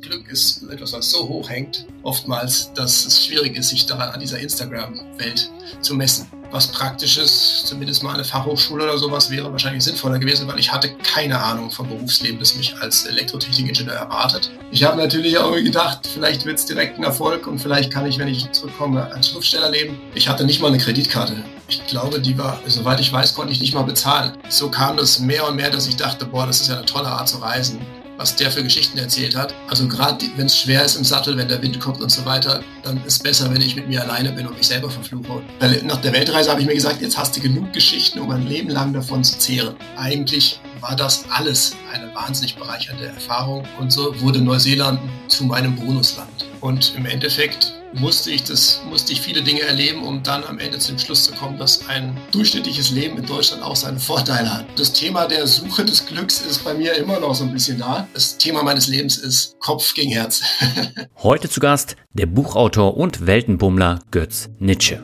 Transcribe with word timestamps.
Glück 0.00 0.28
ist 0.28 0.64
etwas, 0.70 0.92
was 0.92 1.08
so 1.08 1.28
hoch 1.28 1.48
hängt, 1.48 1.86
oftmals, 2.02 2.72
dass 2.74 3.06
es 3.06 3.24
schwierig 3.24 3.56
ist, 3.56 3.68
sich 3.68 3.86
daran 3.86 4.10
an 4.10 4.18
dieser 4.18 4.40
Instagram-Welt 4.40 5.50
zu 5.80 5.94
messen. 5.94 6.26
Was 6.50 6.66
Praktisches, 6.66 7.62
zumindest 7.64 8.02
mal 8.02 8.14
eine 8.14 8.24
Fachhochschule 8.24 8.82
oder 8.84 8.98
sowas, 8.98 9.30
wäre 9.30 9.52
wahrscheinlich 9.52 9.84
sinnvoller 9.84 10.18
gewesen, 10.18 10.48
weil 10.48 10.58
ich 10.58 10.72
hatte 10.72 10.90
keine 10.96 11.38
Ahnung 11.38 11.70
vom 11.70 11.88
Berufsleben, 11.88 12.40
das 12.40 12.56
mich 12.56 12.76
als 12.80 13.06
Elektrotechnikingenieur 13.06 13.94
erwartet. 13.94 14.50
Ich 14.72 14.82
habe 14.82 14.96
natürlich 14.96 15.38
auch 15.38 15.54
gedacht, 15.54 16.08
vielleicht 16.12 16.44
wird 16.44 16.58
es 16.58 16.66
direkt 16.66 16.98
ein 16.98 17.04
Erfolg 17.04 17.46
und 17.46 17.60
vielleicht 17.60 17.92
kann 17.92 18.04
ich, 18.06 18.18
wenn 18.18 18.28
ich 18.28 18.50
zurückkomme, 18.50 19.12
als 19.12 19.30
Schriftsteller 19.30 19.70
leben. 19.70 19.96
Ich 20.16 20.28
hatte 20.28 20.44
nicht 20.44 20.60
mal 20.60 20.68
eine 20.68 20.78
Kreditkarte. 20.78 21.36
Ich 21.68 21.86
glaube, 21.86 22.20
die 22.20 22.36
war, 22.36 22.60
soweit 22.66 22.98
ich 22.98 23.12
weiß, 23.12 23.34
konnte 23.34 23.52
ich 23.52 23.60
nicht 23.60 23.74
mal 23.74 23.82
bezahlen. 23.82 24.36
So 24.48 24.70
kam 24.70 24.98
es 24.98 25.20
mehr 25.20 25.48
und 25.48 25.54
mehr, 25.54 25.70
dass 25.70 25.86
ich 25.86 25.96
dachte, 25.96 26.26
boah, 26.26 26.46
das 26.46 26.60
ist 26.60 26.68
ja 26.68 26.76
eine 26.76 26.84
tolle 26.84 27.08
Art 27.08 27.28
zu 27.28 27.38
reisen 27.38 27.78
was 28.16 28.36
der 28.36 28.50
für 28.50 28.62
Geschichten 28.62 28.98
erzählt 28.98 29.36
hat. 29.36 29.54
Also 29.68 29.88
gerade 29.88 30.24
wenn 30.36 30.46
es 30.46 30.58
schwer 30.58 30.84
ist 30.84 30.96
im 30.96 31.04
Sattel, 31.04 31.36
wenn 31.36 31.48
der 31.48 31.60
Wind 31.62 31.80
kommt 31.80 32.00
und 32.00 32.10
so 32.10 32.24
weiter, 32.24 32.62
dann 32.82 32.98
ist 32.98 33.14
es 33.14 33.18
besser, 33.18 33.52
wenn 33.52 33.60
ich 33.60 33.76
mit 33.76 33.88
mir 33.88 34.02
alleine 34.02 34.32
bin 34.32 34.46
und 34.46 34.56
mich 34.56 34.66
selber 34.66 34.90
verfluche. 34.90 35.42
Nach 35.84 36.00
der 36.00 36.12
Weltreise 36.12 36.50
habe 36.50 36.60
ich 36.60 36.66
mir 36.66 36.74
gesagt, 36.74 37.00
jetzt 37.00 37.18
hast 37.18 37.36
du 37.36 37.40
genug 37.40 37.72
Geschichten, 37.72 38.20
um 38.20 38.30
ein 38.30 38.46
Leben 38.46 38.70
lang 38.70 38.92
davon 38.92 39.24
zu 39.24 39.38
zehren. 39.38 39.74
Eigentlich 39.96 40.60
war 40.80 40.96
das 40.96 41.24
alles 41.30 41.74
eine 41.92 42.14
wahnsinnig 42.14 42.56
bereichernde 42.56 43.06
Erfahrung 43.06 43.64
und 43.78 43.90
so 43.90 44.20
wurde 44.20 44.40
Neuseeland 44.40 45.00
zu 45.28 45.44
meinem 45.44 45.76
Bonusland. 45.76 46.46
Und 46.60 46.94
im 46.96 47.06
Endeffekt 47.06 47.74
musste 47.94 48.30
ich 48.30 48.44
das, 48.44 48.80
musste 48.88 49.12
ich 49.12 49.20
viele 49.20 49.42
Dinge 49.42 49.62
erleben, 49.62 50.02
um 50.02 50.22
dann 50.22 50.44
am 50.44 50.58
Ende 50.58 50.78
zum 50.78 50.98
Schluss 50.98 51.24
zu 51.24 51.32
kommen, 51.32 51.58
dass 51.58 51.88
ein 51.88 52.16
durchschnittliches 52.32 52.90
Leben 52.90 53.18
in 53.18 53.26
Deutschland 53.26 53.62
auch 53.62 53.76
seine 53.76 53.98
Vorteile 53.98 54.52
hat. 54.52 54.66
Das 54.76 54.92
Thema 54.92 55.26
der 55.26 55.46
Suche 55.46 55.84
des 55.84 56.06
Glücks 56.06 56.40
ist 56.40 56.64
bei 56.64 56.74
mir 56.74 56.94
immer 56.94 57.20
noch 57.20 57.34
so 57.34 57.44
ein 57.44 57.52
bisschen 57.52 57.78
da. 57.78 58.06
Das 58.12 58.36
Thema 58.36 58.62
meines 58.62 58.88
Lebens 58.88 59.16
ist 59.16 59.58
Kopf 59.60 59.94
gegen 59.94 60.10
Herz. 60.10 60.42
Heute 61.22 61.48
zu 61.48 61.60
Gast 61.60 61.96
der 62.12 62.26
Buchautor 62.26 62.96
und 62.96 63.26
Weltenbummler 63.26 64.00
Götz 64.10 64.48
Nitsche. 64.58 65.02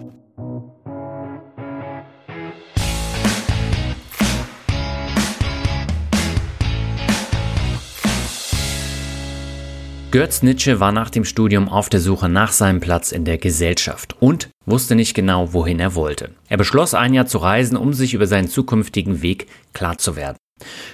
Götz 10.13 10.43
Nitsche 10.43 10.81
war 10.81 10.91
nach 10.91 11.09
dem 11.09 11.25
Studium 11.25 11.69
auf 11.69 11.89
der 11.89 12.01
Suche 12.01 12.29
nach 12.29 12.51
seinem 12.51 12.81
Platz 12.81 13.13
in 13.13 13.25
der 13.25 13.39
Gesellschaft 13.39 14.17
und 14.19 14.49
wusste 14.67 14.97
nicht 14.97 15.15
genau, 15.15 15.53
wohin 15.53 15.79
er 15.79 15.95
wollte. 15.95 16.31
Er 16.49 16.57
beschloss, 16.57 16.95
ein 16.95 17.15
Jahr 17.15 17.27
zu 17.27 17.39
reisen, 17.39 17.77
um 17.77 17.93
sich 17.93 18.13
über 18.13 18.27
seinen 18.27 18.49
zukünftigen 18.49 19.23
Weg 19.23 19.47
klar 19.73 19.99
zu 19.99 20.17
werden. 20.17 20.37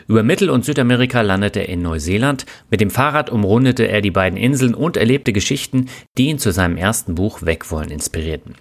Über 0.08 0.22
Mittel- 0.22 0.50
und 0.50 0.64
Südamerika 0.64 1.20
landete 1.20 1.60
er 1.60 1.68
in 1.68 1.82
Neuseeland. 1.82 2.46
Mit 2.70 2.80
dem 2.80 2.90
Fahrrad 2.90 3.30
umrundete 3.30 3.88
er 3.88 4.00
die 4.00 4.10
beiden 4.10 4.38
Inseln 4.38 4.74
und 4.74 4.96
erlebte 4.96 5.32
Geschichten, 5.32 5.86
die 6.16 6.26
ihn 6.28 6.38
zu 6.38 6.52
seinem 6.52 6.76
ersten 6.76 7.14
Buch 7.14 7.42
Wegwollen 7.42 7.90
inspirierten. 7.90 8.54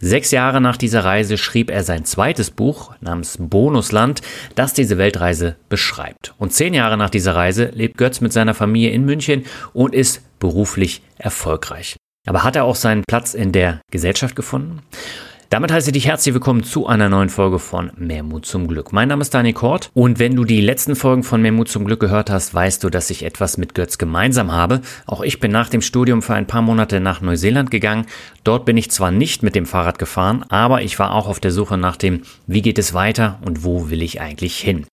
Sechs 0.00 0.30
Jahre 0.30 0.60
nach 0.60 0.76
dieser 0.76 1.04
Reise 1.04 1.38
schrieb 1.38 1.70
er 1.70 1.84
sein 1.84 2.04
zweites 2.04 2.50
Buch 2.50 2.92
namens 3.00 3.36
Bonusland, 3.38 4.22
das 4.54 4.74
diese 4.74 4.98
Weltreise 4.98 5.56
beschreibt. 5.68 6.34
Und 6.38 6.52
zehn 6.52 6.74
Jahre 6.74 6.96
nach 6.96 7.10
dieser 7.10 7.34
Reise 7.34 7.70
lebt 7.74 7.98
Götz 7.98 8.20
mit 8.20 8.32
seiner 8.32 8.54
Familie 8.54 8.90
in 8.90 9.04
München 9.04 9.44
und 9.72 9.94
ist 9.94 10.22
beruflich 10.38 11.02
erfolgreich. 11.18 11.96
Aber 12.26 12.44
hat 12.44 12.56
er 12.56 12.64
auch 12.64 12.74
seinen 12.74 13.04
Platz 13.08 13.34
in 13.34 13.52
der 13.52 13.80
Gesellschaft 13.90 14.36
gefunden? 14.36 14.80
Damit 15.50 15.72
heiße 15.72 15.88
ich 15.88 15.94
dich 15.94 16.06
herzlich 16.06 16.34
willkommen 16.34 16.62
zu 16.62 16.86
einer 16.86 17.08
neuen 17.08 17.30
Folge 17.30 17.58
von 17.58 17.90
Mehr 17.96 18.22
Mut 18.22 18.44
zum 18.44 18.68
Glück. 18.68 18.92
Mein 18.92 19.08
Name 19.08 19.22
ist 19.22 19.32
Dani 19.32 19.54
Kort 19.54 19.90
und 19.94 20.18
wenn 20.18 20.36
du 20.36 20.44
die 20.44 20.60
letzten 20.60 20.94
Folgen 20.94 21.22
von 21.22 21.40
Mehr 21.40 21.52
Mut 21.52 21.70
zum 21.70 21.86
Glück 21.86 22.00
gehört 22.00 22.28
hast, 22.28 22.52
weißt 22.52 22.84
du, 22.84 22.90
dass 22.90 23.08
ich 23.08 23.22
etwas 23.22 23.56
mit 23.56 23.74
Götz 23.74 23.96
gemeinsam 23.96 24.52
habe. 24.52 24.82
Auch 25.06 25.22
ich 25.22 25.40
bin 25.40 25.50
nach 25.50 25.70
dem 25.70 25.80
Studium 25.80 26.20
für 26.20 26.34
ein 26.34 26.46
paar 26.46 26.60
Monate 26.60 27.00
nach 27.00 27.22
Neuseeland 27.22 27.70
gegangen. 27.70 28.04
Dort 28.44 28.66
bin 28.66 28.76
ich 28.76 28.90
zwar 28.90 29.10
nicht 29.10 29.42
mit 29.42 29.54
dem 29.54 29.64
Fahrrad 29.64 29.98
gefahren, 29.98 30.44
aber 30.50 30.82
ich 30.82 30.98
war 30.98 31.14
auch 31.14 31.26
auf 31.26 31.40
der 31.40 31.50
Suche 31.50 31.78
nach 31.78 31.96
dem, 31.96 32.24
wie 32.46 32.60
geht 32.60 32.78
es 32.78 32.92
weiter 32.92 33.38
und 33.42 33.64
wo 33.64 33.88
will 33.88 34.02
ich 34.02 34.20
eigentlich 34.20 34.58
hin. 34.58 34.84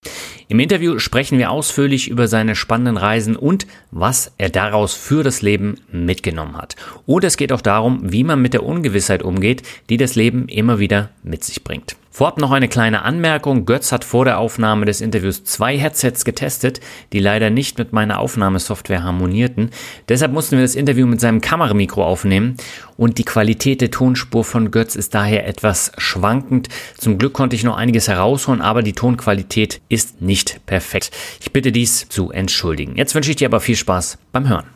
Im 0.47 0.59
Interview 0.59 0.99
sprechen 0.99 1.39
wir 1.39 1.49
ausführlich 1.49 2.07
über 2.07 2.27
seine 2.27 2.55
spannenden 2.55 2.97
Reisen 2.97 3.35
und 3.35 3.66
was 3.89 4.31
er 4.37 4.49
daraus 4.49 4.93
für 4.93 5.23
das 5.23 5.41
Leben 5.41 5.79
mitgenommen 5.91 6.55
hat. 6.55 6.75
Und 7.07 7.23
es 7.23 7.35
geht 7.35 7.51
auch 7.51 7.61
darum, 7.61 7.99
wie 8.03 8.23
man 8.23 8.41
mit 8.41 8.53
der 8.53 8.63
Ungewissheit 8.63 9.23
umgeht, 9.23 9.63
die 9.89 9.97
das 9.97 10.16
Leben 10.16 10.44
immer 10.47 10.79
wieder 10.79 11.09
mit 11.23 11.44
sich 11.44 11.63
bringt. 11.63 11.95
Vorab 12.16 12.39
noch 12.39 12.51
eine 12.51 12.69
kleine 12.69 13.01
Anmerkung. 13.01 13.66
Götz 13.66 13.91
hat 13.91 14.06
vor 14.06 14.23
der 14.23 14.38
Aufnahme 14.38 14.85
des 14.85 15.01
Interviews 15.01 15.44
zwei 15.44 15.78
Headsets 15.78 16.23
getestet, 16.23 16.79
die 17.11 17.19
leider 17.19 17.50
nicht 17.50 17.78
mit 17.78 17.91
meiner 17.91 18.19
Aufnahmesoftware 18.19 19.03
harmonierten. 19.03 19.72
Deshalb 20.07 20.31
mussten 20.31 20.55
wir 20.55 20.63
das 20.63 20.75
Interview 20.75 21.07
mit 21.07 21.19
seinem 21.19 21.41
Kameramikro 21.41 22.05
aufnehmen 22.05 22.55
und 22.95 23.17
die 23.17 23.25
Qualität 23.25 23.81
der 23.81 23.91
Tonspur 23.91 24.45
von 24.45 24.72
Götz 24.72 24.95
ist 24.95 25.13
daher 25.13 25.45
etwas 25.45 25.91
schwankend. 25.97 26.69
Zum 26.97 27.17
Glück 27.17 27.34
konnte 27.34 27.57
ich 27.57 27.66
noch 27.66 27.75
einiges 27.75 28.07
herausholen, 28.07 28.61
aber 28.61 28.81
die 28.81 28.94
Tonqualität 28.94 29.81
ist 29.89 30.22
nicht 30.22 30.66
perfekt. 30.66 31.11
Ich 31.41 31.51
bitte 31.51 31.73
dies 31.73 32.07
zu 32.07 32.31
entschuldigen. 32.31 32.95
Jetzt 32.95 33.13
wünsche 33.13 33.31
ich 33.31 33.35
dir 33.35 33.50
aber 33.50 33.59
viel 33.59 33.75
Spaß 33.75 34.19
beim 34.31 34.47
Hören. 34.47 34.74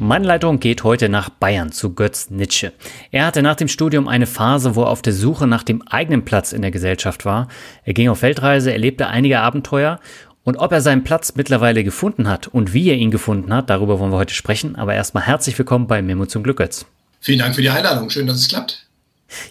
Meine 0.00 0.26
Leitung 0.26 0.58
geht 0.58 0.82
heute 0.82 1.08
nach 1.08 1.30
Bayern 1.30 1.70
zu 1.70 1.94
Götz 1.94 2.28
Nitsche. 2.28 2.72
Er 3.12 3.26
hatte 3.26 3.42
nach 3.42 3.54
dem 3.54 3.68
Studium 3.68 4.08
eine 4.08 4.26
Phase, 4.26 4.74
wo 4.74 4.82
er 4.82 4.88
auf 4.88 5.02
der 5.02 5.12
Suche 5.12 5.46
nach 5.46 5.62
dem 5.62 5.82
eigenen 5.82 6.24
Platz 6.24 6.52
in 6.52 6.62
der 6.62 6.72
Gesellschaft 6.72 7.24
war. 7.24 7.46
Er 7.84 7.94
ging 7.94 8.08
auf 8.08 8.22
Weltreise, 8.22 8.72
erlebte 8.72 9.06
einige 9.06 9.38
Abenteuer 9.38 10.00
und 10.42 10.56
ob 10.56 10.72
er 10.72 10.80
seinen 10.80 11.04
Platz 11.04 11.34
mittlerweile 11.36 11.84
gefunden 11.84 12.28
hat 12.28 12.48
und 12.48 12.74
wie 12.74 12.90
er 12.90 12.96
ihn 12.96 13.12
gefunden 13.12 13.54
hat, 13.54 13.70
darüber 13.70 14.00
wollen 14.00 14.10
wir 14.10 14.18
heute 14.18 14.34
sprechen. 14.34 14.74
Aber 14.74 14.94
erstmal 14.94 15.26
herzlich 15.28 15.56
willkommen 15.56 15.86
bei 15.86 16.02
Memo 16.02 16.26
zum 16.26 16.42
Glück, 16.42 16.56
Götz. 16.56 16.86
Vielen 17.20 17.38
Dank 17.38 17.54
für 17.54 17.62
die 17.62 17.70
Einladung. 17.70 18.10
Schön, 18.10 18.26
dass 18.26 18.38
es 18.38 18.48
klappt. 18.48 18.88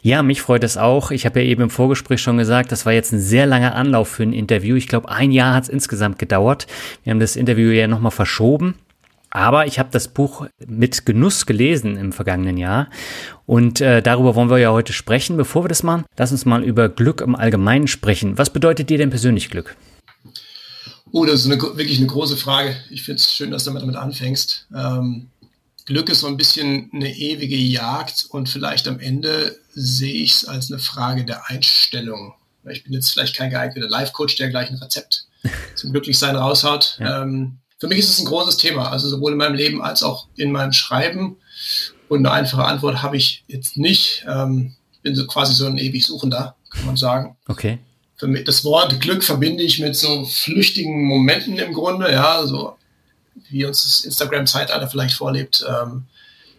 Ja, 0.01 0.23
mich 0.23 0.41
freut 0.41 0.65
es 0.65 0.75
auch. 0.75 1.11
Ich 1.11 1.25
habe 1.25 1.41
ja 1.41 1.47
eben 1.47 1.63
im 1.63 1.69
Vorgespräch 1.69 2.21
schon 2.21 2.37
gesagt, 2.37 2.71
das 2.73 2.85
war 2.85 2.91
jetzt 2.91 3.13
ein 3.13 3.19
sehr 3.19 3.45
langer 3.45 3.75
Anlauf 3.75 4.09
für 4.09 4.23
ein 4.23 4.33
Interview. 4.33 4.75
Ich 4.75 4.87
glaube, 4.87 5.09
ein 5.09 5.31
Jahr 5.31 5.55
hat 5.55 5.63
es 5.63 5.69
insgesamt 5.69 6.19
gedauert. 6.19 6.67
Wir 7.03 7.11
haben 7.11 7.19
das 7.19 7.37
Interview 7.37 7.71
ja 7.71 7.87
nochmal 7.87 8.11
verschoben. 8.11 8.75
Aber 9.35 9.65
ich 9.65 9.79
habe 9.79 9.89
das 9.91 10.09
Buch 10.09 10.45
mit 10.63 11.07
Genuss 11.07 11.47
gelesen 11.47 11.97
im 11.97 12.13
vergangenen 12.13 12.55
Jahr 12.55 12.87
und 13.47 13.81
äh, 13.81 14.03
darüber 14.03 14.35
wollen 14.35 14.51
wir 14.51 14.59
ja 14.59 14.71
heute 14.71 14.93
sprechen. 14.93 15.37
Bevor 15.37 15.63
wir 15.63 15.69
das 15.69 15.81
machen, 15.81 16.05
lass 16.15 16.31
uns 16.31 16.45
mal 16.45 16.63
über 16.63 16.87
Glück 16.87 17.19
im 17.19 17.35
Allgemeinen 17.35 17.87
sprechen. 17.87 18.37
Was 18.37 18.51
bedeutet 18.51 18.91
dir 18.91 18.99
denn 18.99 19.09
persönlich 19.09 19.49
Glück? 19.49 19.75
Oh, 21.11 21.25
das 21.25 21.45
ist 21.45 21.51
eine, 21.51 21.59
wirklich 21.59 21.97
eine 21.97 22.05
große 22.05 22.37
Frage. 22.37 22.75
Ich 22.91 23.01
finde 23.01 23.17
es 23.17 23.33
schön, 23.33 23.49
dass 23.49 23.63
du 23.63 23.73
damit 23.73 23.95
anfängst. 23.95 24.67
Ähm, 24.75 25.29
Glück 25.85 26.09
ist 26.09 26.19
so 26.19 26.27
ein 26.27 26.37
bisschen 26.37 26.91
eine 26.93 27.11
ewige 27.11 27.57
Jagd 27.57 28.27
und 28.29 28.49
vielleicht 28.49 28.87
am 28.87 28.99
Ende 28.99 29.57
sehe 29.73 30.13
ich 30.13 30.31
es 30.31 30.45
als 30.45 30.71
eine 30.71 30.79
Frage 30.79 31.25
der 31.25 31.49
Einstellung. 31.49 32.35
Ich 32.69 32.83
bin 32.83 32.93
jetzt 32.93 33.09
vielleicht 33.09 33.35
kein 33.35 33.49
geeigneter 33.49 33.89
Life-Coach, 33.89 34.35
der 34.35 34.49
gleich 34.49 34.69
ein 34.69 34.77
Rezept 34.77 35.25
zum 35.73 35.91
Glücklichsein 35.91 36.35
raushaut. 36.35 36.97
Ja. 36.99 37.23
Ähm, 37.23 37.57
für 37.83 37.89
mich 37.89 37.99
ist 37.99 38.11
es 38.11 38.19
ein 38.19 38.25
großes 38.27 38.55
Thema, 38.55 38.93
also 38.93 39.09
sowohl 39.09 39.33
in 39.33 39.37
meinem 39.37 39.55
Leben 39.55 39.81
als 39.81 40.03
auch 40.03 40.27
in 40.37 40.53
meinem 40.53 40.71
Schreiben. 40.71 41.35
Und 42.07 42.19
eine 42.19 42.31
einfache 42.31 42.63
Antwort 42.63 43.03
habe 43.03 43.17
ich 43.17 43.43
jetzt 43.47 43.75
nicht. 43.75 44.25
Ähm, 44.25 44.73
ich 44.93 45.01
bin 45.01 45.15
so 45.15 45.27
quasi 45.27 45.53
so 45.53 45.65
ein 45.65 45.77
ewig 45.77 46.05
Suchender, 46.05 46.55
kann 46.69 46.85
man 46.85 46.95
sagen. 46.95 47.35
Okay. 47.45 47.79
Mich, 48.21 48.45
das 48.45 48.63
Wort 48.63 49.01
Glück 49.01 49.21
verbinde 49.21 49.63
ich 49.63 49.79
mit 49.79 49.97
so 49.97 50.23
flüchtigen 50.23 51.03
Momenten 51.03 51.57
im 51.57 51.73
Grunde, 51.73 52.09
ja, 52.09 52.47
so 52.47 52.77
wie 53.49 53.65
uns 53.65 53.83
das 53.83 54.05
Instagram-Zeitalter 54.05 54.87
vielleicht 54.87 55.15
vorlebt. 55.15 55.65
Ähm, 55.67 56.05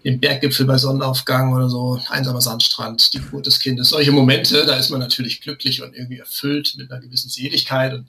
den 0.05 0.21
Berggipfel 0.21 0.67
bei 0.67 0.77
Sonnenaufgang 0.77 1.55
oder 1.55 1.71
so, 1.71 1.99
einsamer 2.11 2.43
Sandstrand, 2.43 3.15
die 3.15 3.21
Geburt 3.21 3.47
des 3.47 3.61
Kindes, 3.61 3.89
solche 3.89 4.13
Momente, 4.13 4.67
da 4.67 4.77
ist 4.77 4.91
man 4.91 5.01
natürlich 5.01 5.41
glücklich 5.41 5.83
und 5.83 5.95
irgendwie 5.95 6.19
erfüllt 6.19 6.75
mit 6.77 6.93
einer 6.93 7.01
gewissen 7.01 7.31
Seligkeit 7.31 7.95
und 7.95 8.07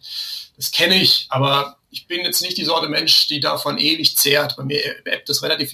das 0.57 0.71
kenne 0.71 1.01
ich, 1.01 1.27
aber 1.29 1.77
ich 1.95 2.07
bin 2.07 2.25
jetzt 2.25 2.41
nicht 2.41 2.57
die 2.57 2.65
Sorte 2.65 2.89
Mensch, 2.89 3.27
die 3.27 3.39
davon 3.39 3.77
ewig 3.77 4.17
zehrt. 4.17 4.57
Bei 4.57 4.63
mir 4.63 4.79
ebbt 5.05 5.29
das 5.29 5.41
relativ 5.41 5.73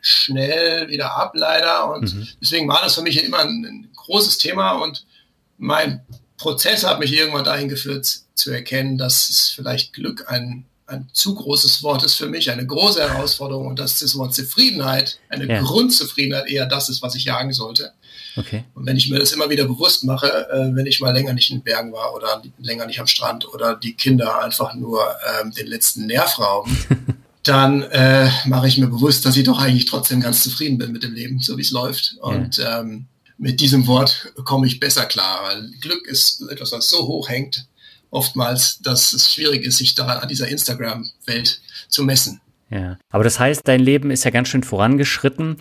schnell 0.00 0.88
wieder 0.88 1.16
ab, 1.16 1.32
leider. 1.34 1.92
Und 1.92 2.14
mhm. 2.14 2.28
deswegen 2.40 2.68
war 2.68 2.82
das 2.82 2.94
für 2.94 3.02
mich 3.02 3.22
immer 3.24 3.40
ein, 3.40 3.64
ein, 3.64 3.90
großes 3.96 4.38
Thema. 4.38 4.72
Und 4.72 5.04
mein 5.58 6.06
Prozess 6.38 6.84
hat 6.84 7.00
mich 7.00 7.12
irgendwann 7.12 7.44
dahin 7.44 7.68
geführt, 7.68 8.06
zu 8.34 8.50
erkennen, 8.52 8.96
dass 8.96 9.28
es 9.28 9.52
vielleicht 9.56 9.92
Glück 9.92 10.26
ein, 10.28 10.66
ein 10.86 11.08
zu 11.12 11.34
großes 11.34 11.82
Wort 11.82 12.04
ist 12.04 12.14
für 12.14 12.28
mich, 12.28 12.50
eine 12.50 12.64
große 12.64 13.00
Herausforderung 13.00 13.66
und 13.66 13.78
dass 13.80 13.98
das 13.98 14.16
Wort 14.16 14.34
Zufriedenheit, 14.34 15.18
eine 15.30 15.46
ja. 15.46 15.62
Grundzufriedenheit 15.62 16.46
eher 16.46 16.66
das 16.66 16.88
ist, 16.88 17.02
was 17.02 17.16
ich 17.16 17.24
jagen 17.24 17.52
sollte. 17.52 17.92
Okay. 18.36 18.64
Und 18.74 18.86
wenn 18.86 18.96
ich 18.96 19.08
mir 19.08 19.18
das 19.18 19.32
immer 19.32 19.48
wieder 19.48 19.64
bewusst 19.64 20.04
mache, 20.04 20.28
äh, 20.50 20.74
wenn 20.74 20.86
ich 20.86 21.00
mal 21.00 21.12
länger 21.12 21.32
nicht 21.32 21.50
in 21.50 21.58
den 21.58 21.64
Bergen 21.64 21.92
war 21.92 22.14
oder 22.14 22.42
länger 22.58 22.86
nicht 22.86 23.00
am 23.00 23.06
Strand 23.06 23.48
oder 23.48 23.76
die 23.76 23.94
Kinder 23.94 24.42
einfach 24.42 24.74
nur 24.74 25.02
ähm, 25.40 25.52
den 25.52 25.66
letzten 25.66 26.06
Nerv 26.06 26.38
rauben, 26.38 26.76
dann 27.42 27.82
äh, 27.82 28.28
mache 28.44 28.68
ich 28.68 28.76
mir 28.78 28.88
bewusst, 28.88 29.24
dass 29.24 29.36
ich 29.36 29.44
doch 29.44 29.58
eigentlich 29.58 29.86
trotzdem 29.86 30.20
ganz 30.20 30.42
zufrieden 30.42 30.78
bin 30.78 30.92
mit 30.92 31.02
dem 31.02 31.14
Leben, 31.14 31.38
so 31.40 31.56
wie 31.56 31.62
es 31.62 31.70
läuft. 31.70 32.16
Und 32.20 32.58
ja. 32.58 32.80
ähm, 32.80 33.06
mit 33.38 33.60
diesem 33.60 33.86
Wort 33.86 34.32
komme 34.44 34.66
ich 34.66 34.80
besser 34.80 35.06
klar, 35.06 35.40
weil 35.44 35.70
Glück 35.80 36.06
ist 36.06 36.42
etwas, 36.50 36.72
was 36.72 36.88
so 36.88 37.06
hoch 37.06 37.28
hängt, 37.28 37.66
oftmals, 38.10 38.78
dass 38.80 39.12
es 39.12 39.32
schwierig 39.32 39.64
ist, 39.64 39.78
sich 39.78 39.94
daran 39.94 40.18
an 40.18 40.28
dieser 40.28 40.48
Instagram-Welt 40.48 41.60
zu 41.88 42.02
messen. 42.02 42.40
Ja, 42.70 42.98
aber 43.10 43.24
das 43.24 43.38
heißt, 43.38 43.62
dein 43.64 43.80
Leben 43.80 44.10
ist 44.10 44.24
ja 44.24 44.30
ganz 44.30 44.48
schön 44.48 44.64
vorangeschritten. 44.64 45.56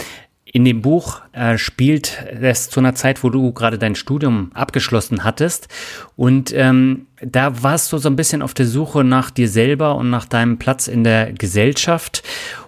In 0.56 0.64
dem 0.64 0.82
Buch 0.82 1.20
äh, 1.34 1.58
spielt 1.58 2.26
es 2.40 2.70
zu 2.70 2.80
einer 2.80 2.96
Zeit, 2.96 3.26
wo 3.26 3.30
du 3.30 3.52
gerade 3.52 3.78
dein 3.78 3.94
Studium 3.94 4.52
abgeschlossen 4.54 5.26
hattest. 5.26 5.68
Und 6.16 6.54
ähm, 6.56 7.08
da 7.20 7.62
warst 7.62 7.92
du 7.92 7.98
so 7.98 8.08
ein 8.08 8.16
bisschen 8.16 8.42
auf 8.42 8.54
der 8.54 8.66
Suche 8.66 9.04
nach 9.04 9.32
dir 9.32 9.50
selber 9.50 9.98
und 9.98 10.10
nach 10.10 10.24
deinem 10.24 10.58
Platz 10.58 10.88
in 10.88 11.04
der 11.04 11.34
Gesellschaft. 11.34 12.24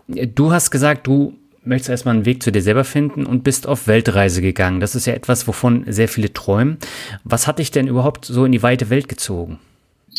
Du 0.10 0.52
hast 0.52 0.70
gesagt, 0.70 1.08
du 1.08 1.38
möchtest 1.64 1.90
erstmal 1.90 2.16
einen 2.16 2.26
Weg 2.26 2.44
zu 2.44 2.52
dir 2.52 2.62
selber 2.62 2.84
finden 2.84 3.26
und 3.26 3.46
bist 3.46 3.68
auf 3.68 3.88
Weltreise 3.88 4.42
gegangen. 4.42 4.82
Das 4.82 4.94
ist 4.94 5.08
ja 5.08 5.14
etwas, 5.14 5.48
wovon 5.48 5.86
sehr 5.88 6.10
viele 6.10 6.34
träumen. 6.34 6.80
Was 7.24 7.48
hat 7.48 7.60
dich 7.60 7.72
denn 7.72 7.88
überhaupt 7.88 8.26
so 8.26 8.44
in 8.44 8.52
die 8.52 8.64
weite 8.64 8.90
Welt 8.90 9.08
gezogen? 9.08 9.60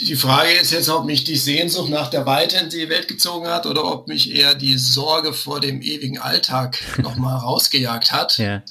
Die 0.00 0.16
Frage 0.16 0.52
ist 0.52 0.70
jetzt, 0.70 0.88
ob 0.88 1.04
mich 1.04 1.24
die 1.24 1.36
Sehnsucht 1.36 1.90
nach 1.90 2.08
der 2.08 2.24
Weite 2.26 2.56
in 2.58 2.70
die 2.70 2.88
Welt 2.88 3.08
gezogen 3.08 3.48
hat 3.48 3.66
oder 3.66 3.84
ob 3.84 4.06
mich 4.06 4.30
eher 4.30 4.54
die 4.54 4.78
Sorge 4.78 5.32
vor 5.32 5.60
dem 5.60 5.82
ewigen 5.82 6.18
Alltag 6.18 6.78
nochmal 7.02 7.38
rausgejagt 7.38 8.12
hat. 8.12 8.38
Ja. 8.38 8.62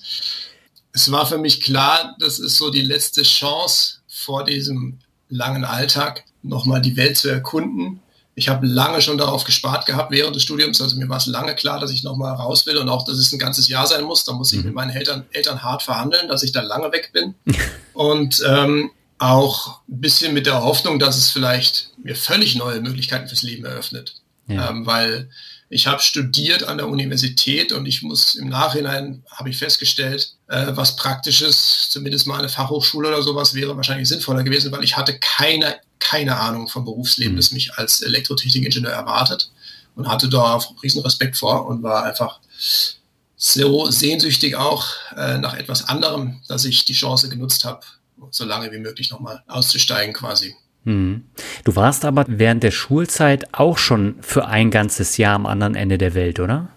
Es 0.94 1.12
war 1.12 1.26
für 1.26 1.38
mich 1.38 1.62
klar, 1.62 2.16
das 2.20 2.40
ist 2.40 2.58
so 2.58 2.70
die 2.70 2.82
letzte 2.82 3.24
Chance 3.24 3.98
vor 4.08 4.44
diesem 4.44 5.00
langen 5.30 5.66
Alltag, 5.66 6.24
nochmal 6.44 6.82
die 6.82 6.96
Welt 6.96 7.18
zu 7.18 7.30
erkunden. 7.30 8.00
Ich 8.36 8.50
habe 8.50 8.68
lange 8.68 9.02
schon 9.02 9.18
darauf 9.18 9.44
gespart 9.44 9.86
gehabt 9.88 10.12
während 10.12 10.36
des 10.36 10.44
Studiums. 10.44 10.80
Also 10.80 10.96
mir 10.98 11.10
war 11.10 11.18
es 11.18 11.26
lange 11.26 11.56
klar, 11.56 11.80
dass 11.80 11.92
ich 11.92 12.04
nochmal 12.04 12.36
raus 12.36 12.68
will 12.68 12.78
und 12.78 12.88
auch, 12.88 13.04
dass 13.04 13.18
es 13.18 13.32
ein 13.32 13.40
ganzes 13.40 13.68
Jahr 13.68 13.88
sein 13.88 14.04
muss. 14.04 14.24
Da 14.24 14.34
muss 14.34 14.54
ich 14.54 14.60
mhm. 14.60 14.66
mit 14.66 14.74
meinen 14.76 14.92
Eltern, 14.92 15.26
Eltern 15.32 15.64
hart 15.64 15.82
verhandeln, 15.82 16.28
dass 16.28 16.44
ich 16.44 16.52
da 16.52 16.62
lange 16.62 16.92
weg 16.92 17.10
bin. 17.14 17.34
und 17.94 18.44
ähm, 18.48 18.92
auch 19.20 19.82
ein 19.88 20.02
bisschen 20.02 20.34
mit 20.34 20.46
der 20.46 20.62
Hoffnung, 20.62 21.00
dass 21.00 21.18
es 21.18 21.32
vielleicht 21.32 21.92
mir 22.04 22.16
völlig 22.16 22.56
neue 22.56 22.82
Möglichkeiten 22.82 23.28
fürs 23.28 23.44
Leben 23.44 23.66
eröffnet. 23.66 24.16
Ja. 24.48 24.70
Ähm, 24.70 24.86
weil 24.86 25.30
ich 25.70 25.88
habe 25.88 26.02
studiert 26.02 26.64
an 26.64 26.78
der 26.78 26.88
Universität 26.88 27.74
und 27.74 27.86
ich 27.86 28.02
muss 28.02 28.36
im 28.36 28.48
Nachhinein, 28.48 29.24
habe 29.30 29.50
ich 29.50 29.58
festgestellt, 29.58 30.34
äh, 30.48 30.68
was 30.70 30.96
Praktisches, 30.96 31.90
zumindest 31.90 32.28
mal 32.28 32.40
eine 32.40 32.48
Fachhochschule 32.48 33.10
oder 33.10 33.22
sowas, 33.22 33.54
wäre 33.54 33.76
wahrscheinlich 33.76 34.08
sinnvoller 34.08 34.44
gewesen, 34.44 34.72
weil 34.72 34.84
ich 34.84 34.96
hatte 34.96 35.20
keine, 35.20 35.76
keine 36.00 36.38
Ahnung 36.38 36.70
vom 36.70 36.86
Berufsleben, 36.86 37.34
mhm. 37.34 37.38
das 37.38 37.52
mich 37.52 37.74
als 37.74 38.02
Elektrotechnikingenieur 38.02 38.92
erwartet 38.92 39.52
und 39.96 40.08
hatte 40.08 40.30
da 40.30 40.62
riesen 40.82 41.02
Respekt 41.02 41.36
vor 41.36 41.68
und 41.68 41.84
war 41.84 42.04
einfach 42.04 42.40
so 43.36 43.92
sehnsüchtig 43.92 44.56
auch 44.56 44.86
äh, 45.16 45.38
nach 45.38 45.54
etwas 45.54 45.90
anderem, 45.90 46.42
dass 46.48 46.66
ich 46.66 46.86
die 46.86 46.94
Chance 46.94 47.30
genutzt 47.30 47.66
habe, 47.66 47.82
so 48.32 48.46
lange 48.46 48.72
wie 48.72 48.80
möglich 48.80 49.12
nochmal 49.12 49.44
auszusteigen 49.48 50.14
quasi. 50.14 50.56
Hm. 50.86 51.26
Du 51.64 51.76
warst 51.76 52.06
aber 52.06 52.26
während 52.28 52.64
der 52.64 52.72
Schulzeit 52.72 53.54
auch 53.54 53.78
schon 53.78 54.16
für 54.22 54.48
ein 54.48 54.72
ganzes 54.72 55.18
Jahr 55.18 55.36
am 55.36 55.46
anderen 55.46 55.76
Ende 55.76 55.98
der 55.98 56.14
Welt, 56.14 56.40
oder? 56.40 56.70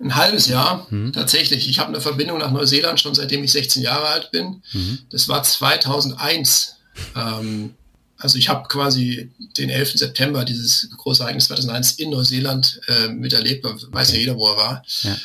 Ein 0.00 0.16
halbes 0.16 0.48
Jahr, 0.48 0.86
mhm. 0.90 1.12
tatsächlich. 1.12 1.68
Ich 1.68 1.78
habe 1.78 1.90
eine 1.90 2.00
Verbindung 2.00 2.38
nach 2.38 2.50
Neuseeland 2.50 2.98
schon 2.98 3.14
seitdem 3.14 3.44
ich 3.44 3.52
16 3.52 3.82
Jahre 3.82 4.08
alt 4.08 4.30
bin. 4.30 4.62
Mhm. 4.72 4.98
Das 5.10 5.28
war 5.28 5.42
2001. 5.42 6.76
Ähm, 7.14 7.74
also 8.20 8.38
ich 8.38 8.48
habe 8.48 8.68
quasi 8.68 9.30
den 9.56 9.70
11. 9.70 9.92
September, 9.92 10.44
dieses 10.44 10.90
große 10.96 11.22
Ereignis 11.22 11.46
2001 11.46 11.92
in 11.92 12.10
Neuseeland 12.10 12.80
äh, 12.86 13.08
miterlebt. 13.08 13.64
Weiß 13.90 14.12
ja 14.12 14.18
jeder, 14.18 14.36
wo 14.36 14.46
er 14.46 14.56
war. 14.56 14.82
Ja. 15.02 15.16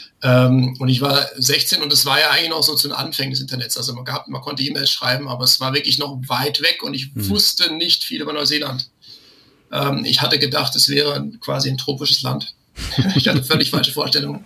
Ähm, 0.48 0.76
und 0.80 0.88
ich 0.88 1.02
war 1.02 1.30
16 1.38 1.82
und 1.82 1.92
es 1.92 2.06
war 2.06 2.20
ja 2.20 2.32
eigentlich 2.32 2.50
noch 2.50 2.64
so 2.64 2.76
zu 2.76 2.88
den 2.88 2.96
Anfängen 2.96 3.32
des 3.32 3.42
Internets. 3.42 3.78
Also 3.78 3.94
man, 3.94 4.06
gab, 4.06 4.28
man 4.28 4.42
konnte 4.42 4.64
E-Mails 4.64 4.90
schreiben, 4.90 5.28
aber 5.28 5.44
es 5.44 5.60
war 5.60 5.74
wirklich 5.74 5.98
noch 5.98 6.18
weit 6.28 6.62
weg 6.62 6.84
und 6.84 6.94
ich 6.94 7.12
hm. 7.14 7.30
wusste 7.30 7.74
nicht 7.74 8.04
viel 8.04 8.22
über 8.22 8.34
Neuseeland. 8.34 8.90
Ähm, 9.72 10.06
ich 10.06 10.22
hatte 10.22 10.40
gedacht, 10.40 10.76
es 10.76 10.88
wäre 10.88 11.30
quasi 11.42 11.70
ein 11.70 11.78
tropisches 11.78 12.22
Land. 12.22 12.56
ich 13.16 13.28
hatte 13.28 13.44
völlig 13.44 13.72
falsche 13.72 13.92
Vorstellungen. 13.92 14.46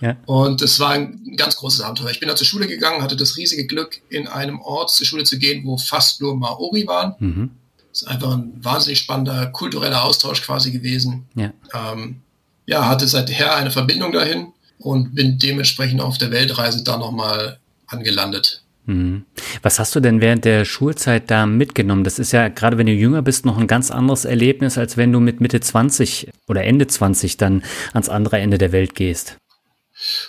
Ja. 0.00 0.16
Und 0.26 0.62
es 0.62 0.80
war 0.80 0.90
ein 0.90 1.34
ganz 1.36 1.56
großes 1.56 1.80
Abenteuer. 1.80 2.10
Ich 2.10 2.20
bin 2.20 2.28
da 2.28 2.36
zur 2.36 2.46
Schule 2.46 2.66
gegangen, 2.66 3.02
hatte 3.02 3.16
das 3.16 3.36
riesige 3.36 3.66
Glück, 3.66 4.00
in 4.10 4.26
einem 4.26 4.60
Ort 4.60 4.90
zur 4.90 5.06
Schule 5.06 5.24
zu 5.24 5.38
gehen, 5.38 5.64
wo 5.64 5.78
fast 5.78 6.20
nur 6.20 6.36
Maori 6.36 6.86
waren. 6.86 7.14
Mhm. 7.18 7.50
Das 7.90 8.02
ist 8.02 8.08
einfach 8.08 8.32
ein 8.32 8.52
wahnsinnig 8.62 8.98
spannender 9.00 9.46
kultureller 9.46 10.04
Austausch 10.04 10.42
quasi 10.42 10.70
gewesen. 10.70 11.26
Ja, 11.34 11.52
ähm, 11.74 12.22
ja 12.66 12.88
hatte 12.88 13.08
seither 13.08 13.56
eine 13.56 13.70
Verbindung 13.70 14.12
dahin 14.12 14.52
und 14.78 15.14
bin 15.14 15.38
dementsprechend 15.38 16.00
auf 16.00 16.18
der 16.18 16.30
Weltreise 16.30 16.82
da 16.84 16.96
nochmal 16.96 17.58
angelandet. 17.86 18.62
Mhm. 18.86 19.24
Was 19.62 19.78
hast 19.78 19.94
du 19.94 20.00
denn 20.00 20.20
während 20.20 20.44
der 20.44 20.64
Schulzeit 20.64 21.30
da 21.30 21.46
mitgenommen? 21.46 22.04
Das 22.04 22.18
ist 22.18 22.32
ja 22.32 22.48
gerade 22.48 22.78
wenn 22.78 22.86
du 22.86 22.92
jünger 22.92 23.22
bist 23.22 23.44
noch 23.44 23.58
ein 23.58 23.66
ganz 23.66 23.90
anderes 23.90 24.24
Erlebnis, 24.24 24.78
als 24.78 24.96
wenn 24.96 25.12
du 25.12 25.20
mit 25.20 25.40
Mitte 25.40 25.60
20 25.60 26.30
oder 26.48 26.64
Ende 26.64 26.86
20 26.86 27.36
dann 27.36 27.62
ans 27.92 28.08
andere 28.08 28.38
Ende 28.38 28.58
der 28.58 28.72
Welt 28.72 28.94
gehst. 28.94 29.36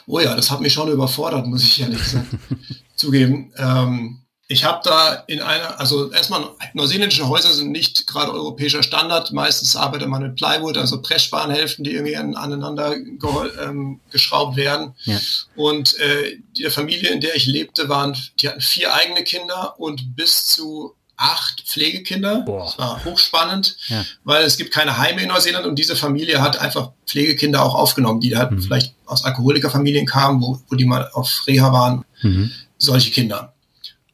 Oh 0.06 0.19
ja, 0.19 0.36
das 0.36 0.52
hat 0.52 0.62
mich 0.62 0.74
schon 0.74 0.92
überfordert, 0.92 1.48
muss 1.48 1.63
ich 1.63 1.81
ehrlich 1.81 2.02
zugeben. 2.96 3.52
Ähm, 3.58 4.20
ich 4.51 4.65
habe 4.65 4.81
da 4.83 5.24
in 5.27 5.42
einer, 5.42 5.80
also 5.80 6.12
erstmal, 6.12 6.44
neuseeländische 6.74 7.30
Häuser 7.30 7.53
sind 7.53 7.71
nicht 7.71 8.06
gerade 8.06 8.33
europäischer 8.33 8.83
Standard. 8.83 9.31
Meistens 9.31 9.77
arbeitet 9.77 10.09
man 10.09 10.24
mit 10.24 10.36
Plywood, 10.36 10.77
also 10.77 11.01
Pressspanhälften, 11.01 11.86
die 11.86 11.94
irgendwie 11.94 12.18
aneinander 12.18 12.94
ähm, 12.94 14.01
geschraubt 14.12 14.57
werden. 14.57 14.94
Ja. 15.06 15.18
Und 15.56 15.98
äh, 16.00 16.38
die 16.57 16.69
Familie, 16.69 17.12
in 17.12 17.21
der 17.21 17.33
ich 17.36 17.45
lebte, 17.45 17.88
waren, 17.88 18.18
die 18.42 18.50
hatten 18.50 18.59
vier 18.59 18.94
eigene 18.94 19.24
Kinder 19.24 19.80
und 19.80 20.18
bis 20.18 20.48
zu 20.48 20.95
acht 21.15 21.63
Pflegekinder. 21.65 22.42
Boah. 22.42 22.65
Das 22.65 22.77
war 22.77 23.06
hochspannend, 23.06 23.77
ja. 23.88 24.03
weil 24.25 24.44
es 24.44 24.58
gibt 24.58 24.74
keine 24.74 24.98
Heime 24.98 25.22
in 25.22 25.29
Neuseeland 25.29 25.65
und 25.65 25.79
diese 25.79 25.96
Familie 25.96 26.41
hat 26.41 26.60
einfach 26.60 26.91
Pflegekinder 27.05 27.63
auch 27.63 27.75
aufgenommen, 27.75 28.20
die 28.20 28.36
halt 28.36 28.51
mhm. 28.51 28.62
vielleicht 28.62 28.96
aus 29.05 29.24
Alkoholikerfamilien 29.24 30.05
kamen, 30.05 30.41
wo, 30.41 30.60
wo 30.67 30.75
die 30.75 30.86
mal 30.86 31.10
auf 31.13 31.43
Reha 31.48 31.72
waren. 31.72 32.03
Mhm. 32.22 32.51
Solche 32.77 33.12
Kinder. 33.12 33.53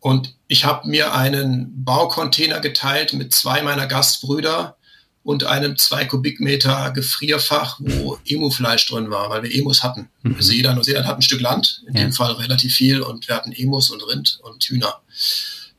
Und 0.07 0.35
ich 0.47 0.63
habe 0.63 0.87
mir 0.87 1.13
einen 1.13 1.83
Baucontainer 1.83 2.61
geteilt 2.61 3.11
mit 3.11 3.33
zwei 3.33 3.61
meiner 3.61 3.87
Gastbrüder 3.87 4.77
und 5.23 5.43
einem 5.43 5.75
zwei 5.75 6.05
Kubikmeter 6.05 6.91
Gefrierfach, 6.91 7.75
wo 7.79 8.17
Emu-Fleisch 8.25 8.87
drin 8.87 9.09
war, 9.09 9.29
weil 9.29 9.43
wir 9.43 9.53
Emus 9.53 9.83
hatten. 9.83 10.07
Mhm. 10.23 10.35
Also 10.35 10.53
jeder 10.53 10.73
Neuseeland 10.73 11.05
hat 11.07 11.17
ein 11.17 11.21
Stück 11.21 11.41
Land, 11.41 11.83
in 11.87 11.95
ja. 11.95 12.03
dem 12.03 12.13
Fall 12.13 12.31
relativ 12.31 12.73
viel, 12.73 13.01
und 13.01 13.27
wir 13.27 13.35
hatten 13.35 13.51
Emus 13.51 13.89
und 13.89 14.01
Rind 14.07 14.39
und 14.43 14.63
Hühner. 14.63 15.01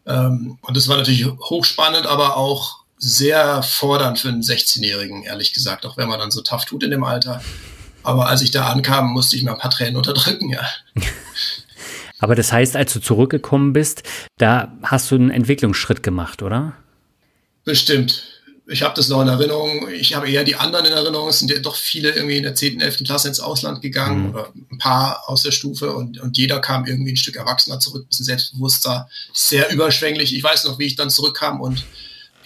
Ähm, 0.04 0.58
und 0.60 0.76
das 0.76 0.88
war 0.88 0.98
natürlich 0.98 1.24
hochspannend, 1.24 2.06
aber 2.06 2.36
auch 2.36 2.80
sehr 2.98 3.62
fordernd 3.62 4.18
für 4.18 4.28
einen 4.28 4.42
16-Jährigen, 4.42 5.22
ehrlich 5.22 5.54
gesagt, 5.54 5.86
auch 5.86 5.96
wenn 5.96 6.10
man 6.10 6.18
dann 6.18 6.30
so 6.30 6.42
tough 6.42 6.66
tut 6.66 6.82
in 6.82 6.90
dem 6.90 7.04
Alter. 7.04 7.40
Aber 8.02 8.28
als 8.28 8.42
ich 8.42 8.50
da 8.50 8.66
ankam, 8.66 9.10
musste 9.10 9.36
ich 9.36 9.42
mir 9.42 9.52
ein 9.52 9.58
paar 9.58 9.70
Tränen 9.70 9.96
unterdrücken, 9.96 10.50
ja. 10.50 10.68
Aber 12.18 12.34
das 12.34 12.52
heißt, 12.52 12.76
als 12.76 12.92
du 12.92 13.00
zurückgekommen 13.00 13.72
bist, 13.72 14.02
da 14.38 14.76
hast 14.82 15.10
du 15.10 15.14
einen 15.14 15.30
Entwicklungsschritt 15.30 16.02
gemacht, 16.02 16.42
oder? 16.42 16.74
Bestimmt. 17.64 18.24
Ich 18.70 18.82
habe 18.82 18.94
das 18.94 19.08
noch 19.08 19.22
in 19.22 19.28
Erinnerung. 19.28 19.88
Ich 19.88 20.14
habe 20.14 20.30
eher 20.30 20.44
die 20.44 20.56
anderen 20.56 20.84
in 20.84 20.92
Erinnerung. 20.92 21.30
Es 21.30 21.38
sind 21.38 21.50
ja 21.50 21.58
doch 21.58 21.74
viele 21.74 22.10
irgendwie 22.10 22.36
in 22.36 22.42
der 22.42 22.54
10., 22.54 22.80
11. 22.80 22.98
Klasse 23.04 23.28
ins 23.28 23.40
Ausland 23.40 23.80
gegangen 23.80 24.24
mhm. 24.24 24.30
oder 24.30 24.52
ein 24.70 24.78
paar 24.78 25.22
aus 25.26 25.42
der 25.42 25.52
Stufe 25.52 25.92
und, 25.94 26.20
und 26.20 26.36
jeder 26.36 26.60
kam 26.60 26.84
irgendwie 26.84 27.12
ein 27.12 27.16
Stück 27.16 27.36
erwachsener 27.36 27.80
zurück, 27.80 28.04
ein 28.04 28.08
bisschen 28.08 28.26
selbstbewusster, 28.26 29.08
sehr 29.32 29.70
überschwänglich. 29.72 30.34
Ich 30.36 30.42
weiß 30.42 30.64
noch, 30.64 30.78
wie 30.78 30.84
ich 30.84 30.96
dann 30.96 31.08
zurückkam 31.08 31.62
und 31.62 31.84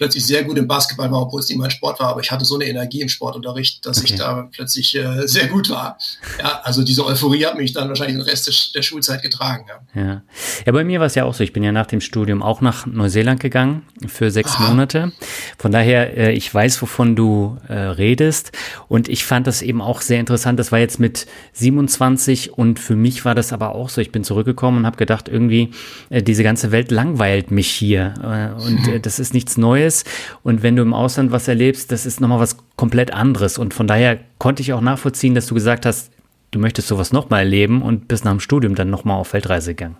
plötzlich 0.03 0.25
sehr 0.25 0.43
gut 0.43 0.57
im 0.57 0.67
Basketball 0.67 1.09
war, 1.11 1.21
obwohl 1.21 1.39
es 1.39 1.47
nicht 1.47 1.57
mein 1.57 1.71
Sport 1.71 2.01
war, 2.01 2.09
aber 2.09 2.19
ich 2.19 2.29
hatte 2.29 2.43
so 2.43 2.55
eine 2.55 2.65
Energie 2.65 2.99
im 2.99 3.07
Sportunterricht, 3.07 3.85
dass 3.85 3.99
okay. 3.99 4.07
ich 4.09 4.15
da 4.19 4.49
plötzlich 4.51 4.93
äh, 4.95 5.25
sehr 5.27 5.47
gut 5.47 5.69
war. 5.69 5.97
Ja, 6.39 6.59
also 6.63 6.83
diese 6.83 7.05
Euphorie 7.05 7.45
hat 7.45 7.55
mich 7.55 7.71
dann 7.71 7.87
wahrscheinlich 7.87 8.17
den 8.17 8.25
Rest 8.25 8.47
des, 8.47 8.73
der 8.73 8.81
Schulzeit 8.81 9.21
getragen. 9.21 9.65
Ja. 9.95 10.01
ja. 10.01 10.21
ja, 10.65 10.71
bei 10.73 10.83
mir 10.83 10.99
war 10.99 11.07
es 11.07 11.15
ja 11.15 11.23
auch 11.23 11.33
so. 11.33 11.41
Ich 11.41 11.53
bin 11.53 11.63
ja 11.63 11.71
nach 11.71 11.85
dem 11.85 12.01
Studium 12.01 12.43
auch 12.43 12.59
nach 12.59 12.85
Neuseeland 12.85 13.39
gegangen 13.39 13.83
für 14.05 14.29
sechs 14.29 14.55
Aha. 14.55 14.67
Monate. 14.67 15.13
Von 15.57 15.71
daher, 15.71 16.17
äh, 16.17 16.33
ich 16.33 16.53
weiß, 16.53 16.81
wovon 16.81 17.15
du 17.15 17.57
äh, 17.69 17.73
redest. 17.73 18.51
Und 18.89 19.07
ich 19.07 19.23
fand 19.23 19.47
das 19.47 19.61
eben 19.61 19.81
auch 19.81 20.01
sehr 20.01 20.19
interessant. 20.19 20.59
Das 20.59 20.73
war 20.73 20.79
jetzt 20.79 20.99
mit 20.99 21.27
27 21.53 22.51
und 22.51 22.77
für 22.77 22.97
mich 22.97 23.23
war 23.23 23.35
das 23.35 23.53
aber 23.53 23.73
auch 23.73 23.87
so. 23.87 24.01
Ich 24.01 24.11
bin 24.11 24.25
zurückgekommen 24.25 24.79
und 24.79 24.85
habe 24.85 24.97
gedacht, 24.97 25.29
irgendwie, 25.29 25.71
äh, 26.09 26.21
diese 26.21 26.43
ganze 26.43 26.73
Welt 26.73 26.91
langweilt 26.91 27.51
mich 27.51 27.69
hier. 27.69 28.13
Äh, 28.21 28.61
und 28.61 28.87
äh, 28.89 28.99
das 29.01 29.19
ist 29.19 29.33
nichts 29.33 29.55
Neues 29.55 29.92
Neues. 29.93 30.03
Und 30.43 30.63
wenn 30.63 30.75
du 30.75 30.81
im 30.81 30.93
Ausland 30.93 31.31
was 31.31 31.47
erlebst, 31.47 31.91
das 31.91 32.05
ist 32.05 32.19
nochmal 32.19 32.39
was 32.39 32.57
komplett 32.75 33.11
anderes. 33.11 33.57
Und 33.57 33.73
von 33.73 33.87
daher 33.87 34.19
konnte 34.39 34.61
ich 34.61 34.73
auch 34.73 34.81
nachvollziehen, 34.81 35.35
dass 35.35 35.47
du 35.47 35.53
gesagt 35.53 35.85
hast, 35.85 36.11
du 36.51 36.59
möchtest 36.59 36.87
sowas 36.87 37.11
nochmal 37.11 37.41
erleben 37.41 37.81
und 37.81 38.07
bist 38.07 38.25
nach 38.25 38.31
dem 38.31 38.39
Studium 38.39 38.75
dann 38.75 38.89
nochmal 38.89 39.17
auf 39.17 39.33
Weltreise 39.33 39.71
gegangen. 39.73 39.97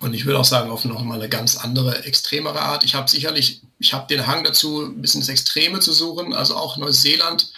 Und 0.00 0.14
ich 0.14 0.26
würde 0.26 0.40
auch 0.40 0.44
sagen, 0.44 0.70
auf 0.70 0.84
noch 0.84 1.02
mal 1.02 1.14
eine 1.14 1.28
ganz 1.28 1.56
andere, 1.56 2.04
extremere 2.04 2.60
Art. 2.60 2.82
Ich 2.82 2.94
habe 2.94 3.08
sicherlich, 3.08 3.62
ich 3.78 3.94
habe 3.94 4.08
den 4.08 4.26
Hang 4.26 4.42
dazu, 4.42 4.82
ein 4.82 5.00
bisschen 5.00 5.20
das 5.20 5.28
Extreme 5.28 5.78
zu 5.78 5.92
suchen, 5.92 6.34
also 6.34 6.56
auch 6.56 6.76
Neuseeland. 6.76 7.52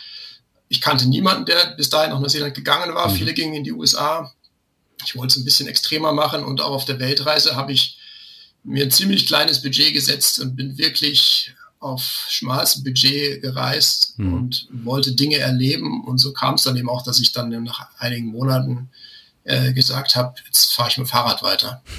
Ich 0.68 0.80
kannte 0.80 1.08
niemanden, 1.08 1.46
der 1.46 1.74
bis 1.76 1.88
dahin 1.88 2.10
nach 2.10 2.20
Neuseeland 2.20 2.54
gegangen 2.54 2.94
war. 2.94 3.08
Mhm. 3.08 3.14
Viele 3.14 3.32
gingen 3.32 3.54
in 3.54 3.64
die 3.64 3.72
USA. 3.72 4.30
Ich 5.06 5.16
wollte 5.16 5.32
es 5.32 5.36
ein 5.38 5.44
bisschen 5.44 5.68
extremer 5.68 6.12
machen 6.12 6.44
und 6.44 6.60
auch 6.60 6.70
auf 6.70 6.84
der 6.84 6.98
Weltreise 6.98 7.56
habe 7.56 7.72
ich 7.72 7.98
mir 8.64 8.84
ein 8.84 8.90
ziemlich 8.90 9.26
kleines 9.26 9.62
Budget 9.62 9.92
gesetzt 9.92 10.40
und 10.40 10.56
bin 10.56 10.76
wirklich 10.78 11.54
auf 11.84 12.26
schmalstem 12.28 12.82
Budget 12.82 13.42
gereist 13.42 14.18
mhm. 14.18 14.34
und 14.34 14.68
wollte 14.72 15.12
Dinge 15.12 15.38
erleben. 15.38 16.02
Und 16.04 16.18
so 16.18 16.32
kam 16.32 16.54
es 16.54 16.62
dann 16.62 16.76
eben 16.76 16.88
auch, 16.88 17.02
dass 17.02 17.20
ich 17.20 17.32
dann 17.32 17.50
nach 17.62 17.88
einigen 17.98 18.28
Monaten 18.28 18.88
äh, 19.44 19.72
gesagt 19.72 20.16
habe, 20.16 20.34
jetzt 20.46 20.72
fahre 20.72 20.88
ich 20.88 20.98
mit 20.98 21.06
dem 21.06 21.10
Fahrrad 21.10 21.42
weiter. 21.42 21.82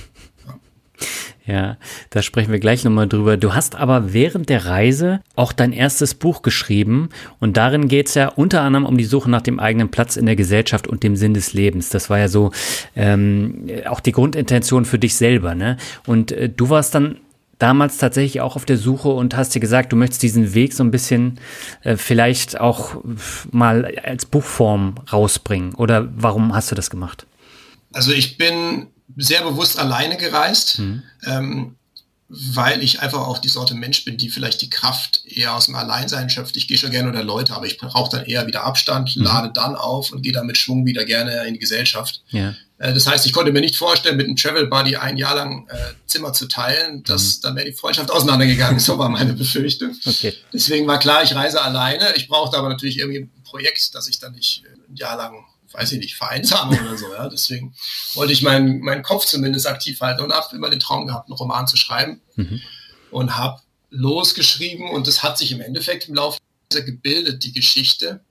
Ja, 1.48 1.78
da 2.10 2.24
sprechen 2.24 2.52
wir 2.52 2.58
gleich 2.58 2.84
nochmal 2.84 3.08
drüber. 3.08 3.38
Du 3.38 3.54
hast 3.54 3.76
aber 3.76 4.14
während 4.14 4.50
der 4.50 4.66
Reise 4.66 5.22
auch 5.36 5.54
dein 5.54 5.74
erstes 5.74 6.16
Buch 6.16 6.42
geschrieben 6.42 7.10
und 7.40 7.56
darin 7.56 7.88
geht 7.88 8.08
es 8.08 8.16
ja 8.16 8.30
unter 8.30 8.62
anderem 8.62 8.88
um 8.88 8.98
die 8.98 9.04
Suche 9.04 9.30
nach 9.30 9.44
dem 9.44 9.60
eigenen 9.60 9.92
Platz 9.92 10.16
in 10.16 10.26
der 10.26 10.36
Gesellschaft 10.36 10.88
und 10.88 11.04
dem 11.04 11.16
Sinn 11.16 11.36
des 11.36 11.54
Lebens. 11.54 11.90
Das 11.90 12.10
war 12.10 12.18
ja 12.18 12.30
so 12.30 12.52
ähm, 12.96 13.68
auch 13.88 14.00
die 14.00 14.12
Grundintention 14.12 14.86
für 14.86 14.98
dich 14.98 15.14
selber. 15.14 15.54
Ne? 15.54 15.78
Und 16.08 16.32
äh, 16.32 16.50
du 16.50 16.70
warst 16.70 16.96
dann 16.96 17.20
damals 17.60 17.98
tatsächlich 17.98 18.42
auch 18.42 18.56
auf 18.56 18.66
der 18.66 18.78
Suche 18.78 19.10
und 19.10 19.36
hast 19.36 19.56
dir 19.56 19.60
gesagt, 19.60 19.92
du 19.92 19.96
möchtest 19.96 20.24
diesen 20.24 20.54
Weg 20.54 20.74
so 20.74 20.84
ein 20.84 20.92
bisschen 20.92 21.40
äh, 21.84 21.98
vielleicht 21.98 22.60
auch 22.60 23.04
mal 23.52 23.86
als 24.04 24.26
Buchform 24.26 24.96
rausbringen. 25.12 25.74
Oder 25.76 26.10
warum 26.16 26.54
hast 26.54 26.72
du 26.72 26.76
das 26.76 26.90
gemacht? 26.90 27.26
Also 27.94 28.12
ich 28.12 28.38
bin 28.38 28.88
sehr 29.16 29.44
bewusst 29.44 29.80
alleine 29.80 30.18
gereist, 30.18 30.80
mhm. 30.80 31.04
ähm, 31.26 31.76
weil 32.28 32.84
ich 32.84 33.02
einfach 33.02 33.20
auch 33.20 33.38
die 33.38 33.50
Sorte 33.50 33.76
Mensch 33.76 34.04
bin, 34.04 34.18
die 34.18 34.30
vielleicht 34.30 34.62
die 34.62 34.70
Kraft 34.70 35.22
eher 35.26 35.56
aus 35.56 35.68
dem 35.68 35.76
Alleinsein 35.76 36.30
schöpft. 36.30 36.58
Ich 36.58 36.68
gehe 36.68 36.78
schon 36.78 36.92
gerne 36.92 37.08
unter 37.08 37.24
Leute, 37.24 37.54
aber 37.54 37.68
ich 37.68 37.78
brauche 37.78 38.18
dann 38.18 38.26
eher 38.26 38.48
wieder 38.48 38.64
Abstand, 38.64 39.16
mhm. 39.16 39.24
lade 39.24 39.52
dann 39.54 39.76
auf 39.76 40.12
und 40.12 40.24
gehe 40.24 40.34
dann 40.34 40.48
mit 40.48 40.58
Schwung 40.58 40.86
wieder 40.86 41.06
gerne 41.06 41.46
in 41.46 41.54
die 41.54 41.60
Gesellschaft. 41.60 42.24
Ja. 42.30 42.56
Äh, 42.86 42.94
das 42.94 43.08
heißt, 43.08 43.26
ich 43.26 43.34
konnte 43.34 43.52
mir 43.52 43.62
nicht 43.62 43.78
vorstellen, 43.78 44.18
mit 44.18 44.28
einem 44.28 44.36
Travel 44.36 44.68
Buddy 44.68 44.96
ein 44.96 45.18
Jahr 45.18 45.36
lang 45.36 45.68
äh, 45.70 45.76
Zimmer 46.06 46.34
zu 46.34 46.48
teilen. 46.48 47.04
Das, 47.04 47.38
mhm. 47.38 47.42
Dann 47.42 47.56
wäre 47.56 47.66
die 47.66 47.74
Freundschaft 47.74 48.12
auseinandergegangen. 48.12 48.80
so 48.80 48.98
war 48.98 49.10
meine 49.10 49.34
Befürchtung. 49.34 49.96
Okay. 50.06 50.34
Deswegen 50.54 50.88
war 50.88 51.00
klar, 51.00 51.24
ich 51.24 51.36
reise 51.36 51.62
alleine. 51.62 52.14
Ich 52.16 52.28
brauchte 52.28 52.58
aber 52.58 52.70
natürlich 52.70 53.00
irgendwie 53.00 53.20
ein 53.20 53.44
Projekt, 53.44 53.96
dass 53.96 54.08
ich 54.08 54.20
dann 54.20 54.34
nicht 54.34 54.64
äh, 54.66 54.92
ein 54.92 54.96
Jahr 54.96 55.18
lang 55.18 55.46
weiß 55.74 55.92
ich 55.92 56.00
nicht, 56.00 56.16
vereinsame 56.16 56.80
oder 56.82 56.98
so. 56.98 57.12
Ja. 57.12 57.28
Deswegen 57.28 57.76
wollte 58.14 58.32
ich 58.32 58.42
meinen, 58.42 58.80
meinen 58.80 59.04
Kopf 59.04 59.26
zumindest 59.26 59.68
aktiv 59.68 60.00
halten 60.00 60.24
und 60.24 60.32
habe 60.32 60.56
immer 60.56 60.70
den 60.70 60.80
Traum 60.80 61.06
gehabt, 61.06 61.28
einen 61.28 61.36
Roman 61.36 61.68
zu 61.68 61.76
schreiben 61.76 62.22
mhm. 62.38 62.62
und 63.12 63.36
habe 63.36 63.62
losgeschrieben 63.90 64.90
und 64.90 65.06
das 65.06 65.22
hat 65.22 65.38
sich 65.38 65.52
im 65.52 65.60
Endeffekt 65.60 66.08
im 66.08 66.16
Laufe 66.16 66.40
gebildet, 66.70 67.44
die 67.44 67.52
Geschichte. 67.52 68.22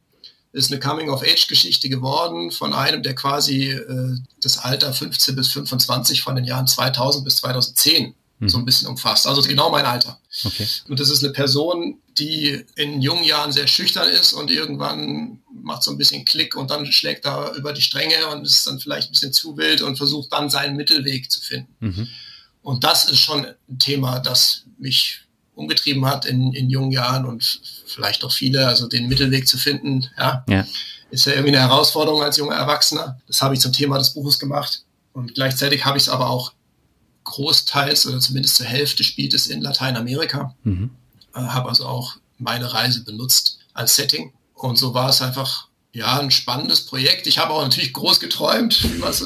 Ist 0.54 0.70
eine 0.70 0.80
Coming-of-Age-Geschichte 0.80 1.88
geworden 1.88 2.50
von 2.50 2.72
einem, 2.72 3.02
der 3.02 3.14
quasi 3.14 3.70
äh, 3.70 4.16
das 4.40 4.58
Alter 4.58 4.92
15 4.92 5.34
bis 5.34 5.52
25 5.52 6.22
von 6.22 6.36
den 6.36 6.44
Jahren 6.44 6.66
2000 6.66 7.24
bis 7.24 7.36
2010 7.36 8.14
mhm. 8.38 8.48
so 8.48 8.58
ein 8.58 8.64
bisschen 8.64 8.88
umfasst. 8.88 9.26
Also 9.26 9.42
genau 9.42 9.70
mein 9.70 9.84
Alter. 9.84 10.20
Okay. 10.44 10.66
Und 10.88 11.00
das 11.00 11.10
ist 11.10 11.24
eine 11.24 11.32
Person, 11.32 11.98
die 12.18 12.64
in 12.76 13.02
jungen 13.02 13.24
Jahren 13.24 13.52
sehr 13.52 13.66
schüchtern 13.66 14.08
ist 14.08 14.32
und 14.32 14.50
irgendwann 14.50 15.40
macht 15.52 15.82
so 15.82 15.90
ein 15.90 15.98
bisschen 15.98 16.24
Klick 16.24 16.56
und 16.56 16.70
dann 16.70 16.90
schlägt 16.92 17.24
er 17.24 17.52
über 17.54 17.72
die 17.72 17.82
Stränge 17.82 18.28
und 18.28 18.44
ist 18.44 18.66
dann 18.66 18.78
vielleicht 18.78 19.08
ein 19.08 19.12
bisschen 19.12 19.32
zu 19.32 19.56
wild 19.56 19.82
und 19.82 19.96
versucht 19.96 20.32
dann 20.32 20.50
seinen 20.50 20.76
Mittelweg 20.76 21.30
zu 21.30 21.40
finden. 21.40 21.74
Mhm. 21.80 22.08
Und 22.62 22.84
das 22.84 23.06
ist 23.06 23.18
schon 23.18 23.44
ein 23.44 23.78
Thema, 23.78 24.20
das 24.20 24.64
mich 24.78 25.23
umgetrieben 25.54 26.04
hat 26.06 26.24
in, 26.24 26.52
in 26.52 26.68
jungen 26.68 26.90
Jahren 26.90 27.24
und 27.24 27.60
vielleicht 27.86 28.24
auch 28.24 28.32
viele, 28.32 28.66
also 28.66 28.88
den 28.88 29.08
Mittelweg 29.08 29.46
zu 29.46 29.56
finden, 29.56 30.06
ja, 30.18 30.44
ja. 30.48 30.66
ist 31.10 31.26
ja 31.26 31.32
irgendwie 31.32 31.56
eine 31.56 31.68
Herausforderung 31.68 32.22
als 32.22 32.36
junger 32.36 32.56
Erwachsener. 32.56 33.20
Das 33.26 33.40
habe 33.40 33.54
ich 33.54 33.60
zum 33.60 33.72
Thema 33.72 33.98
des 33.98 34.10
Buches 34.10 34.38
gemacht. 34.38 34.82
Und 35.12 35.34
gleichzeitig 35.34 35.84
habe 35.84 35.96
ich 35.96 36.04
es 36.04 36.08
aber 36.08 36.28
auch 36.28 36.52
großteils 37.24 38.06
oder 38.06 38.20
zumindest 38.20 38.56
zur 38.56 38.66
Hälfte 38.66 39.04
spielt 39.04 39.32
es 39.34 39.46
in 39.46 39.62
Lateinamerika. 39.62 40.54
Mhm. 40.64 40.90
Äh, 41.34 41.40
habe 41.40 41.68
also 41.68 41.86
auch 41.86 42.16
meine 42.38 42.72
Reise 42.72 43.04
benutzt 43.04 43.58
als 43.72 43.96
Setting. 43.96 44.32
Und 44.54 44.76
so 44.76 44.94
war 44.94 45.08
es 45.08 45.22
einfach 45.22 45.68
ja, 45.94 46.18
ein 46.18 46.32
spannendes 46.32 46.86
Projekt. 46.86 47.28
Ich 47.28 47.38
habe 47.38 47.52
auch 47.52 47.62
natürlich 47.62 47.92
groß 47.92 48.18
geträumt, 48.18 48.84
was, 49.00 49.24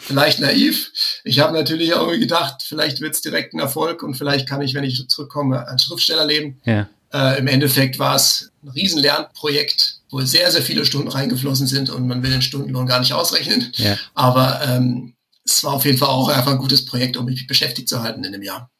vielleicht 0.00 0.40
naiv. 0.40 0.90
Ich 1.24 1.40
habe 1.40 1.52
natürlich 1.52 1.92
auch 1.92 2.10
gedacht, 2.10 2.62
vielleicht 2.66 3.02
wird 3.02 3.14
es 3.14 3.20
direkt 3.20 3.52
ein 3.52 3.58
Erfolg 3.58 4.02
und 4.02 4.14
vielleicht 4.14 4.48
kann 4.48 4.62
ich, 4.62 4.72
wenn 4.72 4.82
ich 4.82 5.06
zurückkomme, 5.08 5.68
als 5.68 5.84
Schriftsteller 5.84 6.24
leben. 6.24 6.58
Ja. 6.64 6.88
Äh, 7.12 7.38
Im 7.38 7.46
Endeffekt 7.48 7.98
war 7.98 8.16
es 8.16 8.50
ein 8.62 8.70
riesen 8.70 8.98
Lernprojekt, 9.02 9.98
wo 10.10 10.22
sehr, 10.22 10.50
sehr 10.50 10.62
viele 10.62 10.86
Stunden 10.86 11.08
reingeflossen 11.08 11.66
sind 11.66 11.90
und 11.90 12.08
man 12.08 12.22
will 12.22 12.30
den 12.30 12.42
Stundenlohn 12.42 12.86
gar 12.86 13.00
nicht 13.00 13.12
ausrechnen. 13.12 13.70
Ja. 13.74 13.98
Aber 14.14 14.62
ähm, 14.66 15.14
es 15.44 15.62
war 15.64 15.74
auf 15.74 15.84
jeden 15.84 15.98
Fall 15.98 16.08
auch 16.08 16.28
einfach 16.28 16.52
ein 16.52 16.58
gutes 16.58 16.86
Projekt, 16.86 17.18
um 17.18 17.26
mich 17.26 17.46
beschäftigt 17.46 17.90
zu 17.90 18.02
halten 18.02 18.24
in 18.24 18.32
dem 18.32 18.42
Jahr. 18.42 18.70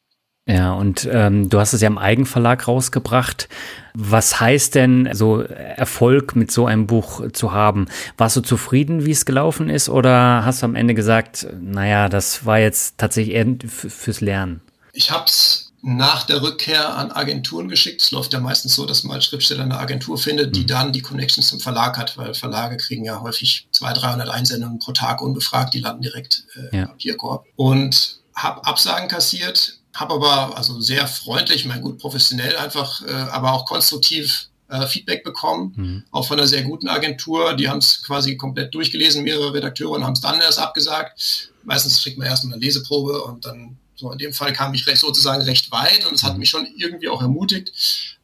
Ja, 0.47 0.71
und 0.73 1.07
ähm, 1.11 1.49
du 1.49 1.59
hast 1.59 1.73
es 1.73 1.81
ja 1.81 1.87
im 1.87 1.97
Eigenverlag 1.97 2.69
rausgebracht. 2.69 3.49
Was 3.93 4.39
heißt 4.39 4.75
denn, 4.75 5.09
so 5.11 5.41
Erfolg 5.41 6.37
mit 6.37 6.51
so 6.51 6.65
einem 6.65 6.87
Buch 6.87 7.31
zu 7.33 7.51
haben? 7.51 7.87
Warst 8.17 8.37
du 8.37 8.41
zufrieden, 8.41 9.05
wie 9.05 9.11
es 9.11 9.25
gelaufen 9.25 9.69
ist, 9.69 9.89
oder 9.89 10.45
hast 10.45 10.61
du 10.61 10.65
am 10.65 10.75
Ende 10.75 10.93
gesagt, 10.93 11.47
naja, 11.59 12.07
das 12.07 12.45
war 12.45 12.59
jetzt 12.59 12.97
tatsächlich 12.97 13.35
eher 13.35 13.47
fürs 13.67 14.21
Lernen? 14.21 14.61
Ich 14.93 15.11
habe 15.11 15.25
es 15.25 15.73
nach 15.81 16.23
der 16.23 16.41
Rückkehr 16.41 16.95
an 16.95 17.11
Agenturen 17.11 17.67
geschickt. 17.67 18.01
Es 18.01 18.11
läuft 18.11 18.33
ja 18.33 18.39
meistens 18.39 18.73
so, 18.73 18.85
dass 18.85 19.03
man 19.03 19.15
als 19.15 19.25
Schriftsteller 19.25 19.63
eine 19.63 19.77
Agentur 19.77 20.17
findet, 20.17 20.55
die 20.55 20.61
mhm. 20.61 20.67
dann 20.67 20.93
die 20.93 21.01
Connections 21.01 21.47
zum 21.47 21.59
Verlag 21.59 21.97
hat, 21.97 22.17
weil 22.17 22.33
Verlage 22.33 22.77
kriegen 22.77 23.03
ja 23.03 23.21
häufig 23.21 23.67
200, 23.71 24.03
300 24.03 24.29
Einsendungen 24.29 24.79
pro 24.79 24.93
Tag 24.93 25.21
ungefragt, 25.21 25.73
die 25.73 25.79
landen 25.79 26.01
direkt 26.01 26.45
äh, 26.55 26.75
ja. 26.75 26.81
im 26.83 26.87
Papierkorb. 26.89 27.45
Und 27.55 28.21
habe 28.33 28.65
Absagen 28.65 29.07
kassiert, 29.07 29.79
habe 29.99 30.13
aber 30.13 30.55
also 30.55 30.79
sehr 30.79 31.07
freundlich, 31.07 31.65
mein 31.65 31.81
gut 31.81 31.97
professionell 31.97 32.55
einfach, 32.57 33.01
äh, 33.01 33.11
aber 33.11 33.53
auch 33.53 33.65
konstruktiv 33.65 34.49
äh, 34.69 34.85
Feedback 34.85 35.23
bekommen, 35.23 35.73
mhm. 35.75 36.03
auch 36.11 36.27
von 36.27 36.37
einer 36.37 36.47
sehr 36.47 36.63
guten 36.63 36.87
Agentur. 36.87 37.55
Die 37.55 37.67
haben 37.67 37.79
es 37.79 38.03
quasi 38.03 38.37
komplett 38.37 38.73
durchgelesen, 38.73 39.23
mehrere 39.23 39.53
Redakteure 39.53 39.91
und 39.91 40.03
haben 40.03 40.13
es 40.13 40.21
dann 40.21 40.39
erst 40.39 40.59
abgesagt. 40.59 41.51
Meistens 41.63 42.01
kriegt 42.01 42.17
man 42.17 42.27
erst 42.27 42.45
eine 42.45 42.57
Leseprobe 42.57 43.23
und 43.23 43.45
dann 43.45 43.77
so, 43.95 44.11
in 44.11 44.19
dem 44.19 44.33
Fall 44.33 44.53
kam 44.53 44.73
ich 44.75 44.85
recht, 44.85 44.99
sozusagen 44.99 45.41
recht 45.41 45.71
weit 45.71 46.05
und 46.05 46.13
es 46.13 46.23
hat 46.23 46.33
mhm. 46.33 46.39
mich 46.39 46.49
schon 46.51 46.67
irgendwie 46.77 47.09
auch 47.09 47.21
ermutigt. 47.21 47.71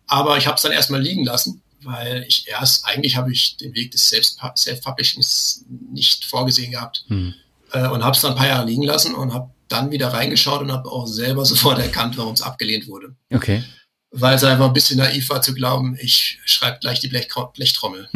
Aber 0.05 0.37
ich 0.37 0.45
habe 0.45 0.57
es 0.57 0.61
dann 0.61 0.71
erstmal 0.71 1.01
liegen 1.01 1.25
lassen, 1.25 1.63
weil 1.81 2.23
ich 2.27 2.47
erst, 2.47 2.85
eigentlich 2.85 3.15
habe 3.15 3.31
ich 3.31 3.57
den 3.57 3.73
Weg 3.73 3.91
des 3.91 4.09
Self-Publishings 4.09 5.65
nicht 5.91 6.25
vorgesehen 6.25 6.71
gehabt 6.71 7.05
mhm. 7.07 7.33
äh, 7.71 7.87
und 7.87 8.03
habe 8.03 8.15
es 8.15 8.21
dann 8.21 8.33
ein 8.33 8.37
paar 8.37 8.47
Jahre 8.47 8.67
liegen 8.67 8.83
lassen 8.83 9.15
und 9.15 9.33
habe 9.33 9.49
dann 9.73 9.91
wieder 9.91 10.13
reingeschaut 10.13 10.61
und 10.61 10.71
habe 10.71 10.89
auch 10.89 11.07
selber 11.07 11.45
sofort 11.53 11.79
erkannt, 11.79 12.17
warum 12.17 12.33
es 12.33 12.41
abgelehnt 12.41 12.87
wurde. 12.87 13.15
Okay. 13.31 13.63
Weil 14.11 14.35
es 14.35 14.43
einfach 14.43 14.67
ein 14.67 14.73
bisschen 14.73 14.99
naiv 14.99 15.29
war 15.29 15.41
zu 15.41 15.53
glauben, 15.53 15.97
ich 15.99 16.39
schreibe 16.45 16.79
gleich 16.79 16.99
die 16.99 17.07
Blech 17.07 17.29
Blechtrommel. 17.53 18.09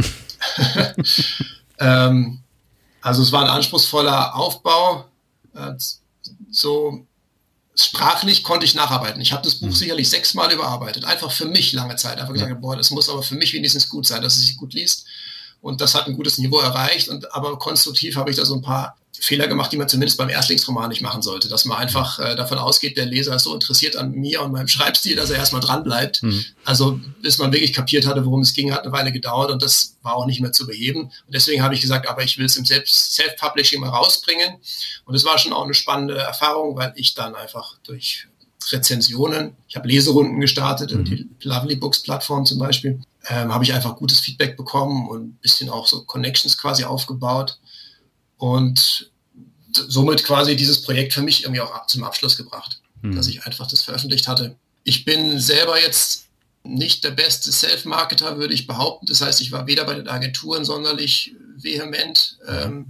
ähm, 1.80 2.44
also 3.02 3.22
es 3.22 3.32
war 3.32 3.44
ein 3.44 3.50
anspruchsvoller 3.50 4.36
Aufbau. 4.36 5.06
Äh, 5.56 5.74
so 6.52 7.06
sprachlich 7.76 8.44
konnte 8.44 8.66
ich 8.66 8.76
nacharbeiten. 8.76 9.22
Ich 9.22 9.32
habe 9.32 9.44
das 9.44 9.56
Buch 9.56 9.68
mhm. 9.68 9.74
sicherlich 9.74 10.10
sechsmal 10.10 10.52
überarbeitet, 10.52 11.06
einfach 11.06 11.32
für 11.32 11.46
mich 11.46 11.74
lange 11.74 11.96
Zeit. 11.96 12.20
Einfach 12.20 12.34
gesagt, 12.34 12.60
boah, 12.62 12.76
das 12.76 12.92
muss 12.92 13.10
aber 13.10 13.24
für 13.24 13.36
mich 13.36 13.54
wenigstens 13.54 13.88
gut 13.90 14.06
sein, 14.06 14.22
dass 14.22 14.36
es 14.36 14.48
sich 14.48 14.58
gut 14.58 14.74
liest. 14.74 15.06
Und 15.62 15.82
das 15.82 15.96
hat 15.96 16.08
ein 16.08 16.16
gutes 16.16 16.38
Niveau 16.38 16.60
erreicht. 16.60 17.08
Und 17.08 17.34
aber 17.34 17.58
konstruktiv 17.58 18.16
habe 18.16 18.30
ich 18.30 18.38
da 18.38 18.46
so 18.46 18.56
ein 18.56 18.62
paar 18.62 18.98
Fehler 19.20 19.48
gemacht, 19.48 19.72
die 19.72 19.78
man 19.78 19.90
zumindest 19.90 20.18
beim 20.18 20.30
Erstlingsroman 20.30 20.90
nicht 20.90 21.02
machen 21.02 21.22
sollte. 21.22 21.50
Dass 21.50 21.66
man 21.66 21.78
einfach 21.78 22.20
äh, 22.20 22.36
davon 22.36 22.58
ausgeht, 22.58 22.98
der 22.98 23.06
Leser 23.06 23.36
ist 23.36 23.44
so 23.44 23.54
interessiert 23.54 23.96
an 23.96 24.12
mir 24.12 24.42
und 24.42 24.52
meinem 24.52 24.68
Schreibstil, 24.68 25.16
dass 25.16 25.30
er 25.30 25.38
erstmal 25.38 25.62
dran 25.62 25.84
bleibt. 25.84 26.24
Mhm. 26.24 26.46
Also 26.64 27.00
bis 27.22 27.38
man 27.38 27.52
wirklich 27.52 27.74
kapiert 27.74 28.06
hatte, 28.06 28.26
worum 28.26 28.42
es 28.42 28.54
ging, 28.54 28.74
hat 28.74 28.84
eine 28.84 28.92
Weile 28.92 29.12
gedauert 29.12 29.52
und 29.52 29.62
das 29.62 29.98
war 30.02 30.16
auch 30.16 30.26
nicht 30.26 30.42
mehr 30.42 30.52
zu 30.52 30.68
beheben. 30.68 31.04
Und 31.04 31.34
deswegen 31.34 31.64
habe 31.64 31.74
ich 31.74 31.82
gesagt, 31.82 32.08
aber 32.08 32.24
ich 32.24 32.38
will 32.38 32.46
es 32.46 32.58
im 32.58 32.66
Self-Publishing 32.66 33.82
mal 33.82 33.90
rausbringen. 33.90 34.58
Und 35.06 35.16
es 35.16 35.26
war 35.26 35.38
schon 35.38 35.54
auch 35.54 35.64
eine 35.64 35.74
spannende 35.74 36.18
Erfahrung, 36.18 36.76
weil 36.76 36.94
ich 36.96 37.14
dann 37.14 37.36
einfach 37.36 37.78
durch 37.84 38.28
Rezensionen, 38.72 39.56
ich 39.68 39.76
habe 39.76 39.88
Leserunden 39.88 40.40
gestartet, 40.40 40.94
mhm. 40.94 41.06
die 41.06 41.30
Lovely 41.44 41.76
Books 41.76 42.02
Plattform 42.02 42.46
zum 42.46 42.60
Beispiel, 42.60 43.02
ähm, 43.30 43.54
habe 43.54 43.64
ich 43.64 43.74
einfach 43.74 43.96
gutes 43.96 44.20
Feedback 44.20 44.58
bekommen 44.58 45.08
und 45.08 45.28
ein 45.28 45.40
bisschen 45.42 45.70
auch 45.70 45.88
so 45.88 46.04
Connections 46.04 46.58
quasi 46.58 46.84
aufgebaut 46.84 47.60
und 48.38 49.12
somit 49.72 50.24
quasi 50.24 50.56
dieses 50.56 50.82
Projekt 50.82 51.14
für 51.14 51.22
mich 51.22 51.44
irgendwie 51.44 51.62
auch 51.62 51.86
zum 51.88 52.04
Abschluss 52.04 52.38
gebracht, 52.38 52.82
mhm. 53.02 53.16
dass 53.16 53.28
ich 53.28 53.46
einfach 53.46 53.68
das 53.68 53.82
veröffentlicht 53.82 54.28
hatte. 54.28 54.56
Ich 54.84 55.06
bin 55.06 55.40
selber 55.40 55.80
jetzt 55.80 56.26
nicht 56.64 57.04
der 57.04 57.12
beste 57.12 57.52
Self-Marketer, 57.52 58.38
würde 58.38 58.54
ich 58.54 58.68
behaupten. 58.68 59.06
Das 59.06 59.22
heißt, 59.22 59.42
ich 59.42 59.52
war 59.52 59.68
weder 59.68 59.86
bei 59.86 59.94
den 59.94 60.08
Agenturen 60.08 60.66
sonderlich 60.66 61.34
vehement, 61.56 62.38
ähm, 62.48 62.88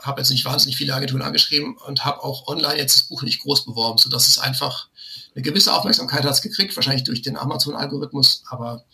habe 0.00 0.20
jetzt 0.20 0.30
nicht 0.30 0.44
wahnsinnig 0.44 0.76
viele 0.76 0.94
Agenturen 0.94 1.22
angeschrieben 1.22 1.76
und 1.86 2.04
habe 2.04 2.22
auch 2.22 2.46
online 2.48 2.76
jetzt 2.76 2.94
das 2.94 3.02
Buch 3.04 3.22
nicht 3.22 3.40
groß 3.40 3.64
beworben, 3.64 3.98
sodass 3.98 4.28
es 4.28 4.38
einfach 4.38 4.88
eine 5.34 5.42
gewisse 5.42 5.72
Aufmerksamkeit 5.72 6.24
hat 6.24 6.42
gekriegt, 6.42 6.76
wahrscheinlich 6.76 7.04
durch 7.04 7.22
den 7.22 7.36
Amazon-Algorithmus, 7.36 8.42
aber 8.48 8.84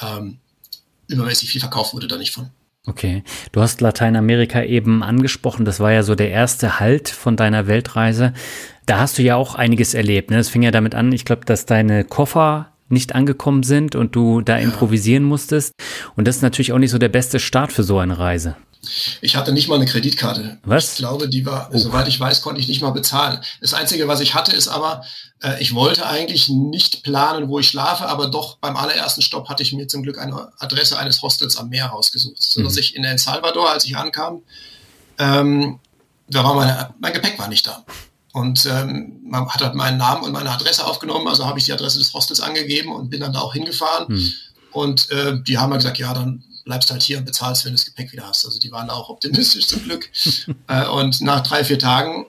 ähm, 0.00 0.38
übermäßig 1.06 1.50
viel 1.50 1.60
verkauft 1.60 1.94
wurde 1.94 2.08
da 2.08 2.16
nicht 2.16 2.32
von. 2.32 2.50
Okay, 2.90 3.22
du 3.52 3.60
hast 3.60 3.80
Lateinamerika 3.80 4.64
eben 4.64 5.04
angesprochen. 5.04 5.64
Das 5.64 5.78
war 5.78 5.92
ja 5.92 6.02
so 6.02 6.16
der 6.16 6.30
erste 6.30 6.80
Halt 6.80 7.08
von 7.08 7.36
deiner 7.36 7.68
Weltreise. 7.68 8.32
Da 8.84 8.98
hast 8.98 9.16
du 9.16 9.22
ja 9.22 9.36
auch 9.36 9.54
einiges 9.54 9.94
erlebt. 9.94 10.32
Ne? 10.32 10.38
Es 10.38 10.48
fing 10.48 10.62
ja 10.62 10.72
damit 10.72 10.96
an, 10.96 11.12
ich 11.12 11.24
glaube, 11.24 11.44
dass 11.44 11.66
deine 11.66 12.02
Koffer 12.02 12.72
nicht 12.88 13.14
angekommen 13.14 13.62
sind 13.62 13.94
und 13.94 14.16
du 14.16 14.40
da 14.40 14.56
improvisieren 14.56 15.22
musstest. 15.22 15.72
Und 16.16 16.26
das 16.26 16.36
ist 16.36 16.42
natürlich 16.42 16.72
auch 16.72 16.78
nicht 16.78 16.90
so 16.90 16.98
der 16.98 17.10
beste 17.10 17.38
Start 17.38 17.70
für 17.70 17.84
so 17.84 18.00
eine 18.00 18.18
Reise. 18.18 18.56
Ich 19.20 19.36
hatte 19.36 19.52
nicht 19.52 19.68
mal 19.68 19.74
eine 19.74 19.86
Kreditkarte. 19.86 20.58
Was? 20.64 20.92
Ich 20.92 20.96
glaube, 20.98 21.28
die 21.28 21.44
war, 21.44 21.70
oh. 21.72 21.78
soweit 21.78 22.08
ich 22.08 22.18
weiß, 22.18 22.40
konnte 22.40 22.60
ich 22.60 22.68
nicht 22.68 22.80
mal 22.80 22.90
bezahlen. 22.90 23.40
Das 23.60 23.74
Einzige, 23.74 24.08
was 24.08 24.20
ich 24.20 24.34
hatte, 24.34 24.52
ist 24.52 24.68
aber, 24.68 25.04
äh, 25.42 25.60
ich 25.60 25.74
wollte 25.74 26.06
eigentlich 26.06 26.48
nicht 26.48 27.02
planen, 27.02 27.48
wo 27.48 27.58
ich 27.58 27.68
schlafe, 27.68 28.08
aber 28.08 28.28
doch 28.28 28.56
beim 28.58 28.76
allerersten 28.76 29.22
Stopp 29.22 29.48
hatte 29.48 29.62
ich 29.62 29.72
mir 29.72 29.86
zum 29.86 30.02
Glück 30.02 30.18
eine 30.18 30.50
Adresse 30.58 30.98
eines 30.98 31.20
Hostels 31.22 31.56
am 31.56 31.68
Meer 31.68 31.86
rausgesucht, 31.86 32.42
sodass 32.42 32.74
mhm. 32.74 32.78
ich 32.80 32.96
in 32.96 33.04
El 33.04 33.18
Salvador, 33.18 33.70
als 33.70 33.84
ich 33.84 33.96
ankam, 33.96 34.42
ähm, 35.18 35.78
da 36.28 36.44
war 36.44 36.54
meine, 36.54 36.94
mein 37.00 37.12
Gepäck 37.12 37.38
war 37.38 37.48
nicht 37.48 37.66
da. 37.66 37.84
Und 38.32 38.64
ähm, 38.66 39.20
man 39.24 39.48
hat 39.48 39.60
halt 39.60 39.74
meinen 39.74 39.98
Namen 39.98 40.22
und 40.22 40.32
meine 40.32 40.50
Adresse 40.50 40.86
aufgenommen, 40.86 41.26
also 41.26 41.46
habe 41.46 41.58
ich 41.58 41.64
die 41.64 41.72
Adresse 41.72 41.98
des 41.98 42.14
Hostels 42.14 42.40
angegeben 42.40 42.92
und 42.92 43.10
bin 43.10 43.20
dann 43.20 43.32
da 43.32 43.40
auch 43.40 43.52
hingefahren. 43.52 44.06
Mhm. 44.14 44.32
Und 44.70 45.10
äh, 45.10 45.42
die 45.42 45.58
haben 45.58 45.70
mir 45.70 45.76
gesagt, 45.76 45.98
ja, 45.98 46.14
dann 46.14 46.44
bleibst 46.64 46.90
halt 46.90 47.02
hier 47.02 47.18
und 47.18 47.24
bezahlst, 47.24 47.64
wenn 47.64 47.72
du 47.72 47.76
das 47.76 47.86
Gepäck 47.86 48.12
wieder 48.12 48.26
hast. 48.26 48.44
Also 48.44 48.58
die 48.58 48.72
waren 48.72 48.90
auch 48.90 49.08
optimistisch 49.08 49.66
zum 49.68 49.82
Glück. 49.84 50.10
äh, 50.68 50.86
und 50.86 51.20
nach 51.20 51.42
drei, 51.42 51.64
vier 51.64 51.78
Tagen 51.78 52.26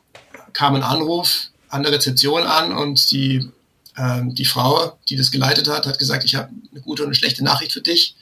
kam 0.54 0.76
ein 0.76 0.84
Anruf 0.84 1.50
an 1.70 1.84
der 1.84 1.92
Rezeption 1.92 2.44
an 2.44 2.74
und 2.74 3.12
die, 3.12 3.50
ähm, 3.98 4.36
die 4.36 4.46
Frau, 4.46 4.98
die 5.10 5.16
das 5.16 5.32
geleitet 5.32 5.70
hat, 5.70 5.86
hat 5.86 6.00
gesagt, 6.00 6.26
ich 6.26 6.36
habe 6.36 6.50
eine 6.72 6.82
gute 6.82 7.04
und 7.04 7.08
eine 7.08 7.16
schlechte 7.16 7.44
Nachricht 7.44 7.72
für 7.72 7.82
dich. 7.82 8.16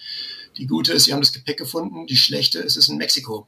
Die 0.57 0.67
gute 0.67 0.93
ist, 0.93 1.05
sie 1.05 1.13
haben 1.13 1.21
das 1.21 1.33
Gepäck 1.33 1.57
gefunden. 1.57 2.05
Die 2.05 2.17
schlechte 2.17 2.59
ist, 2.59 2.77
es 2.77 2.85
ist 2.85 2.89
in 2.89 2.97
Mexiko. 2.97 3.47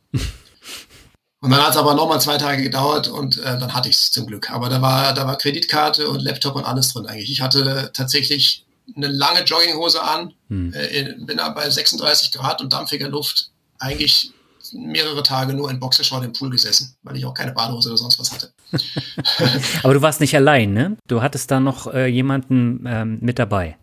Und 1.43 1.49
dann 1.49 1.61
hat 1.61 1.71
es 1.71 1.77
aber 1.77 1.95
nochmal 1.95 2.21
zwei 2.21 2.37
Tage 2.37 2.61
gedauert 2.61 3.07
und 3.07 3.39
äh, 3.39 3.57
dann 3.57 3.73
hatte 3.73 3.89
ich 3.89 3.95
es 3.95 4.11
zum 4.11 4.27
Glück. 4.27 4.51
Aber 4.51 4.69
da 4.69 4.81
war, 4.81 5.13
da 5.13 5.25
war 5.25 5.37
Kreditkarte 5.37 6.07
und 6.07 6.21
Laptop 6.21 6.55
und 6.55 6.65
alles 6.65 6.93
drin 6.93 7.07
eigentlich. 7.07 7.31
Ich 7.31 7.41
hatte 7.41 7.89
tatsächlich 7.93 8.65
eine 8.95 9.07
lange 9.07 9.43
Jogginghose 9.43 10.01
an, 10.01 10.33
hm. 10.49 10.73
äh, 10.73 11.13
bin 11.19 11.37
da 11.37 11.49
bei 11.49 11.69
36 11.69 12.31
Grad 12.31 12.61
und 12.61 12.73
dampfiger 12.73 13.09
Luft 13.09 13.51
eigentlich 13.79 14.33
mehrere 14.73 15.23
Tage 15.23 15.53
nur 15.53 15.69
in 15.69 15.79
Boxershort 15.79 16.23
im 16.23 16.33
Pool 16.33 16.49
gesessen, 16.49 16.95
weil 17.03 17.17
ich 17.17 17.25
auch 17.25 17.33
keine 17.33 17.51
Badehose 17.51 17.89
oder 17.89 17.97
sonst 17.97 18.19
was 18.19 18.31
hatte. 18.31 18.53
Aber 19.83 19.93
du 19.93 20.01
warst 20.01 20.21
nicht 20.21 20.35
allein, 20.35 20.73
ne? 20.73 20.97
Du 21.07 21.21
hattest 21.21 21.51
da 21.51 21.59
noch 21.59 21.91
äh, 21.93 22.07
jemanden 22.07 22.85
ähm, 22.87 23.17
mit 23.21 23.39
dabei. 23.39 23.77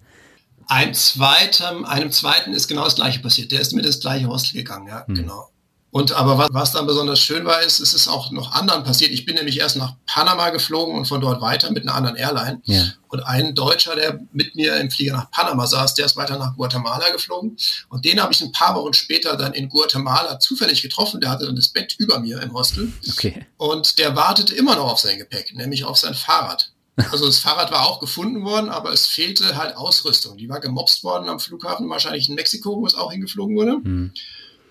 Ein 0.67 0.95
zweitem, 0.95 1.85
einem 1.85 2.13
zweiten 2.13 2.53
ist 2.53 2.69
genau 2.69 2.85
das 2.85 2.97
gleiche 2.97 3.21
passiert. 3.21 3.53
Der 3.53 3.61
ist 3.61 3.73
mit 3.73 3.87
ins 3.87 4.01
gleiche 4.01 4.29
Hostel 4.29 4.59
gegangen, 4.59 4.87
ja, 4.89 5.07
hm. 5.07 5.15
genau. 5.15 5.51
Und 5.91 6.13
aber 6.13 6.37
was, 6.37 6.49
was 6.53 6.73
dann 6.73 6.87
besonders 6.87 7.19
schön 7.19 7.47
war, 7.47 7.63
ist, 7.63 7.81
es 7.81 7.95
ist 7.95 8.09
auch 8.09 8.31
noch 8.31 8.53
anderen 8.53 8.85
passiert. 8.85 9.11
Ich 9.11 9.25
bin 9.25 9.37
nämlich 9.37 9.59
erst 9.59 9.77
nach 9.77 9.95
Panama 10.07 10.51
geflogen 10.51 10.95
und 10.95 11.07
von 11.07 11.21
dort 11.21 11.41
weiter 11.41 11.71
mit 11.71 11.85
einer 11.85 11.95
anderen 11.95 12.17
Airline. 12.17 12.61
Ja. 12.65 12.93
Und 13.09 13.21
ein 13.21 13.55
Deutscher, 13.55 13.97
der 13.97 14.21
mit 14.33 14.55
mir 14.55 14.77
im 14.77 14.91
Flieger 14.91 15.15
nach 15.15 15.31
Panama 15.31 15.67
saß, 15.67 15.95
der 15.95 16.05
ist 16.05 16.17
weiter 16.17 16.39
nach 16.39 16.55
Guatemala 16.57 17.11
geflogen. 17.11 17.57
Und 17.89 18.05
den 18.05 18.21
habe 18.21 18.35
ich 18.35 18.43
ein 18.43 18.53
paar 18.53 18.75
Wochen 18.75 18.93
später 18.93 19.37
dann 19.37 19.55
in 19.55 19.71
Guatemala 19.71 20.39
zufällig 20.39 20.83
getroffen. 20.83 21.23
Der 21.23 21.31
hatte 21.31 21.47
dann 21.47 21.57
das 21.57 21.69
Bett 21.69 21.95
über 21.97 22.21
mir 22.21 22.43
im 22.43 22.53
Hostel. 22.53 22.93
Okay. 23.11 23.47
Und 23.57 23.99
der 23.99 24.15
wartete 24.15 24.55
immer 24.55 24.77
noch 24.77 24.93
auf 24.93 24.99
sein 25.01 25.17
Gepäck, 25.17 25.55
nämlich 25.55 25.85
auf 25.85 25.97
sein 25.97 26.15
Fahrrad. 26.15 26.73
Also 27.13 27.27
das 27.27 27.39
Fahrrad 27.39 27.71
war 27.71 27.87
auch 27.87 28.01
gefunden 28.01 28.45
worden, 28.45 28.71
aber 28.71 28.93
es 28.93 29.07
fehlte 29.07 29.57
halt 29.57 29.77
Ausrüstung. 29.77 30.37
Die 30.37 30.49
war 30.49 30.59
gemobst 30.59 31.05
worden 31.05 31.29
am 31.29 31.39
Flughafen, 31.39 31.89
wahrscheinlich 31.89 32.29
in 32.29 32.35
Mexiko, 32.35 32.81
wo 32.81 32.87
es 32.87 32.97
auch 32.97 33.13
hingeflogen 33.13 33.57
wurde. 33.57 33.79
Mhm 33.79 34.13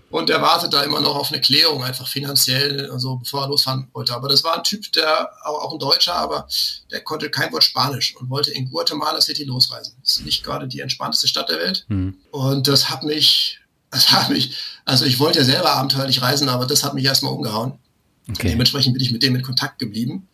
und 0.09 0.29
er 0.29 0.41
wartet 0.41 0.73
da 0.73 0.83
immer 0.83 1.01
noch 1.01 1.15
auf 1.15 1.31
eine 1.31 1.41
Klärung, 1.41 1.83
einfach 1.83 2.07
finanziell, 2.07 2.89
also 2.91 3.17
bevor 3.17 3.43
er 3.43 3.49
losfahren 3.49 3.89
wollte. 3.91 4.13
Aber 4.13 4.29
das 4.29 4.43
war 4.43 4.57
ein 4.57 4.63
Typ, 4.63 4.91
der 4.93 5.29
auch 5.43 5.73
ein 5.73 5.79
Deutscher, 5.79 6.15
aber 6.15 6.47
der 6.91 7.01
konnte 7.01 7.29
kein 7.29 7.51
Wort 7.51 7.63
Spanisch 7.63 8.15
und 8.15 8.29
wollte 8.29 8.51
in 8.51 8.69
Guatemala 8.69 9.19
City 9.19 9.43
losreisen. 9.43 9.95
Das 10.01 10.17
ist 10.17 10.25
nicht 10.25 10.43
gerade 10.43 10.67
die 10.67 10.79
entspannteste 10.79 11.27
Stadt 11.27 11.49
der 11.49 11.59
Welt. 11.59 11.85
Mhm. 11.89 12.15
Und 12.31 12.67
das 12.67 12.89
hat 12.89 13.03
mich, 13.03 13.59
das 13.91 14.11
hat 14.11 14.29
mich, 14.29 14.55
also 14.85 15.03
ich 15.03 15.19
wollte 15.19 15.39
ja 15.39 15.45
selber 15.45 15.71
abenteuerlich 15.71 16.21
reisen, 16.21 16.47
aber 16.47 16.65
das 16.65 16.83
hat 16.83 16.93
mich 16.93 17.03
erstmal 17.03 17.33
umgehauen. 17.33 17.77
Okay. 18.29 18.49
Dementsprechend 18.49 18.93
bin 18.93 19.03
ich 19.03 19.11
mit 19.11 19.23
dem 19.23 19.35
in 19.35 19.41
Kontakt 19.41 19.79
geblieben. 19.79 20.27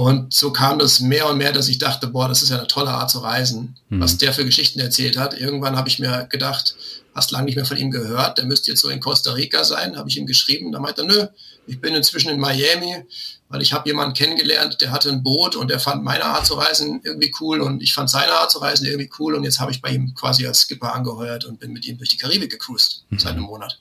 Und 0.00 0.32
so 0.32 0.50
kam 0.50 0.78
das 0.78 1.00
mehr 1.00 1.28
und 1.28 1.36
mehr, 1.36 1.52
dass 1.52 1.68
ich 1.68 1.76
dachte, 1.76 2.06
boah, 2.06 2.26
das 2.26 2.40
ist 2.40 2.48
ja 2.48 2.56
eine 2.56 2.66
tolle 2.66 2.88
Art 2.88 3.10
zu 3.10 3.18
reisen, 3.18 3.76
mhm. 3.90 4.00
was 4.00 4.16
der 4.16 4.32
für 4.32 4.46
Geschichten 4.46 4.80
erzählt 4.80 5.18
hat. 5.18 5.38
Irgendwann 5.38 5.76
habe 5.76 5.90
ich 5.90 5.98
mir 5.98 6.26
gedacht, 6.30 6.74
hast 7.14 7.32
lange 7.32 7.44
nicht 7.44 7.56
mehr 7.56 7.66
von 7.66 7.76
ihm 7.76 7.90
gehört, 7.90 8.38
der 8.38 8.46
müsste 8.46 8.70
jetzt 8.70 8.80
so 8.80 8.88
in 8.88 9.00
Costa 9.00 9.32
Rica 9.32 9.62
sein, 9.62 9.98
habe 9.98 10.08
ich 10.08 10.16
ihm 10.16 10.24
geschrieben. 10.24 10.72
Da 10.72 10.80
meinte 10.80 11.02
er, 11.02 11.06
nö, 11.06 11.26
ich 11.66 11.82
bin 11.82 11.94
inzwischen 11.94 12.30
in 12.30 12.40
Miami, 12.40 13.04
weil 13.50 13.60
ich 13.60 13.74
habe 13.74 13.90
jemanden 13.90 14.14
kennengelernt, 14.14 14.80
der 14.80 14.90
hatte 14.90 15.10
ein 15.10 15.22
Boot 15.22 15.54
und 15.54 15.68
der 15.68 15.80
fand 15.80 16.02
meine 16.02 16.24
Art 16.24 16.46
zu 16.46 16.54
reisen 16.54 17.02
irgendwie 17.04 17.34
cool 17.38 17.60
und 17.60 17.82
ich 17.82 17.92
fand 17.92 18.08
seine 18.08 18.32
Art 18.32 18.50
zu 18.50 18.56
reisen 18.56 18.86
irgendwie 18.86 19.10
cool 19.18 19.34
und 19.34 19.44
jetzt 19.44 19.60
habe 19.60 19.70
ich 19.70 19.82
bei 19.82 19.90
ihm 19.90 20.14
quasi 20.14 20.46
als 20.46 20.62
Skipper 20.62 20.94
angeheuert 20.94 21.44
und 21.44 21.60
bin 21.60 21.74
mit 21.74 21.84
ihm 21.84 21.98
durch 21.98 22.08
die 22.08 22.16
Karibik 22.16 22.50
gecruised 22.50 23.04
mhm. 23.10 23.18
seit 23.18 23.32
einem 23.32 23.42
Monat. 23.42 23.78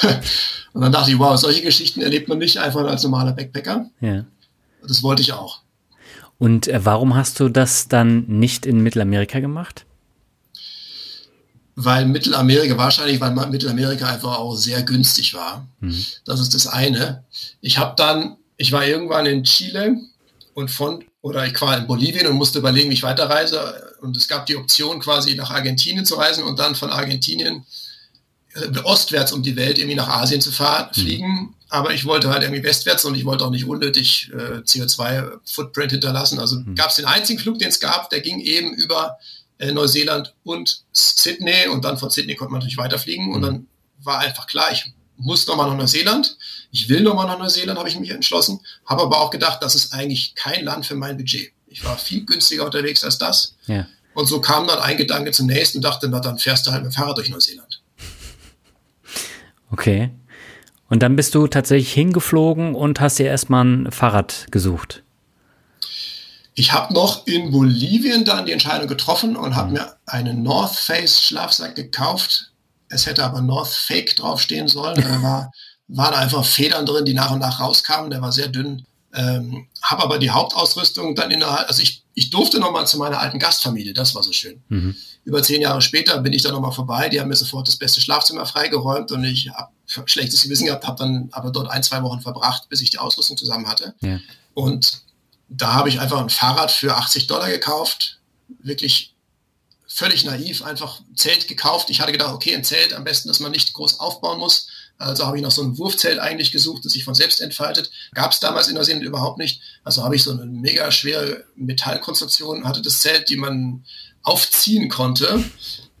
und 0.72 0.80
dann 0.80 0.92
dachte 0.92 1.10
ich, 1.10 1.18
wow, 1.18 1.38
solche 1.38 1.60
Geschichten 1.60 2.00
erlebt 2.00 2.26
man 2.28 2.38
nicht 2.38 2.56
einfach 2.56 2.86
als 2.86 3.02
normaler 3.02 3.32
Backpacker. 3.32 3.90
Ja. 4.00 4.24
Das 4.86 5.02
wollte 5.02 5.22
ich 5.22 5.32
auch. 5.32 5.60
Und 6.38 6.66
äh, 6.66 6.84
warum 6.84 7.14
hast 7.14 7.38
du 7.38 7.48
das 7.48 7.88
dann 7.88 8.24
nicht 8.26 8.66
in 8.66 8.80
Mittelamerika 8.80 9.40
gemacht? 9.40 9.86
Weil 11.74 12.04
Mittelamerika, 12.04 12.76
wahrscheinlich, 12.76 13.20
weil 13.20 13.30
Mittelamerika 13.30 14.06
einfach 14.06 14.38
auch 14.38 14.56
sehr 14.56 14.82
günstig 14.82 15.34
war. 15.34 15.66
Mhm. 15.80 16.04
Das 16.24 16.40
ist 16.40 16.54
das 16.54 16.66
eine. 16.66 17.24
Ich 17.60 17.78
habe 17.78 17.94
dann, 17.96 18.36
ich 18.56 18.72
war 18.72 18.84
irgendwann 18.84 19.26
in 19.26 19.44
Chile 19.44 19.96
und 20.54 20.70
von, 20.70 21.04
oder 21.22 21.46
ich 21.46 21.58
war 21.62 21.78
in 21.78 21.86
Bolivien 21.86 22.26
und 22.26 22.34
musste 22.34 22.58
überlegen, 22.58 22.90
wie 22.90 22.94
ich 22.94 23.02
weiterreise. 23.02 23.94
Und 24.00 24.16
es 24.16 24.28
gab 24.28 24.44
die 24.46 24.56
Option, 24.56 25.00
quasi 25.00 25.34
nach 25.34 25.50
Argentinien 25.50 26.04
zu 26.04 26.16
reisen 26.16 26.44
und 26.44 26.58
dann 26.58 26.74
von 26.74 26.90
Argentinien 26.90 27.64
äh, 28.54 28.78
ostwärts 28.80 29.32
um 29.32 29.42
die 29.42 29.56
Welt 29.56 29.78
irgendwie 29.78 29.96
nach 29.96 30.08
Asien 30.08 30.40
zu 30.40 30.52
fahren, 30.52 30.88
mhm. 30.94 31.00
fliegen 31.00 31.54
aber 31.72 31.94
ich 31.94 32.04
wollte 32.04 32.28
halt 32.28 32.42
irgendwie 32.42 32.62
westwärts 32.62 33.06
und 33.06 33.14
ich 33.14 33.24
wollte 33.24 33.46
auch 33.46 33.50
nicht 33.50 33.64
unnötig 33.64 34.30
äh, 34.34 34.58
CO2-Footprint 34.58 35.92
hinterlassen. 35.92 36.38
Also 36.38 36.56
mhm. 36.56 36.74
gab 36.74 36.90
es 36.90 36.96
den 36.96 37.06
einzigen 37.06 37.40
Flug, 37.40 37.58
den 37.58 37.68
es 37.68 37.80
gab, 37.80 38.10
der 38.10 38.20
ging 38.20 38.40
eben 38.40 38.74
über 38.74 39.16
äh, 39.58 39.72
Neuseeland 39.72 40.34
und 40.44 40.82
Sydney 40.92 41.68
und 41.72 41.82
dann 41.84 41.96
von 41.96 42.10
Sydney 42.10 42.34
konnte 42.34 42.52
man 42.52 42.58
natürlich 42.58 42.76
weiterfliegen 42.76 43.28
mhm. 43.28 43.32
und 43.32 43.42
dann 43.42 43.66
war 44.02 44.18
einfach 44.18 44.46
klar, 44.46 44.70
ich 44.70 44.92
muss 45.16 45.46
nochmal 45.46 45.70
nach 45.70 45.76
Neuseeland. 45.76 46.36
Ich 46.72 46.90
will 46.90 47.00
nochmal 47.00 47.26
nach 47.26 47.38
Neuseeland, 47.38 47.78
habe 47.78 47.88
ich 47.88 47.98
mich 47.98 48.10
entschlossen, 48.10 48.60
habe 48.84 49.02
aber 49.02 49.20
auch 49.20 49.30
gedacht, 49.30 49.62
das 49.62 49.74
ist 49.74 49.94
eigentlich 49.94 50.34
kein 50.34 50.66
Land 50.66 50.84
für 50.84 50.94
mein 50.94 51.16
Budget. 51.16 51.52
Ich 51.68 51.82
war 51.84 51.96
viel 51.96 52.26
günstiger 52.26 52.66
unterwegs 52.66 53.02
als 53.02 53.16
das. 53.16 53.56
Ja. 53.66 53.86
Und 54.12 54.26
so 54.26 54.42
kam 54.42 54.66
dann 54.66 54.78
ein 54.80 54.98
Gedanke 54.98 55.32
zum 55.32 55.46
nächsten 55.46 55.78
und 55.78 55.84
dachte, 55.84 56.06
na 56.08 56.20
dann 56.20 56.38
fährst 56.38 56.66
du 56.66 56.70
halt 56.70 56.82
mit 56.82 56.92
dem 56.92 56.94
Fahrrad 56.94 57.16
durch 57.16 57.30
Neuseeland. 57.30 57.80
Okay. 59.70 60.10
Und 60.92 61.02
dann 61.02 61.16
bist 61.16 61.34
du 61.34 61.46
tatsächlich 61.46 61.90
hingeflogen 61.90 62.74
und 62.74 63.00
hast 63.00 63.18
dir 63.18 63.24
erstmal 63.24 63.64
ein 63.64 63.90
Fahrrad 63.90 64.48
gesucht. 64.50 65.02
Ich 66.52 66.74
habe 66.74 66.92
noch 66.92 67.26
in 67.26 67.50
Bolivien 67.50 68.26
dann 68.26 68.44
die 68.44 68.52
Entscheidung 68.52 68.88
getroffen 68.88 69.34
und 69.34 69.56
habe 69.56 69.68
mhm. 69.68 69.72
mir 69.72 69.96
einen 70.04 70.42
North 70.42 70.74
Face 70.74 71.22
Schlafsack 71.22 71.76
gekauft. 71.76 72.50
Es 72.90 73.06
hätte 73.06 73.24
aber 73.24 73.40
North 73.40 73.72
Fake 73.72 74.16
draufstehen 74.16 74.68
sollen. 74.68 74.98
Er 74.98 75.22
war 75.22 75.50
waren 75.88 76.12
einfach 76.12 76.44
Federn 76.44 76.84
drin, 76.84 77.06
die 77.06 77.14
nach 77.14 77.30
und 77.30 77.38
nach 77.38 77.58
rauskamen. 77.58 78.10
Der 78.10 78.20
war 78.20 78.32
sehr 78.32 78.48
dünn. 78.48 78.84
Ähm, 79.14 79.68
habe 79.82 80.02
aber 80.02 80.18
die 80.18 80.30
Hauptausrüstung 80.30 81.14
dann 81.14 81.30
innerhalb, 81.30 81.68
also 81.68 81.80
ich, 81.80 82.04
ich 82.12 82.28
durfte 82.28 82.60
nochmal 82.60 82.86
zu 82.86 82.98
meiner 82.98 83.18
alten 83.18 83.38
Gastfamilie, 83.38 83.94
das 83.94 84.14
war 84.14 84.22
so 84.22 84.32
schön. 84.32 84.62
Mhm. 84.68 84.94
Über 85.24 85.42
zehn 85.42 85.62
Jahre 85.62 85.80
später 85.80 86.18
bin 86.18 86.34
ich 86.34 86.42
dann 86.42 86.52
nochmal 86.52 86.72
vorbei, 86.72 87.08
die 87.08 87.20
haben 87.20 87.28
mir 87.28 87.36
sofort 87.36 87.66
das 87.68 87.76
beste 87.76 88.00
Schlafzimmer 88.02 88.44
freigeräumt 88.44 89.12
und 89.12 89.24
ich 89.24 89.50
habe 89.50 89.70
schlechtes 90.06 90.42
Gewissen 90.42 90.66
gehabt, 90.66 90.86
habe 90.86 90.98
dann 90.98 91.28
aber 91.32 91.50
dort 91.50 91.70
ein, 91.70 91.82
zwei 91.82 92.02
Wochen 92.02 92.20
verbracht, 92.20 92.68
bis 92.68 92.80
ich 92.80 92.90
die 92.90 92.98
Ausrüstung 92.98 93.36
zusammen 93.36 93.68
hatte. 93.68 93.94
Ja. 94.00 94.20
Und 94.54 95.02
da 95.48 95.74
habe 95.74 95.88
ich 95.88 96.00
einfach 96.00 96.20
ein 96.20 96.30
Fahrrad 96.30 96.70
für 96.70 96.96
80 96.96 97.26
Dollar 97.26 97.50
gekauft, 97.50 98.18
wirklich 98.62 99.14
völlig 99.86 100.24
naiv, 100.24 100.62
einfach 100.62 101.00
ein 101.00 101.16
Zelt 101.16 101.48
gekauft. 101.48 101.90
Ich 101.90 102.00
hatte 102.00 102.12
gedacht, 102.12 102.32
okay, 102.32 102.54
ein 102.54 102.64
Zelt 102.64 102.94
am 102.94 103.04
besten, 103.04 103.28
dass 103.28 103.40
man 103.40 103.52
nicht 103.52 103.74
groß 103.74 104.00
aufbauen 104.00 104.38
muss. 104.38 104.68
Also 104.96 105.26
habe 105.26 105.36
ich 105.36 105.42
noch 105.42 105.50
so 105.50 105.62
ein 105.62 105.76
Wurfzelt 105.76 106.18
eigentlich 106.18 106.52
gesucht, 106.52 106.84
das 106.84 106.92
sich 106.92 107.04
von 107.04 107.14
selbst 107.14 107.40
entfaltet. 107.40 107.90
Gab 108.14 108.32
es 108.32 108.40
damals 108.40 108.68
in 108.68 108.74
Neuseeland 108.74 109.04
überhaupt 109.04 109.38
nicht. 109.38 109.60
Also 109.84 110.02
habe 110.02 110.16
ich 110.16 110.22
so 110.22 110.30
eine 110.30 110.46
mega 110.46 110.90
schwere 110.92 111.44
Metallkonstruktion, 111.56 112.64
hatte 112.64 112.80
das 112.80 113.00
Zelt, 113.00 113.28
die 113.28 113.36
man 113.36 113.84
aufziehen 114.22 114.88
konnte, 114.88 115.44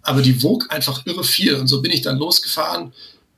aber 0.02 0.22
die 0.22 0.42
wog 0.42 0.72
einfach 0.72 1.04
irre 1.04 1.24
viel. 1.24 1.56
Und 1.56 1.66
so 1.66 1.82
bin 1.82 1.90
ich 1.90 2.02
dann 2.02 2.16
losgefahren 2.16 2.94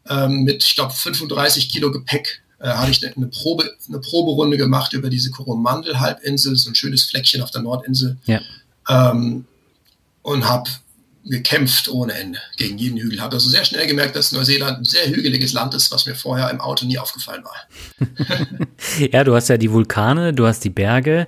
ähm, 0.09 0.45
mit, 0.45 0.65
ich 0.65 0.75
glaube, 0.75 0.93
35 0.93 1.69
Kilo 1.69 1.91
Gepäck. 1.91 2.43
Äh, 2.61 2.69
hatte 2.69 2.91
ich 2.91 3.05
eine, 3.05 3.27
Probe, 3.27 3.77
eine 3.89 3.99
Proberunde 3.99 4.57
gemacht 4.57 4.93
über 4.93 5.11
diese 5.11 5.31
Coromandel-Halbinsel, 5.31 6.57
so 6.57 6.71
ein 6.71 6.75
schönes 6.75 7.03
Fleckchen 7.03 7.43
auf 7.43 7.51
der 7.51 7.63
Nordinsel. 7.63 8.17
Ja. 8.27 8.41
Ähm, 8.89 9.45
und 10.23 10.49
habe 10.49 10.71
gekämpft 11.27 11.89
ohne 11.89 12.13
Ende 12.13 12.39
gegen 12.57 12.79
jeden 12.79 12.99
Hügel. 12.99 13.21
Habe 13.21 13.35
also 13.35 13.49
sehr 13.49 13.65
schnell 13.65 13.87
gemerkt, 13.87 14.15
dass 14.17 14.33
Neuseeland 14.33 14.79
ein 14.79 14.85
sehr 14.85 15.07
hügeliges 15.07 15.53
Land 15.53 15.75
ist, 15.75 15.91
was 15.91 16.07
mir 16.07 16.15
vorher 16.15 16.51
im 16.51 16.61
Auto 16.61 16.85
nie 16.87 16.99
aufgefallen 16.99 17.45
war. 17.45 17.57
ja, 19.13 19.25
du 19.25 19.35
hast 19.35 19.49
ja 19.49 19.57
die 19.57 19.71
Vulkane, 19.71 20.35
du 20.35 20.47
hast 20.47 20.65
die 20.65 20.71
Berge 20.71 21.27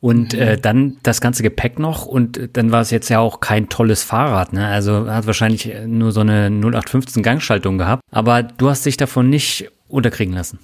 und 0.00 0.34
mhm. 0.34 0.38
äh, 0.40 0.58
dann 0.58 0.98
das 1.02 1.20
ganze 1.20 1.42
Gepäck 1.42 1.78
noch 1.78 2.04
und 2.04 2.38
dann 2.52 2.70
war 2.70 2.82
es 2.82 2.90
jetzt 2.90 3.08
ja 3.08 3.20
auch 3.20 3.40
kein 3.40 3.68
tolles 3.68 4.02
Fahrrad, 4.02 4.52
ne? 4.52 4.66
Also 4.66 5.10
hat 5.10 5.26
wahrscheinlich 5.26 5.70
nur 5.86 6.12
so 6.12 6.20
eine 6.20 6.50
0815 6.50 7.22
Gangschaltung 7.22 7.78
gehabt, 7.78 8.02
aber 8.10 8.42
du 8.42 8.68
hast 8.68 8.84
dich 8.84 8.96
davon 8.96 9.30
nicht 9.30 9.70
unterkriegen 9.88 10.34
lassen. 10.34 10.58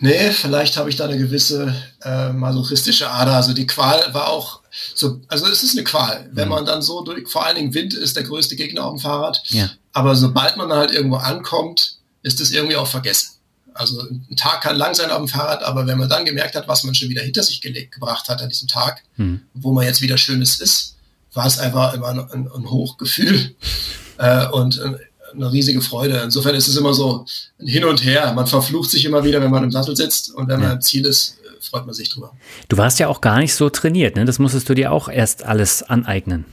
Nee, 0.00 0.32
vielleicht 0.32 0.76
habe 0.76 0.90
ich 0.90 0.96
da 0.96 1.04
eine 1.04 1.16
gewisse 1.16 1.74
äh, 2.02 2.30
masochistische 2.30 3.08
Ader. 3.08 3.32
Also 3.36 3.54
die 3.54 3.66
Qual 3.66 4.12
war 4.12 4.28
auch 4.28 4.60
so, 4.94 5.20
also 5.28 5.46
es 5.46 5.62
ist 5.62 5.76
eine 5.76 5.84
Qual, 5.84 6.28
wenn 6.32 6.48
mhm. 6.48 6.54
man 6.54 6.66
dann 6.66 6.82
so 6.82 7.02
durch, 7.02 7.28
vor 7.28 7.46
allen 7.46 7.56
Dingen 7.56 7.74
Wind 7.74 7.94
ist 7.94 8.16
der 8.16 8.24
größte 8.24 8.56
Gegner 8.56 8.84
auf 8.84 8.94
dem 8.94 9.00
Fahrrad. 9.00 9.42
Ja. 9.48 9.70
Aber 9.92 10.16
sobald 10.16 10.56
man 10.56 10.68
dann 10.68 10.78
halt 10.78 10.92
irgendwo 10.92 11.16
ankommt, 11.16 11.98
ist 12.22 12.40
es 12.40 12.50
irgendwie 12.50 12.76
auch 12.76 12.88
vergessen. 12.88 13.30
Also 13.74 14.02
ein 14.02 14.36
Tag 14.36 14.62
kann 14.62 14.76
lang 14.76 14.94
sein 14.94 15.10
auf 15.10 15.18
dem 15.18 15.28
Fahrrad, 15.28 15.62
aber 15.64 15.86
wenn 15.86 15.98
man 15.98 16.08
dann 16.08 16.24
gemerkt 16.24 16.54
hat, 16.54 16.68
was 16.68 16.84
man 16.84 16.94
schon 16.94 17.08
wieder 17.08 17.22
hinter 17.22 17.42
sich 17.42 17.60
gelegt, 17.60 17.92
gebracht 17.92 18.28
hat 18.28 18.40
an 18.40 18.48
diesem 18.48 18.68
Tag, 18.68 19.02
mhm. 19.16 19.42
wo 19.52 19.72
man 19.72 19.84
jetzt 19.84 20.00
wieder 20.00 20.16
Schönes 20.16 20.60
ist, 20.60 20.96
war 21.32 21.46
es 21.46 21.58
einfach 21.58 21.94
immer 21.94 22.08
ein, 22.08 22.18
ein, 22.20 22.48
ein 22.52 22.70
Hochgefühl 22.70 23.54
äh, 24.18 24.46
und 24.48 24.80
ein, 24.80 24.96
eine 25.34 25.52
riesige 25.52 25.82
Freude. 25.82 26.20
Insofern 26.20 26.54
ist 26.54 26.68
es 26.68 26.76
immer 26.76 26.94
so 26.94 27.26
ein 27.60 27.66
Hin 27.66 27.84
und 27.84 28.04
Her. 28.04 28.32
Man 28.34 28.46
verflucht 28.46 28.90
sich 28.90 29.04
immer 29.04 29.24
wieder, 29.24 29.40
wenn 29.40 29.50
man 29.50 29.64
im 29.64 29.72
Sattel 29.72 29.96
sitzt 29.96 30.32
und 30.32 30.48
wenn 30.48 30.60
man 30.60 30.68
ja. 30.68 30.74
im 30.74 30.80
Ziel 30.80 31.04
ist, 31.06 31.38
freut 31.68 31.86
man 31.86 31.94
sich 31.94 32.10
drüber. 32.10 32.32
Du 32.68 32.76
warst 32.76 32.98
ja 32.98 33.08
auch 33.08 33.20
gar 33.20 33.38
nicht 33.38 33.54
so 33.54 33.70
trainiert, 33.70 34.16
ne? 34.16 34.24
Das 34.24 34.38
musstest 34.38 34.68
du 34.68 34.74
dir 34.74 34.92
auch 34.92 35.08
erst 35.08 35.44
alles 35.44 35.82
aneignen. 35.82 36.44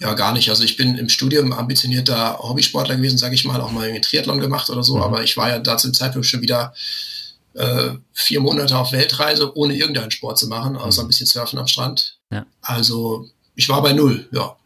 Ja, 0.00 0.14
gar 0.14 0.32
nicht. 0.32 0.50
Also 0.50 0.64
ich 0.64 0.76
bin 0.76 0.96
im 0.96 1.08
Studium 1.08 1.52
ambitionierter 1.52 2.38
Hobbysportler 2.38 2.96
gewesen, 2.96 3.18
sage 3.18 3.34
ich 3.34 3.44
mal, 3.44 3.60
auch 3.60 3.70
mal 3.70 3.88
einen 3.88 4.02
Triathlon 4.02 4.40
gemacht 4.40 4.68
oder 4.70 4.82
so, 4.82 4.96
mhm. 4.96 5.02
aber 5.02 5.22
ich 5.22 5.36
war 5.36 5.48
ja 5.48 5.58
da 5.58 5.76
zum 5.76 5.94
Zeitpunkt 5.94 6.26
schon 6.26 6.42
wieder 6.42 6.74
äh, 7.54 7.90
vier 8.12 8.40
Monate 8.40 8.76
auf 8.76 8.92
Weltreise, 8.92 9.56
ohne 9.56 9.74
irgendeinen 9.74 10.10
Sport 10.10 10.38
zu 10.38 10.48
machen, 10.48 10.76
außer 10.76 11.02
mhm. 11.02 11.06
ein 11.06 11.08
bisschen 11.08 11.26
Surfen 11.26 11.58
am 11.58 11.68
Strand. 11.68 12.18
Ja. 12.30 12.44
Also 12.60 13.28
ich 13.54 13.68
war 13.68 13.82
bei 13.82 13.92
null, 13.92 14.28
ja. 14.32 14.56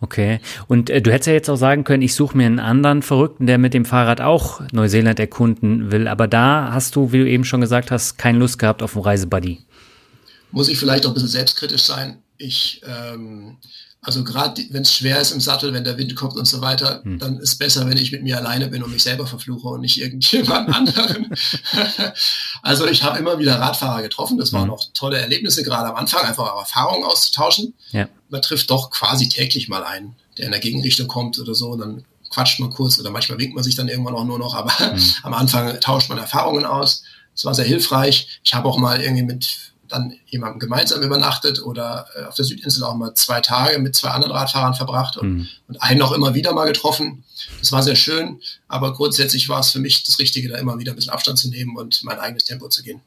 Okay. 0.00 0.40
Und 0.68 0.90
äh, 0.90 1.00
du 1.00 1.10
hättest 1.10 1.26
ja 1.28 1.32
jetzt 1.32 1.48
auch 1.48 1.56
sagen 1.56 1.84
können, 1.84 2.02
ich 2.02 2.14
suche 2.14 2.36
mir 2.36 2.46
einen 2.46 2.58
anderen 2.58 3.02
Verrückten, 3.02 3.46
der 3.46 3.58
mit 3.58 3.74
dem 3.74 3.84
Fahrrad 3.84 4.20
auch 4.20 4.60
Neuseeland 4.72 5.18
erkunden 5.18 5.90
will. 5.90 6.06
Aber 6.06 6.28
da 6.28 6.70
hast 6.72 6.96
du, 6.96 7.12
wie 7.12 7.18
du 7.18 7.28
eben 7.28 7.44
schon 7.44 7.60
gesagt 7.60 7.90
hast, 7.90 8.18
keine 8.18 8.38
Lust 8.38 8.58
gehabt 8.58 8.82
auf 8.82 8.94
einen 8.94 9.04
Reisebuddy. 9.04 9.60
Muss 10.50 10.68
ich 10.68 10.78
vielleicht 10.78 11.06
auch 11.06 11.10
ein 11.10 11.14
bisschen 11.14 11.28
selbstkritisch 11.28 11.82
sein. 11.82 12.18
Ich 12.38 12.82
ähm, 12.86 13.56
also 14.06 14.22
gerade 14.22 14.64
wenn 14.70 14.82
es 14.82 14.94
schwer 14.94 15.20
ist 15.20 15.32
im 15.32 15.40
Sattel, 15.40 15.72
wenn 15.72 15.82
der 15.82 15.98
Wind 15.98 16.14
kommt 16.14 16.36
und 16.36 16.46
so 16.46 16.60
weiter, 16.60 17.02
hm. 17.02 17.18
dann 17.18 17.40
ist 17.40 17.56
besser, 17.56 17.88
wenn 17.88 17.96
ich 17.96 18.12
mit 18.12 18.22
mir 18.22 18.36
alleine 18.38 18.68
bin 18.68 18.84
und 18.84 18.92
mich 18.92 19.02
selber 19.02 19.26
verfluche 19.26 19.66
und 19.66 19.80
nicht 19.80 20.00
irgendjemand 20.00 20.68
anderen. 20.72 21.34
also 22.62 22.86
ich 22.86 23.02
habe 23.02 23.18
immer 23.18 23.40
wieder 23.40 23.58
Radfahrer 23.58 24.02
getroffen. 24.02 24.38
Das 24.38 24.52
waren 24.52 24.68
hm. 24.68 24.70
auch 24.70 24.84
tolle 24.94 25.18
Erlebnisse, 25.18 25.64
gerade 25.64 25.88
am 25.88 25.96
Anfang, 25.96 26.24
einfach 26.24 26.52
auch 26.52 26.60
Erfahrungen 26.60 27.02
auszutauschen. 27.02 27.74
Ja. 27.90 28.08
Man 28.28 28.42
trifft 28.42 28.70
doch 28.70 28.90
quasi 28.90 29.28
täglich 29.28 29.68
mal 29.68 29.82
einen, 29.82 30.14
der 30.38 30.46
in 30.46 30.52
der 30.52 30.60
Gegenrichtung 30.60 31.08
kommt 31.08 31.40
oder 31.40 31.56
so. 31.56 31.70
Und 31.70 31.80
dann 31.80 32.04
quatscht 32.30 32.60
man 32.60 32.70
kurz 32.70 33.00
oder 33.00 33.10
manchmal 33.10 33.38
winkt 33.38 33.56
man 33.56 33.64
sich 33.64 33.74
dann 33.74 33.88
irgendwann 33.88 34.14
auch 34.14 34.24
nur 34.24 34.38
noch. 34.38 34.54
Aber 34.54 34.70
hm. 34.78 35.02
am 35.24 35.34
Anfang 35.34 35.80
tauscht 35.80 36.08
man 36.08 36.18
Erfahrungen 36.18 36.64
aus. 36.64 37.02
Das 37.34 37.44
war 37.44 37.54
sehr 37.54 37.64
hilfreich. 37.64 38.38
Ich 38.44 38.54
habe 38.54 38.68
auch 38.68 38.78
mal 38.78 39.00
irgendwie 39.00 39.24
mit 39.24 39.74
dann 39.88 40.14
jemandem 40.26 40.58
gemeinsam 40.58 41.02
übernachtet 41.02 41.62
oder 41.62 42.06
äh, 42.16 42.24
auf 42.24 42.34
der 42.34 42.44
Südinsel 42.44 42.84
auch 42.84 42.94
mal 42.94 43.14
zwei 43.14 43.40
Tage 43.40 43.78
mit 43.78 43.94
zwei 43.94 44.10
anderen 44.10 44.32
Radfahrern 44.34 44.74
verbracht 44.74 45.16
und, 45.16 45.28
mhm. 45.28 45.48
und 45.68 45.82
einen 45.82 46.02
auch 46.02 46.12
immer 46.12 46.34
wieder 46.34 46.52
mal 46.52 46.66
getroffen. 46.66 47.24
Das 47.60 47.72
war 47.72 47.82
sehr 47.82 47.96
schön, 47.96 48.40
aber 48.68 48.92
grundsätzlich 48.92 49.48
war 49.48 49.60
es 49.60 49.70
für 49.70 49.78
mich 49.78 50.04
das 50.04 50.18
Richtige, 50.18 50.48
da 50.48 50.58
immer 50.58 50.78
wieder 50.78 50.92
ein 50.92 50.96
bisschen 50.96 51.12
Abstand 51.12 51.38
zu 51.38 51.48
nehmen 51.48 51.76
und 51.76 52.02
mein 52.04 52.18
eigenes 52.18 52.44
Tempo 52.44 52.68
zu 52.68 52.82
gehen. 52.82 53.00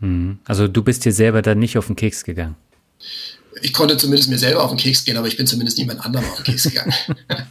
Mhm. 0.00 0.38
Also 0.44 0.68
du 0.68 0.82
bist 0.82 1.04
dir 1.04 1.12
selber 1.12 1.42
dann 1.42 1.58
nicht 1.58 1.78
auf 1.78 1.86
den 1.86 1.96
Keks 1.96 2.24
gegangen? 2.24 2.56
Ich 3.62 3.72
konnte 3.72 3.96
zumindest 3.96 4.30
mir 4.30 4.38
selber 4.38 4.62
auf 4.62 4.70
den 4.70 4.78
Keks 4.78 5.04
gehen, 5.04 5.16
aber 5.16 5.26
ich 5.26 5.36
bin 5.36 5.46
zumindest 5.46 5.76
niemand 5.78 6.04
anderem 6.04 6.24
auf 6.26 6.36
den 6.36 6.44
Keks 6.44 6.64
gegangen. 6.64 6.94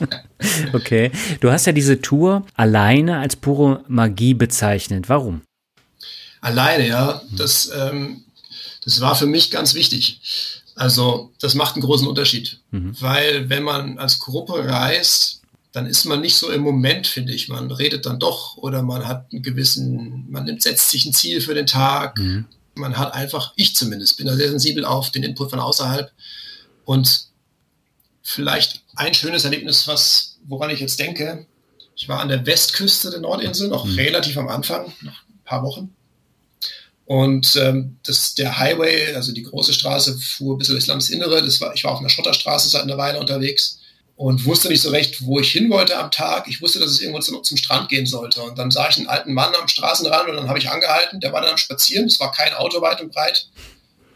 okay. 0.73 1.11
Du 1.41 1.51
hast 1.51 1.65
ja 1.65 1.73
diese 1.73 2.01
Tour 2.01 2.45
alleine 2.55 3.19
als 3.19 3.35
pure 3.35 3.83
Magie 3.87 4.33
bezeichnet. 4.33 5.09
Warum? 5.09 5.41
Alleine, 6.41 6.87
ja. 6.87 7.21
Das 7.35 7.71
ähm, 7.75 8.23
das 8.89 9.01
war 9.01 9.15
für 9.15 9.25
mich 9.25 9.51
ganz 9.51 9.73
wichtig. 9.73 10.19
Also 10.75 11.31
das 11.39 11.55
macht 11.55 11.75
einen 11.75 11.83
großen 11.83 12.07
Unterschied, 12.07 12.61
mhm. 12.71 12.95
weil 12.99 13.49
wenn 13.49 13.63
man 13.63 13.99
als 13.99 14.19
Gruppe 14.19 14.65
reist, 14.65 15.41
dann 15.71 15.85
ist 15.85 16.05
man 16.05 16.21
nicht 16.21 16.35
so 16.35 16.49
im 16.49 16.61
Moment, 16.61 17.05
finde 17.05 17.33
ich. 17.33 17.47
Man 17.47 17.69
redet 17.69 18.05
dann 18.05 18.19
doch 18.19 18.57
oder 18.57 18.81
man 18.81 19.07
hat 19.07 19.27
einen 19.31 19.43
gewissen, 19.43 20.25
man 20.29 20.59
setzt 20.59 20.89
sich 20.89 21.05
ein 21.05 21.13
Ziel 21.13 21.41
für 21.41 21.53
den 21.53 21.67
Tag. 21.67 22.17
Mhm. 22.17 22.45
Man 22.75 22.97
hat 22.97 23.13
einfach, 23.13 23.53
ich 23.55 23.75
zumindest, 23.75 24.17
bin 24.17 24.25
da 24.25 24.35
sehr 24.35 24.49
sensibel 24.49 24.85
auf 24.85 25.11
den 25.11 25.23
Input 25.23 25.49
von 25.51 25.59
außerhalb. 25.59 26.11
Und 26.85 27.27
vielleicht 28.23 28.83
ein 28.95 29.13
schönes 29.13 29.43
Erlebnis, 29.43 29.87
was, 29.87 30.37
woran 30.47 30.69
ich 30.69 30.79
jetzt 30.79 30.99
denke, 30.99 31.45
ich 31.95 32.07
war 32.07 32.21
an 32.21 32.29
der 32.29 32.45
Westküste 32.45 33.11
der 33.11 33.19
Nordinsel, 33.19 33.67
noch 33.67 33.85
mhm. 33.85 33.95
relativ 33.95 34.37
am 34.37 34.47
Anfang, 34.47 34.93
noch 35.01 35.11
ein 35.11 35.43
paar 35.43 35.61
Wochen. 35.63 35.93
Und 37.09 37.55
ähm, 37.55 37.97
das, 38.03 38.35
der 38.35 38.59
Highway, 38.59 39.15
also 39.15 39.31
die 39.31 39.41
große 39.41 39.73
Straße, 39.73 40.15
fuhr 40.19 40.59
bis 40.59 40.67
durchs 40.67 40.85
Landesinnere. 40.85 41.43
Das 41.43 41.59
war, 41.59 41.73
ich 41.73 41.83
war 41.83 41.93
auf 41.93 41.99
einer 42.01 42.09
Schotterstraße 42.09 42.69
seit 42.69 42.83
einer 42.83 42.99
Weile 42.99 43.19
unterwegs 43.19 43.79
und 44.15 44.45
wusste 44.45 44.69
nicht 44.69 44.83
so 44.83 44.91
recht, 44.91 45.25
wo 45.25 45.39
ich 45.39 45.51
hin 45.51 45.71
wollte 45.71 45.97
am 45.97 46.11
Tag. 46.11 46.47
Ich 46.47 46.61
wusste, 46.61 46.77
dass 46.77 46.91
es 46.91 47.01
irgendwo 47.01 47.19
zum, 47.19 47.43
zum 47.43 47.57
Strand 47.57 47.89
gehen 47.89 48.05
sollte. 48.05 48.43
Und 48.43 48.59
dann 48.59 48.69
sah 48.69 48.89
ich 48.89 48.97
einen 48.97 49.07
alten 49.07 49.33
Mann 49.33 49.51
am 49.59 49.67
Straßenrand 49.67 50.29
und 50.29 50.35
dann 50.35 50.47
habe 50.49 50.59
ich 50.59 50.69
angehalten. 50.69 51.19
Der 51.19 51.33
war 51.33 51.41
dann 51.41 51.49
am 51.49 51.57
Spazieren. 51.57 52.05
Es 52.05 52.19
war 52.19 52.31
kein 52.31 52.53
Auto 52.53 52.79
weit 52.79 53.01
und 53.01 53.11
breit. 53.11 53.47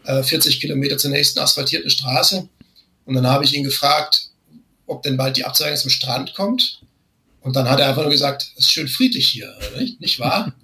Äh, 0.04 0.22
40 0.22 0.60
Kilometer 0.60 0.96
zur 0.96 1.10
nächsten 1.10 1.40
asphaltierten 1.40 1.90
Straße. 1.90 2.48
Und 3.06 3.14
dann 3.14 3.26
habe 3.26 3.44
ich 3.44 3.52
ihn 3.54 3.64
gefragt, 3.64 4.28
ob 4.86 5.02
denn 5.02 5.16
bald 5.16 5.36
die 5.36 5.44
Abzweigung 5.44 5.78
zum 5.78 5.90
Strand 5.90 6.36
kommt. 6.36 6.80
Und 7.40 7.56
dann 7.56 7.68
hat 7.68 7.80
er 7.80 7.88
einfach 7.88 8.02
nur 8.02 8.12
gesagt, 8.12 8.52
es 8.54 8.66
ist 8.66 8.70
schön 8.70 8.86
friedlich 8.86 9.26
hier, 9.26 9.52
nicht, 9.76 10.00
nicht 10.00 10.20
wahr? 10.20 10.54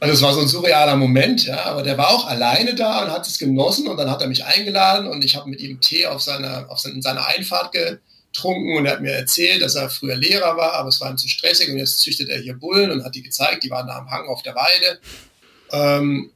Also 0.00 0.14
es 0.14 0.22
war 0.22 0.32
so 0.32 0.40
ein 0.40 0.48
surrealer 0.48 0.96
Moment, 0.96 1.44
ja, 1.44 1.64
aber 1.64 1.82
der 1.82 1.98
war 1.98 2.10
auch 2.10 2.28
alleine 2.28 2.74
da 2.74 3.02
und 3.02 3.10
hat 3.10 3.26
es 3.26 3.38
genossen 3.38 3.88
und 3.88 3.96
dann 3.96 4.10
hat 4.10 4.22
er 4.22 4.28
mich 4.28 4.44
eingeladen 4.44 5.08
und 5.08 5.24
ich 5.24 5.34
habe 5.34 5.50
mit 5.50 5.60
ihm 5.60 5.80
Tee 5.80 6.06
auf 6.06 6.22
seiner, 6.22 6.70
auf 6.70 6.78
seine, 6.78 7.02
seiner 7.02 7.26
Einfahrt 7.26 7.72
getrunken 7.72 8.76
und 8.76 8.86
er 8.86 8.92
hat 8.92 9.00
mir 9.00 9.12
erzählt, 9.12 9.60
dass 9.60 9.74
er 9.74 9.90
früher 9.90 10.14
Lehrer 10.14 10.56
war, 10.56 10.74
aber 10.74 10.88
es 10.88 11.00
war 11.00 11.10
ihm 11.10 11.18
zu 11.18 11.26
stressig 11.26 11.68
und 11.68 11.78
jetzt 11.78 12.00
züchtet 12.00 12.28
er 12.28 12.38
hier 12.40 12.54
Bullen 12.54 12.92
und 12.92 13.04
hat 13.04 13.16
die 13.16 13.24
gezeigt, 13.24 13.64
die 13.64 13.70
waren 13.70 13.88
da 13.88 13.96
am 13.96 14.10
Hang 14.10 14.28
auf 14.28 14.42
der 14.42 14.54
Weide. 14.54 15.00
Ähm, 15.72 16.30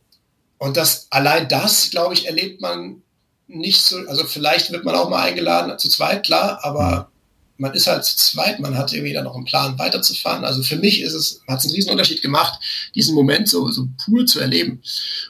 und 0.59 0.77
das, 0.77 1.07
allein 1.11 1.49
das, 1.49 1.91
glaube 1.91 2.15
ich, 2.15 2.27
erlebt 2.27 2.61
man 2.61 3.03
nicht 3.47 3.81
so, 3.83 3.99
also 4.09 4.25
vielleicht 4.25 4.73
wird 4.73 4.85
man 4.85 4.97
auch 4.97 5.09
mal 5.09 5.23
eingeladen, 5.23 5.79
zu 5.79 5.89
zweit, 5.89 6.25
klar, 6.25 6.59
aber 6.63 7.12
man 7.59 7.75
ist 7.75 7.87
halt 7.87 8.05
zu 8.05 8.17
zweit, 8.17 8.61
man 8.61 8.77
hat 8.77 8.93
irgendwie 8.93 9.13
dann 9.13 9.25
noch 9.25 9.37
einen 9.37 9.45
Plan 9.45 9.79
weiterzufahren. 9.79 10.45
Also 10.45 10.63
für 10.63 10.77
mich 10.77 11.03
ist 11.03 11.13
es, 11.13 11.41
hat 11.49 11.61
es 11.61 11.67
einen 11.67 11.75
riesen 11.75 11.91
Unterschied 11.91 12.23
gemacht, 12.23 12.59
diesen 12.95 13.15
Moment 13.15 13.49
so, 13.49 13.71
so 13.71 13.89
pur 14.05 14.27
zu 14.27 14.41
erleben. 14.41 14.83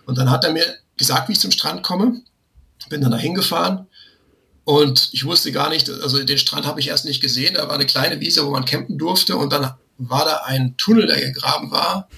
Und 0.06 0.18
dann 0.18 0.30
hat 0.30 0.44
er 0.44 0.52
mir 0.52 0.64
gesagt, 0.96 1.28
wie 1.28 1.32
ich 1.32 1.40
zum 1.40 1.50
Strand 1.50 1.82
komme, 1.82 2.22
bin 2.88 3.00
dann 3.00 3.10
da 3.10 3.18
hingefahren 3.18 3.86
und 4.64 5.08
ich 5.12 5.24
wusste 5.24 5.50
gar 5.50 5.68
nicht, 5.70 5.90
also 5.90 6.22
den 6.22 6.38
Strand 6.38 6.66
habe 6.66 6.80
ich 6.80 6.88
erst 6.88 7.04
nicht 7.04 7.20
gesehen, 7.20 7.54
da 7.54 7.66
war 7.68 7.74
eine 7.74 7.86
kleine 7.86 8.20
Wiese, 8.20 8.46
wo 8.46 8.50
man 8.50 8.64
campen 8.64 8.96
durfte 8.98 9.36
und 9.36 9.52
dann 9.52 9.74
war 9.98 10.24
da 10.24 10.42
ein 10.44 10.76
Tunnel, 10.76 11.06
der 11.06 11.20
gegraben 11.20 11.70
war, 11.70 12.08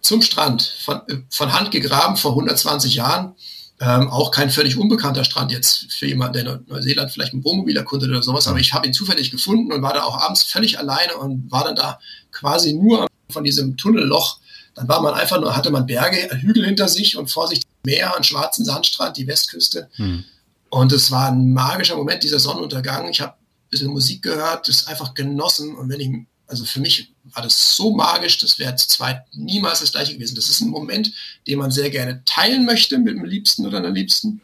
zum 0.00 0.22
Strand, 0.22 0.62
von, 0.84 1.00
von 1.28 1.52
Hand 1.52 1.70
gegraben 1.70 2.16
vor 2.16 2.32
120 2.32 2.94
Jahren. 2.94 3.34
Ähm, 3.80 4.08
auch 4.08 4.32
kein 4.32 4.50
völlig 4.50 4.76
unbekannter 4.76 5.22
Strand 5.22 5.52
jetzt 5.52 5.92
für 5.92 6.06
jemanden, 6.06 6.44
der 6.44 6.60
Neuseeland 6.66 7.12
vielleicht 7.12 7.32
ein 7.32 7.44
Wohnmobil 7.44 7.76
erkundet 7.76 8.10
oder 8.10 8.22
sowas, 8.22 8.48
aber 8.48 8.58
ich 8.58 8.72
habe 8.74 8.88
ihn 8.88 8.92
zufällig 8.92 9.30
gefunden 9.30 9.72
und 9.72 9.82
war 9.82 9.94
da 9.94 10.02
auch 10.02 10.20
abends 10.20 10.42
völlig 10.42 10.80
alleine 10.80 11.16
und 11.16 11.48
war 11.52 11.62
dann 11.62 11.76
da 11.76 12.00
quasi 12.32 12.72
nur 12.72 13.06
von 13.30 13.44
diesem 13.44 13.76
Tunnelloch. 13.76 14.40
Dann 14.74 14.88
war 14.88 15.00
man 15.00 15.14
einfach 15.14 15.40
nur, 15.40 15.56
hatte 15.56 15.70
man 15.70 15.86
Berge, 15.86 16.28
Hügel 16.40 16.64
hinter 16.64 16.88
sich 16.88 17.16
und 17.16 17.30
vor 17.30 17.46
sich 17.46 17.62
Meer, 17.84 18.14
einen 18.14 18.24
schwarzen 18.24 18.64
Sandstrand, 18.64 19.16
die 19.16 19.26
Westküste. 19.26 19.88
Hm. 19.94 20.24
Und 20.70 20.92
es 20.92 21.10
war 21.10 21.28
ein 21.28 21.52
magischer 21.52 21.96
Moment, 21.96 22.22
dieser 22.22 22.38
Sonnenuntergang. 22.38 23.08
Ich 23.08 23.20
habe 23.20 23.32
ein 23.32 23.70
bisschen 23.70 23.90
Musik 23.90 24.22
gehört, 24.22 24.68
das 24.68 24.86
einfach 24.86 25.14
genossen. 25.14 25.74
Und 25.74 25.88
wenn 25.88 26.00
ich, 26.00 26.10
also 26.48 26.64
für 26.64 26.80
mich 26.80 27.12
war 27.24 27.42
das 27.42 27.76
so 27.76 27.94
magisch, 27.94 28.38
das 28.38 28.58
wäre 28.58 28.74
zu 28.74 28.88
zweit 28.88 29.22
niemals 29.32 29.80
das 29.80 29.92
gleiche 29.92 30.14
gewesen. 30.14 30.34
Das 30.34 30.48
ist 30.48 30.60
ein 30.60 30.70
Moment, 30.70 31.12
den 31.46 31.58
man 31.58 31.70
sehr 31.70 31.90
gerne 31.90 32.22
teilen 32.24 32.64
möchte 32.64 32.98
mit 32.98 33.14
dem 33.14 33.24
Liebsten 33.24 33.66
oder 33.66 33.78
einer 33.78 33.90
Liebsten. 33.90 34.40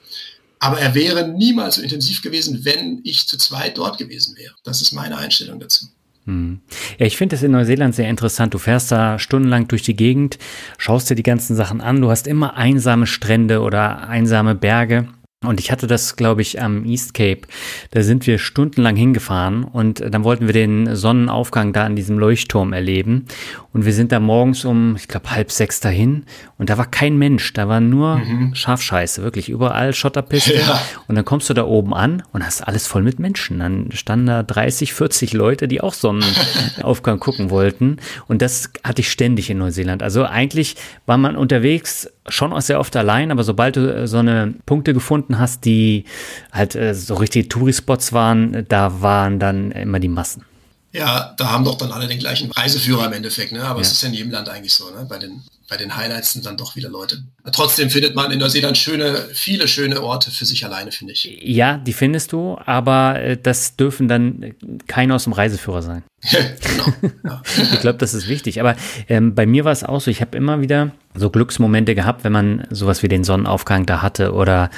Aber 0.58 0.78
er 0.78 0.94
wäre 0.94 1.28
niemals 1.28 1.76
so 1.76 1.82
intensiv 1.82 2.22
gewesen, 2.22 2.64
wenn 2.64 3.00
ich 3.04 3.26
zu 3.26 3.38
zweit 3.38 3.78
dort 3.78 3.98
gewesen 3.98 4.36
wäre. 4.36 4.54
Das 4.64 4.82
ist 4.82 4.92
meine 4.92 5.16
Einstellung 5.16 5.58
dazu. 5.58 5.86
Hm. 6.26 6.60
Ja, 6.98 7.06
ich 7.06 7.16
finde 7.16 7.36
es 7.36 7.42
in 7.42 7.50
Neuseeland 7.50 7.94
sehr 7.94 8.08
interessant. 8.08 8.54
Du 8.54 8.58
fährst 8.58 8.92
da 8.92 9.18
stundenlang 9.18 9.68
durch 9.68 9.82
die 9.82 9.96
Gegend, 9.96 10.38
schaust 10.78 11.10
dir 11.10 11.16
die 11.16 11.22
ganzen 11.22 11.56
Sachen 11.56 11.80
an. 11.80 12.00
Du 12.00 12.10
hast 12.10 12.26
immer 12.26 12.54
einsame 12.54 13.06
Strände 13.06 13.60
oder 13.60 14.08
einsame 14.08 14.54
Berge. 14.54 15.08
Und 15.46 15.60
ich 15.60 15.70
hatte 15.70 15.86
das, 15.86 16.16
glaube 16.16 16.42
ich, 16.42 16.60
am 16.60 16.84
East 16.84 17.14
Cape. 17.14 17.42
Da 17.90 18.02
sind 18.02 18.26
wir 18.26 18.38
stundenlang 18.38 18.96
hingefahren 18.96 19.64
und 19.64 20.00
dann 20.00 20.24
wollten 20.24 20.46
wir 20.46 20.52
den 20.52 20.94
Sonnenaufgang 20.94 21.72
da 21.72 21.84
an 21.84 21.96
diesem 21.96 22.18
Leuchtturm 22.18 22.72
erleben. 22.72 23.26
Und 23.72 23.84
wir 23.84 23.92
sind 23.92 24.12
da 24.12 24.20
morgens 24.20 24.64
um, 24.64 24.94
ich 24.96 25.08
glaube, 25.08 25.30
halb 25.32 25.50
sechs 25.50 25.80
dahin 25.80 26.24
und 26.58 26.70
da 26.70 26.78
war 26.78 26.86
kein 26.86 27.18
Mensch. 27.18 27.52
Da 27.52 27.68
war 27.68 27.80
nur 27.80 28.18
mhm. 28.18 28.54
Schafscheiße, 28.54 29.22
wirklich 29.22 29.48
überall 29.48 29.92
Schotterpiste. 29.92 30.54
Ja. 30.54 30.80
Und 31.08 31.16
dann 31.16 31.24
kommst 31.24 31.50
du 31.50 31.54
da 31.54 31.64
oben 31.64 31.92
an 31.92 32.22
und 32.32 32.44
hast 32.44 32.62
alles 32.62 32.86
voll 32.86 33.02
mit 33.02 33.18
Menschen. 33.18 33.58
Dann 33.58 33.90
standen 33.92 34.26
da 34.26 34.42
30, 34.42 34.94
40 34.94 35.32
Leute, 35.32 35.66
die 35.66 35.80
auch 35.80 35.94
Sonnenaufgang 35.94 37.18
gucken 37.20 37.50
wollten. 37.50 37.96
Und 38.28 38.42
das 38.42 38.70
hatte 38.84 39.00
ich 39.00 39.10
ständig 39.10 39.50
in 39.50 39.58
Neuseeland. 39.58 40.02
Also 40.02 40.24
eigentlich 40.24 40.76
war 41.06 41.18
man 41.18 41.36
unterwegs 41.36 42.08
schon 42.28 42.52
auch 42.52 42.60
sehr 42.60 42.80
oft 42.80 42.94
allein, 42.96 43.30
aber 43.30 43.44
sobald 43.44 43.76
du 43.76 43.94
äh, 43.94 44.06
so 44.06 44.18
eine 44.18 44.54
Punkte 44.66 44.94
gefunden 44.94 45.38
hast, 45.38 45.64
die 45.64 46.04
halt 46.52 46.74
äh, 46.74 46.94
so 46.94 47.14
richtige 47.14 47.48
Tourispots 47.48 48.12
waren, 48.12 48.66
da 48.68 49.02
waren 49.02 49.38
dann 49.38 49.72
immer 49.72 50.00
die 50.00 50.08
Massen. 50.08 50.44
Ja, 50.92 51.34
da 51.36 51.50
haben 51.50 51.64
doch 51.64 51.76
dann 51.76 51.90
alle 51.90 52.06
den 52.06 52.20
gleichen 52.20 52.52
Reiseführer 52.52 53.06
im 53.06 53.12
Endeffekt, 53.12 53.50
ne? 53.50 53.64
Aber 53.64 53.80
ja. 53.80 53.82
es 53.82 53.90
ist 53.90 54.02
ja 54.02 54.08
in 54.08 54.14
jedem 54.14 54.30
Land 54.30 54.48
eigentlich 54.48 54.72
so, 54.72 54.88
ne? 54.90 55.04
Bei 55.08 55.18
den, 55.18 55.42
bei 55.68 55.76
den 55.76 55.96
Highlights 55.96 56.34
sind 56.34 56.46
dann 56.46 56.56
doch 56.56 56.76
wieder 56.76 56.88
Leute. 56.88 57.24
Trotzdem 57.50 57.90
findet 57.90 58.14
man 58.14 58.30
in 58.30 58.38
Neuseeland 58.38 58.78
schöne, 58.78 59.28
viele 59.32 59.66
schöne 59.66 60.00
Orte 60.00 60.30
für 60.30 60.44
sich 60.44 60.64
alleine, 60.64 60.92
finde 60.92 61.14
ich. 61.14 61.24
Ja, 61.42 61.78
die 61.78 61.92
findest 61.92 62.30
du, 62.30 62.56
aber 62.64 63.20
äh, 63.20 63.36
das 63.36 63.74
dürfen 63.74 64.06
dann 64.06 64.54
keine 64.86 65.16
aus 65.16 65.24
dem 65.24 65.32
Reiseführer 65.32 65.82
sein. 65.82 66.04
genau. 66.30 67.40
Ich 67.72 67.80
glaube, 67.80 67.98
das 67.98 68.14
ist 68.14 68.28
wichtig. 68.28 68.60
Aber 68.60 68.76
ähm, 69.08 69.34
bei 69.34 69.46
mir 69.46 69.64
war 69.64 69.72
es 69.72 69.82
auch 69.82 70.00
so, 70.00 70.12
ich 70.12 70.20
habe 70.20 70.36
immer 70.36 70.60
wieder 70.60 70.92
so 71.14 71.30
Glücksmomente 71.30 71.94
gehabt, 71.94 72.24
wenn 72.24 72.32
man 72.32 72.66
sowas 72.70 73.02
wie 73.02 73.08
den 73.08 73.24
Sonnenaufgang 73.24 73.86
da 73.86 74.02
hatte 74.02 74.32
oder 74.32 74.70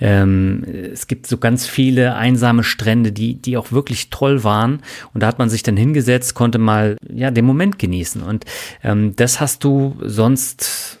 ähm, 0.00 0.64
es 0.92 1.06
gibt 1.06 1.26
so 1.26 1.38
ganz 1.38 1.66
viele 1.66 2.14
einsame 2.16 2.64
Strände, 2.64 3.12
die, 3.12 3.34
die 3.34 3.56
auch 3.56 3.72
wirklich 3.72 4.10
toll 4.10 4.44
waren 4.44 4.80
und 5.12 5.22
da 5.22 5.26
hat 5.26 5.38
man 5.38 5.48
sich 5.48 5.62
dann 5.62 5.76
hingesetzt, 5.76 6.34
konnte 6.34 6.58
mal 6.58 6.96
ja 7.12 7.30
den 7.30 7.44
Moment 7.44 7.78
genießen 7.78 8.22
und 8.22 8.44
ähm, 8.82 9.14
das 9.16 9.40
hast 9.40 9.64
du 9.64 9.96
sonst, 10.00 10.98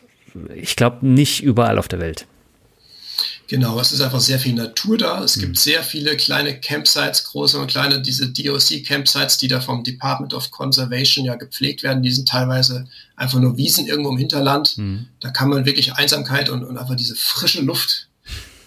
ich 0.54 0.76
glaube, 0.76 1.06
nicht 1.06 1.42
überall 1.42 1.78
auf 1.78 1.88
der 1.88 2.00
Welt. 2.00 2.26
Genau, 3.46 3.78
es 3.78 3.92
ist 3.92 4.00
einfach 4.00 4.20
sehr 4.20 4.38
viel 4.38 4.54
Natur 4.54 4.96
da. 4.96 5.22
Es 5.22 5.36
mhm. 5.36 5.40
gibt 5.42 5.58
sehr 5.58 5.82
viele 5.82 6.16
kleine 6.16 6.58
Campsites, 6.60 7.24
große 7.24 7.58
und 7.58 7.66
kleine, 7.66 8.00
diese 8.00 8.28
DOC-Campsites, 8.28 9.38
die 9.38 9.48
da 9.48 9.60
vom 9.60 9.84
Department 9.84 10.32
of 10.32 10.50
Conservation 10.50 11.24
ja 11.24 11.34
gepflegt 11.34 11.82
werden. 11.82 12.02
Die 12.02 12.10
sind 12.10 12.28
teilweise 12.28 12.86
einfach 13.16 13.38
nur 13.38 13.56
Wiesen 13.56 13.86
irgendwo 13.86 14.10
im 14.10 14.18
Hinterland. 14.18 14.78
Mhm. 14.78 15.06
Da 15.20 15.30
kann 15.30 15.50
man 15.50 15.66
wirklich 15.66 15.92
Einsamkeit 15.92 16.48
und, 16.48 16.64
und 16.64 16.78
einfach 16.78 16.96
diese 16.96 17.14
frische 17.14 17.60
Luft, 17.60 18.08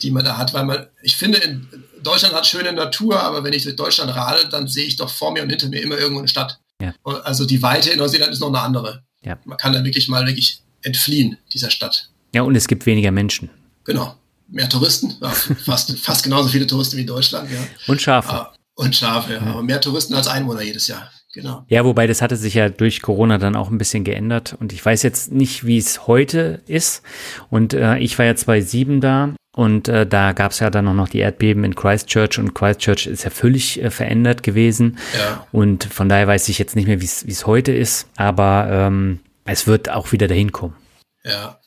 die 0.04 0.12
man 0.12 0.24
da 0.24 0.38
hat, 0.38 0.54
weil 0.54 0.66
man, 0.66 0.86
ich 1.02 1.16
finde, 1.16 1.40
in, 1.40 1.68
Deutschland 2.04 2.36
hat 2.36 2.46
schöne 2.46 2.72
Natur, 2.72 3.20
aber 3.20 3.44
wenn 3.44 3.54
ich 3.54 3.63
durch 3.63 3.76
Deutschland 3.76 4.16
radel, 4.16 4.48
dann 4.50 4.68
sehe 4.68 4.86
ich 4.86 4.96
doch 4.96 5.10
vor 5.10 5.34
mir 5.34 5.42
und 5.42 5.50
hinter 5.50 5.70
mir 5.70 5.82
immer 5.82 5.98
irgendwo 5.98 6.20
eine 6.20 6.28
Stadt. 6.28 6.60
Ja. 6.80 6.94
Also 7.24 7.46
die 7.46 7.63
Weite 7.63 7.90
in 7.90 7.98
Neuseeland 7.98 8.32
ist 8.32 8.40
noch 8.40 8.50
eine 8.50 8.62
andere. 8.62 9.04
Ja. 9.24 9.40
Man 9.46 9.58
kann 9.58 9.74
da 9.74 9.84
wirklich 9.84 10.08
mal 10.08 10.26
wirklich 10.28 10.62
entfliehen, 10.84 11.38
dieser 11.52 11.72
Stadt. 11.72 12.10
Ja, 12.36 12.44
und 12.44 12.56
es 12.56 12.68
gibt 12.68 12.86
weniger 12.86 13.10
Menschen. 13.10 13.50
Genau 13.84 14.16
mehr 14.49 14.69
Touristen, 14.69 15.15
ja, 15.21 15.29
fast, 15.29 15.97
fast 16.03 16.23
genauso 16.23 16.49
viele 16.49 16.67
Touristen 16.67 16.97
wie 16.97 17.05
Deutschland. 17.05 17.49
Ja. 17.51 17.60
Und 17.88 18.01
Schafe. 18.01 18.31
Ah, 18.31 18.53
und 18.75 18.95
Schafe, 18.95 19.33
ja. 19.33 19.41
aber 19.41 19.63
mehr 19.63 19.81
Touristen 19.81 20.13
als 20.13 20.27
Einwohner 20.27 20.62
jedes 20.62 20.88
Jahr. 20.88 21.12
Genau. 21.33 21.65
Ja, 21.67 21.86
wobei 21.86 22.07
das 22.07 22.21
hatte 22.21 22.36
sich 22.36 22.55
ja 22.55 22.69
durch 22.69 23.01
Corona 23.01 23.38
dann 23.38 23.55
auch 23.55 23.69
ein 23.69 23.77
bisschen 23.77 24.03
geändert 24.03 24.55
und 24.60 24.73
ich 24.73 24.83
weiß 24.83 25.03
jetzt 25.03 25.31
nicht, 25.31 25.65
wie 25.65 25.77
es 25.77 26.07
heute 26.07 26.62
ist. 26.65 27.03
Und 27.49 27.73
äh, 27.73 27.97
ich 27.99 28.17
war 28.17 28.25
ja 28.25 28.36
2007 28.36 29.01
da 29.01 29.36
und 29.55 29.88
äh, 29.88 30.07
da 30.07 30.31
gab 30.31 30.51
es 30.51 30.60
ja 30.60 30.69
dann 30.69 30.88
auch 30.88 30.93
noch 30.93 31.10
die 31.10 31.19
Erdbeben 31.19 31.63
in 31.63 31.75
Christchurch 31.75 32.39
und 32.39 32.55
Christchurch 32.55 33.07
ist 33.07 33.23
ja 33.23 33.29
völlig 33.29 33.83
äh, 33.83 33.91
verändert 33.91 34.41
gewesen. 34.41 34.97
Ja. 35.17 35.45
Und 35.51 35.83
von 35.83 36.10
daher 36.10 36.27
weiß 36.27 36.47
ich 36.49 36.57
jetzt 36.57 36.75
nicht 36.75 36.88
mehr, 36.88 37.01
wie 37.01 37.05
es 37.05 37.45
heute 37.45 37.71
ist, 37.71 38.07
aber 38.15 38.67
ähm, 38.71 39.19
es 39.45 39.67
wird 39.67 39.89
auch 39.89 40.12
wieder 40.12 40.27
dahin 40.27 40.51
kommen. 40.51 40.75
Ja, 41.23 41.60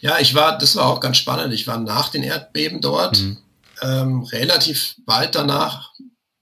ja, 0.00 0.18
ich 0.18 0.34
war, 0.34 0.58
das 0.58 0.76
war 0.76 0.86
auch 0.86 1.00
ganz 1.00 1.16
spannend. 1.16 1.52
Ich 1.52 1.66
war 1.66 1.78
nach 1.78 2.08
den 2.10 2.22
Erdbeben 2.22 2.80
dort, 2.80 3.20
mhm. 3.20 3.38
ähm, 3.82 4.22
relativ 4.24 4.96
bald 5.04 5.34
danach. 5.34 5.92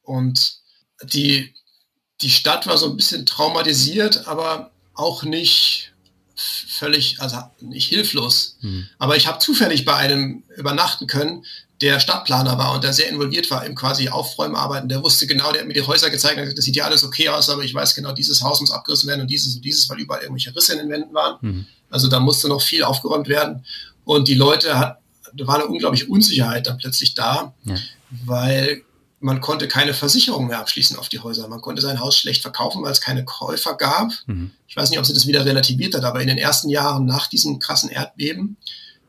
Und 0.02 0.58
die, 1.02 1.54
die 2.20 2.30
Stadt 2.30 2.66
war 2.66 2.78
so 2.78 2.90
ein 2.90 2.96
bisschen 2.96 3.26
traumatisiert, 3.26 4.26
aber 4.26 4.70
auch 4.94 5.22
nicht 5.24 5.92
völlig, 6.34 7.20
also 7.20 7.38
nicht 7.60 7.88
hilflos. 7.88 8.58
Mhm. 8.60 8.88
Aber 8.98 9.16
ich 9.16 9.26
habe 9.26 9.38
zufällig 9.38 9.84
bei 9.84 9.94
einem 9.94 10.44
übernachten 10.56 11.06
können, 11.06 11.44
der 11.80 12.00
Stadtplaner 12.00 12.56
war 12.56 12.74
und 12.74 12.84
der 12.84 12.92
sehr 12.92 13.08
involviert 13.08 13.50
war 13.50 13.64
im 13.66 13.74
quasi 13.74 14.08
Aufräumarbeiten. 14.08 14.88
Der 14.88 15.02
wusste 15.02 15.26
genau, 15.26 15.52
der 15.52 15.60
hat 15.60 15.68
mir 15.68 15.74
die 15.74 15.82
Häuser 15.82 16.08
gezeigt, 16.08 16.56
das 16.56 16.64
sieht 16.64 16.76
ja 16.76 16.84
alles 16.84 17.04
okay 17.04 17.28
aus, 17.28 17.50
aber 17.50 17.64
ich 17.64 17.74
weiß 17.74 17.94
genau, 17.94 18.12
dieses 18.12 18.42
Haus 18.42 18.60
muss 18.60 18.70
abgerissen 18.70 19.08
werden 19.08 19.22
und 19.22 19.30
dieses 19.30 19.56
und 19.56 19.64
dieses, 19.64 19.88
weil 19.88 19.98
überall 19.98 20.22
irgendwelche 20.22 20.54
Risse 20.54 20.72
in 20.72 20.78
den 20.78 20.90
Wänden 20.90 21.14
waren. 21.14 21.36
Mhm. 21.40 21.66
Also 21.90 22.08
da 22.08 22.20
musste 22.20 22.48
noch 22.48 22.62
viel 22.62 22.82
aufgeräumt 22.82 23.28
werden. 23.28 23.64
Und 24.04 24.28
die 24.28 24.34
Leute 24.34 24.78
hat, 24.78 24.98
da 25.34 25.46
war 25.46 25.56
eine 25.56 25.66
unglaubliche 25.66 26.06
Unsicherheit 26.06 26.66
dann 26.66 26.78
plötzlich 26.78 27.14
da, 27.14 27.54
ja. 27.64 27.76
weil 28.24 28.82
man 29.20 29.40
konnte 29.40 29.66
keine 29.66 29.94
Versicherung 29.94 30.46
mehr 30.46 30.60
abschließen 30.60 30.96
auf 30.96 31.08
die 31.08 31.18
Häuser. 31.20 31.48
Man 31.48 31.60
konnte 31.60 31.82
sein 31.82 32.00
Haus 32.00 32.18
schlecht 32.18 32.42
verkaufen, 32.42 32.82
weil 32.82 32.92
es 32.92 33.00
keine 33.00 33.24
Käufer 33.24 33.74
gab. 33.74 34.12
Mhm. 34.26 34.52
Ich 34.68 34.76
weiß 34.76 34.90
nicht, 34.90 34.98
ob 34.98 35.06
sie 35.06 35.14
das 35.14 35.26
wieder 35.26 35.44
relativiert 35.44 35.94
hat, 35.94 36.04
aber 36.04 36.20
in 36.20 36.28
den 36.28 36.38
ersten 36.38 36.68
Jahren 36.68 37.06
nach 37.06 37.26
diesem 37.26 37.58
krassen 37.58 37.90
Erdbeben 37.90 38.56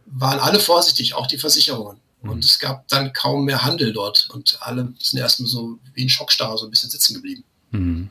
waren 0.05 0.39
alle 0.39 0.59
vorsichtig, 0.59 1.13
auch 1.13 1.27
die 1.27 1.37
Versicherungen. 1.37 1.99
Mhm. 2.21 2.29
Und 2.29 2.45
es 2.45 2.59
gab 2.59 2.87
dann 2.87 3.13
kaum 3.13 3.45
mehr 3.45 3.63
Handel 3.63 3.93
dort 3.93 4.29
und 4.31 4.57
alle 4.61 4.93
sind 4.99 5.19
erstmal 5.19 5.49
so 5.49 5.77
wie 5.93 6.05
ein 6.05 6.09
Schockstarre 6.09 6.57
so 6.57 6.65
ein 6.65 6.71
bisschen 6.71 6.89
sitzen 6.89 7.15
geblieben. 7.15 7.43
Mhm. 7.71 8.09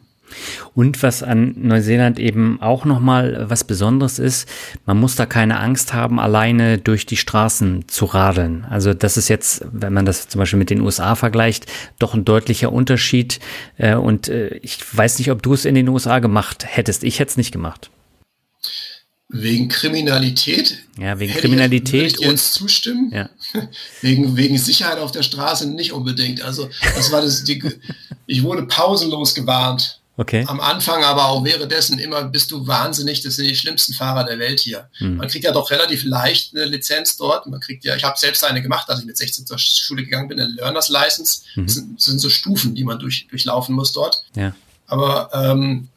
Und 0.74 1.02
was 1.02 1.22
an 1.22 1.54
Neuseeland 1.56 2.18
eben 2.18 2.60
auch 2.60 2.84
nochmal 2.84 3.46
was 3.48 3.64
Besonderes 3.64 4.18
ist, 4.18 4.48
man 4.84 4.98
muss 4.98 5.16
da 5.16 5.26
keine 5.26 5.58
Angst 5.58 5.94
haben, 5.94 6.20
alleine 6.20 6.78
durch 6.78 7.06
die 7.06 7.16
Straßen 7.16 7.88
zu 7.88 8.04
radeln. 8.06 8.66
Also 8.68 8.94
das 8.94 9.16
ist 9.16 9.28
jetzt, 9.28 9.64
wenn 9.72 9.92
man 9.92 10.04
das 10.04 10.28
zum 10.28 10.38
Beispiel 10.38 10.58
mit 10.58 10.70
den 10.70 10.80
USA 10.80 11.14
vergleicht, 11.14 11.66
doch 11.98 12.14
ein 12.14 12.24
deutlicher 12.24 12.72
Unterschied. 12.72 13.40
Äh, 13.78 13.94
und 13.94 14.28
äh, 14.28 14.56
ich 14.62 14.78
weiß 14.96 15.18
nicht, 15.18 15.30
ob 15.30 15.42
du 15.42 15.54
es 15.54 15.64
in 15.64 15.74
den 15.74 15.88
USA 15.88 16.18
gemacht 16.18 16.64
hättest. 16.66 17.04
Ich 17.04 17.18
hätte 17.18 17.30
es 17.30 17.36
nicht 17.36 17.52
gemacht. 17.52 17.90
Wegen 19.28 19.68
Kriminalität? 19.68 20.84
Ja, 20.98 21.18
wegen 21.18 21.32
Kriminalität 21.34 22.20
ich, 22.20 22.28
und 22.28 22.38
zustimmen. 22.38 23.10
Ja. 23.12 23.28
wegen, 24.00 24.36
wegen 24.36 24.56
Sicherheit 24.56 24.98
auf 24.98 25.10
der 25.10 25.24
Straße 25.24 25.68
nicht 25.70 25.92
unbedingt. 25.92 26.42
Also 26.42 26.70
das 26.94 27.10
war 27.10 27.22
das, 27.22 27.42
die, 27.42 27.60
ich 28.26 28.44
wurde 28.44 28.62
pausenlos 28.62 29.34
gewarnt 29.34 30.00
Okay. 30.18 30.44
Am 30.46 30.61
Anfang, 30.61 31.05
aber 31.05 31.26
auch 31.26 31.44
währenddessen 31.44 31.98
immer 31.98 32.24
bist 32.24 32.50
du 32.50 32.66
wahnsinnig, 32.66 33.20
das 33.20 33.37
sind 33.37 33.48
die 33.48 33.57
schlimmsten 33.57 33.92
Fahrer 33.92 34.24
der 34.24 34.38
Welt 34.38 34.61
hier. 34.61 34.88
Mhm. 34.98 35.16
Man 35.16 35.29
kriegt 35.29 35.44
ja 35.44 35.52
doch 35.52 35.70
relativ 35.70 36.05
leicht 36.05 36.55
eine 36.55 36.64
Lizenz 36.64 37.16
dort. 37.16 37.46
Man 37.46 37.61
kriegt 37.61 37.85
ja, 37.85 37.96
ich 37.96 38.05
habe 38.05 38.18
selbst 38.18 38.42
eine 38.42 38.62
gemacht, 38.62 38.88
als 38.88 39.00
ich 39.00 39.07
mit 39.07 39.16
16 39.16 39.46
zur 39.46 39.59
Schule 39.59 40.05
gegangen 40.05 40.29
bin, 40.29 40.40
eine 40.40 40.50
Learners 40.50 40.88
License. 40.88 41.42
Mhm. 41.55 41.66
Das, 41.66 41.74
sind, 41.74 41.98
das, 41.98 42.05
sind, 42.07 42.18
so 42.18 42.31
Stufen, 42.31 42.74
die 42.74 42.85
man 42.85 42.98
durch, 42.98 43.26
durchlaufen 43.29 43.74
muss 43.74 43.92
dort. 43.92 44.22
Ja. 44.35 44.55
Aber 44.87 45.31
ähm, 45.35 45.88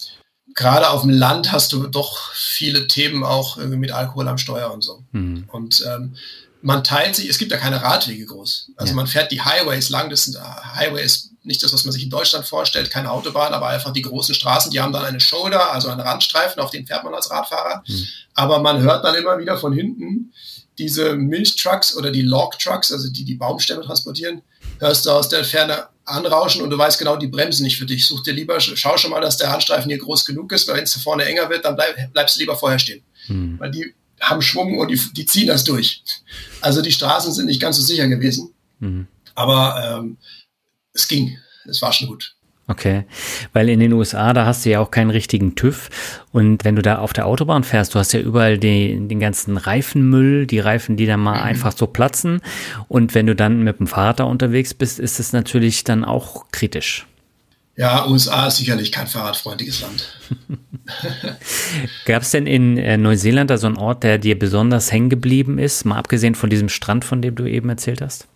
gerade 0.53 0.89
auf 0.89 1.01
dem 1.01 1.11
Land 1.11 1.53
hast 1.53 1.71
du 1.71 1.87
doch 1.87 2.33
viele 2.33 2.87
Themen 2.87 3.23
auch 3.23 3.57
irgendwie 3.57 3.77
mit 3.77 3.91
Alkohol 3.91 4.27
am 4.27 4.37
Steuer 4.37 4.73
und 4.73 4.81
so. 4.81 5.03
Mhm. 5.13 5.45
Und 5.47 5.85
ähm, 5.87 6.15
man 6.61 6.83
teilt 6.83 7.15
sich, 7.15 7.29
es 7.29 7.37
gibt 7.37 7.51
ja 7.51 7.57
keine 7.57 7.81
Radwege 7.81 8.25
groß. 8.25 8.71
Also 8.75 8.91
ja. 8.91 8.95
man 8.95 9.07
fährt 9.07 9.31
die 9.31 9.41
Highways 9.41 9.89
lang, 9.89 10.09
das 10.09 10.25
sind 10.25 10.37
Highways 10.75 11.28
nicht 11.49 11.61
das, 11.61 11.73
was 11.73 11.83
man 11.83 11.91
sich 11.91 12.03
in 12.03 12.09
Deutschland 12.09 12.45
vorstellt, 12.45 12.89
keine 12.89 13.11
Autobahn, 13.11 13.53
aber 13.53 13.67
einfach 13.67 13.91
die 13.91 14.03
großen 14.03 14.33
Straßen, 14.33 14.71
die 14.71 14.79
haben 14.79 14.93
dann 14.93 15.03
eine 15.03 15.19
Shoulder, 15.19 15.73
also 15.73 15.89
einen 15.89 15.99
Randstreifen, 15.99 16.61
auf 16.61 16.71
den 16.71 16.87
fährt 16.87 17.03
man 17.03 17.13
als 17.13 17.29
Radfahrer. 17.29 17.83
Mhm. 17.85 18.07
Aber 18.35 18.59
man 18.59 18.81
hört 18.81 19.03
dann 19.03 19.15
immer 19.15 19.37
wieder 19.37 19.57
von 19.57 19.73
hinten 19.73 20.31
diese 20.77 21.15
Milchtrucks 21.15 21.97
oder 21.97 22.09
die 22.09 22.21
Log-Trucks, 22.21 22.93
also 22.93 23.09
die 23.09 23.25
die 23.25 23.35
Baumstämme 23.35 23.81
transportieren, 23.81 24.41
hörst 24.79 25.05
du 25.05 25.09
aus 25.09 25.27
der 25.27 25.43
Ferne 25.43 25.87
anrauschen 26.05 26.61
und 26.61 26.69
du 26.69 26.77
weißt 26.77 26.97
genau, 26.97 27.17
die 27.17 27.27
bremsen 27.27 27.63
nicht 27.63 27.77
für 27.77 27.85
dich. 27.85 28.07
Such 28.07 28.23
dir 28.23 28.33
lieber, 28.33 28.59
schau 28.61 28.97
schon 28.97 29.11
mal, 29.11 29.19
dass 29.19 29.37
der 29.37 29.49
Randstreifen 29.49 29.89
hier 29.89 29.99
groß 29.99 30.25
genug 30.25 30.51
ist, 30.53 30.67
weil 30.67 30.77
wenn 30.77 30.85
es 30.85 30.93
vorne 30.95 31.25
enger 31.25 31.49
wird, 31.49 31.65
dann 31.65 31.75
bleib, 31.75 32.13
bleibst 32.13 32.37
du 32.37 32.39
lieber 32.39 32.55
vorher 32.55 32.79
stehen. 32.79 33.03
Mhm. 33.27 33.59
Weil 33.59 33.71
die 33.71 33.93
haben 34.21 34.41
Schwung 34.41 34.79
und 34.79 34.89
die, 34.89 35.01
die 35.13 35.25
ziehen 35.25 35.47
das 35.47 35.63
durch. 35.63 36.03
Also 36.61 36.81
die 36.81 36.91
Straßen 36.91 37.33
sind 37.33 37.45
nicht 37.45 37.61
ganz 37.61 37.75
so 37.77 37.83
sicher 37.83 38.07
gewesen. 38.07 38.53
Mhm. 38.79 39.07
Aber 39.35 39.99
ähm, 39.99 40.17
es 40.99 41.07
ging. 41.07 41.37
Es 41.65 41.81
war 41.81 41.93
schon 41.93 42.07
gut. 42.07 42.35
Okay, 42.69 43.05
weil 43.51 43.67
in 43.67 43.79
den 43.79 43.93
USA, 43.93 44.31
da 44.31 44.45
hast 44.45 44.63
du 44.63 44.69
ja 44.69 44.79
auch 44.79 44.91
keinen 44.91 45.09
richtigen 45.09 45.55
TÜV. 45.55 45.89
Und 46.31 46.63
wenn 46.63 46.75
du 46.75 46.83
da 46.83 46.99
auf 46.99 47.13
der 47.13 47.25
Autobahn 47.25 47.63
fährst, 47.63 47.95
du 47.95 47.99
hast 47.99 48.13
ja 48.13 48.19
überall 48.19 48.59
den, 48.59 49.09
den 49.09 49.19
ganzen 49.19 49.57
Reifenmüll, 49.57 50.45
die 50.45 50.59
Reifen, 50.59 50.95
die 50.95 51.07
dann 51.07 51.19
mal 51.19 51.39
mhm. 51.39 51.45
einfach 51.45 51.75
so 51.75 51.87
platzen. 51.87 52.41
Und 52.87 53.15
wenn 53.15 53.25
du 53.25 53.35
dann 53.35 53.63
mit 53.63 53.79
dem 53.79 53.87
Fahrrad 53.87 54.19
da 54.19 54.25
unterwegs 54.25 54.75
bist, 54.75 54.99
ist 54.99 55.19
es 55.19 55.33
natürlich 55.33 55.83
dann 55.83 56.05
auch 56.05 56.45
kritisch. 56.51 57.07
Ja, 57.75 58.07
USA 58.07 58.45
ist 58.45 58.57
sicherlich 58.57 58.91
kein 58.91 59.07
fahrradfreundliches 59.07 59.81
Land. 59.81 60.19
Gab 62.05 62.21
es 62.21 62.29
denn 62.29 62.45
in 62.45 62.77
äh, 62.77 62.97
Neuseeland 62.97 63.49
da 63.49 63.57
so 63.57 63.65
einen 63.65 63.77
Ort, 63.77 64.03
der 64.03 64.19
dir 64.19 64.37
besonders 64.37 64.91
hängen 64.91 65.09
geblieben 65.09 65.57
ist, 65.57 65.85
mal 65.85 65.97
abgesehen 65.97 66.35
von 66.35 66.51
diesem 66.51 66.69
Strand, 66.69 67.03
von 67.03 67.23
dem 67.23 67.33
du 67.33 67.45
eben 67.45 67.69
erzählt 67.69 68.01
hast? 68.01 68.27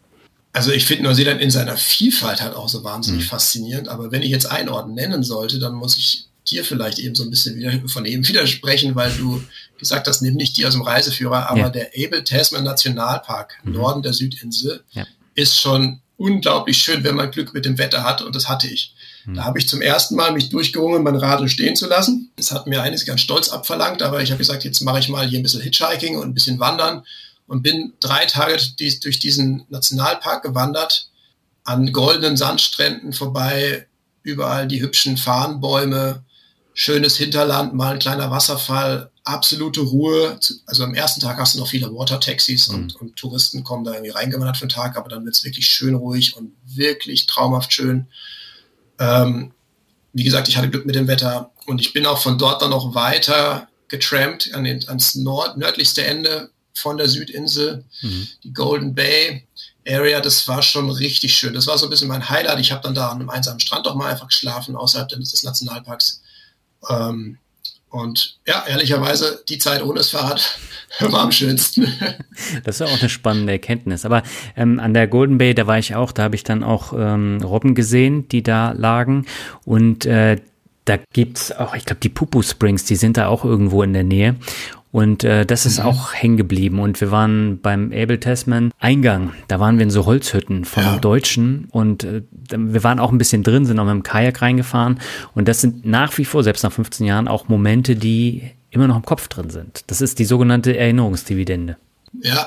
Also 0.53 0.71
ich 0.71 0.85
finde 0.85 1.03
Neuseeland 1.03 1.41
in 1.41 1.49
seiner 1.49 1.77
Vielfalt 1.77 2.41
halt 2.41 2.55
auch 2.55 2.69
so 2.69 2.83
wahnsinnig 2.83 3.23
mhm. 3.23 3.29
faszinierend. 3.29 3.89
Aber 3.89 4.11
wenn 4.11 4.21
ich 4.21 4.29
jetzt 4.29 4.45
einen 4.45 4.69
Ort 4.69 4.87
nennen 4.89 5.23
sollte, 5.23 5.59
dann 5.59 5.73
muss 5.73 5.97
ich 5.97 6.27
dir 6.47 6.63
vielleicht 6.63 6.99
eben 6.99 7.15
so 7.15 7.23
ein 7.23 7.31
bisschen 7.31 7.55
wieder 7.57 7.71
von 7.87 8.05
eben 8.05 8.27
widersprechen, 8.27 8.95
weil 8.95 9.11
du 9.11 9.43
gesagt 9.79 10.07
hast, 10.07 10.21
nimm 10.21 10.35
nicht 10.35 10.55
die 10.57 10.65
aus 10.65 10.73
dem 10.73 10.83
Reiseführer, 10.83 11.49
aber 11.49 11.59
ja. 11.59 11.69
der 11.69 11.91
Abel 11.97 12.23
Tasman 12.23 12.63
Nationalpark, 12.63 13.59
mhm. 13.63 13.73
Norden 13.73 14.01
der 14.03 14.13
Südinsel, 14.13 14.83
ja. 14.91 15.07
ist 15.35 15.59
schon 15.59 16.01
unglaublich 16.17 16.77
schön, 16.77 17.03
wenn 17.03 17.15
man 17.15 17.31
Glück 17.31 17.53
mit 17.53 17.65
dem 17.65 17.77
Wetter 17.77 18.03
hat 18.03 18.21
und 18.21 18.35
das 18.35 18.47
hatte 18.47 18.67
ich. 18.67 18.93
Mhm. 19.25 19.35
Da 19.35 19.45
habe 19.45 19.57
ich 19.57 19.67
zum 19.67 19.81
ersten 19.81 20.15
Mal 20.15 20.31
mich 20.33 20.49
durchgerungen, 20.49 21.03
mein 21.03 21.15
Radl 21.15 21.49
stehen 21.49 21.75
zu 21.75 21.87
lassen. 21.87 22.31
Das 22.35 22.51
hat 22.51 22.67
mir 22.67 22.81
eines 22.81 23.05
ganz 23.05 23.21
stolz 23.21 23.49
abverlangt, 23.49 24.01
aber 24.01 24.21
ich 24.21 24.31
habe 24.31 24.37
gesagt, 24.37 24.63
jetzt 24.63 24.81
mache 24.81 24.99
ich 24.99 25.09
mal 25.09 25.27
hier 25.27 25.39
ein 25.39 25.43
bisschen 25.43 25.61
Hitchhiking 25.61 26.17
und 26.17 26.29
ein 26.29 26.33
bisschen 26.33 26.59
Wandern 26.59 27.03
und 27.47 27.61
bin 27.61 27.93
drei 27.99 28.25
Tage 28.25 28.57
durch 28.77 29.19
diesen 29.19 29.65
Nationalpark 29.69 30.43
gewandert, 30.43 31.09
an 31.63 31.91
goldenen 31.91 32.37
Sandstränden 32.37 33.13
vorbei, 33.13 33.87
überall 34.21 34.67
die 34.67 34.81
hübschen 34.81 35.17
Farnbäume, 35.17 36.23
schönes 36.73 37.17
Hinterland, 37.17 37.73
mal 37.73 37.93
ein 37.93 37.99
kleiner 37.99 38.31
Wasserfall, 38.31 39.11
absolute 39.23 39.81
Ruhe. 39.81 40.39
Also 40.65 40.83
am 40.83 40.95
ersten 40.95 41.21
Tag 41.21 41.37
hast 41.37 41.55
du 41.55 41.59
noch 41.59 41.67
viele 41.67 41.93
Water-Taxis 41.93 42.69
mhm. 42.69 42.75
und, 42.75 42.95
und, 42.95 43.15
Touristen 43.15 43.63
kommen 43.63 43.83
da 43.83 43.93
irgendwie 43.93 44.11
reingewandert 44.11 44.57
für 44.57 44.65
den 44.65 44.71
Tag, 44.71 44.97
aber 44.97 45.09
dann 45.09 45.25
wird 45.25 45.35
es 45.35 45.43
wirklich 45.43 45.67
schön 45.67 45.95
ruhig 45.95 46.35
und 46.35 46.53
wirklich 46.65 47.25
traumhaft 47.27 47.71
schön. 47.71 48.07
Ähm, 48.99 49.51
wie 50.13 50.23
gesagt, 50.23 50.47
ich 50.47 50.57
hatte 50.57 50.69
Glück 50.69 50.85
mit 50.85 50.95
dem 50.95 51.07
Wetter 51.07 51.51
und 51.65 51.79
ich 51.79 51.93
bin 51.93 52.05
auch 52.05 52.19
von 52.19 52.37
dort 52.37 52.61
dann 52.61 52.69
noch 52.69 52.95
weiter 52.95 53.67
getrampt 53.87 54.53
an 54.53 54.63
den, 54.63 54.87
ans 54.87 55.15
nord 55.15 55.57
nördlichste 55.57 56.03
Ende 56.03 56.49
von 56.73 56.97
der 56.97 57.07
Südinsel, 57.07 57.83
mhm. 58.01 58.27
die 58.43 58.53
Golden 58.53 58.95
Bay 58.95 59.47
Area, 59.87 60.21
das 60.21 60.47
war 60.47 60.61
schon 60.61 60.89
richtig 60.89 61.35
schön. 61.35 61.53
Das 61.53 61.67
war 61.67 61.77
so 61.77 61.85
ein 61.87 61.89
bisschen 61.89 62.07
mein 62.07 62.29
Highlight. 62.29 62.59
Ich 62.59 62.71
habe 62.71 62.81
dann 62.81 62.95
da 62.95 63.09
an 63.09 63.19
einem 63.19 63.29
einsamen 63.29 63.59
Strand 63.59 63.87
auch 63.87 63.95
mal 63.95 64.09
einfach 64.09 64.27
geschlafen, 64.27 64.75
außerhalb 64.75 65.09
des 65.09 65.43
Nationalparks. 65.43 66.21
Ähm, 66.89 67.37
und 67.89 68.39
ja, 68.47 68.65
ehrlicherweise, 68.65 69.43
die 69.47 69.59
Zeit 69.59 69.83
ohne 69.83 69.99
das 69.99 70.09
Fahrrad 70.09 70.57
war 70.99 71.21
am 71.21 71.31
schönsten. 71.31 71.87
Das 72.63 72.79
ist 72.79 72.81
auch 72.81 72.99
eine 72.99 73.09
spannende 73.09 73.53
Erkenntnis. 73.53 74.05
Aber 74.05 74.23
ähm, 74.55 74.79
an 74.79 74.93
der 74.93 75.07
Golden 75.07 75.37
Bay, 75.37 75.53
da 75.53 75.67
war 75.67 75.77
ich 75.77 75.95
auch, 75.95 76.11
da 76.11 76.23
habe 76.23 76.35
ich 76.35 76.43
dann 76.43 76.63
auch 76.63 76.93
ähm, 76.97 77.39
Robben 77.43 77.75
gesehen, 77.75 78.27
die 78.27 78.41
da 78.41 78.71
lagen. 78.71 79.25
Und 79.65 80.05
äh, 80.05 80.37
da 80.85 80.97
gibt's 81.13 81.51
auch, 81.51 81.75
ich 81.75 81.85
glaube, 81.85 81.99
die 82.01 82.09
Pupu 82.09 82.41
Springs, 82.41 82.85
die 82.85 82.95
sind 82.95 83.17
da 83.17 83.27
auch 83.27 83.45
irgendwo 83.45 83.83
in 83.83 83.93
der 83.93 84.03
Nähe. 84.03 84.35
Und 84.93 85.23
äh, 85.23 85.43
das 85.43 85.65
ist 85.65 85.79
mhm. 85.79 85.85
auch 85.85 86.13
hängen 86.13 86.37
geblieben. 86.37 86.79
Und 86.79 87.01
wir 87.01 87.09
waren 87.09 87.59
beim 87.59 87.91
Abel 87.91 88.19
Tasman 88.19 88.71
Eingang. 88.77 89.33
Da 89.47 89.59
waren 89.59 89.79
wir 89.79 89.83
in 89.83 89.89
so 89.89 90.05
Holzhütten 90.05 90.65
von 90.65 90.83
ja. 90.83 90.97
Deutschen. 90.99 91.65
Und 91.71 92.03
äh, 92.03 92.21
wir 92.55 92.83
waren 92.83 92.99
auch 92.99 93.11
ein 93.11 93.17
bisschen 93.17 93.41
drin, 93.41 93.65
sind 93.65 93.79
auch 93.79 93.85
mit 93.85 93.93
dem 93.95 94.03
Kajak 94.03 94.43
reingefahren. 94.43 94.99
Und 95.33 95.47
das 95.47 95.61
sind 95.61 95.83
nach 95.83 96.15
wie 96.19 96.25
vor, 96.25 96.43
selbst 96.43 96.61
nach 96.61 96.71
15 96.71 97.07
Jahren, 97.07 97.27
auch 97.27 97.47
Momente, 97.47 97.95
die 97.95 98.51
immer 98.69 98.87
noch 98.87 98.97
im 98.97 99.03
Kopf 99.03 99.27
drin 99.29 99.49
sind. 99.49 99.83
Das 99.87 99.99
ist 99.99 100.19
die 100.19 100.25
sogenannte 100.25 100.77
Erinnerungsdividende. 100.77 101.77
Ja, 102.21 102.45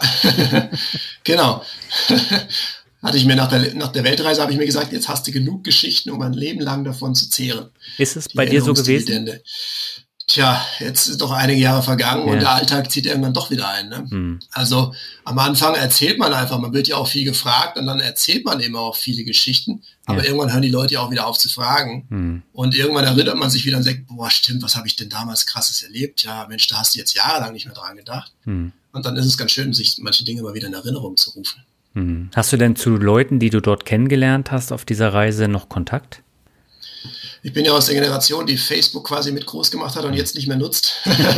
genau. 1.24 1.64
Hatte 3.02 3.18
ich 3.18 3.24
mir 3.24 3.34
nach 3.34 3.48
der, 3.48 3.74
nach 3.74 3.90
der 3.90 4.04
Weltreise, 4.04 4.40
habe 4.40 4.52
ich 4.52 4.58
mir 4.58 4.66
gesagt, 4.66 4.92
jetzt 4.92 5.08
hast 5.08 5.26
du 5.26 5.32
genug 5.32 5.64
Geschichten, 5.64 6.10
um 6.10 6.22
ein 6.22 6.32
Leben 6.32 6.60
lang 6.60 6.82
davon 6.82 7.14
zu 7.14 7.28
zehren. 7.28 7.70
Ist 7.98 8.16
es 8.16 8.28
bei 8.28 8.46
dir 8.46 8.62
so 8.62 8.72
gewesen? 8.72 9.28
Tja, 10.26 10.60
jetzt 10.80 11.06
ist 11.06 11.20
doch 11.20 11.30
einige 11.30 11.60
Jahre 11.60 11.82
vergangen 11.82 12.26
ja. 12.26 12.32
und 12.32 12.40
der 12.40 12.50
Alltag 12.50 12.90
zieht 12.90 13.06
irgendwann 13.06 13.32
doch 13.32 13.50
wieder 13.50 13.68
ein. 13.68 13.88
Ne? 13.88 14.06
Mhm. 14.08 14.40
Also 14.50 14.94
am 15.24 15.38
Anfang 15.38 15.74
erzählt 15.74 16.18
man 16.18 16.32
einfach, 16.32 16.58
man 16.58 16.72
wird 16.72 16.88
ja 16.88 16.96
auch 16.96 17.08
viel 17.08 17.24
gefragt 17.24 17.78
und 17.78 17.86
dann 17.86 18.00
erzählt 18.00 18.44
man 18.44 18.60
eben 18.60 18.76
auch 18.76 18.96
viele 18.96 19.24
Geschichten, 19.24 19.82
aber 20.04 20.18
ja. 20.18 20.24
irgendwann 20.24 20.52
hören 20.52 20.62
die 20.62 20.70
Leute 20.70 20.94
ja 20.94 21.00
auch 21.00 21.10
wieder 21.10 21.26
auf 21.26 21.38
zu 21.38 21.48
fragen 21.48 22.06
mhm. 22.08 22.42
und 22.52 22.74
irgendwann 22.74 23.04
erinnert 23.04 23.36
man 23.36 23.50
sich 23.50 23.64
wieder 23.64 23.76
und 23.76 23.84
sagt, 23.84 24.06
boah, 24.06 24.30
stimmt, 24.30 24.62
was 24.62 24.76
habe 24.76 24.88
ich 24.88 24.96
denn 24.96 25.08
damals 25.08 25.46
krasses 25.46 25.82
erlebt? 25.82 26.22
Ja, 26.22 26.46
Mensch, 26.48 26.66
da 26.66 26.78
hast 26.78 26.94
du 26.94 26.98
jetzt 26.98 27.14
jahrelang 27.14 27.52
nicht 27.52 27.66
mehr 27.66 27.74
dran 27.74 27.96
gedacht. 27.96 28.32
Mhm. 28.44 28.72
Und 28.92 29.04
dann 29.04 29.16
ist 29.16 29.26
es 29.26 29.36
ganz 29.36 29.50
schön, 29.50 29.74
sich 29.74 29.98
manche 30.00 30.24
Dinge 30.24 30.42
mal 30.42 30.54
wieder 30.54 30.68
in 30.68 30.74
Erinnerung 30.74 31.16
zu 31.16 31.30
rufen. 31.30 31.62
Mhm. 31.92 32.30
Hast 32.34 32.52
du 32.52 32.56
denn 32.56 32.76
zu 32.76 32.96
Leuten, 32.96 33.38
die 33.38 33.50
du 33.50 33.60
dort 33.60 33.84
kennengelernt 33.84 34.50
hast 34.50 34.72
auf 34.72 34.84
dieser 34.84 35.12
Reise, 35.12 35.48
noch 35.48 35.68
Kontakt? 35.68 36.22
Ich 37.46 37.52
bin 37.52 37.64
ja 37.64 37.70
aus 37.70 37.86
der 37.86 37.94
Generation, 37.94 38.44
die 38.44 38.56
Facebook 38.56 39.06
quasi 39.06 39.30
mit 39.30 39.46
groß 39.46 39.70
gemacht 39.70 39.94
hat 39.94 40.04
und 40.04 40.14
jetzt 40.14 40.34
nicht 40.34 40.48
mehr 40.48 40.56
nutzt. 40.56 40.94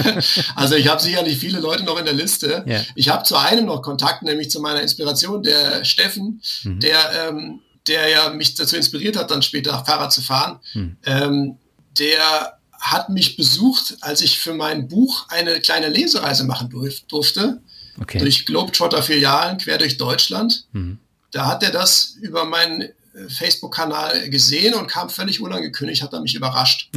also 0.57 0.75
ich 0.75 0.89
habe 0.89 1.03
sicherlich 1.03 1.37
viele 1.37 1.61
Leute 1.61 1.85
noch 1.85 1.99
in 1.99 2.07
der 2.07 2.15
Liste. 2.15 2.65
Ja. 2.67 2.83
Ich 2.95 3.11
habe 3.11 3.25
zu 3.25 3.37
einem 3.37 3.67
noch 3.67 3.83
Kontakt, 3.83 4.23
nämlich 4.23 4.51
zu 4.51 4.59
meiner 4.61 4.81
Inspiration, 4.81 5.43
der 5.43 5.85
Steffen, 5.85 6.41
mhm. 6.63 6.81
der, 6.81 7.29
ähm, 7.29 7.61
der 7.89 8.09
ja 8.09 8.31
mich 8.31 8.55
dazu 8.55 8.77
inspiriert 8.77 9.19
hat, 9.19 9.31
dann 9.31 9.43
später 9.43 9.85
Fahrrad 9.85 10.11
zu 10.11 10.23
fahren. 10.23 10.61
Mhm. 10.73 10.97
Ähm, 11.05 11.59
der 11.99 12.59
hat 12.73 13.11
mich 13.11 13.37
besucht, 13.37 13.99
als 14.01 14.23
ich 14.23 14.39
für 14.39 14.55
mein 14.55 14.89
Buch 14.89 15.27
eine 15.29 15.61
kleine 15.61 15.91
Lesereise 15.91 16.45
machen 16.45 16.71
durf 16.71 17.03
durfte. 17.03 17.61
Okay. 18.01 18.19
Durch 18.19 18.47
Globetrotter-Filialen 18.47 19.59
quer 19.59 19.77
durch 19.77 19.99
Deutschland. 19.99 20.65
Mhm. 20.73 21.01
Da 21.33 21.49
hat 21.49 21.63
er 21.63 21.71
das 21.71 22.17
über 22.23 22.47
meinen 22.47 22.89
Facebook-Kanal 23.29 24.31
gesehen 24.31 24.75
und 24.75 24.89
kam 24.89 25.11
völlig 25.11 25.41
unangekündigt, 25.41 26.03
hat 26.03 26.13
er 26.13 26.21
mich 26.21 26.35
überrascht. 26.35 26.91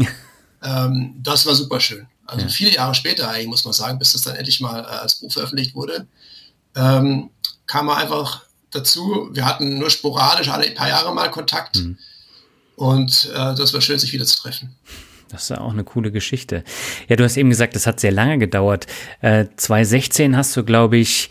ähm, 0.64 1.16
das 1.22 1.46
war 1.46 1.56
super 1.56 1.80
schön. 1.80 2.08
Also 2.26 2.46
ja. 2.46 2.50
viele 2.50 2.72
Jahre 2.72 2.96
später 2.96 3.30
eigentlich, 3.30 3.48
muss 3.48 3.66
man 3.66 3.74
sagen, 3.74 4.00
bis 4.00 4.14
das 4.14 4.22
dann 4.22 4.36
endlich 4.36 4.62
mal 4.62 4.82
äh, 4.82 4.88
als 4.88 5.16
Buch 5.16 5.32
veröffentlicht 5.32 5.76
wurde, 5.76 6.08
ähm, 6.76 7.30
kam 7.66 7.90
er 7.90 7.98
einfach 7.98 8.44
dazu. 8.72 9.30
Wir 9.34 9.46
hatten 9.46 9.78
nur 9.78 9.90
sporadisch 9.90 10.50
alle 10.50 10.72
paar 10.72 10.90
Jahre 10.90 11.14
mal 11.14 11.30
Kontakt. 11.30 11.78
Mhm. 11.78 11.98
Und 12.76 13.30
äh, 13.34 13.56
das 13.56 13.74
war 13.74 13.82
schön, 13.82 14.00
sich 14.00 14.14
wieder 14.14 14.26
zu 14.26 14.40
treffen. 14.40 14.76
Das 15.30 15.44
ist 15.44 15.50
ja 15.50 15.62
auch 15.62 15.72
eine 15.72 15.84
coole 15.84 16.12
Geschichte. 16.12 16.64
Ja, 17.08 17.16
du 17.16 17.24
hast 17.24 17.38
eben 17.38 17.50
gesagt, 17.50 17.76
das 17.76 17.88
hat 17.88 18.00
sehr 18.00 18.12
lange 18.12 18.38
gedauert. 18.38 18.88
Äh, 19.22 19.46
2016 19.56 20.36
hast 20.36 20.56
du, 20.58 20.64
glaube 20.64 20.98
ich, 20.98 21.30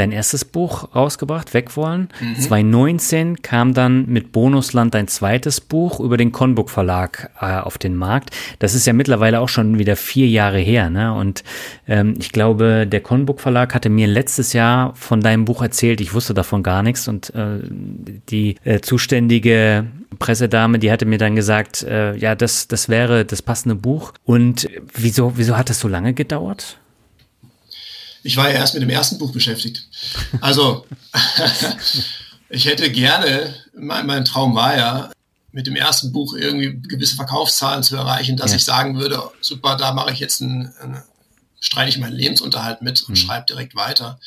dein 0.00 0.12
erstes 0.12 0.44
Buch 0.44 0.94
rausgebracht, 0.94 1.54
Wegwollen. 1.54 2.08
Mhm. 2.20 2.36
2019 2.36 3.42
kam 3.42 3.74
dann 3.74 4.06
mit 4.06 4.32
Bonusland 4.32 4.94
dein 4.94 5.08
zweites 5.08 5.60
Buch 5.60 6.00
über 6.00 6.16
den 6.16 6.32
Conbook 6.32 6.70
Verlag 6.70 7.30
äh, 7.40 7.58
auf 7.58 7.78
den 7.78 7.94
Markt. 7.94 8.30
Das 8.58 8.74
ist 8.74 8.86
ja 8.86 8.92
mittlerweile 8.92 9.40
auch 9.40 9.48
schon 9.48 9.78
wieder 9.78 9.96
vier 9.96 10.26
Jahre 10.26 10.58
her. 10.58 10.90
Ne? 10.90 11.12
Und 11.12 11.44
ähm, 11.86 12.14
ich 12.18 12.32
glaube, 12.32 12.86
der 12.86 13.00
Conbook 13.00 13.40
Verlag 13.40 13.74
hatte 13.74 13.90
mir 13.90 14.06
letztes 14.06 14.52
Jahr 14.54 14.94
von 14.94 15.20
deinem 15.20 15.44
Buch 15.44 15.62
erzählt. 15.62 16.00
Ich 16.00 16.14
wusste 16.14 16.34
davon 16.34 16.62
gar 16.62 16.82
nichts. 16.82 17.06
Und 17.06 17.34
äh, 17.34 17.58
die 18.30 18.56
äh, 18.64 18.80
zuständige 18.80 19.86
Pressedame, 20.18 20.78
die 20.78 20.90
hatte 20.90 21.04
mir 21.04 21.18
dann 21.18 21.36
gesagt, 21.36 21.82
äh, 21.82 22.16
ja, 22.16 22.34
das, 22.34 22.68
das 22.68 22.88
wäre 22.88 23.24
das 23.26 23.42
passende 23.42 23.74
Buch. 23.74 24.12
Und 24.24 24.66
wieso, 24.94 25.36
wieso 25.36 25.58
hat 25.58 25.68
das 25.68 25.78
so 25.78 25.88
lange 25.88 26.14
gedauert? 26.14 26.78
Ich 28.22 28.36
war 28.36 28.50
ja 28.50 28.56
erst 28.56 28.74
mit 28.74 28.82
dem 28.82 28.90
ersten 28.90 29.18
Buch 29.18 29.32
beschäftigt. 29.32 29.86
Also 30.40 30.86
ich 32.48 32.66
hätte 32.66 32.90
gerne, 32.90 33.54
mein, 33.74 34.06
mein, 34.06 34.24
Traum 34.24 34.54
war 34.54 34.76
ja, 34.76 35.10
mit 35.52 35.66
dem 35.66 35.76
ersten 35.76 36.12
Buch 36.12 36.34
irgendwie 36.34 36.80
gewisse 36.88 37.16
Verkaufszahlen 37.16 37.82
zu 37.82 37.96
erreichen, 37.96 38.36
dass 38.36 38.52
ja. 38.52 38.56
ich 38.56 38.64
sagen 38.64 38.98
würde, 38.98 39.20
super, 39.40 39.76
da 39.76 39.92
mache 39.92 40.12
ich 40.12 40.20
jetzt 40.20 40.40
einen, 40.40 40.72
einen 40.80 41.02
streite 41.60 41.90
ich 41.90 41.98
meinen 41.98 42.16
Lebensunterhalt 42.16 42.82
mit 42.82 43.02
und 43.02 43.10
mhm. 43.10 43.16
schreibe 43.16 43.46
direkt 43.46 43.74
weiter. 43.74 44.18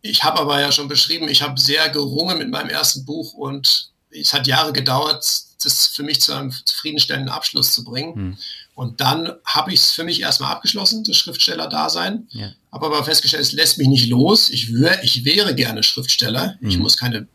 Ich 0.00 0.24
habe 0.24 0.40
aber 0.40 0.60
ja 0.60 0.72
schon 0.72 0.88
beschrieben, 0.88 1.28
ich 1.28 1.42
habe 1.42 1.60
sehr 1.60 1.88
gerungen 1.90 2.38
mit 2.38 2.50
meinem 2.50 2.70
ersten 2.70 3.04
Buch 3.04 3.34
und 3.34 3.90
es 4.10 4.32
hat 4.32 4.46
Jahre 4.46 4.72
gedauert, 4.72 5.24
das 5.62 5.86
für 5.86 6.02
mich 6.02 6.20
zu 6.22 6.32
einem 6.32 6.52
zufriedenstellenden 6.64 7.32
Abschluss 7.32 7.72
zu 7.72 7.84
bringen. 7.84 8.14
Hm. 8.14 8.38
Und 8.76 9.00
dann 9.00 9.32
habe 9.46 9.72
ich 9.72 9.80
es 9.80 9.92
für 9.92 10.04
mich 10.04 10.20
erstmal 10.20 10.52
abgeschlossen, 10.52 11.02
das 11.02 11.16
Schriftsteller-Dasein. 11.16 12.28
Ja. 12.32 12.52
Habe 12.70 12.86
aber 12.86 13.04
festgestellt, 13.04 13.42
es 13.42 13.52
lässt 13.52 13.78
mich 13.78 13.88
nicht 13.88 14.06
los. 14.08 14.50
Ich, 14.50 14.70
wär, 14.74 15.02
ich 15.02 15.24
wäre 15.24 15.54
gerne 15.54 15.82
Schriftsteller. 15.82 16.58
Hm. 16.60 16.68
Ich 16.68 16.78
muss 16.78 16.98
keine, 16.98 17.26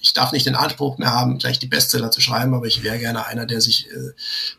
ich 0.00 0.12
darf 0.12 0.30
nicht 0.30 0.46
den 0.46 0.54
Anspruch 0.54 0.96
mehr 0.96 1.10
haben, 1.10 1.38
gleich 1.38 1.58
die 1.58 1.66
Bestseller 1.66 2.12
zu 2.12 2.20
schreiben, 2.20 2.54
aber 2.54 2.68
ich 2.68 2.84
wäre 2.84 3.00
gerne 3.00 3.26
einer, 3.26 3.46
der 3.46 3.60
sich 3.60 3.88
äh, 3.90 4.12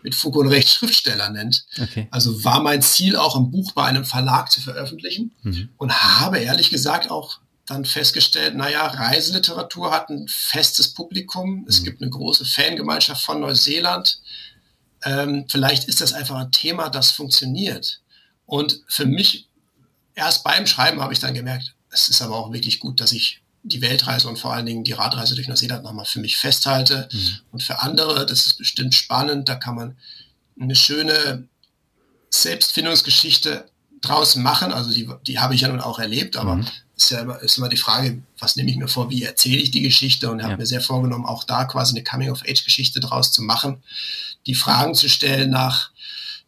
mit 0.04 0.14
Fug 0.14 0.36
und 0.36 0.50
Recht 0.50 0.68
Schriftsteller 0.74 1.30
nennt. 1.30 1.66
Okay. 1.82 2.10
Also 2.12 2.44
war 2.44 2.62
mein 2.62 2.82
Ziel 2.82 3.16
auch 3.16 3.38
ein 3.38 3.50
Buch 3.50 3.72
bei 3.72 3.86
einem 3.86 4.04
Verlag 4.04 4.52
zu 4.52 4.60
veröffentlichen 4.60 5.32
mhm. 5.44 5.70
und 5.78 5.94
habe 5.94 6.40
ehrlich 6.40 6.72
gesagt 6.72 7.10
auch 7.10 7.40
dann 7.68 7.86
festgestellt, 7.86 8.56
naja, 8.56 8.86
Reiseliteratur 8.86 9.92
hat 9.92 10.10
ein 10.10 10.28
festes 10.28 10.94
Publikum. 10.94 11.66
Es 11.70 11.80
mhm. 11.80 11.86
gibt 11.86 12.02
eine 12.02 12.12
große 12.12 12.44
Fangemeinschaft 12.44 13.24
von 13.24 13.40
Neuseeland. 13.40 14.20
Ähm, 15.04 15.46
vielleicht 15.50 15.86
ist 15.86 16.02
das 16.02 16.14
einfach 16.14 16.36
ein 16.36 16.52
Thema, 16.52 16.90
das 16.90 17.12
funktioniert. 17.12 18.02
Und 18.46 18.82
für 18.88 19.06
mich, 19.06 19.48
erst 20.16 20.44
beim 20.44 20.68
Schreiben 20.68 21.02
habe 21.02 21.14
ich 21.14 21.20
dann 21.20 21.34
gemerkt, 21.34 21.74
es 21.90 22.10
ist 22.10 22.22
aber 22.22 22.38
auch 22.38 22.52
wirklich 22.52 22.80
gut, 22.80 23.00
dass 23.00 23.12
ich 23.12 23.42
die 23.64 23.82
Weltreise 23.82 24.28
und 24.28 24.40
vor 24.40 24.54
allen 24.54 24.66
Dingen 24.66 24.84
die 24.84 24.94
Radreise 24.94 25.36
durch 25.36 25.48
Neuseeland 25.48 25.84
nochmal 25.84 26.06
für 26.06 26.20
mich 26.20 26.38
festhalte. 26.38 27.10
Mhm. 27.12 27.40
Und 27.52 27.64
für 27.64 27.80
andere, 27.80 28.26
das 28.26 28.46
ist 28.46 28.58
bestimmt 28.58 28.96
spannend, 28.96 29.50
da 29.50 29.56
kann 29.56 29.76
man 29.76 29.98
eine 30.60 30.76
schöne 30.76 31.48
Selbstfindungsgeschichte 32.30 33.66
draus 34.02 34.36
machen. 34.36 34.72
Also 34.72 34.92
die, 34.92 35.10
die 35.28 35.40
habe 35.40 35.54
ich 35.54 35.62
ja 35.62 35.68
nun 35.68 35.82
auch 35.82 36.00
erlebt, 36.00 36.38
aber 36.38 36.56
mhm 36.58 36.68
ist 37.02 37.12
ja 37.12 37.22
immer, 37.22 37.40
ist 37.42 37.58
immer 37.58 37.70
die 37.70 37.78
Frage, 37.78 38.22
was 38.40 38.56
nehme 38.56 38.70
ich 38.70 38.78
mir 38.78 38.88
vor, 38.88 39.10
wie 39.10 39.24
erzähle 39.24 39.62
ich 39.62 39.72
die 39.72 39.82
Geschichte 39.82 40.30
und 40.30 40.42
habe 40.42 40.54
ja. 40.54 40.58
mir 40.58 40.66
sehr 40.66 40.82
vorgenommen, 40.82 41.26
auch 41.26 41.44
da 41.44 41.66
quasi 41.66 41.96
eine 41.96 42.04
Coming-of-Age-Geschichte 42.04 43.00
draus 43.00 43.32
zu 43.32 43.42
machen, 43.42 43.82
die 44.48 44.56
Fragen 44.56 44.94
zu 44.96 45.10
stellen 45.10 45.50
nach 45.50 45.92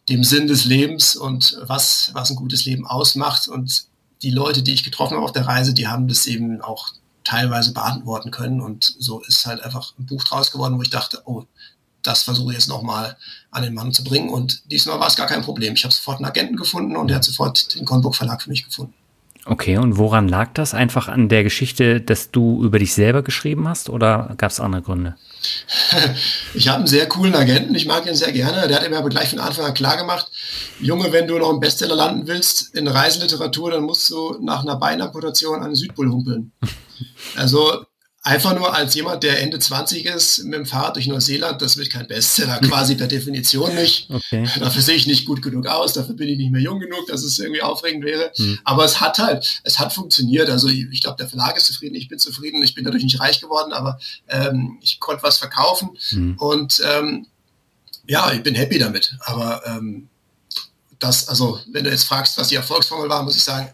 dem 0.10 0.24
Sinn 0.24 0.48
des 0.48 0.66
Lebens 0.66 1.16
und 1.16 1.58
was, 1.62 2.12
was 2.14 2.30
ein 2.30 2.36
gutes 2.36 2.66
Leben 2.66 2.86
ausmacht. 2.86 3.48
Und 3.48 3.86
die 4.22 4.32
Leute, 4.32 4.64
die 4.64 4.74
ich 4.74 4.84
getroffen 4.84 5.16
habe 5.16 5.26
auf 5.26 5.32
der 5.32 5.48
Reise, 5.48 5.74
die 5.74 5.88
haben 5.88 6.08
das 6.08 6.28
eben 6.28 6.62
auch 6.62 6.90
teilweise 7.24 7.74
beantworten 7.74 8.32
können. 8.32 8.62
Und 8.62 8.96
so 9.00 9.22
ist 9.22 9.46
halt 9.46 9.62
einfach 9.62 9.94
ein 9.98 10.06
Buch 10.06 10.24
draus 10.24 10.52
geworden, 10.52 10.78
wo 10.78 10.82
ich 10.82 10.90
dachte, 10.90 11.22
oh, 11.26 11.46
das 12.02 12.24
versuche 12.24 12.52
ich 12.52 12.60
jetzt 12.60 12.68
nochmal 12.68 13.16
an 13.52 13.64
den 13.64 13.74
Mann 13.74 13.94
zu 13.94 14.04
bringen. 14.04 14.30
Und 14.30 14.70
diesmal 14.72 15.00
war 15.00 15.08
es 15.08 15.16
gar 15.16 15.28
kein 15.28 15.42
Problem. 15.42 15.74
Ich 15.74 15.86
habe 15.86 15.94
sofort 15.94 16.18
einen 16.18 16.26
Agenten 16.26 16.58
gefunden 16.58 16.98
und 16.98 17.08
der 17.08 17.18
hat 17.18 17.24
sofort 17.24 17.76
den 17.76 17.86
Conbook 17.86 18.16
Verlag 18.16 18.42
für 18.42 18.50
mich 18.50 18.66
gefunden. 18.66 18.94
Okay, 19.46 19.78
und 19.78 19.98
woran 19.98 20.28
lag 20.28 20.54
das? 20.54 20.74
Einfach 20.74 21.08
an 21.08 21.28
der 21.28 21.44
Geschichte, 21.44 22.00
dass 22.00 22.32
du 22.32 22.64
über 22.64 22.80
dich 22.80 22.94
selber 22.94 23.24
geschrieben 23.24 23.68
hast 23.68 23.90
oder 23.90 24.34
gab 24.38 24.52
es 24.52 24.60
andere 24.60 24.82
Gründe? 24.82 25.16
Ich 26.54 26.68
habe 26.68 26.80
einen 26.80 26.88
sehr 26.88 27.08
coolen 27.08 27.36
Agenten, 27.36 27.76
ich 27.76 27.86
mag 27.86 28.06
ihn 28.06 28.16
sehr 28.16 28.32
gerne. 28.32 28.68
Der 28.68 28.80
hat 28.80 28.90
mir 28.90 28.98
aber 28.98 29.10
gleich 29.10 29.30
von 29.30 29.40
Anfang 29.40 29.66
an 29.66 29.74
klar 29.74 29.98
gemacht, 29.98 30.28
Junge, 30.80 31.12
wenn 31.12 31.28
du 31.28 31.38
noch 31.38 31.50
im 31.50 31.60
Bestseller 31.60 31.96
landen 31.96 32.28
willst 32.28 32.76
in 32.76 32.88
Reiseliteratur, 32.88 33.72
dann 33.72 33.84
musst 33.84 34.10
du 34.10 34.38
nach 34.42 34.62
einer 34.62 34.76
Beinamputation 34.76 35.62
an 35.62 35.72
den 35.72 35.76
Südpol 35.76 36.10
humpeln. 36.10 36.52
Also 37.36 37.86
Einfach 38.26 38.56
nur 38.56 38.74
als 38.74 38.96
jemand, 38.96 39.22
der 39.24 39.42
Ende 39.42 39.60
20 39.60 40.06
ist, 40.06 40.46
mit 40.46 40.54
dem 40.54 40.66
Fahrrad 40.66 40.96
durch 40.96 41.08
Neuseeland, 41.08 41.62
das 41.62 41.76
wird 41.76 41.90
kein 41.90 42.08
Bestseller, 42.08 42.58
quasi 42.64 42.96
per 42.96 43.08
Definition 43.08 43.76
nicht. 43.76 44.10
Okay. 44.10 44.48
Dafür 44.60 44.82
sehe 44.82 44.96
ich 44.96 45.08
nicht 45.08 45.26
gut 45.26 45.42
genug 45.42 45.68
aus, 45.68 45.92
dafür 45.92 46.16
bin 46.16 46.30
ich 46.30 46.38
nicht 46.38 46.52
mehr 46.52 46.62
jung 46.62 46.80
genug, 46.80 47.06
dass 47.08 47.22
es 47.22 47.38
irgendwie 47.38 47.62
aufregend 47.62 48.06
wäre. 48.06 48.32
Hm. 48.38 48.60
Aber 48.64 48.86
es 48.86 49.02
hat 49.02 49.20
halt, 49.20 49.62
es 49.66 49.78
hat 49.78 49.92
funktioniert. 49.92 50.50
Also 50.50 50.70
ich, 50.70 50.88
ich 50.90 51.02
glaube, 51.02 51.18
der 51.18 51.28
Verlag 51.28 51.58
ist 51.58 51.66
zufrieden, 51.66 51.96
ich 51.96 52.08
bin 52.08 52.18
zufrieden, 52.18 52.64
ich 52.64 52.74
bin 52.74 52.86
dadurch 52.86 53.04
nicht 53.04 53.20
reich 53.20 53.42
geworden, 53.42 53.74
aber 53.74 54.00
ähm, 54.30 54.78
ich 54.82 55.02
konnte 55.02 55.22
was 55.22 55.38
verkaufen 55.38 55.90
hm. 56.12 56.38
und 56.38 56.82
ähm, 56.86 57.28
ja, 58.08 58.32
ich 58.32 58.42
bin 58.42 58.56
happy 58.56 58.80
damit. 58.80 59.18
Aber 59.20 59.64
ähm, 59.66 60.08
das, 61.00 61.28
also 61.28 61.60
wenn 61.74 61.84
du 61.84 61.90
jetzt 61.90 62.06
fragst, 62.06 62.38
was 62.38 62.48
die 62.48 62.56
Erfolgsformel 62.56 63.10
war, 63.10 63.22
muss 63.24 63.36
ich 63.36 63.44
sagen, 63.44 63.70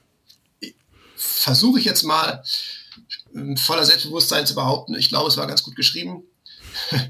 versuche 1.16 1.80
ich 1.80 1.86
jetzt 1.86 2.04
mal 2.04 2.44
voller 3.58 3.86
Selbstbewusstsein 3.86 4.46
zu 4.46 4.56
behaupten. 4.56 4.96
Ich 4.96 5.10
glaube, 5.10 5.28
es 5.28 5.38
war 5.38 5.48
ganz 5.48 5.64
gut 5.64 5.76
geschrieben. 5.76 6.24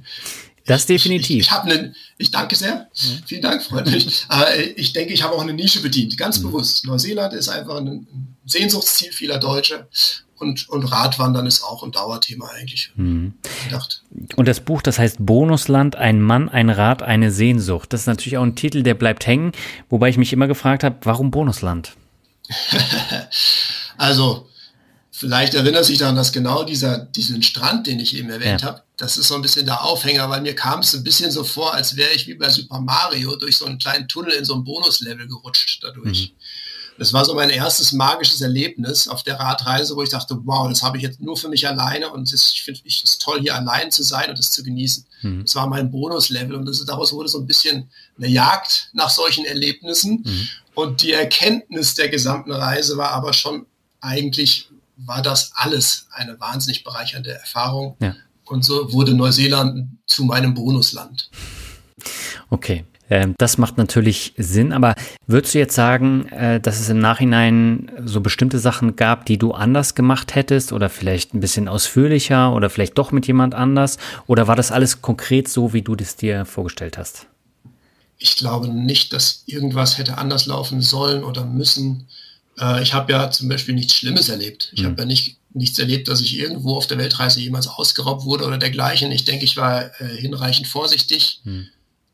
Das 0.66 0.86
definitiv. 0.86 1.38
Ich, 1.38 1.48
ich, 1.48 1.52
habe 1.52 1.72
eine, 1.72 1.96
ich 2.20 2.30
danke 2.30 2.56
sehr. 2.56 2.90
Mhm. 2.94 3.24
Vielen 3.26 3.42
Dank, 3.42 3.64
freundlich. 3.64 4.26
Aber 4.28 4.56
ich 4.56 4.94
denke, 4.94 5.14
ich 5.14 5.24
habe 5.24 5.34
auch 5.34 5.42
eine 5.42 5.54
Nische 5.54 5.82
bedient, 5.82 6.16
ganz 6.16 6.38
mhm. 6.38 6.44
bewusst. 6.44 6.86
Neuseeland 6.86 7.34
ist 7.34 7.50
einfach 7.50 7.78
ein 7.78 8.06
Sehnsuchtsziel 8.46 9.12
vieler 9.12 9.40
Deutsche. 9.40 9.88
Und, 10.38 10.70
und 10.70 10.84
Radwandern 10.84 11.48
ist 11.48 11.64
auch 11.64 11.82
ein 11.82 11.92
Dauerthema 11.92 12.50
eigentlich. 12.50 12.92
Mhm. 12.96 13.34
Und 14.36 14.48
das 14.48 14.60
Buch, 14.60 14.84
das 14.84 15.00
heißt 15.00 15.18
Bonusland, 15.20 15.96
ein 15.96 16.22
Mann, 16.22 16.50
ein 16.50 16.70
Rad, 16.70 17.02
eine 17.02 17.32
Sehnsucht. 17.32 17.92
Das 17.92 18.02
ist 18.02 18.08
natürlich 18.08 18.38
auch 18.38 18.44
ein 18.44 18.56
Titel, 18.56 18.84
der 18.84 18.94
bleibt 18.94 19.26
hängen, 19.26 19.52
wobei 19.90 20.10
ich 20.10 20.18
mich 20.18 20.32
immer 20.32 20.48
gefragt 20.48 20.84
habe, 20.84 20.98
warum 21.02 21.32
Bonusland? 21.32 21.94
also, 23.98 24.49
Vielleicht 25.20 25.54
erinnert 25.54 25.84
sich 25.84 25.98
daran, 25.98 26.16
dass 26.16 26.32
genau 26.32 26.64
dieser, 26.64 26.98
diesen 26.98 27.44
Strand, 27.44 27.88
den 27.88 28.00
ich 28.00 28.16
eben 28.16 28.30
erwähnt 28.30 28.62
ja. 28.62 28.68
habe, 28.68 28.84
das 28.96 29.18
ist 29.18 29.28
so 29.28 29.36
ein 29.36 29.42
bisschen 29.42 29.66
der 29.66 29.84
Aufhänger, 29.84 30.30
weil 30.30 30.40
mir 30.40 30.56
kam 30.56 30.80
es 30.80 30.96
ein 30.96 31.04
bisschen 31.04 31.30
so 31.30 31.44
vor, 31.44 31.74
als 31.74 31.98
wäre 31.98 32.14
ich 32.14 32.26
wie 32.28 32.36
bei 32.36 32.50
Super 32.50 32.80
Mario 32.80 33.36
durch 33.36 33.58
so 33.58 33.66
einen 33.66 33.80
kleinen 33.80 34.08
Tunnel 34.08 34.32
in 34.32 34.46
so 34.46 34.56
ein 34.56 34.64
Bonuslevel 34.64 35.28
gerutscht 35.28 35.84
dadurch. 35.84 36.32
Mhm. 36.32 37.00
Das 37.00 37.12
war 37.12 37.26
so 37.26 37.34
mein 37.36 37.50
erstes 37.50 37.92
magisches 37.92 38.40
Erlebnis 38.40 39.10
auf 39.10 39.24
der 39.24 39.38
Radreise, 39.38 39.98
wo 39.98 40.04
ich 40.04 40.10
dachte, 40.10 40.40
wow, 40.46 40.70
das 40.70 40.84
habe 40.84 40.96
ich 40.96 41.04
jetzt 41.04 41.20
nur 41.20 41.36
für 41.36 41.50
mich 41.50 41.68
alleine 41.68 42.10
und 42.12 42.32
das, 42.32 42.54
ich 42.54 42.64
finde 42.64 42.80
es 42.88 43.20
toll, 43.20 43.42
hier 43.42 43.56
allein 43.56 43.92
zu 43.92 44.04
sein 44.04 44.30
und 44.30 44.40
das 44.40 44.52
zu 44.52 44.64
genießen. 44.64 45.06
Mhm. 45.24 45.44
Das 45.44 45.54
war 45.54 45.68
mein 45.68 45.92
Bonuslevel 45.92 46.56
und 46.56 46.66
das, 46.66 46.86
daraus 46.86 47.12
wurde 47.12 47.28
so 47.28 47.40
ein 47.40 47.46
bisschen 47.46 47.90
eine 48.18 48.30
Jagd 48.30 48.88
nach 48.94 49.10
solchen 49.10 49.44
Erlebnissen. 49.44 50.24
Mhm. 50.26 50.48
Und 50.76 51.02
die 51.02 51.12
Erkenntnis 51.12 51.96
der 51.96 52.08
gesamten 52.08 52.54
Reise 52.54 52.96
war 52.96 53.12
aber 53.12 53.34
schon 53.34 53.66
eigentlich 54.00 54.70
war 55.06 55.22
das 55.22 55.52
alles 55.56 56.08
eine 56.12 56.40
wahnsinnig 56.40 56.84
bereichernde 56.84 57.32
Erfahrung. 57.32 57.96
Ja. 58.02 58.16
Und 58.46 58.66
so 58.66 58.92
wurde 58.92 59.14
Neuseeland 59.14 59.90
zu 60.06 60.26
meinem 60.26 60.54
Bonusland. 60.54 61.30
Okay. 62.50 62.86
Ähm, 63.10 63.34
das 63.38 63.58
macht 63.58 63.78
natürlich 63.78 64.34
Sinn, 64.38 64.72
aber 64.72 64.94
würdest 65.26 65.56
du 65.56 65.60
jetzt 65.60 65.74
sagen, 65.74 66.28
äh, 66.28 66.60
dass 66.60 66.80
es 66.80 66.90
im 66.90 67.00
Nachhinein 67.00 67.92
so 68.06 68.22
bestimmte 68.22 68.60
Sachen 68.60 68.96
gab, 68.96 69.26
die 69.26 69.38
du 69.38 69.52
anders 69.52 69.96
gemacht 69.96 70.36
hättest 70.36 70.72
oder 70.72 70.90
vielleicht 70.90 71.34
ein 71.34 71.40
bisschen 71.40 71.68
ausführlicher 71.68 72.54
oder 72.54 72.70
vielleicht 72.70 72.98
doch 72.98 73.12
mit 73.12 73.26
jemand 73.26 73.56
anders? 73.56 73.98
Oder 74.28 74.48
war 74.48 74.56
das 74.56 74.72
alles 74.72 75.02
konkret 75.02 75.48
so, 75.48 75.74
wie 75.74 75.82
du 75.82 75.96
das 75.96 76.16
dir 76.16 76.46
vorgestellt 76.46 76.98
hast? 76.98 77.26
Ich 78.20 78.36
glaube 78.36 78.68
nicht, 78.68 79.14
dass 79.14 79.44
irgendwas 79.48 79.98
hätte 79.98 80.18
anders 80.18 80.46
laufen 80.46 80.82
sollen 80.82 81.24
oder 81.24 81.46
müssen. 81.46 82.08
Äh, 82.60 82.84
ich 82.84 82.94
habe 82.94 83.12
ja 83.12 83.32
zum 83.32 83.50
Beispiel 83.50 83.74
nichts 83.74 83.96
Schlimmes 83.96 84.30
erlebt. 84.30 84.72
Ich 84.74 84.82
mhm. 84.82 84.88
habe 84.88 85.02
ja 85.02 85.06
nicht 85.06 85.38
nichts 85.52 85.80
erlebt, 85.80 86.08
dass 86.08 86.22
ich 86.22 86.38
irgendwo 86.38 86.76
auf 86.76 86.88
der 86.88 86.98
Weltreise 86.98 87.40
jemals 87.40 87.68
ausgeraubt 87.68 88.24
wurde 88.26 88.46
oder 88.46 88.58
dergleichen. 88.58 89.12
Ich 89.12 89.26
denke, 89.26 89.46
ich 89.46 89.58
war 89.58 90.00
äh, 90.00 90.16
hinreichend 90.16 90.68
vorsichtig. 90.68 91.42
Mhm. 91.44 91.68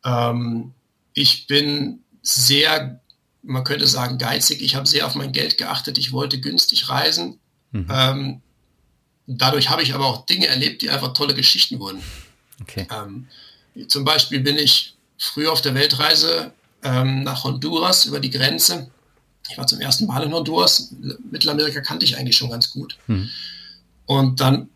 Ähm, 0.06 0.74
ich 1.14 1.48
bin 1.48 2.00
sehr, 2.22 3.02
man 3.44 3.64
könnte 3.64 3.88
sagen, 3.88 4.18
geizig. 4.18 4.62
Ich 4.62 4.76
habe 4.76 4.88
sehr 4.88 5.06
auf 5.06 5.16
mein 5.16 5.34
Geld 5.34 5.58
geachtet. 5.58 5.98
Ich 5.98 6.14
wollte 6.14 6.40
günstig 6.40 6.88
reisen. 6.88 7.40
Mhm. 7.72 7.88
Ähm, 7.92 8.42
dadurch 9.28 9.70
habe 9.70 9.84
ich 9.84 9.94
aber 9.94 10.06
auch 10.06 10.26
Dinge 10.26 10.48
erlebt, 10.48 10.82
die 10.82 10.90
einfach 10.90 11.14
tolle 11.14 11.34
Geschichten 11.34 11.80
wurden. 11.80 12.02
Okay. 12.62 12.88
Ähm, 12.90 13.28
zum 13.90 14.06
Beispiel 14.06 14.40
bin 14.40 14.58
ich 14.58 14.96
früher 15.18 15.52
auf 15.52 15.62
der 15.62 15.76
Weltreise 15.76 16.54
ähm, 16.84 17.24
nach 17.24 17.44
Honduras 17.44 18.06
über 18.06 18.22
die 18.22 18.30
Grenze 18.30 18.90
ich 19.50 19.58
war 19.58 19.68
zum 19.68 19.80
ersten 19.80 20.08
Mal 20.08 20.24
in 20.24 20.34
Honduras. 20.34 20.94
Mittelamerika 21.32 21.82
kannte 21.82 22.06
ich 22.06 22.18
eigentlich 22.18 22.38
schon 22.38 22.50
ganz 22.50 22.72
gut. 22.72 22.98
Mhm. 23.08 23.30
Und 24.06 24.40
dann, 24.40 24.70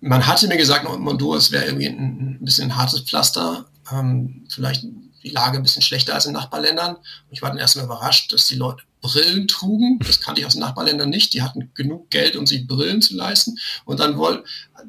man 0.00 0.26
hatte 0.26 0.48
mir 0.48 0.56
gesagt, 0.56 0.86
Honduras 0.86 1.50
wäre 1.50 1.66
irgendwie 1.66 1.88
ein, 1.88 2.38
ein, 2.40 2.44
bisschen 2.44 2.70
ein 2.70 2.76
hartes 2.76 3.00
Pflaster, 3.00 3.66
ähm, 3.92 4.46
vielleicht 4.48 4.84
die 5.22 5.30
Lage 5.30 5.56
ein 5.56 5.62
bisschen 5.62 5.82
schlechter 5.82 6.14
als 6.14 6.26
in 6.26 6.32
Nachbarländern. 6.32 6.96
Und 6.96 7.04
ich 7.30 7.42
war 7.42 7.50
dann 7.50 7.58
erstmal 7.58 7.84
überrascht, 7.84 8.32
dass 8.32 8.46
die 8.46 8.56
Leute 8.56 8.82
Brillen 9.00 9.48
trugen. 9.48 9.98
Das 10.00 10.20
kannte 10.20 10.40
ich 10.40 10.46
aus 10.46 10.54
Nachbarländern 10.54 11.08
nicht. 11.08 11.32
Die 11.34 11.42
hatten 11.42 11.70
genug 11.74 12.10
Geld, 12.10 12.36
um 12.36 12.46
sich 12.46 12.66
Brillen 12.66 13.00
zu 13.00 13.14
leisten. 13.14 13.58
Und 13.84 14.00
dann 14.00 14.18
wohl, 14.18 14.44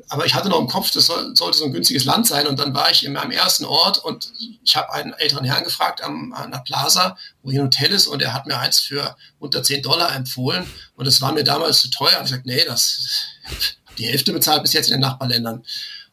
aber 0.07 0.25
ich 0.25 0.33
hatte 0.33 0.49
noch 0.49 0.59
im 0.59 0.67
Kopf, 0.67 0.91
das 0.91 1.05
soll, 1.05 1.35
sollte 1.35 1.57
so 1.57 1.65
ein 1.65 1.73
günstiges 1.73 2.05
Land 2.05 2.27
sein. 2.27 2.47
Und 2.47 2.59
dann 2.59 2.73
war 2.73 2.91
ich 2.91 3.05
in 3.05 3.13
meinem 3.13 3.31
ersten 3.31 3.65
Ort 3.65 4.03
und 4.03 4.31
ich 4.63 4.75
habe 4.75 4.93
einen 4.93 5.13
älteren 5.13 5.45
Herrn 5.45 5.63
gefragt 5.63 6.03
am, 6.03 6.33
an 6.33 6.51
der 6.51 6.59
Plaza, 6.59 7.17
wo 7.43 7.51
hier 7.51 7.61
ein 7.61 7.65
Hotel 7.65 7.91
ist. 7.91 8.07
Und 8.07 8.21
er 8.21 8.33
hat 8.33 8.47
mir 8.47 8.57
eins 8.57 8.79
für 8.79 9.15
unter 9.39 9.63
10 9.63 9.83
Dollar 9.83 10.15
empfohlen. 10.15 10.65
Und 10.95 11.05
das 11.05 11.21
war 11.21 11.31
mir 11.31 11.43
damals 11.43 11.81
zu 11.81 11.89
teuer. 11.89 12.17
Und 12.17 12.25
ich 12.25 12.31
gesagt, 12.31 12.45
nee, 12.45 12.63
das 12.65 13.27
die 13.99 14.05
Hälfte 14.05 14.33
bezahlt 14.33 14.63
bis 14.63 14.73
jetzt 14.73 14.87
in 14.87 14.93
den 14.93 15.01
Nachbarländern. 15.01 15.63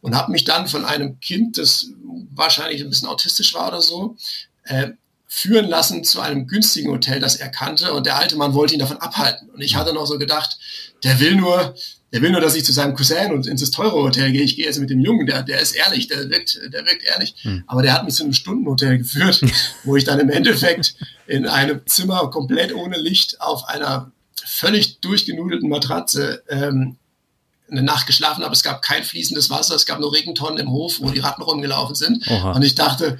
Und 0.03 0.15
habe 0.15 0.33
mich 0.33 0.45
dann 0.45 0.69
von 0.69 0.85
einem 0.85 1.19
Kind, 1.21 1.57
das 1.57 1.87
wahrscheinlich 2.35 2.83
ein 2.83 2.91
bisschen 2.91 3.09
autistisch 3.09 3.55
war 3.55 3.69
oder 3.69 3.81
so, 3.81 4.17
äh, 4.65 4.91
führen 5.27 5.69
lassen 5.69 6.05
zu 6.05 6.21
einem 6.21 6.47
günstigen 6.47 6.91
Hotel, 6.91 7.21
das 7.21 7.37
er 7.37 7.49
kannte. 7.49 7.93
Und 7.93 8.07
der 8.07 8.17
alte 8.17 8.37
Mann 8.37 8.55
wollte 8.55 8.75
ihn 8.75 8.81
davon 8.81 8.99
abhalten. 8.99 9.51
Und 9.51 9.61
ich 9.61 9.77
hatte 9.77 9.93
noch 9.93 10.07
so 10.07 10.19
gedacht, 10.19 10.57
der 11.03 11.19
will 11.21 11.35
nur, 11.35 11.75
der 12.13 12.23
will 12.23 12.31
nur, 12.31 12.41
dass 12.41 12.55
ich 12.55 12.65
zu 12.65 12.73
seinem 12.73 12.95
Cousin 12.95 13.33
und 13.33 13.47
ins 13.47 13.71
teure 13.71 13.97
Hotel 13.97 14.31
gehe. 14.31 14.43
Ich 14.43 14.57
gehe 14.57 14.67
jetzt 14.67 14.79
mit 14.79 14.91
dem 14.91 15.01
Jungen, 15.01 15.27
der, 15.27 15.43
der 15.43 15.61
ist 15.61 15.73
ehrlich, 15.73 16.07
der 16.07 16.31
wirkt, 16.31 16.59
der 16.73 16.87
wirkt 16.87 17.03
ehrlich. 17.05 17.35
Hm. 17.43 17.65
Aber 17.67 17.83
der 17.83 17.93
hat 17.93 18.05
mich 18.05 18.15
zu 18.15 18.23
einem 18.23 18.33
Stundenhotel 18.33 18.99
geführt, 18.99 19.43
wo 19.85 19.97
ich 19.97 20.05
dann 20.05 20.21
im 20.21 20.31
Endeffekt 20.31 20.95
in 21.27 21.47
einem 21.47 21.81
Zimmer 21.87 22.31
komplett 22.31 22.73
ohne 22.75 22.97
Licht 22.97 23.41
auf 23.41 23.69
einer 23.69 24.13
völlig 24.45 25.01
durchgenudelten 25.01 25.69
Matratze 25.69 26.43
ähm, 26.49 26.97
eine 27.69 27.83
Nacht 27.83 28.07
geschlafen 28.07 28.45
habe. 28.45 28.55
Es 28.55 28.63
gab 28.63 28.81
kein 28.81 29.03
fließendes 29.03 29.51
Wasser, 29.51 29.75
es 29.75 29.87
gab 29.87 29.99
nur 29.99 30.13
Regentonnen 30.13 30.59
im 30.59 30.71
Hof, 30.71 31.01
wo 31.01 31.11
die 31.11 31.19
Ratten 31.19 31.43
rumgelaufen 31.43 31.97
sind. 31.97 32.25
Oha. 32.29 32.53
Und 32.53 32.63
ich 32.63 32.77
dachte, 32.77 33.19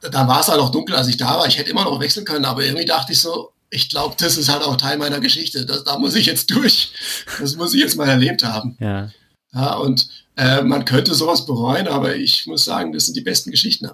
da 0.00 0.28
war 0.28 0.40
es 0.40 0.48
halt 0.48 0.60
auch 0.60 0.70
dunkel, 0.70 0.96
als 0.96 1.08
ich 1.08 1.16
da 1.16 1.38
war. 1.38 1.46
Ich 1.46 1.58
hätte 1.58 1.70
immer 1.70 1.84
noch 1.84 2.00
wechseln 2.00 2.24
können, 2.24 2.44
aber 2.44 2.64
irgendwie 2.64 2.84
dachte 2.84 3.12
ich 3.12 3.20
so, 3.20 3.52
ich 3.70 3.90
glaube, 3.90 4.14
das 4.18 4.36
ist 4.36 4.48
halt 4.48 4.62
auch 4.62 4.76
Teil 4.76 4.98
meiner 4.98 5.20
Geschichte. 5.20 5.66
Das, 5.66 5.84
da 5.84 5.98
muss 5.98 6.14
ich 6.14 6.26
jetzt 6.26 6.50
durch. 6.50 6.92
Das 7.40 7.56
muss 7.56 7.74
ich 7.74 7.80
jetzt 7.80 7.96
mal 7.96 8.08
erlebt 8.08 8.44
haben. 8.44 8.76
Ja. 8.80 9.10
ja 9.52 9.74
und 9.74 10.08
äh, 10.36 10.62
man 10.62 10.84
könnte 10.84 11.14
sowas 11.14 11.44
bereuen, 11.46 11.88
aber 11.88 12.16
ich 12.16 12.46
muss 12.46 12.64
sagen, 12.64 12.92
das 12.92 13.06
sind 13.06 13.16
die 13.16 13.22
besten 13.22 13.50
Geschichten. 13.50 13.90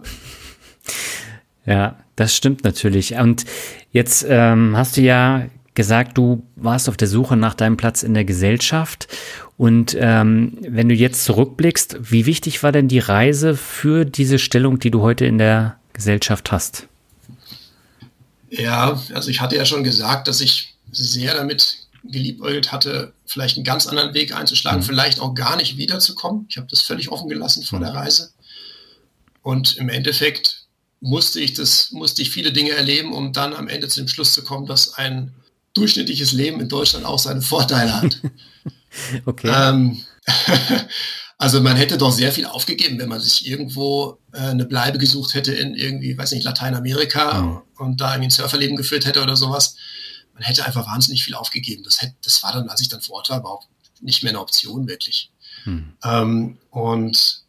Ja, 1.66 1.98
das 2.16 2.36
stimmt 2.36 2.64
natürlich. 2.64 3.14
Und 3.14 3.44
jetzt 3.90 4.24
ähm, 4.28 4.76
hast 4.76 4.96
du 4.96 5.00
ja 5.00 5.46
gesagt, 5.74 6.16
du 6.16 6.46
warst 6.56 6.88
auf 6.88 6.96
der 6.96 7.08
Suche 7.08 7.36
nach 7.36 7.54
deinem 7.54 7.76
Platz 7.76 8.02
in 8.02 8.14
der 8.14 8.24
Gesellschaft. 8.24 9.08
Und 9.56 9.96
ähm, 9.98 10.58
wenn 10.60 10.88
du 10.88 10.94
jetzt 10.94 11.24
zurückblickst, 11.24 11.98
wie 12.00 12.26
wichtig 12.26 12.62
war 12.62 12.72
denn 12.72 12.88
die 12.88 12.98
Reise 12.98 13.56
für 13.56 14.04
diese 14.04 14.38
Stellung, 14.38 14.78
die 14.78 14.90
du 14.90 15.00
heute 15.00 15.26
in 15.26 15.38
der 15.38 15.78
Gesellschaft 15.94 16.52
hast? 16.52 16.86
Ja, 18.50 19.02
also 19.14 19.30
ich 19.30 19.40
hatte 19.40 19.56
ja 19.56 19.64
schon 19.64 19.82
gesagt, 19.82 20.28
dass 20.28 20.42
ich 20.42 20.74
sehr 20.92 21.34
damit 21.34 21.78
geliebäugelt 22.04 22.70
hatte, 22.70 23.14
vielleicht 23.24 23.56
einen 23.56 23.64
ganz 23.64 23.86
anderen 23.86 24.12
Weg 24.12 24.36
einzuschlagen, 24.36 24.80
mhm. 24.80 24.84
vielleicht 24.84 25.20
auch 25.20 25.34
gar 25.34 25.56
nicht 25.56 25.78
wiederzukommen. 25.78 26.46
Ich 26.50 26.58
habe 26.58 26.66
das 26.70 26.82
völlig 26.82 27.10
offen 27.10 27.28
gelassen 27.28 27.62
vor 27.62 27.78
mhm. 27.78 27.84
der 27.84 27.94
Reise. 27.94 28.32
Und 29.42 29.76
im 29.76 29.88
Endeffekt 29.88 30.66
musste 31.00 31.40
ich 31.40 31.54
das, 31.54 31.90
musste 31.92 32.22
ich 32.22 32.30
viele 32.30 32.52
Dinge 32.52 32.72
erleben, 32.72 33.12
um 33.12 33.32
dann 33.32 33.54
am 33.54 33.68
Ende 33.68 33.88
zu 33.88 34.00
dem 34.00 34.08
Schluss 34.08 34.32
zu 34.32 34.44
kommen, 34.44 34.66
dass 34.66 34.94
ein 34.94 35.34
durchschnittliches 35.74 36.32
Leben 36.32 36.60
in 36.60 36.68
Deutschland 36.68 37.04
auch 37.04 37.18
seine 37.18 37.42
Vorteile 37.42 38.00
hat. 38.00 38.20
okay. 39.26 39.52
Ähm, 39.54 40.02
also 41.38 41.60
man 41.60 41.76
hätte 41.76 41.98
doch 41.98 42.12
sehr 42.12 42.32
viel 42.32 42.46
aufgegeben, 42.46 42.98
wenn 42.98 43.08
man 43.08 43.20
sich 43.20 43.46
irgendwo 43.46 44.18
äh, 44.32 44.38
eine 44.38 44.64
Bleibe 44.64 44.98
gesucht 44.98 45.34
hätte 45.34 45.52
in 45.52 45.74
irgendwie, 45.74 46.16
weiß 46.16 46.32
nicht, 46.32 46.44
Lateinamerika 46.44 47.42
mhm. 47.42 47.62
und 47.76 48.00
da 48.00 48.12
irgendwie 48.12 48.28
ein 48.28 48.30
Surferleben 48.30 48.76
geführt 48.76 49.04
hätte 49.04 49.22
oder 49.22 49.36
sowas. 49.36 49.76
Man 50.34 50.42
hätte 50.42 50.64
einfach 50.64 50.86
wahnsinnig 50.86 51.24
viel 51.24 51.34
aufgegeben. 51.34 51.82
Das, 51.84 52.00
hätte, 52.00 52.14
das 52.22 52.42
war 52.42 52.52
dann, 52.52 52.68
als 52.68 52.80
ich 52.80 52.88
dann 52.88 53.00
vor 53.00 53.16
Ort 53.16 53.30
war, 53.30 53.40
überhaupt 53.40 53.68
nicht 54.00 54.22
mehr 54.22 54.30
eine 54.30 54.40
Option 54.40 54.86
wirklich. 54.88 55.30
Mhm. 55.64 55.94
Ähm, 56.02 56.58
und 56.70 57.42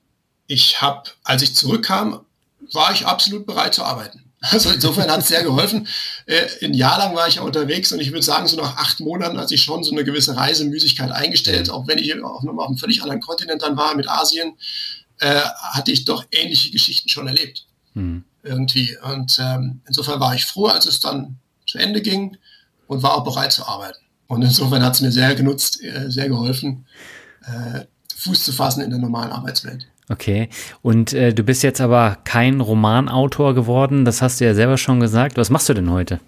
ich 0.47 0.81
habe, 0.81 1.09
als 1.23 1.41
ich 1.41 1.55
zurückkam, 1.55 2.25
war 2.73 2.91
ich 2.91 3.05
absolut 3.05 3.45
bereit 3.45 3.73
zu 3.73 3.83
arbeiten. 3.83 4.24
Also 4.41 4.69
insofern 4.69 5.09
hat 5.09 5.21
es 5.21 5.27
sehr 5.27 5.43
geholfen. 5.43 5.87
Äh, 6.25 6.45
ein 6.63 6.73
Jahr 6.73 6.99
lang 6.99 7.15
war 7.15 7.27
ich 7.27 7.35
ja 7.35 7.41
unterwegs 7.41 7.91
und 7.91 7.99
ich 7.99 8.11
würde 8.11 8.21
sagen, 8.21 8.47
so 8.47 8.57
nach 8.57 8.77
acht 8.77 8.99
Monaten 8.99 9.39
hat 9.39 9.49
sich 9.49 9.63
schon 9.63 9.83
so 9.83 9.91
eine 9.91 10.03
gewisse 10.03 10.35
Reisemüßigkeit 10.35 11.11
eingestellt, 11.11 11.69
auch 11.69 11.87
wenn 11.87 11.97
ich 11.97 12.13
auch 12.23 12.43
nochmal 12.43 12.65
auf 12.65 12.69
einem 12.69 12.77
völlig 12.77 13.01
anderen 13.01 13.21
Kontinent 13.21 13.61
dann 13.61 13.77
war, 13.77 13.95
mit 13.95 14.07
Asien, 14.07 14.53
äh, 15.19 15.41
hatte 15.71 15.91
ich 15.91 16.05
doch 16.05 16.25
ähnliche 16.31 16.71
Geschichten 16.71 17.09
schon 17.09 17.27
erlebt. 17.27 17.65
Mhm. 17.93 18.23
Irgendwie. 18.43 18.95
Und 19.01 19.39
ähm, 19.39 19.81
insofern 19.87 20.19
war 20.19 20.35
ich 20.35 20.45
froh, 20.45 20.67
als 20.67 20.85
es 20.85 20.99
dann 20.99 21.39
zu 21.65 21.79
Ende 21.79 22.01
ging 22.01 22.37
und 22.87 23.01
war 23.01 23.15
auch 23.15 23.23
bereit 23.23 23.51
zu 23.51 23.65
arbeiten. 23.65 23.97
Und 24.27 24.41
insofern 24.41 24.83
hat 24.83 24.95
es 24.95 25.01
mir 25.01 25.11
sehr 25.11 25.33
genutzt, 25.35 25.81
äh, 25.83 26.11
sehr 26.11 26.29
geholfen, 26.29 26.85
äh, 27.45 27.85
Fuß 28.15 28.43
zu 28.43 28.51
fassen 28.51 28.81
in 28.81 28.89
der 28.89 28.99
normalen 28.99 29.31
Arbeitswelt. 29.31 29.87
Okay. 30.09 30.49
Und 30.81 31.13
äh, 31.13 31.33
du 31.33 31.43
bist 31.43 31.63
jetzt 31.63 31.81
aber 31.81 32.17
kein 32.23 32.61
Romanautor 32.61 33.55
geworden, 33.55 34.05
das 34.05 34.21
hast 34.21 34.39
du 34.39 34.45
ja 34.45 34.53
selber 34.53 34.77
schon 34.77 34.99
gesagt. 34.99 35.37
Was 35.37 35.49
machst 35.49 35.69
du 35.69 35.73
denn 35.73 35.89
heute? 35.89 36.19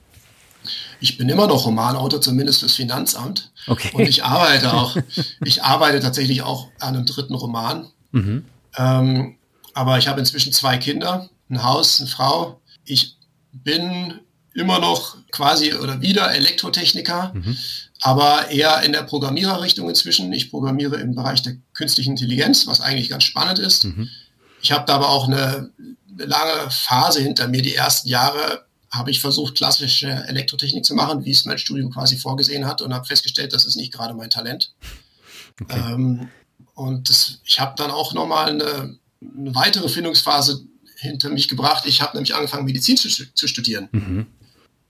Ich 1.00 1.18
bin 1.18 1.30
immer 1.30 1.48
noch 1.48 1.66
Romanautor, 1.66 2.22
zumindest 2.22 2.62
fürs 2.62 2.76
Finanzamt. 2.76 3.52
Okay. 3.68 3.92
Und 3.94 4.08
ich 4.08 4.24
arbeite 4.24 4.74
auch, 4.74 4.98
ich 5.44 5.64
arbeite 5.64 6.00
tatsächlich 6.00 6.42
auch 6.42 6.70
an 6.80 6.96
einem 6.96 7.06
dritten 7.06 7.36
Roman. 7.36 7.88
Mhm. 8.12 8.46
Ähm, 8.78 9.36
aber 9.74 10.00
ich 10.00 10.08
habe 10.08 10.20
inzwischen 10.20 10.54
zwei 10.54 10.78
Kinder, 10.78 11.30
ein 11.50 11.64
Haus, 11.64 12.00
eine 12.00 12.10
Frau. 12.10 12.60
Ich 12.84 13.16
bin 13.52 14.22
immer 14.56 14.80
noch 14.80 15.18
quasi 15.32 15.76
oder 15.76 16.02
wieder 16.02 16.34
Elektrotechniker. 16.34 17.32
Mhm 17.36 17.56
aber 18.02 18.50
eher 18.50 18.82
in 18.84 18.94
der 18.94 19.04
Programmiererrichtung 19.04 19.90
inzwischen. 19.90 20.32
Ich 20.32 20.52
programmiere 20.52 20.98
im 20.98 21.16
Bereich 21.16 21.42
der 21.42 21.58
künstlichen 21.74 22.12
Intelligenz, 22.12 22.68
was 22.68 22.82
eigentlich 22.82 23.10
ganz 23.10 23.24
spannend 23.24 23.60
ist. 23.60 23.86
Mhm. 23.86 24.10
Ich 24.62 24.72
habe 24.72 24.86
da 24.86 24.96
aber 24.96 25.10
auch 25.10 25.28
eine, 25.28 25.72
eine, 25.78 26.26
lange 26.26 26.70
Phase 26.72 27.22
hinter 27.22 27.48
mir. 27.48 27.62
Die 27.62 27.76
ersten 27.76 28.08
Jahre 28.10 28.66
habe 28.92 29.12
ich 29.12 29.20
versucht, 29.20 29.56
klassische 29.56 30.08
Elektrotechnik 30.28 30.86
zu 30.86 30.96
machen, 30.96 31.26
wie 31.26 31.32
es 31.32 31.46
mein 31.46 31.58
Studium 31.58 31.92
quasi 31.92 32.18
vorgesehen 32.18 32.66
hat 32.66 32.82
und 32.82 32.94
habe 32.94 33.06
festgestellt, 33.06 33.54
das 33.54 33.66
ist 33.66 33.76
nicht 33.76 33.94
gerade 33.94 34.14
mein 34.14 34.30
Talent. 34.30 34.74
Okay. 35.62 35.80
Ähm, 35.94 36.30
und 36.76 37.10
das, 37.10 37.40
ich 37.44 37.60
habe 37.60 37.74
dann 37.78 37.92
auch 37.92 38.14
nochmal 38.14 38.50
eine, 38.50 38.98
eine 39.22 39.56
weitere 39.56 39.90
Findungsphase 39.90 40.64
hinter 40.98 41.30
mich 41.30 41.48
gebracht. 41.48 41.86
Ich 41.86 42.02
habe 42.02 42.16
nämlich 42.16 42.36
angefangen, 42.36 42.66
Medizin 42.66 42.98
zu, 42.98 43.10
zu 43.10 43.48
studieren. 43.48 43.90
Mhm. 43.92 44.28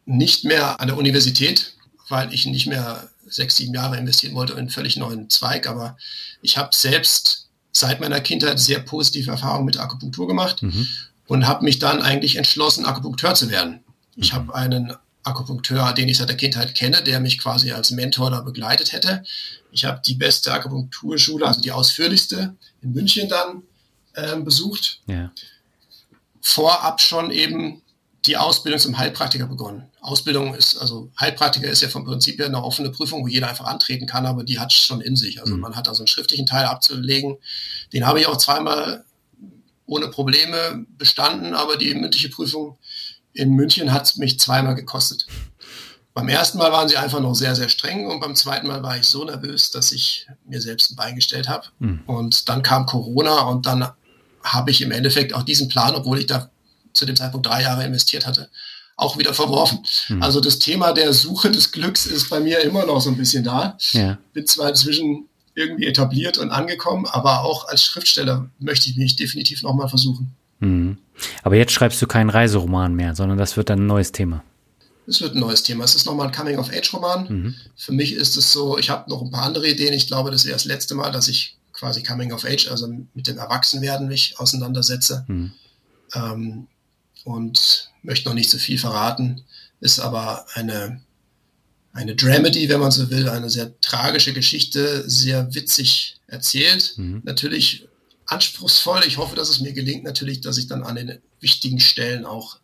Nicht 0.05 0.43
mehr 0.43 0.79
an 0.79 0.87
der 0.87 0.97
Universität, 0.97 1.76
weil 2.09 2.33
ich 2.33 2.45
nicht 2.45 2.67
mehr 2.67 3.09
sechs, 3.27 3.57
sieben 3.57 3.73
Jahre 3.73 3.97
investieren 3.97 4.35
wollte 4.35 4.53
in 4.53 4.59
einen 4.59 4.69
völlig 4.69 4.97
neuen 4.97 5.29
Zweig. 5.29 5.67
Aber 5.67 5.97
ich 6.41 6.57
habe 6.57 6.69
selbst 6.73 7.47
seit 7.71 7.99
meiner 7.99 8.21
Kindheit 8.21 8.59
sehr 8.59 8.79
positive 8.79 9.31
Erfahrungen 9.31 9.65
mit 9.65 9.77
Akupunktur 9.77 10.27
gemacht 10.27 10.63
mhm. 10.63 10.87
und 11.27 11.47
habe 11.47 11.63
mich 11.63 11.79
dann 11.79 12.01
eigentlich 12.01 12.35
entschlossen, 12.37 12.85
Akupunkteur 12.85 13.35
zu 13.35 13.49
werden. 13.49 13.83
Ich 14.15 14.31
mhm. 14.31 14.35
habe 14.35 14.55
einen 14.55 14.93
Akupunkteur, 15.23 15.93
den 15.93 16.07
ich 16.07 16.17
seit 16.17 16.29
der 16.29 16.37
Kindheit 16.37 16.73
kenne, 16.73 17.03
der 17.03 17.19
mich 17.19 17.37
quasi 17.37 17.71
als 17.71 17.91
Mentor 17.91 18.31
da 18.31 18.41
begleitet 18.41 18.93
hätte. 18.93 19.23
Ich 19.71 19.85
habe 19.85 20.01
die 20.05 20.15
beste 20.15 20.53
Akupunkturschule, 20.53 21.45
also 21.45 21.61
die 21.61 21.71
ausführlichste 21.71 22.55
in 22.81 22.93
München 22.93 23.27
dann 23.27 23.63
äh, 24.13 24.39
besucht. 24.39 25.01
Ja. 25.05 25.31
Vorab 26.41 27.01
schon 27.01 27.29
eben 27.31 27.81
die 28.25 28.37
Ausbildung 28.37 28.79
zum 28.79 28.97
Heilpraktiker 28.97 29.47
begonnen. 29.47 29.83
Ausbildung 30.07 30.55
ist, 30.55 30.77
also 30.77 31.11
Heilpraktiker 31.19 31.67
ist 31.67 31.81
ja 31.81 31.89
vom 31.89 32.05
Prinzip 32.05 32.39
her 32.39 32.45
eine 32.45 32.63
offene 32.63 32.91
Prüfung, 32.91 33.23
wo 33.23 33.27
jeder 33.27 33.49
einfach 33.49 33.65
antreten 33.65 34.07
kann, 34.07 34.25
aber 34.25 34.43
die 34.43 34.57
hat 34.57 34.71
schon 34.71 35.01
in 35.01 35.17
sich. 35.17 35.41
Also 35.41 35.55
mhm. 35.55 35.61
man 35.61 35.75
hat 35.75 35.89
also 35.89 36.01
einen 36.01 36.07
schriftlichen 36.07 36.45
Teil 36.45 36.65
abzulegen. 36.65 37.37
Den 37.91 38.05
habe 38.05 38.21
ich 38.21 38.27
auch 38.27 38.37
zweimal 38.37 39.03
ohne 39.85 40.07
Probleme 40.07 40.85
bestanden, 40.97 41.53
aber 41.53 41.77
die 41.77 41.93
mündliche 41.93 42.29
Prüfung 42.29 42.77
in 43.33 43.51
München 43.51 43.91
hat 43.91 44.15
mich 44.17 44.39
zweimal 44.39 44.75
gekostet. 44.75 45.27
Beim 46.13 46.29
ersten 46.29 46.57
Mal 46.57 46.71
waren 46.71 46.89
sie 46.89 46.97
einfach 46.97 47.19
noch 47.19 47.35
sehr, 47.35 47.55
sehr 47.55 47.69
streng 47.69 48.07
und 48.07 48.19
beim 48.19 48.35
zweiten 48.35 48.67
Mal 48.67 48.81
war 48.81 48.97
ich 48.97 49.03
so 49.03 49.23
nervös, 49.23 49.71
dass 49.71 49.91
ich 49.91 50.27
mir 50.47 50.61
selbst 50.61 50.91
ein 50.91 50.95
Bein 50.95 51.15
gestellt 51.15 51.47
habe. 51.47 51.67
Mhm. 51.79 52.03
Und 52.07 52.49
dann 52.49 52.63
kam 52.63 52.85
Corona 52.85 53.41
und 53.41 53.65
dann 53.65 53.87
habe 54.41 54.71
ich 54.71 54.81
im 54.81 54.91
Endeffekt 54.91 55.33
auch 55.33 55.43
diesen 55.43 55.67
Plan, 55.67 55.93
obwohl 55.95 56.19
ich 56.19 56.27
da 56.27 56.49
zu 56.93 57.05
dem 57.05 57.15
Zeitpunkt 57.15 57.45
drei 57.45 57.61
Jahre 57.61 57.85
investiert 57.85 58.25
hatte, 58.25 58.49
auch 58.97 59.17
wieder 59.17 59.33
verworfen. 59.33 59.79
Mhm. 60.09 60.23
Also 60.23 60.41
das 60.41 60.59
Thema 60.59 60.91
der 60.91 61.13
Suche 61.13 61.51
des 61.51 61.71
Glücks 61.71 62.05
ist 62.07 62.29
bei 62.29 62.39
mir 62.39 62.59
immer 62.61 62.85
noch 62.85 62.99
so 62.99 63.09
ein 63.09 63.17
bisschen 63.17 63.43
da. 63.43 63.77
Ja. 63.91 64.17
Bin 64.33 64.45
zwar 64.45 64.69
inzwischen 64.69 65.27
irgendwie 65.53 65.85
etabliert 65.85 66.37
und 66.37 66.51
angekommen, 66.51 67.05
aber 67.05 67.41
auch 67.41 67.67
als 67.67 67.83
Schriftsteller 67.83 68.49
möchte 68.59 68.89
ich 68.89 68.97
mich 68.97 69.15
definitiv 69.15 69.63
nochmal 69.63 69.87
versuchen. 69.87 70.35
Mhm. 70.59 70.97
Aber 71.43 71.55
jetzt 71.55 71.71
schreibst 71.71 72.01
du 72.01 72.07
keinen 72.07 72.29
Reiseroman 72.29 72.93
mehr, 72.93 73.15
sondern 73.15 73.37
das 73.37 73.55
wird 73.55 73.69
dann 73.69 73.83
ein 73.83 73.87
neues 73.87 74.11
Thema. 74.11 74.43
Es 75.07 75.21
wird 75.21 75.35
ein 75.35 75.39
neues 75.39 75.63
Thema. 75.63 75.83
Es 75.85 75.95
ist 75.95 76.05
nochmal 76.05 76.27
ein 76.27 76.33
Coming-of-Age-Roman. 76.33 77.27
Mhm. 77.29 77.55
Für 77.75 77.93
mich 77.93 78.13
ist 78.13 78.35
es 78.35 78.51
so, 78.51 78.77
ich 78.77 78.89
habe 78.89 79.09
noch 79.09 79.21
ein 79.21 79.31
paar 79.31 79.43
andere 79.43 79.67
Ideen. 79.67 79.93
Ich 79.93 80.07
glaube, 80.07 80.31
das 80.31 80.43
wäre 80.45 80.55
das 80.55 80.65
letzte 80.65 80.95
Mal, 80.95 81.11
dass 81.11 81.27
ich 81.27 81.57
quasi 81.71 82.03
Coming-of-Age, 82.03 82.69
also 82.69 82.87
mit 82.87 83.27
dem 83.27 83.37
Erwachsenwerden 83.37 84.07
mich 84.07 84.37
auseinandersetze. 84.39 85.23
Mhm. 85.27 85.51
Ähm, 86.13 86.67
und 87.23 87.86
möchte 88.01 88.27
noch 88.27 88.35
nicht 88.35 88.49
zu 88.49 88.57
so 88.57 88.63
viel 88.63 88.77
verraten, 88.77 89.43
ist 89.79 89.99
aber 89.99 90.45
eine, 90.53 91.01
eine 91.93 92.15
Dramedy, 92.15 92.69
wenn 92.69 92.79
man 92.79 92.91
so 92.91 93.09
will, 93.09 93.29
eine 93.29 93.49
sehr 93.49 93.79
tragische 93.81 94.33
Geschichte, 94.33 95.09
sehr 95.09 95.53
witzig 95.53 96.19
erzählt. 96.27 96.93
Mhm. 96.97 97.21
Natürlich 97.23 97.87
anspruchsvoll. 98.25 99.03
Ich 99.07 99.17
hoffe, 99.17 99.35
dass 99.35 99.49
es 99.49 99.59
mir 99.59 99.73
gelingt, 99.73 100.03
natürlich, 100.03 100.41
dass 100.41 100.57
ich 100.57 100.67
dann 100.67 100.83
an 100.83 100.95
den 100.95 101.19
wichtigen 101.39 101.79
Stellen 101.79 102.25
auch 102.25 102.59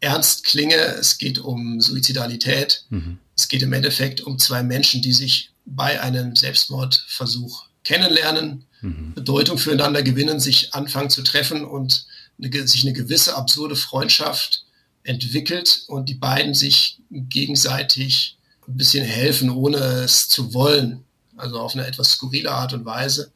ernst 0.00 0.44
klinge. 0.44 0.76
Es 0.76 1.18
geht 1.18 1.38
um 1.38 1.80
Suizidalität. 1.80 2.84
Mhm. 2.90 3.18
Es 3.36 3.48
geht 3.48 3.62
im 3.62 3.72
Endeffekt 3.72 4.20
um 4.20 4.38
zwei 4.38 4.62
Menschen, 4.62 5.02
die 5.02 5.12
sich 5.12 5.52
bei 5.64 6.00
einem 6.00 6.36
Selbstmordversuch 6.36 7.66
kennenlernen, 7.84 8.64
mhm. 8.80 9.14
Bedeutung 9.14 9.58
füreinander 9.58 10.02
gewinnen, 10.02 10.40
sich 10.40 10.74
anfangen 10.74 11.10
zu 11.10 11.22
treffen 11.22 11.64
und 11.64 12.06
eine, 12.42 12.68
sich 12.68 12.84
eine 12.84 12.92
gewisse 12.92 13.36
absurde 13.36 13.76
Freundschaft 13.76 14.64
entwickelt 15.02 15.84
und 15.88 16.08
die 16.08 16.14
beiden 16.14 16.54
sich 16.54 16.98
gegenseitig 17.10 18.36
ein 18.66 18.76
bisschen 18.76 19.04
helfen, 19.04 19.50
ohne 19.50 19.78
es 19.78 20.28
zu 20.28 20.52
wollen. 20.54 21.04
also 21.36 21.58
auf 21.58 21.74
eine 21.74 21.86
etwas 21.86 22.12
skurrile 22.12 22.50
Art 22.50 22.72
und 22.72 22.84
Weise. 22.84 23.32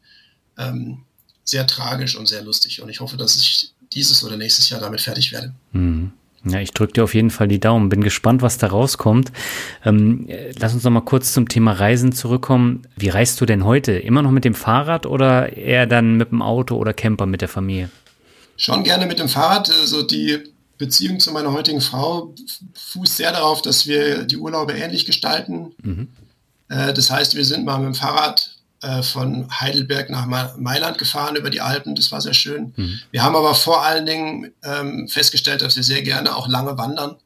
Ähm, 0.57 0.99
sehr 1.43 1.65
tragisch 1.67 2.15
und 2.15 2.27
sehr 2.27 2.43
lustig. 2.43 2.81
Und 2.81 2.89
ich 2.89 2.99
hoffe, 2.99 3.17
dass 3.17 3.35
ich 3.37 3.71
dieses 3.93 4.23
oder 4.23 4.37
nächstes 4.37 4.69
Jahr 4.69 4.79
damit 4.79 5.01
fertig 5.01 5.31
werde. 5.31 5.53
Mhm. 5.71 6.11
Ja, 6.45 6.59
ich 6.59 6.71
drücke 6.71 6.93
dir 6.93 7.03
auf 7.05 7.15
jeden 7.15 7.29
Fall 7.29 7.47
die 7.47 7.59
Daumen. 7.59 7.87
Bin 7.87 8.03
gespannt, 8.03 8.41
was 8.41 8.57
da 8.57 8.67
rauskommt. 8.67 9.31
Ähm, 9.85 10.27
lass 10.59 10.73
uns 10.73 10.83
noch 10.83 10.91
mal 10.91 11.01
kurz 11.01 11.31
zum 11.33 11.47
Thema 11.47 11.71
Reisen 11.71 12.11
zurückkommen. 12.11 12.81
Wie 12.97 13.07
reist 13.07 13.39
du 13.39 13.45
denn 13.45 13.63
heute? 13.63 13.93
Immer 13.93 14.21
noch 14.21 14.31
mit 14.31 14.43
dem 14.43 14.53
Fahrrad 14.53 15.05
oder 15.05 15.55
eher 15.55 15.87
dann 15.87 16.17
mit 16.17 16.31
dem 16.31 16.41
Auto 16.41 16.75
oder 16.75 16.93
Camper 16.93 17.25
mit 17.25 17.39
der 17.39 17.47
Familie? 17.47 17.89
Schon 18.63 18.85
gerne 18.85 19.05
mit 19.05 19.19
dem 19.19 19.27
Fahrrad. 19.27 19.69
Also 19.69 20.03
die 20.03 20.41
Beziehung 20.77 21.19
zu 21.19 21.31
meiner 21.31 21.51
heutigen 21.51 21.81
Frau 21.81 22.33
fußt 22.93 23.17
sehr 23.17 23.33
darauf, 23.33 23.61
dass 23.61 23.87
wir 23.87 24.23
die 24.23 24.37
Urlaube 24.37 24.71
ähnlich 24.71 25.05
gestalten. 25.05 25.73
Mhm. 25.81 26.07
Äh, 26.69 26.93
das 26.93 27.09
heißt, 27.09 27.35
wir 27.35 27.43
sind 27.43 27.65
mal 27.65 27.77
mit 27.79 27.87
dem 27.87 27.95
Fahrrad 27.95 28.55
äh, 28.81 29.03
von 29.03 29.49
Heidelberg 29.59 30.09
nach 30.09 30.25
Mailand 30.55 30.97
gefahren 30.97 31.35
über 31.35 31.49
die 31.49 31.59
Alpen. 31.59 31.93
Das 31.93 32.09
war 32.13 32.21
sehr 32.21 32.33
schön. 32.33 32.73
Mhm. 32.77 32.99
Wir 33.11 33.23
haben 33.23 33.35
aber 33.35 33.53
vor 33.53 33.83
allen 33.83 34.05
Dingen 34.05 34.53
ähm, 34.63 35.09
festgestellt, 35.09 35.61
dass 35.61 35.75
wir 35.75 35.83
sehr 35.83 36.01
gerne 36.01 36.33
auch 36.33 36.47
lange 36.47 36.77
wandern 36.77 37.17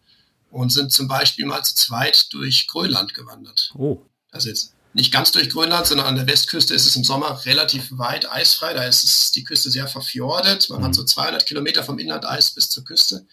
und 0.50 0.72
sind 0.72 0.92
zum 0.92 1.08
Beispiel 1.08 1.46
mal 1.46 1.62
zu 1.62 1.76
zweit 1.76 2.34
durch 2.34 2.68
Grönland 2.68 3.14
gewandert. 3.14 3.72
Oh. 3.78 4.02
Also 4.32 4.50
jetzt 4.50 4.74
nicht 4.98 5.14
ganz 5.14 5.32
durch 5.32 5.52
Grönland, 5.52 5.86
sondern 5.86 6.08
an 6.08 6.16
der 6.16 6.26
Westküste 6.26 6.74
ist 6.74 6.88
es 6.88 6.96
im 6.96 7.04
Sommer 7.04 7.46
relativ 7.46 7.90
weit 7.92 8.30
eisfrei. 8.32 8.74
Da 8.74 8.84
ist 8.84 9.04
es, 9.04 9.32
die 9.32 9.44
Küste 9.44 9.70
sehr 9.70 9.88
verfjordet. 9.88 10.72
Man 10.72 10.80
mhm. 10.80 10.86
hat 10.86 10.96
so 10.96 11.04
200 11.04 11.46
Kilometer 11.46 11.84
vom 11.84 12.00
Inlandeis 12.00 12.50
bis 12.50 12.72
zur 12.72 12.84
Küste. 12.84 13.24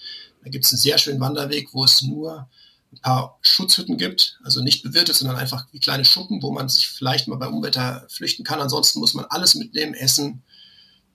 Da 0.43 0.51
gibt 0.51 0.67
es 0.67 0.73
einen 0.73 0.79
sehr 0.79 0.99
schönen 0.99 1.21
Wanderweg, 1.21 1.71
wo 1.73 1.83
es 1.83 2.03
nur 2.03 2.51
ein 2.93 3.01
paar 3.01 3.39
Schutzhütten 3.41 3.97
gibt, 3.97 4.39
also 4.45 4.63
nicht 4.63 4.83
bewirtet, 4.83 5.17
sondern 5.17 5.39
einfach 5.39 5.65
wie 5.73 5.81
kleine 5.81 6.05
Schuppen, 6.05 6.43
wo 6.43 6.53
man 6.53 6.69
sich 6.69 6.87
vielleicht 6.87 7.29
mal 7.29 7.37
bei 7.37 7.49
Unwetter 7.49 8.07
flüchten 8.11 8.45
kann. 8.45 8.61
Ansonsten 8.61 9.01
muss 9.01 9.15
man 9.15 9.25
alles 9.31 9.55
mitnehmen, 9.55 9.95
Essen, 9.95 10.43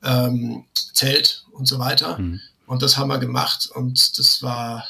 ähm, 0.02 0.66
Zelt 0.94 1.46
und 1.52 1.68
so 1.68 1.78
weiter. 1.78 2.18
Mhm. 2.18 2.42
Und 2.66 2.82
das 2.82 2.98
haben 2.98 3.10
wir 3.10 3.20
gemacht 3.20 3.70
und 3.76 4.18
das 4.18 4.42
war 4.42 4.88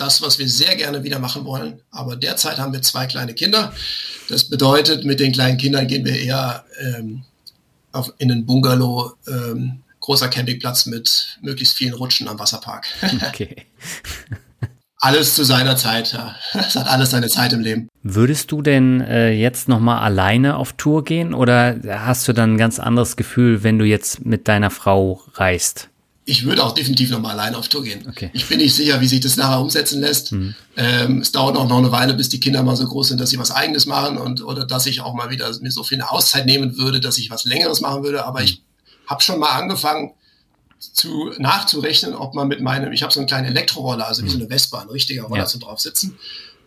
das, 0.00 0.22
was 0.22 0.38
wir 0.38 0.48
sehr 0.48 0.76
gerne 0.76 1.02
wieder 1.04 1.18
machen 1.18 1.44
wollen. 1.44 1.82
Aber 1.90 2.16
derzeit 2.16 2.58
haben 2.58 2.72
wir 2.72 2.82
zwei 2.82 3.06
kleine 3.06 3.34
Kinder. 3.34 3.72
Das 4.28 4.44
bedeutet, 4.44 5.04
mit 5.04 5.20
den 5.20 5.32
kleinen 5.32 5.58
Kindern 5.58 5.86
gehen 5.86 6.04
wir 6.04 6.18
eher 6.18 6.64
ähm, 6.80 7.24
auf, 7.92 8.12
in 8.18 8.30
einen 8.30 8.46
Bungalow, 8.46 9.12
ähm, 9.26 9.80
großer 10.00 10.28
Campingplatz 10.28 10.86
mit 10.86 11.38
möglichst 11.42 11.76
vielen 11.76 11.94
Rutschen 11.94 12.28
am 12.28 12.38
Wasserpark. 12.38 12.86
Okay. 13.28 13.66
alles 15.00 15.34
zu 15.34 15.44
seiner 15.44 15.76
Zeit. 15.76 16.12
Ja. 16.12 16.34
Es 16.54 16.74
hat 16.74 16.88
alles 16.88 17.10
seine 17.10 17.28
Zeit 17.28 17.52
im 17.52 17.60
Leben. 17.60 17.88
Würdest 18.02 18.50
du 18.50 18.62
denn 18.62 19.00
äh, 19.00 19.32
jetzt 19.32 19.68
noch 19.68 19.80
mal 19.80 20.00
alleine 20.00 20.56
auf 20.56 20.72
Tour 20.72 21.04
gehen 21.04 21.34
oder 21.34 21.76
hast 21.86 22.26
du 22.26 22.32
dann 22.32 22.54
ein 22.54 22.58
ganz 22.58 22.78
anderes 22.78 23.16
Gefühl, 23.16 23.62
wenn 23.62 23.78
du 23.78 23.84
jetzt 23.84 24.24
mit 24.24 24.48
deiner 24.48 24.70
Frau 24.70 25.22
reist? 25.34 25.87
Ich 26.28 26.44
würde 26.44 26.62
auch 26.62 26.72
definitiv 26.72 27.10
noch 27.10 27.20
mal 27.20 27.30
alleine 27.30 27.56
auf 27.56 27.68
Tour 27.68 27.82
gehen. 27.82 28.04
Okay. 28.06 28.28
Ich 28.34 28.46
bin 28.46 28.58
nicht 28.58 28.74
sicher, 28.74 29.00
wie 29.00 29.08
sich 29.08 29.20
das 29.20 29.38
nachher 29.38 29.62
umsetzen 29.62 30.02
lässt. 30.02 30.32
Mhm. 30.32 30.54
Ähm, 30.76 31.18
es 31.22 31.32
dauert 31.32 31.56
auch 31.56 31.66
noch 31.66 31.78
eine 31.78 31.90
Weile, 31.90 32.12
bis 32.12 32.28
die 32.28 32.38
Kinder 32.38 32.62
mal 32.62 32.76
so 32.76 32.86
groß 32.86 33.08
sind, 33.08 33.20
dass 33.20 33.30
sie 33.30 33.38
was 33.38 33.50
Eigenes 33.50 33.86
machen 33.86 34.18
und 34.18 34.44
oder 34.44 34.66
dass 34.66 34.84
ich 34.84 35.00
auch 35.00 35.14
mal 35.14 35.30
wieder 35.30 35.50
mir 35.60 35.70
so 35.70 35.84
viel 35.84 35.96
eine 35.96 36.10
Auszeit 36.10 36.44
nehmen 36.44 36.76
würde, 36.76 37.00
dass 37.00 37.16
ich 37.16 37.30
was 37.30 37.44
Längeres 37.44 37.80
machen 37.80 38.02
würde. 38.02 38.26
Aber 38.26 38.40
mhm. 38.40 38.44
ich 38.44 38.62
habe 39.06 39.22
schon 39.22 39.40
mal 39.40 39.52
angefangen, 39.52 40.12
zu 40.78 41.32
nachzurechnen, 41.38 42.14
ob 42.14 42.34
man 42.34 42.46
mit 42.46 42.60
meinem, 42.60 42.92
ich 42.92 43.02
habe 43.02 43.12
so 43.12 43.20
einen 43.20 43.26
kleinen 43.26 43.46
Elektroroller, 43.46 44.06
also 44.06 44.22
wie 44.22 44.28
so 44.28 44.36
mhm. 44.36 44.42
eine 44.42 44.50
Vespa, 44.50 44.80
ein 44.80 44.90
richtiger 44.90 45.22
Roller 45.24 45.42
ja. 45.42 45.46
zum 45.46 45.60
drauf 45.60 45.80
sitzen, 45.80 46.18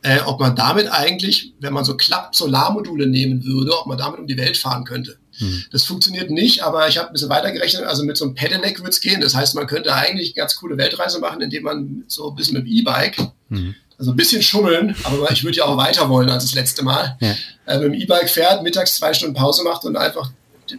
äh, 0.01 0.21
ob 0.21 0.39
man 0.39 0.55
damit 0.55 0.91
eigentlich, 0.91 1.53
wenn 1.59 1.71
man 1.71 1.85
so 1.85 1.95
klappt 1.95 2.35
Solarmodule 2.35 3.05
nehmen 3.05 3.45
würde, 3.45 3.77
ob 3.79 3.85
man 3.85 3.99
damit 3.99 4.19
um 4.19 4.27
die 4.27 4.37
Welt 4.37 4.57
fahren 4.57 4.85
könnte. 4.85 5.17
Mhm. 5.41 5.65
Das 5.71 5.83
funktioniert 5.83 6.29
nicht, 6.29 6.63
aber 6.63 6.87
ich 6.87 6.97
habe 6.97 7.09
ein 7.09 7.13
bisschen 7.13 7.29
weitergerechnet, 7.29 7.83
also 7.83 8.03
mit 8.03 8.15
so 8.15 8.25
einem 8.25 8.35
Pedelec 8.35 8.79
würde 8.79 8.91
es 8.91 9.01
gehen. 9.01 9.19
Das 9.19 9.35
heißt, 9.35 9.55
man 9.55 9.67
könnte 9.67 9.93
eigentlich 9.93 10.29
eine 10.29 10.35
ganz 10.35 10.55
coole 10.55 10.77
Weltreise 10.77 11.19
machen, 11.19 11.41
indem 11.41 11.63
man 11.63 12.03
so 12.07 12.29
ein 12.29 12.35
bisschen 12.35 12.55
mit 12.57 12.65
dem 12.65 12.71
E-Bike, 12.71 13.17
mhm. 13.49 13.75
also 13.97 14.11
ein 14.11 14.17
bisschen 14.17 14.41
schummeln, 14.41 14.95
aber 15.03 15.29
ich 15.31 15.43
würde 15.43 15.57
ja 15.57 15.65
auch 15.65 15.77
weiter 15.77 16.07
wollen 16.09 16.29
als 16.29 16.45
das 16.45 16.53
letzte 16.53 16.83
Mal, 16.83 17.17
ja. 17.19 17.35
äh, 17.65 17.79
mit 17.79 17.85
dem 17.85 17.93
E-Bike 17.95 18.29
fährt, 18.29 18.63
mittags 18.63 18.95
zwei 18.95 19.13
Stunden 19.13 19.35
Pause 19.35 19.63
macht 19.63 19.83
und 19.83 19.97
einfach 19.97 20.31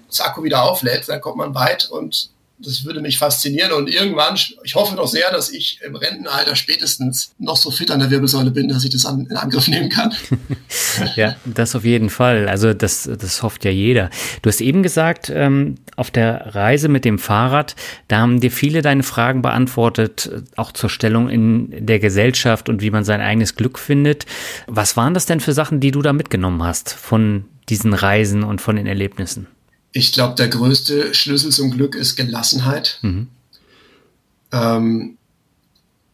das 0.09 0.21
Akku 0.21 0.43
wieder 0.43 0.63
auflädt, 0.63 1.09
dann 1.09 1.21
kommt 1.21 1.37
man 1.37 1.55
weit 1.55 1.91
und 1.91 2.31
das 2.65 2.85
würde 2.85 3.01
mich 3.01 3.19
faszinieren 3.19 3.73
und 3.73 3.89
irgendwann, 3.89 4.37
ich 4.65 4.75
hoffe 4.75 4.97
doch 4.97 5.07
sehr, 5.07 5.31
dass 5.31 5.51
ich 5.51 5.81
im 5.85 5.97
Rentenalter 5.97 6.57
spätestens 6.57 7.33
noch 7.39 7.57
so 7.57 7.71
fit 7.71 7.91
an 7.91 8.01
der 8.01 8.11
Wirbelsäule 8.11 8.51
bin, 8.51 8.69
dass 8.69 8.85
ich 8.85 8.91
das 8.91 9.07
an, 9.07 9.27
in 9.29 9.37
Angriff 9.37 9.69
nehmen 9.69 9.89
kann. 9.89 10.15
ja, 11.17 11.37
das 11.45 11.75
auf 11.75 11.85
jeden 11.85 12.11
Fall. 12.11 12.49
Also 12.49 12.75
das, 12.75 13.09
das 13.19 13.43
hofft 13.43 13.65
ja 13.65 13.71
jeder. 13.71 14.11
Du 14.43 14.49
hast 14.49 14.61
eben 14.61 14.83
gesagt, 14.83 15.31
ähm, 15.35 15.77
auf 15.97 16.11
der 16.11 16.55
Reise 16.55 16.89
mit 16.89 17.05
dem 17.05 17.19
Fahrrad, 17.19 17.75
da 18.09 18.19
haben 18.19 18.41
dir 18.41 18.51
viele 18.51 18.83
deine 18.83 19.03
Fragen 19.03 19.43
beantwortet, 19.43 20.31
auch 20.57 20.73
zur 20.73 20.91
Stellung 20.91 21.29
in 21.29 21.87
der 21.87 21.99
Gesellschaft 21.99 22.69
und 22.69 22.83
wie 22.83 22.91
man 22.91 23.05
sein 23.05 23.21
eigenes 23.21 23.57
Glück 23.57 23.79
findet. 23.79 24.27
Was 24.67 24.97
waren 24.97 25.15
das 25.15 25.27
denn 25.27 25.41
für 25.41 25.53
Sachen, 25.53 25.81
die 25.81 25.91
du 25.91 26.03
da 26.03 26.13
mitgenommen 26.13 26.63
hast 26.63 26.93
von 26.93 27.45
diesen 27.69 27.95
Reisen 27.95 28.43
und 28.43 28.61
von 28.61 28.77
den 28.77 28.87
Erlebnissen? 28.87 29.47
Ich 29.93 30.13
glaube, 30.13 30.35
der 30.35 30.49
größte 30.49 31.15
Schlüssel 31.15 31.53
zum 31.53 31.71
Glück 31.71 31.95
ist 31.95 32.17
Gelassenheit. 32.17 32.99
Mhm. 33.03 33.29
Ähm, 34.53 35.19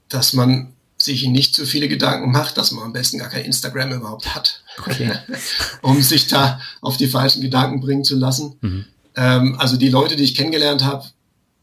dass 0.09 0.33
man 0.33 0.73
sich 1.01 1.27
nicht 1.27 1.55
zu 1.55 1.65
viele 1.65 1.89
Gedanken 1.89 2.33
macht, 2.33 2.57
dass 2.57 2.73
man 2.73 2.85
am 2.85 2.93
besten 2.93 3.19
gar 3.19 3.29
kein 3.29 3.45
Instagram 3.45 3.93
überhaupt 3.93 4.35
hat, 4.35 4.63
okay. 4.79 5.13
um 5.83 6.03
sich 6.03 6.27
da 6.27 6.61
auf 6.81 6.97
die 6.97 7.07
falschen 7.07 7.41
Gedanken 7.41 7.81
bringen 7.81 8.05
zu 8.05 8.17
lassen. 8.17 8.57
Mhm. 8.61 8.85
Ähm, 9.15 9.57
also 9.59 9.77
die 9.77 9.91
Leute, 9.91 10.17
die 10.17 10.25
ich 10.25 10.35
kennengelernt 10.35 10.83
habe 10.83 11.07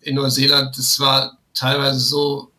in 0.02 0.16
Neuseeland, 0.16 0.78
das 0.78 1.00
war 1.00 1.38
teilweise 1.54 2.00
so 2.00 2.52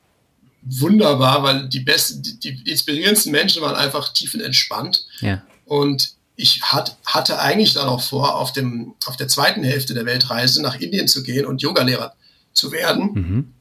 wunderbar, 0.63 1.43
weil 1.43 1.69
die 1.69 1.81
besten, 1.81 2.23
die, 2.23 2.39
die 2.41 2.71
inspirierendsten 2.71 3.33
Menschen 3.33 3.63
waren 3.63 3.77
einfach 3.77 4.13
tiefenentspannt. 4.13 5.07
Ja. 5.21 5.43
Und 5.65 6.16
ich 6.37 6.63
hat, 6.63 6.97
hatte 7.05 7.41
eigentlich 7.41 7.73
dann 7.75 7.89
auch 7.89 8.03
vor, 8.03 8.37
auf, 8.37 8.53
dem, 8.53 8.95
auf 9.07 9.17
der 9.17 9.29
zweiten 9.29 9.65
Hälfte 9.65 9.95
der 9.95 10.07
Weltreise 10.07 10.63
nach 10.63 10.79
Indien 10.79 11.09
zu 11.09 11.23
gehen 11.23 11.47
und 11.47 11.63
Yogalehrer 11.63 12.15
zu 12.53 12.73
werden. 12.73 13.11
Mhm. 13.15 13.53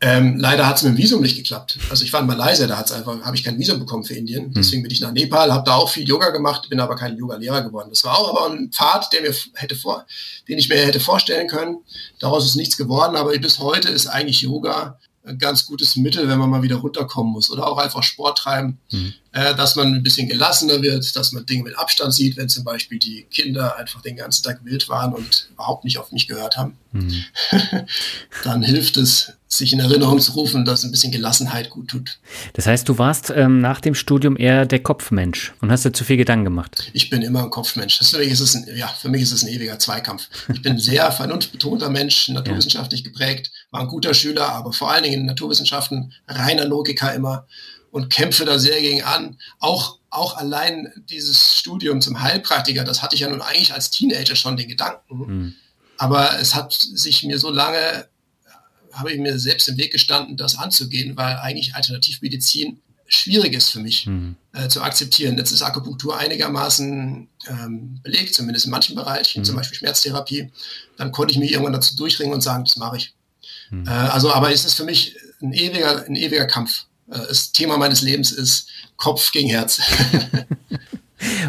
Ähm, 0.00 0.36
leider 0.36 0.66
hat 0.66 0.76
es 0.76 0.82
mit 0.82 0.92
dem 0.92 0.98
Visum 0.98 1.22
nicht 1.22 1.36
geklappt. 1.36 1.78
Also 1.88 2.04
ich 2.04 2.12
war 2.12 2.20
in 2.20 2.26
Malaysia, 2.26 2.66
da 2.66 2.76
hat's 2.76 2.92
einfach, 2.92 3.22
habe 3.22 3.36
ich 3.36 3.44
kein 3.44 3.58
Visum 3.58 3.78
bekommen 3.78 4.04
für 4.04 4.14
Indien. 4.14 4.48
Mhm. 4.48 4.54
Deswegen 4.54 4.82
bin 4.82 4.90
ich 4.90 5.00
nach 5.00 5.12
Nepal, 5.12 5.52
habe 5.52 5.64
da 5.64 5.76
auch 5.76 5.88
viel 5.88 6.06
Yoga 6.06 6.30
gemacht, 6.30 6.68
bin 6.68 6.80
aber 6.80 6.96
kein 6.96 7.16
Yoga-Lehrer 7.16 7.62
geworden. 7.62 7.88
Das 7.90 8.04
war 8.04 8.18
auch 8.18 8.36
aber 8.36 8.52
ein 8.52 8.70
Pfad, 8.70 9.12
der 9.12 9.22
mir 9.22 9.34
hätte 9.54 9.76
vor, 9.76 10.04
den 10.48 10.58
ich 10.58 10.68
mir 10.68 10.76
hätte 10.76 11.00
vorstellen 11.00 11.48
können. 11.48 11.78
Daraus 12.18 12.44
ist 12.44 12.56
nichts 12.56 12.76
geworden, 12.76 13.16
aber 13.16 13.38
bis 13.38 13.60
heute 13.60 13.88
ist 13.88 14.06
eigentlich 14.06 14.42
Yoga 14.42 14.98
ganz 15.38 15.66
gutes 15.66 15.96
Mittel, 15.96 16.28
wenn 16.28 16.38
man 16.38 16.50
mal 16.50 16.62
wieder 16.62 16.76
runterkommen 16.76 17.32
muss 17.32 17.50
oder 17.50 17.66
auch 17.66 17.78
einfach 17.78 18.02
Sport 18.02 18.38
treiben. 18.38 18.78
Mhm 18.90 19.14
äh, 19.34 19.54
dass 19.56 19.74
man 19.74 19.92
ein 19.92 20.02
bisschen 20.02 20.28
gelassener 20.28 20.80
wird, 20.80 21.14
dass 21.16 21.32
man 21.32 21.44
Dinge 21.44 21.64
mit 21.64 21.76
Abstand 21.76 22.14
sieht, 22.14 22.36
wenn 22.36 22.48
zum 22.48 22.62
Beispiel 22.62 23.00
die 23.00 23.24
Kinder 23.24 23.76
einfach 23.76 24.00
den 24.00 24.16
ganzen 24.16 24.44
Tag 24.44 24.60
wild 24.64 24.88
waren 24.88 25.12
und 25.12 25.48
überhaupt 25.52 25.84
nicht 25.84 25.98
auf 25.98 26.12
mich 26.12 26.28
gehört 26.28 26.56
haben. 26.56 26.78
Mhm. 26.92 27.24
Dann 28.44 28.62
hilft 28.62 28.96
es, 28.96 29.32
sich 29.48 29.72
in 29.72 29.80
Erinnerung 29.80 30.20
zu 30.20 30.32
rufen, 30.32 30.64
dass 30.64 30.84
ein 30.84 30.90
bisschen 30.90 31.12
Gelassenheit 31.12 31.70
gut 31.70 31.88
tut. 31.88 32.18
Das 32.54 32.66
heißt, 32.66 32.88
du 32.88 32.98
warst 32.98 33.30
ähm, 33.30 33.60
nach 33.60 33.80
dem 33.80 33.94
Studium 33.94 34.36
eher 34.36 34.66
der 34.66 34.80
Kopfmensch 34.80 35.52
und 35.60 35.70
hast 35.70 35.84
dir 35.84 35.92
zu 35.92 36.04
viel 36.04 36.16
Gedanken 36.16 36.44
gemacht. 36.44 36.90
Ich 36.92 37.10
bin 37.10 37.22
immer 37.22 37.44
ein 37.44 37.50
Kopfmensch. 37.50 37.98
Deswegen 37.98 38.32
ist 38.32 38.40
es 38.40 38.54
ein, 38.54 38.66
ja, 38.76 38.88
für 38.88 39.08
mich 39.08 39.22
ist 39.22 39.32
es 39.32 39.44
ein 39.44 39.48
ewiger 39.48 39.78
Zweikampf. 39.78 40.28
Ich 40.52 40.62
bin 40.62 40.72
ein 40.72 40.78
sehr 40.78 41.10
vernunftbetonter 41.12 41.88
Mensch, 41.88 42.28
naturwissenschaftlich 42.28 43.02
ja. 43.02 43.10
geprägt, 43.10 43.52
war 43.74 43.80
ein 43.80 43.88
guter 43.88 44.14
Schüler, 44.14 44.50
aber 44.50 44.72
vor 44.72 44.92
allen 44.92 45.02
Dingen 45.02 45.22
in 45.22 45.26
Naturwissenschaften 45.26 46.12
reiner 46.28 46.64
Logiker 46.64 47.12
immer 47.12 47.48
und 47.90 48.08
kämpfe 48.08 48.44
da 48.44 48.60
sehr 48.60 48.80
gegen 48.80 49.02
an. 49.02 49.36
Auch, 49.58 49.98
auch 50.10 50.36
allein 50.36 50.92
dieses 51.10 51.56
Studium 51.58 52.00
zum 52.00 52.22
Heilpraktiker, 52.22 52.84
das 52.84 53.02
hatte 53.02 53.16
ich 53.16 53.22
ja 53.22 53.28
nun 53.28 53.42
eigentlich 53.42 53.74
als 53.74 53.90
Teenager 53.90 54.36
schon 54.36 54.56
den 54.56 54.68
Gedanken. 54.68 55.16
Mhm. 55.16 55.54
Aber 55.98 56.38
es 56.38 56.54
hat 56.54 56.72
sich 56.72 57.24
mir 57.24 57.40
so 57.40 57.50
lange, 57.50 58.06
habe 58.92 59.10
ich 59.10 59.18
mir 59.18 59.40
selbst 59.40 59.68
im 59.68 59.76
Weg 59.76 59.90
gestanden, 59.90 60.36
das 60.36 60.56
anzugehen, 60.56 61.16
weil 61.16 61.34
eigentlich 61.38 61.74
Alternativmedizin 61.74 62.80
schwierig 63.08 63.54
ist 63.54 63.70
für 63.70 63.80
mich 63.80 64.06
mhm. 64.06 64.36
äh, 64.52 64.68
zu 64.68 64.82
akzeptieren. 64.82 65.36
Jetzt 65.36 65.50
ist 65.50 65.62
Akupunktur 65.62 66.16
einigermaßen 66.16 67.28
ähm, 67.48 68.00
belegt, 68.04 68.36
zumindest 68.36 68.66
in 68.66 68.70
manchen 68.70 68.94
Bereichen, 68.94 69.40
mhm. 69.40 69.44
zum 69.44 69.56
Beispiel 69.56 69.78
Schmerztherapie. 69.78 70.52
Dann 70.96 71.10
konnte 71.10 71.32
ich 71.32 71.40
mich 71.40 71.50
irgendwann 71.50 71.72
dazu 71.72 71.96
durchringen 71.96 72.34
und 72.34 72.40
sagen, 72.40 72.64
das 72.64 72.76
mache 72.76 72.98
ich. 72.98 73.13
Mhm. 73.80 73.86
Äh, 73.86 73.90
also, 73.90 74.32
aber 74.32 74.52
es 74.52 74.64
ist 74.64 74.74
für 74.74 74.84
mich 74.84 75.16
ein 75.42 75.52
ewiger, 75.52 76.04
ein 76.04 76.16
ewiger 76.16 76.46
Kampf. 76.46 76.84
Äh, 77.10 77.18
das 77.28 77.52
Thema 77.52 77.76
meines 77.76 78.02
Lebens 78.02 78.32
ist 78.32 78.68
Kopf 78.96 79.32
gegen 79.32 79.48
Herz. 79.48 79.80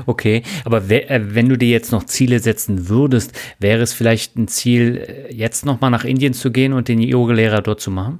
Okay, 0.06 0.44
aber 0.64 0.90
äh, 0.90 1.36
wenn 1.36 1.50
du 1.50 1.58
dir 1.58 1.70
jetzt 1.70 1.92
noch 1.92 2.06
Ziele 2.06 2.40
setzen 2.40 2.88
würdest, 2.88 3.32
wäre 3.60 3.82
es 3.82 3.94
vielleicht 3.94 4.36
ein 4.36 4.48
Ziel, 4.48 4.98
äh, 4.98 5.34
jetzt 5.34 5.66
nochmal 5.66 5.92
nach 5.92 6.04
Indien 6.04 6.34
zu 6.34 6.52
gehen 6.52 6.74
und 6.74 6.88
den 6.88 7.02
Yoga-Lehrer 7.02 7.62
dort 7.62 7.82
zu 7.82 7.92
machen? 7.92 8.20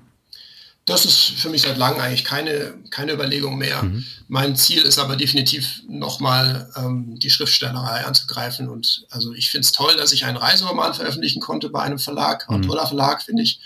Das 0.86 1.04
ist 1.04 1.40
für 1.40 1.50
mich 1.50 1.64
seit 1.64 1.78
langem 1.78 2.00
eigentlich 2.00 2.24
keine, 2.24 2.76
keine 2.92 3.14
Überlegung 3.14 3.58
mehr. 3.58 3.82
Mhm. 3.82 4.06
Mein 4.28 4.56
Ziel 4.56 4.84
ist 4.84 5.00
aber 5.00 5.16
definitiv 5.16 5.82
nochmal 5.90 6.70
ähm, 6.76 7.18
die 7.18 7.32
Schriftstellerei 7.32 8.06
anzugreifen. 8.06 8.70
Und 8.70 9.08
also 9.10 9.34
ich 9.34 9.50
finde 9.50 9.66
es 9.66 9.72
toll, 9.72 9.96
dass 9.98 10.14
ich 10.14 10.26
einen 10.26 10.38
Reiseroman 10.38 10.94
veröffentlichen 10.94 11.42
konnte 11.42 11.70
bei 11.70 11.82
einem 11.82 11.98
Verlag, 11.98 12.48
mhm. 12.50 12.58
ein 12.58 12.62
toller 12.62 12.86
Verlag, 12.86 13.24
finde 13.24 13.42
ich. 13.42 13.60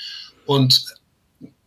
Und 0.49 0.85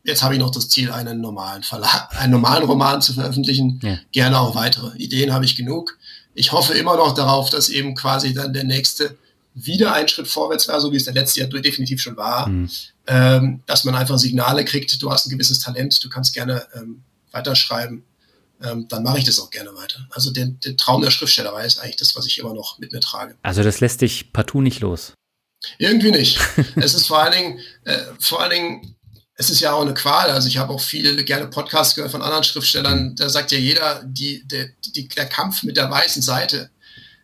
jetzt 0.02 0.24
habe 0.24 0.34
ich 0.34 0.40
noch 0.40 0.50
das 0.50 0.68
Ziel, 0.68 0.90
einen 0.90 1.20
normalen 1.20 1.62
Verlag, 1.62 2.08
einen 2.18 2.32
normalen 2.32 2.64
Roman 2.64 3.00
zu 3.00 3.12
veröffentlichen. 3.12 3.78
Ja. 3.80 3.96
Gerne 4.10 4.40
auch 4.40 4.56
weitere. 4.56 4.96
Ideen 4.96 5.32
habe 5.32 5.44
ich 5.44 5.54
genug. 5.54 5.96
Ich 6.34 6.50
hoffe 6.50 6.74
immer 6.74 6.96
noch 6.96 7.14
darauf, 7.14 7.48
dass 7.48 7.68
eben 7.68 7.94
quasi 7.94 8.34
dann 8.34 8.52
der 8.52 8.64
nächste 8.64 9.16
wieder 9.54 9.92
ein 9.92 10.08
Schritt 10.08 10.26
vorwärts 10.26 10.66
war, 10.66 10.80
so 10.80 10.90
wie 10.90 10.96
es 10.96 11.04
der 11.04 11.14
letzte 11.14 11.38
Jahr 11.38 11.48
definitiv 11.48 12.02
schon 12.02 12.16
war, 12.16 12.48
mhm. 12.48 12.68
ähm, 13.06 13.62
dass 13.66 13.84
man 13.84 13.94
einfach 13.94 14.18
Signale 14.18 14.64
kriegt, 14.64 15.00
du 15.00 15.12
hast 15.12 15.26
ein 15.26 15.30
gewisses 15.30 15.60
Talent, 15.60 16.02
du 16.02 16.08
kannst 16.08 16.34
gerne 16.34 16.66
ähm, 16.74 17.02
weiterschreiben, 17.30 18.02
ähm, 18.64 18.88
dann 18.88 19.04
mache 19.04 19.18
ich 19.18 19.24
das 19.24 19.38
auch 19.38 19.50
gerne 19.50 19.70
weiter. 19.76 20.08
Also 20.10 20.32
der, 20.32 20.46
der 20.46 20.76
Traum 20.76 21.02
der 21.02 21.12
Schriftstellerei 21.12 21.66
ist 21.66 21.78
eigentlich 21.78 21.96
das, 21.96 22.16
was 22.16 22.26
ich 22.26 22.36
immer 22.40 22.52
noch 22.52 22.80
mit 22.80 22.90
mir 22.90 23.00
trage. 23.00 23.36
Also 23.42 23.62
das 23.62 23.78
lässt 23.78 24.00
dich 24.00 24.32
partout 24.32 24.62
nicht 24.62 24.80
los? 24.80 25.12
Irgendwie 25.78 26.10
nicht. 26.10 26.38
es 26.76 26.94
ist 26.94 27.06
vor 27.06 27.22
allen 27.22 27.32
Dingen, 27.32 27.60
äh, 27.84 27.98
vor 28.18 28.40
allen 28.40 28.50
Dingen, 28.50 28.96
es 29.34 29.50
ist 29.50 29.60
ja 29.60 29.72
auch 29.72 29.82
eine 29.82 29.94
Qual. 29.94 30.30
Also 30.30 30.48
ich 30.48 30.58
habe 30.58 30.72
auch 30.72 30.80
viele 30.80 31.24
gerne 31.24 31.46
Podcasts 31.46 31.94
gehört 31.94 32.12
von 32.12 32.22
anderen 32.22 32.44
Schriftstellern. 32.44 33.10
Mhm. 33.10 33.16
Da 33.16 33.28
sagt 33.28 33.52
ja 33.52 33.58
jeder, 33.58 34.02
die, 34.04 34.46
der, 34.46 34.68
die, 34.94 35.08
der 35.08 35.26
Kampf 35.26 35.62
mit 35.62 35.76
der 35.76 35.90
weißen 35.90 36.22
Seite 36.22 36.70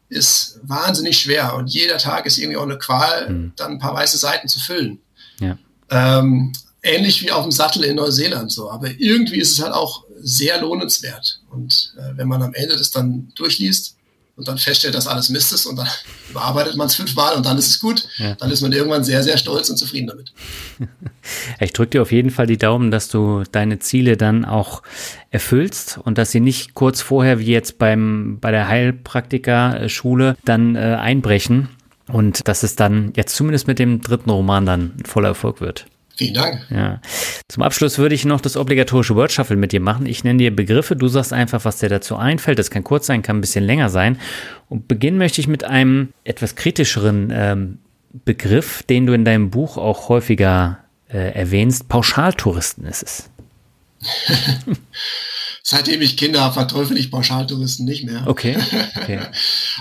ist 0.09 0.59
wahnsinnig 0.62 1.18
schwer 1.18 1.55
und 1.55 1.68
jeder 1.68 1.99
Tag 1.99 2.24
ist 2.24 2.39
irgendwie 2.39 2.57
auch 2.57 2.62
eine 2.62 2.78
Qual, 2.78 3.28
mhm. 3.28 3.53
dann 3.57 3.72
ein 3.72 3.78
paar 3.78 3.95
weiße 3.95 4.16
Seiten 4.16 4.49
zu 4.49 4.59
füllen. 4.59 5.01
Ja. 5.39 5.59
Ähm, 5.91 6.53
ähnlich 6.82 7.22
wie 7.22 7.30
auf 7.30 7.43
dem 7.43 7.53
Sattel 7.53 7.84
in 7.84 7.97
Neuseeland 7.97 8.51
so. 8.51 8.70
Aber 8.70 8.89
irgendwie 8.99 9.39
ist 9.39 9.53
es 9.53 9.62
halt 9.62 9.74
auch 9.74 10.05
sehr 10.20 10.61
lohnenswert. 10.61 11.41
Und 11.51 11.95
äh, 11.99 12.16
wenn 12.16 12.28
man 12.28 12.43
am 12.43 12.55
Ende 12.55 12.76
das 12.76 12.91
dann 12.91 13.32
durchliest, 13.34 13.97
und 14.39 14.47
dann 14.47 14.57
feststellt, 14.57 14.95
dass 14.95 15.09
alles 15.09 15.28
Mist 15.28 15.53
ist 15.53 15.66
und 15.66 15.76
dann 15.76 15.89
bearbeitet 16.32 16.76
man 16.76 16.86
es 16.86 16.95
fünfmal 16.95 17.34
und 17.34 17.45
dann 17.45 17.59
ist 17.59 17.68
es 17.68 17.80
gut, 17.80 18.09
ja. 18.18 18.34
dann 18.36 18.51
ist 18.51 18.62
man 18.62 18.72
irgendwann 18.72 19.05
sehr, 19.05 19.22
sehr 19.22 19.36
stolz 19.36 19.68
und 19.68 19.76
zufrieden 19.76 20.07
damit. 20.07 20.32
Ich 21.61 21.74
drücke 21.74 21.91
dir 21.91 22.03
auf 22.03 22.11
jeden 22.11 22.30
Fall 22.30 22.47
die 22.47 22.57
Daumen, 22.57 22.91
dass 22.91 23.09
du 23.09 23.43
deine 23.53 23.80
Ziele 23.80 24.16
dann 24.16 24.47
auch 24.47 24.82
erfüllst 25.30 25.99
und 26.03 26.16
dass 26.16 26.30
sie 26.30 26.41
nicht 26.41 26.72
kurz 26.72 27.03
vorher, 27.03 27.39
wie 27.39 27.53
jetzt 27.53 27.76
beim, 27.76 28.39
bei 28.41 28.51
der 28.51 28.66
Heilpraktikerschule, 28.66 30.39
dann 30.47 30.74
äh, 30.74 30.97
einbrechen 30.99 31.68
und 32.07 32.49
dass 32.49 32.62
es 32.62 32.76
dann 32.76 33.12
jetzt 33.14 33.36
zumindest 33.36 33.66
mit 33.66 33.78
dem 33.78 34.01
dritten 34.01 34.30
Roman 34.30 34.64
dann 34.64 34.95
voller 35.05 35.28
Erfolg 35.28 35.61
wird. 35.61 35.84
Vielen 36.18 36.34
Dank. 36.34 36.66
Ja. 36.70 37.00
Zum 37.46 37.62
Abschluss 37.62 37.96
würde 37.96 38.16
ich 38.16 38.24
noch 38.24 38.40
das 38.40 38.56
obligatorische 38.56 39.14
Word 39.14 39.30
Shuffle 39.30 39.54
mit 39.54 39.70
dir 39.70 39.78
machen. 39.78 40.04
Ich 40.04 40.24
nenne 40.24 40.38
dir 40.38 40.54
Begriffe, 40.54 40.96
du 40.96 41.06
sagst 41.06 41.32
einfach, 41.32 41.64
was 41.64 41.78
dir 41.78 41.88
dazu 41.88 42.16
einfällt. 42.16 42.58
Das 42.58 42.72
kann 42.72 42.82
kurz 42.82 43.06
sein, 43.06 43.22
kann 43.22 43.38
ein 43.38 43.40
bisschen 43.40 43.64
länger 43.64 43.88
sein. 43.88 44.18
Und 44.68 44.88
beginnen 44.88 45.16
möchte 45.16 45.40
ich 45.40 45.46
mit 45.46 45.62
einem 45.62 46.08
etwas 46.24 46.56
kritischeren 46.56 47.30
ähm, 47.32 47.78
Begriff, 48.24 48.82
den 48.82 49.06
du 49.06 49.12
in 49.12 49.24
deinem 49.24 49.50
Buch 49.50 49.76
auch 49.76 50.08
häufiger 50.08 50.78
äh, 51.08 51.34
erwähnst. 51.34 51.88
Pauschaltouristen 51.88 52.84
ist 52.84 53.04
es. 53.04 53.30
Seitdem 55.62 56.02
ich 56.02 56.16
Kinder 56.16 56.40
habe, 56.40 56.54
verteufel 56.54 56.96
ich 56.96 57.12
Pauschaltouristen 57.12 57.86
nicht 57.86 58.02
mehr. 58.02 58.24
Okay. 58.26 58.56
okay. 58.96 59.20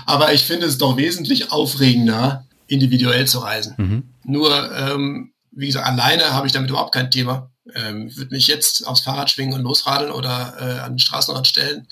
Aber 0.06 0.32
ich 0.32 0.44
finde 0.44 0.66
es 0.66 0.78
doch 0.78 0.96
wesentlich 0.96 1.50
aufregender, 1.50 2.46
individuell 2.68 3.26
zu 3.26 3.40
reisen. 3.40 3.74
Mhm. 3.76 4.02
Nur 4.22 4.70
ähm, 4.76 5.32
wie 5.58 5.66
gesagt, 5.66 5.86
alleine 5.86 6.32
habe 6.32 6.46
ich 6.46 6.52
damit 6.52 6.70
überhaupt 6.70 6.94
kein 6.94 7.10
Thema. 7.10 7.50
Ähm, 7.74 8.16
würde 8.16 8.34
mich 8.34 8.46
jetzt 8.46 8.86
aufs 8.86 9.00
Fahrrad 9.00 9.30
schwingen 9.30 9.54
und 9.54 9.62
losradeln 9.62 10.12
oder 10.12 10.54
äh, 10.58 10.80
an 10.80 10.92
den 10.92 10.98
Straßenrand 11.00 11.46
stellen 11.46 11.88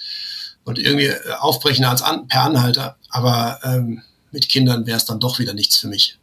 und 0.64 0.78
irgendwie 0.78 1.06
äh, 1.06 1.32
aufbrechen 1.38 1.84
als 1.84 2.00
an, 2.00 2.28
per 2.28 2.42
Anhalter. 2.42 2.96
Aber 3.10 3.58
ähm, 3.64 4.02
mit 4.30 4.48
Kindern 4.48 4.86
wäre 4.86 4.96
es 4.96 5.04
dann 5.04 5.20
doch 5.20 5.40
wieder 5.40 5.52
nichts 5.52 5.76
für 5.78 5.88
mich. 5.88 6.16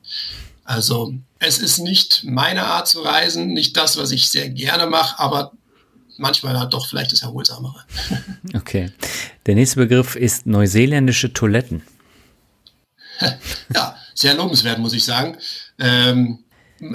Also 0.63 1.13
es 1.39 1.59
ist 1.59 1.79
nicht 1.79 2.23
meine 2.23 2.63
Art 2.63 2.87
zu 2.87 3.01
reisen, 3.01 3.47
nicht 3.47 3.75
das, 3.75 3.97
was 3.97 4.11
ich 4.11 4.29
sehr 4.29 4.49
gerne 4.49 4.87
mache, 4.87 5.19
aber 5.19 5.51
manchmal 6.17 6.57
halt 6.57 6.73
doch 6.73 6.87
vielleicht 6.87 7.11
das 7.11 7.23
Erholsamere. 7.23 7.83
Okay. 8.55 8.91
Der 9.45 9.55
nächste 9.55 9.77
Begriff 9.77 10.15
ist 10.15 10.45
neuseeländische 10.45 11.33
Toiletten. 11.33 11.83
ja, 13.75 13.97
sehr 14.13 14.35
lobenswert, 14.35 14.79
muss 14.79 14.93
ich 14.93 15.03
sagen. 15.03 15.37
Ähm, 15.79 16.42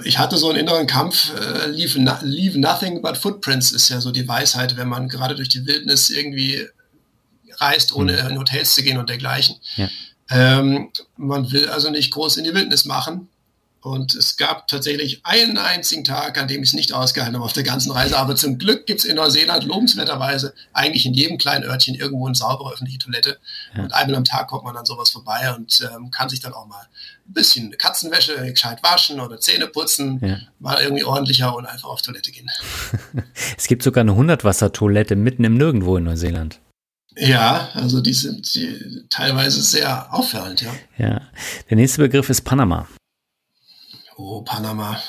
ich 0.05 0.19
hatte 0.19 0.37
so 0.37 0.49
einen 0.49 0.59
inneren 0.59 0.87
Kampf, 0.87 1.33
äh, 1.35 1.67
leave, 1.67 2.01
no, 2.01 2.15
leave 2.23 2.59
nothing 2.59 3.03
but 3.03 3.17
footprints 3.17 3.73
ist 3.73 3.89
ja 3.89 4.01
so 4.01 4.11
die 4.11 4.27
Weisheit, 4.27 4.77
wenn 4.77 4.89
man 4.89 5.09
gerade 5.09 5.35
durch 5.35 5.49
die 5.49 5.67
Wildnis 5.67 6.11
irgendwie 6.11 6.67
reist, 7.57 7.95
ohne 7.95 8.13
mhm. 8.13 8.31
in 8.31 8.39
Hotels 8.39 8.75
zu 8.75 8.83
gehen 8.83 8.99
und 8.99 9.09
dergleichen. 9.09 9.57
Ja. 9.77 9.89
Ähm, 10.31 10.91
man 11.17 11.51
will 11.53 11.69
also 11.69 11.91
nicht 11.91 12.13
groß 12.13 12.37
in 12.37 12.45
die 12.45 12.55
Wildnis 12.55 12.85
machen, 12.85 13.29
und 13.81 14.15
es 14.15 14.37
gab 14.37 14.67
tatsächlich 14.67 15.21
einen 15.25 15.57
einzigen 15.57 16.03
Tag, 16.03 16.37
an 16.37 16.49
dem 16.49 16.63
ich 16.63 16.71
es 16.71 16.75
nicht 16.75 16.93
ausgehalten 16.93 17.37
habe 17.37 17.45
auf 17.45 17.53
der 17.53 17.63
ganzen 17.63 17.93
Reise. 17.93 18.19
Aber 18.19 18.35
zum 18.35 18.59
Glück 18.59 18.87
gibt 18.87 19.01
es 19.01 19.05
in 19.05 19.17
Neuseeland 19.17 19.65
lobenswerterweise 19.65 20.53
eigentlich 20.73 21.07
in 21.07 21.15
jedem 21.15 21.39
kleinen 21.39 21.65
Örtchen 21.65 21.95
irgendwo 21.95 22.27
eine 22.27 22.35
saubere 22.35 22.73
öffentliche 22.73 22.99
Toilette. 22.99 23.39
Ja. 23.77 23.85
Und 23.85 23.95
einmal 23.95 24.17
am 24.17 24.25
Tag 24.25 24.49
kommt 24.49 24.65
man 24.65 24.75
dann 24.75 24.85
sowas 24.85 25.11
vorbei 25.11 25.55
und 25.57 25.89
ähm, 25.95 26.11
kann 26.11 26.29
sich 26.29 26.41
dann 26.41 26.55
auch 26.55 26.67
mal 26.67 26.87
ein 27.29 27.33
bisschen 27.33 27.71
Katzenwäsche 27.79 28.35
gescheit 28.51 28.83
waschen 28.83 29.21
oder 29.21 29.39
Zähne 29.39 29.69
putzen, 29.69 30.19
ja. 30.23 30.39
mal 30.59 30.83
irgendwie 30.83 31.05
ordentlicher 31.05 31.55
und 31.55 31.67
einfach 31.67 31.89
auf 31.89 32.03
Toilette 32.03 32.33
gehen. 32.33 32.51
es 33.57 33.69
gibt 33.69 33.85
sogar 33.85 34.01
eine 34.03 34.13
100-Wasser-Toilette 34.13 35.15
mitten 35.15 35.45
im 35.45 35.57
Nirgendwo 35.57 35.97
in 35.97 36.05
Neuseeland. 36.05 36.61
Ja, 37.17 37.71
also 37.75 38.01
die 38.01 38.13
sind 38.13 38.55
die, 38.55 39.05
teilweise 39.11 39.61
sehr 39.63 40.13
auffallend, 40.13 40.63
ja. 40.63 40.73
Ja. 40.99 41.21
Der 41.69 41.77
nächste 41.77 42.03
Begriff 42.03 42.31
ist 42.31 42.43
Panama. 42.43 42.89
Oh, 44.19 44.43
Panama. 44.43 45.01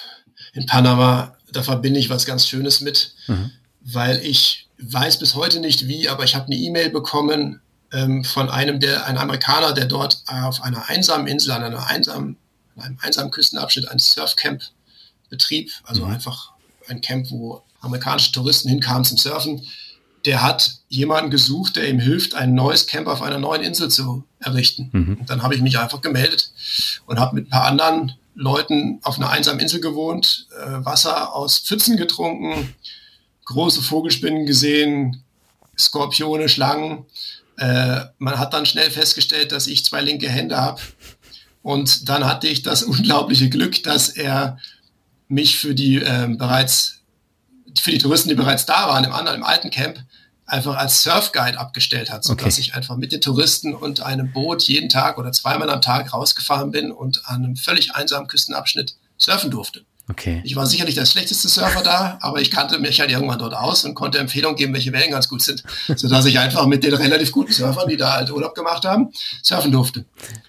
In 0.53 0.67
Panama, 0.67 1.35
da 1.51 1.63
verbinde 1.63 1.99
ich 1.99 2.11
was 2.11 2.27
ganz 2.27 2.47
Schönes 2.47 2.79
mit, 2.79 3.15
mhm. 3.25 3.49
weil 3.81 4.17
ich 4.23 4.69
weiß 4.77 5.17
bis 5.17 5.33
heute 5.33 5.59
nicht 5.59 5.87
wie, 5.87 6.07
aber 6.07 6.23
ich 6.23 6.35
habe 6.35 6.45
eine 6.45 6.55
E-Mail 6.55 6.91
bekommen 6.91 7.59
ähm, 7.91 8.23
von 8.23 8.51
einem, 8.51 8.79
der, 8.79 9.07
ein 9.07 9.17
Amerikaner, 9.17 9.73
der 9.73 9.85
dort 9.85 10.21
auf 10.27 10.61
einer 10.61 10.89
einsamen 10.89 11.25
Insel, 11.25 11.51
an 11.51 11.63
einer 11.63 11.87
einsamen, 11.87 12.37
an 12.75 12.83
einem 12.83 12.97
einsamen 13.01 13.31
Küstenabschnitt 13.31 13.89
ein 13.89 13.97
Surfcamp 13.97 14.61
betrieb, 15.31 15.71
also 15.85 16.05
mhm. 16.05 16.13
einfach 16.13 16.51
ein 16.87 17.01
Camp, 17.01 17.31
wo 17.31 17.63
amerikanische 17.81 18.31
Touristen 18.31 18.69
hinkamen 18.69 19.05
zum 19.05 19.17
Surfen. 19.17 19.65
Der 20.25 20.43
hat 20.43 20.81
jemanden 20.87 21.31
gesucht, 21.31 21.77
der 21.77 21.89
ihm 21.89 21.99
hilft, 21.99 22.35
ein 22.35 22.53
neues 22.53 22.85
Camp 22.85 23.07
auf 23.07 23.23
einer 23.23 23.39
neuen 23.39 23.63
Insel 23.63 23.89
zu 23.89 24.23
errichten. 24.39 24.89
Mhm. 24.91 25.17
Und 25.21 25.29
dann 25.31 25.41
habe 25.41 25.55
ich 25.55 25.61
mich 25.61 25.79
einfach 25.79 26.01
gemeldet 26.01 26.51
und 27.07 27.19
habe 27.19 27.35
mit 27.35 27.47
ein 27.47 27.49
paar 27.49 27.65
anderen 27.65 28.13
Leuten 28.39 28.99
auf 29.03 29.17
einer 29.17 29.29
einsamen 29.29 29.59
Insel 29.59 29.81
gewohnt, 29.81 30.47
äh, 30.57 30.85
Wasser 30.85 31.35
aus 31.35 31.59
Pfützen 31.59 31.97
getrunken, 31.97 32.73
große 33.43 33.81
Vogelspinnen 33.81 34.45
gesehen, 34.45 35.23
Skorpione, 35.77 36.47
Schlangen. 36.47 37.05
Äh, 37.57 38.05
man 38.17 38.39
hat 38.39 38.53
dann 38.53 38.65
schnell 38.65 38.91
festgestellt, 38.91 39.51
dass 39.51 39.67
ich 39.67 39.83
zwei 39.83 40.01
linke 40.01 40.29
Hände 40.29 40.57
habe. 40.57 40.81
Und 41.61 42.07
dann 42.07 42.25
hatte 42.25 42.47
ich 42.47 42.61
das 42.61 42.83
unglaubliche 42.83 43.49
Glück, 43.49 43.83
dass 43.83 44.07
er 44.07 44.57
mich 45.27 45.57
für 45.57 45.75
die 45.75 45.97
äh, 45.97 46.27
bereits, 46.29 47.01
für 47.77 47.91
die 47.91 47.97
Touristen, 47.97 48.29
die 48.29 48.35
bereits 48.35 48.65
da 48.65 48.87
waren, 48.87 49.03
im 49.03 49.11
anderen, 49.11 49.39
im 49.39 49.45
alten 49.45 49.69
Camp, 49.69 49.99
einfach 50.51 50.75
als 50.75 51.03
Surfguide 51.03 51.59
abgestellt 51.59 52.11
hat, 52.11 52.23
sodass 52.23 52.55
okay. 52.55 52.61
ich 52.61 52.75
einfach 52.75 52.97
mit 52.97 53.11
den 53.11 53.21
Touristen 53.21 53.73
und 53.73 54.01
einem 54.01 54.31
Boot 54.31 54.63
jeden 54.63 54.89
Tag 54.89 55.17
oder 55.17 55.31
zweimal 55.31 55.69
am 55.69 55.81
Tag 55.81 56.13
rausgefahren 56.13 56.71
bin 56.71 56.91
und 56.91 57.27
an 57.27 57.43
einem 57.43 57.55
völlig 57.55 57.95
einsamen 57.95 58.27
Küstenabschnitt 58.27 58.95
surfen 59.17 59.51
durfte. 59.51 59.83
Okay. 60.09 60.41
Ich 60.43 60.55
war 60.55 60.65
sicherlich 60.65 60.95
der 60.95 61.05
schlechteste 61.05 61.47
Surfer 61.47 61.83
da, 61.83 62.17
aber 62.21 62.41
ich 62.41 62.49
kannte 62.49 62.79
mich 62.79 62.99
halt 62.99 63.11
irgendwann 63.11 63.37
dort 63.37 63.53
aus 63.53 63.85
und 63.85 63.93
konnte 63.93 64.17
Empfehlungen 64.17 64.57
geben, 64.57 64.73
welche 64.73 64.91
Wellen 64.91 65.11
ganz 65.11 65.29
gut 65.29 65.43
sind, 65.43 65.63
sodass 65.95 66.25
ich 66.25 66.39
einfach 66.39 66.65
mit 66.65 66.83
den 66.83 66.95
relativ 66.95 67.31
guten 67.31 67.53
Surfern, 67.53 67.87
die 67.87 67.97
da 67.97 68.13
halt 68.13 68.31
Urlaub 68.31 68.55
gemacht 68.55 68.85
haben, 68.85 69.11
surfen 69.43 69.71
durfte. 69.71 70.05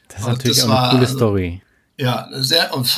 Das 0.08 0.20
ist 0.20 0.24
und 0.24 0.32
natürlich 0.32 0.56
das 0.56 0.66
auch 0.66 0.70
eine 0.70 0.90
coole 0.90 1.02
also, 1.02 1.16
Story. 1.16 1.62
Ja, 1.98 2.28
sehr 2.32 2.74
und 2.74 2.88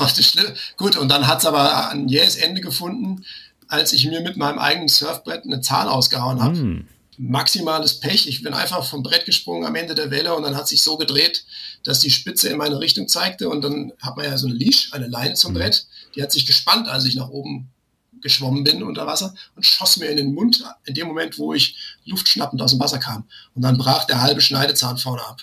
gut. 0.77 0.97
Und 0.97 1.09
dann 1.09 1.27
hat 1.27 1.41
es 1.41 1.47
aber 1.47 1.91
ein 1.91 2.09
jähes 2.09 2.37
Ende 2.37 2.61
gefunden, 2.61 3.25
als 3.73 3.93
ich 3.93 4.07
mir 4.07 4.21
mit 4.21 4.37
meinem 4.37 4.59
eigenen 4.59 4.89
Surfbrett 4.89 5.45
eine 5.45 5.61
Zahl 5.61 5.89
ausgehauen 5.89 6.43
habe. 6.43 6.57
Mm 6.57 6.89
maximales 7.19 8.01
Pech. 8.01 8.27
Ich 8.27 8.43
bin 8.43 8.55
einfach 8.55 8.85
vom 8.85 9.03
Brett 9.03 9.27
gesprungen 9.27 9.67
am 9.67 9.75
Ende 9.75 9.95
der 9.95 10.11
Welle 10.11 10.35
und 10.35 10.43
dann 10.43 10.57
hat 10.57 10.67
sich 10.67 10.83
so 10.83 10.97
gedreht, 10.97 11.45
dass 11.85 12.01
die 12.01 12.11
Spitze 12.11 12.49
in 12.49 12.57
meine 12.57 12.81
Richtung 12.81 13.07
zeigte 13.07 13.49
und 13.49 13.63
dann 13.63 13.93
hat 14.01 14.17
man 14.17 14.25
ja 14.25 14.37
so 14.39 14.47
eine 14.47 14.57
Leash, 14.57 14.93
eine 14.93 15.07
Leine 15.07 15.35
zum 15.35 15.53
mhm. 15.53 15.59
Brett, 15.59 15.87
die 16.15 16.23
hat 16.23 16.33
sich 16.33 16.47
gespannt, 16.47 16.89
als 16.89 17.05
ich 17.05 17.15
nach 17.15 17.29
oben 17.29 17.71
geschwommen 18.23 18.65
bin 18.65 18.83
unter 18.83 19.07
Wasser 19.07 19.35
und 19.57 19.67
schoss 19.67 19.99
mir 19.99 20.07
in 20.07 20.17
den 20.17 20.35
Mund 20.35 20.65
in 20.85 20.95
dem 20.95 21.09
Moment, 21.09 21.39
wo 21.39 21.53
ich 21.55 21.77
luftschnappend 22.07 22.63
aus 22.63 22.71
dem 22.71 22.81
Wasser 22.81 22.99
kam. 22.99 23.25
Und 23.55 23.63
dann 23.63 23.79
brach 23.79 24.05
der 24.05 24.23
halbe 24.23 24.41
Schneidezahn 24.41 24.97
vorne 24.97 25.23
ab. 25.23 25.43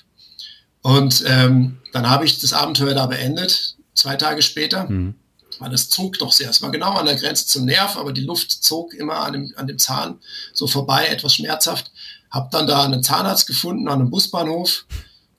Und 0.81 1.23
ähm, 1.27 1.77
dann 1.91 2.09
habe 2.09 2.25
ich 2.25 2.39
das 2.39 2.53
Abenteuer 2.53 2.93
da 2.93 3.05
beendet, 3.05 3.75
zwei 3.93 4.15
Tage 4.15 4.41
später. 4.41 4.89
Mhm. 4.89 5.15
Weil 5.59 5.73
es 5.73 5.89
zog 5.89 6.17
doch 6.19 6.31
sehr. 6.31 6.49
Es 6.49 6.61
war 6.61 6.71
genau 6.71 6.93
an 6.93 7.05
der 7.05 7.15
Grenze 7.15 7.45
zum 7.45 7.65
Nerv, 7.65 7.97
aber 7.97 8.13
die 8.13 8.21
Luft 8.21 8.51
zog 8.51 8.93
immer 8.93 9.17
an 9.17 9.33
dem, 9.33 9.53
an 9.55 9.67
dem 9.67 9.77
Zahn 9.77 10.19
so 10.53 10.67
vorbei, 10.67 11.07
etwas 11.07 11.35
schmerzhaft. 11.35 11.91
Hab 12.31 12.51
dann 12.51 12.67
da 12.67 12.83
einen 12.83 13.03
Zahnarzt 13.03 13.47
gefunden 13.47 13.87
an 13.87 13.99
einem 13.99 14.09
Busbahnhof. 14.09 14.85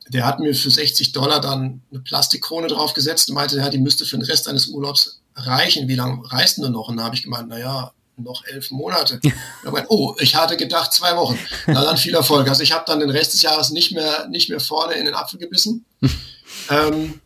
Der 0.09 0.27
hat 0.27 0.41
mir 0.41 0.55
für 0.55 0.71
60 0.71 1.13
Dollar 1.13 1.41
dann 1.41 1.83
eine 1.91 2.01
Plastikkrone 2.01 2.67
draufgesetzt 2.67 3.29
und 3.29 3.37
meinte, 3.37 3.57
ja, 3.57 3.69
die 3.69 3.79
müsste 3.79 4.05
für 4.05 4.19
den 4.19 4.25
Rest 4.25 4.49
eines 4.49 4.67
Urlaubs 4.67 5.21
reichen. 5.37 5.89
Wie 5.89 5.95
lange 5.95 6.21
reist 6.31 6.59
du 6.59 6.69
noch? 6.69 6.89
Und 6.89 6.97
da 6.97 7.05
habe 7.05 7.15
ich 7.15 7.23
gemeint, 7.23 7.49
naja, 7.49 7.93
noch 8.17 8.45
elf 8.45 8.71
Monate. 8.71 9.21
Meinte, 9.65 9.87
oh, 9.89 10.15
ich 10.19 10.35
hatte 10.35 10.57
gedacht 10.57 10.93
zwei 10.93 11.17
Wochen. 11.17 11.39
Na 11.67 11.85
dann 11.85 11.97
viel 11.97 12.15
Erfolg. 12.15 12.49
Also 12.49 12.63
ich 12.63 12.73
habe 12.73 12.85
dann 12.87 13.01
den 13.01 13.11
Rest 13.11 13.35
des 13.35 13.43
Jahres 13.43 13.71
nicht 13.71 13.93
mehr, 13.93 14.29
nicht 14.29 14.49
mehr 14.51 14.61
vorne 14.61 14.95
in 14.95 15.07
den 15.07 15.15
Apfel 15.15 15.39
gebissen. 15.39 15.85
ähm, 16.71 17.21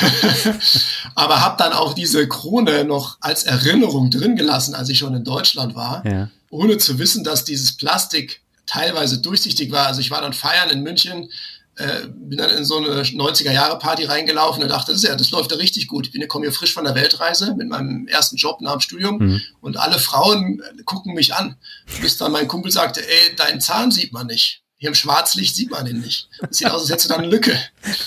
aber 1.14 1.40
habe 1.40 1.56
dann 1.58 1.72
auch 1.72 1.94
diese 1.94 2.26
Krone 2.28 2.84
noch 2.84 3.18
als 3.20 3.44
Erinnerung 3.44 4.10
drin 4.10 4.36
gelassen, 4.36 4.74
als 4.74 4.88
ich 4.88 4.98
schon 4.98 5.14
in 5.14 5.24
Deutschland 5.24 5.74
war, 5.74 6.04
ja. 6.06 6.28
ohne 6.50 6.78
zu 6.78 6.98
wissen, 6.98 7.24
dass 7.24 7.44
dieses 7.44 7.76
Plastik 7.76 8.42
teilweise 8.66 9.18
durchsichtig 9.18 9.72
war. 9.72 9.86
Also 9.86 10.00
ich 10.00 10.10
war 10.10 10.20
dann 10.20 10.32
feiern 10.32 10.70
in 10.70 10.82
München, 10.82 11.30
äh, 11.76 12.06
bin 12.08 12.38
dann 12.38 12.50
in 12.50 12.64
so 12.64 12.76
eine 12.76 13.02
90er-Jahre-Party 13.02 14.04
reingelaufen 14.04 14.62
und 14.62 14.68
dachte, 14.68 14.92
das, 14.92 15.02
ist 15.02 15.08
ja, 15.08 15.16
das 15.16 15.30
läuft 15.30 15.50
ja 15.50 15.56
richtig 15.56 15.88
gut. 15.88 16.06
Ich 16.06 16.12
bin, 16.12 16.26
komme 16.28 16.44
hier 16.44 16.52
frisch 16.52 16.74
von 16.74 16.84
der 16.84 16.94
Weltreise 16.94 17.54
mit 17.56 17.68
meinem 17.68 18.06
ersten 18.08 18.36
Job 18.36 18.60
nach 18.60 18.72
dem 18.72 18.80
Studium 18.80 19.18
mhm. 19.18 19.42
und 19.60 19.78
alle 19.78 19.98
Frauen 19.98 20.62
gucken 20.84 21.14
mich 21.14 21.34
an. 21.34 21.56
Bis 22.00 22.18
dann 22.18 22.32
mein 22.32 22.48
Kumpel 22.48 22.70
sagte, 22.70 23.00
ey, 23.00 23.34
deinen 23.36 23.60
Zahn 23.60 23.90
sieht 23.90 24.12
man 24.12 24.26
nicht. 24.26 24.61
Hier 24.82 24.88
im 24.88 24.96
Schwarzlicht 24.96 25.54
sieht 25.54 25.70
man 25.70 25.84
den 25.84 26.00
nicht. 26.00 26.28
Das 26.40 26.58
sieht 26.58 26.68
aus, 26.68 26.80
als 26.80 26.90
hättest 26.90 27.08
du 27.08 27.12
da 27.12 27.20
eine 27.20 27.28
Lücke. 27.28 27.56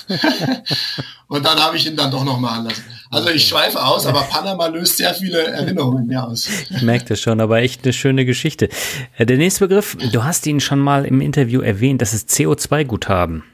und 1.30 1.45
dann 1.45 1.57
habe 1.57 1.78
ich 1.78 1.86
ihn 1.86 1.95
dann 1.95 2.11
doch 2.11 2.26
nochmal 2.26 2.59
anlassen. 2.59 2.84
Also 3.09 3.30
ich 3.30 3.47
schweife 3.47 3.82
aus, 3.82 4.05
aber 4.05 4.23
Panama 4.23 4.67
löst 4.67 4.97
sehr 4.97 5.13
viele 5.13 5.41
Erinnerungen 5.41 5.99
in 5.99 6.07
mir 6.07 6.21
aus. 6.21 6.49
Ich 6.69 6.82
merke 6.82 7.05
das 7.05 7.21
schon, 7.21 7.39
aber 7.39 7.59
echt 7.59 7.86
eine 7.86 7.93
schöne 7.93 8.26
Geschichte. 8.26 8.67
Äh, 9.15 9.26
der 9.26 9.38
nächste 9.38 9.69
Begriff, 9.69 9.95
du 10.11 10.26
hast 10.26 10.45
ihn 10.47 10.59
schon 10.59 10.80
mal 10.80 11.05
im 11.05 11.21
Interview 11.21 11.61
erwähnt, 11.61 12.01
das 12.01 12.13
ist 12.13 12.30
CO2-Guthaben. 12.32 13.45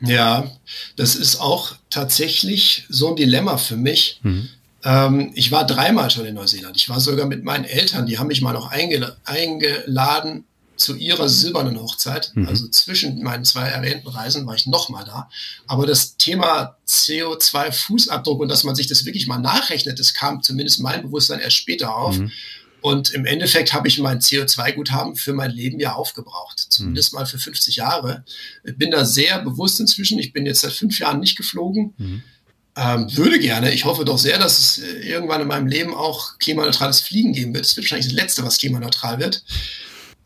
Ja, 0.00 0.50
das 0.96 1.16
ist 1.16 1.42
auch 1.42 1.74
tatsächlich 1.90 2.86
so 2.88 3.08
ein 3.08 3.16
Dilemma 3.16 3.58
für 3.58 3.76
mich. 3.76 4.20
Mhm. 4.22 4.48
Ähm, 4.84 5.32
ich 5.34 5.52
war 5.52 5.66
dreimal 5.66 6.10
schon 6.10 6.24
in 6.24 6.36
Neuseeland. 6.36 6.78
Ich 6.78 6.88
war 6.88 6.98
sogar 6.98 7.26
mit 7.26 7.44
meinen 7.44 7.66
Eltern, 7.66 8.06
die 8.06 8.18
haben 8.18 8.28
mich 8.28 8.40
mal 8.40 8.54
noch 8.54 8.70
eingeladen 8.70 10.44
zu 10.78 10.94
ihrer 10.94 11.28
silbernen 11.28 11.78
Hochzeit, 11.80 12.32
mhm. 12.34 12.46
also 12.46 12.68
zwischen 12.68 13.22
meinen 13.22 13.44
zwei 13.44 13.68
erwähnten 13.68 14.08
Reisen, 14.08 14.46
war 14.46 14.54
ich 14.54 14.66
nochmal 14.66 15.04
da. 15.04 15.28
Aber 15.66 15.86
das 15.86 16.16
Thema 16.16 16.76
CO2-Fußabdruck 16.86 18.38
und 18.38 18.48
dass 18.48 18.64
man 18.64 18.74
sich 18.74 18.86
das 18.86 19.04
wirklich 19.04 19.26
mal 19.26 19.38
nachrechnet, 19.38 19.98
das 19.98 20.14
kam 20.14 20.42
zumindest 20.42 20.80
mein 20.80 21.02
Bewusstsein 21.02 21.40
erst 21.40 21.56
später 21.56 21.94
auf. 21.94 22.16
Mhm. 22.16 22.30
Und 22.80 23.10
im 23.10 23.26
Endeffekt 23.26 23.72
habe 23.72 23.88
ich 23.88 23.98
mein 23.98 24.20
CO2-Guthaben 24.20 25.16
für 25.16 25.32
mein 25.32 25.50
Leben 25.50 25.80
ja 25.80 25.94
aufgebraucht, 25.94 26.58
zumindest 26.68 27.12
mhm. 27.12 27.18
mal 27.18 27.26
für 27.26 27.38
50 27.38 27.76
Jahre. 27.76 28.24
Ich 28.62 28.76
bin 28.76 28.92
da 28.92 29.04
sehr 29.04 29.42
bewusst 29.42 29.80
inzwischen. 29.80 30.20
Ich 30.20 30.32
bin 30.32 30.46
jetzt 30.46 30.60
seit 30.60 30.72
fünf 30.72 30.98
Jahren 31.00 31.18
nicht 31.18 31.36
geflogen. 31.36 31.94
Mhm. 31.98 32.22
Ähm, 32.76 33.16
würde 33.16 33.40
gerne. 33.40 33.72
Ich 33.72 33.84
hoffe 33.84 34.04
doch 34.04 34.18
sehr, 34.18 34.38
dass 34.38 34.58
es 34.58 34.78
äh, 34.78 35.08
irgendwann 35.08 35.40
in 35.40 35.48
meinem 35.48 35.66
Leben 35.66 35.92
auch 35.92 36.38
klimaneutrales 36.38 37.00
Fliegen 37.00 37.32
geben 37.32 37.52
wird. 37.52 37.64
Das 37.64 37.76
wird 37.76 37.86
wahrscheinlich 37.86 38.06
das 38.06 38.14
Letzte, 38.14 38.44
was 38.44 38.58
klimaneutral 38.58 39.18
wird. 39.18 39.42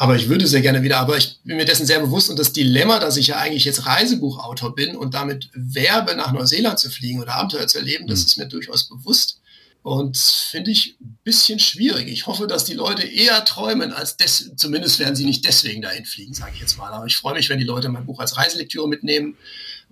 Aber 0.03 0.17
ich 0.17 0.29
würde 0.29 0.49
sehr 0.49 0.63
gerne 0.63 0.83
wieder, 0.83 0.99
aber 0.99 1.17
ich 1.17 1.39
bin 1.45 1.57
mir 1.57 1.65
dessen 1.65 1.87
sehr 1.87 2.01
bewusst 2.01 2.29
und 2.29 2.37
das 2.37 2.53
Dilemma, 2.53 2.99
dass 2.99 3.17
ich 3.17 3.29
ja 3.29 3.37
eigentlich 3.37 3.65
jetzt 3.65 3.87
Reisebuchautor 3.87 4.75
bin 4.75 4.97
und 4.97 5.15
damit 5.15 5.49
werbe, 5.55 6.17
nach 6.17 6.33
Neuseeland 6.33 6.81
zu 6.81 6.91
fliegen 6.91 7.21
oder 7.21 7.37
Abenteuer 7.37 7.69
zu 7.69 7.79
erleben, 7.79 8.09
das 8.09 8.19
mhm. 8.19 8.27
ist 8.27 8.37
mir 8.37 8.47
durchaus 8.47 8.89
bewusst. 8.89 9.39
Und 9.83 10.17
finde 10.17 10.73
ich 10.73 10.97
ein 11.01 11.19
bisschen 11.23 11.61
schwierig. 11.61 12.09
Ich 12.09 12.27
hoffe, 12.27 12.49
dass 12.49 12.65
die 12.65 12.75
Leute 12.75 13.05
eher 13.05 13.45
träumen, 13.45 13.93
als 13.93 14.17
des, 14.17 14.51
zumindest 14.57 14.99
werden 14.99 15.15
sie 15.15 15.25
nicht 15.25 15.45
deswegen 15.47 15.83
dahin 15.83 16.05
fliegen, 16.05 16.35
sage 16.35 16.51
ich 16.57 16.61
jetzt 16.61 16.79
mal. 16.79 16.93
Aber 16.93 17.07
ich 17.07 17.17
freue 17.17 17.35
mich, 17.35 17.49
wenn 17.49 17.59
die 17.61 17.65
Leute 17.65 17.89
mein 17.89 18.05
Buch 18.07 18.19
als 18.19 18.37
Reiselektüre 18.37 18.89
mitnehmen. 18.89 19.37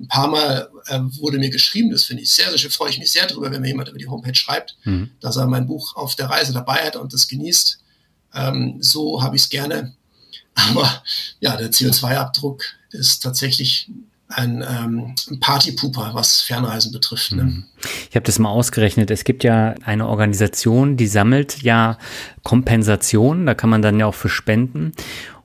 Ein 0.01 0.09
paar 0.09 0.27
Mal 0.27 0.71
äh, 0.87 0.99
wurde 1.21 1.39
mir 1.39 1.51
geschrieben, 1.51 1.93
das 1.93 2.03
finde 2.03 2.25
ich 2.25 2.33
sehr, 2.33 2.49
sehr 2.49 2.59
schön, 2.59 2.73
freue 2.73 2.91
ich 2.91 2.99
mich 2.99 3.13
sehr 3.13 3.29
drüber, 3.29 3.53
wenn 3.53 3.61
mir 3.61 3.69
jemand 3.69 3.89
über 3.89 3.99
die 3.99 4.09
Homepage 4.09 4.35
schreibt, 4.35 4.77
mhm. 4.83 5.13
dass 5.21 5.37
er 5.37 5.47
mein 5.47 5.69
Buch 5.69 5.95
auf 5.95 6.17
der 6.17 6.31
Reise 6.31 6.53
dabei 6.53 6.85
hat 6.87 6.97
und 6.97 7.13
das 7.13 7.29
genießt. 7.29 7.79
Ähm, 8.35 8.79
so 8.81 9.23
habe 9.23 9.37
ich 9.37 9.43
es 9.43 9.49
gerne. 9.49 9.95
Aber 10.55 11.03
ja, 11.41 11.57
der 11.57 11.71
CO2-Abdruck 11.71 12.65
ist 12.91 13.23
tatsächlich 13.23 13.91
ein 14.29 14.65
ähm, 14.67 15.15
Partypooper, 15.41 16.11
was 16.15 16.43
Fernreisen 16.43 16.93
betrifft. 16.93 17.33
Ne? 17.33 17.45
Mhm. 17.45 17.65
Ich 18.09 18.15
habe 18.15 18.25
das 18.25 18.39
mal 18.39 18.51
ausgerechnet. 18.51 19.11
Es 19.11 19.25
gibt 19.25 19.43
ja 19.45 19.75
eine 19.85 20.07
Organisation, 20.07 20.97
die 20.97 21.09
sammelt 21.09 21.63
ja 21.63 21.99
Kompensationen. 22.43 23.47
Da 23.47 23.55
kann 23.55 23.71
man 23.71 23.83
dann 23.83 23.99
ja 23.99 24.07
auch 24.07 24.15
für 24.15 24.29
spenden. 24.29 24.93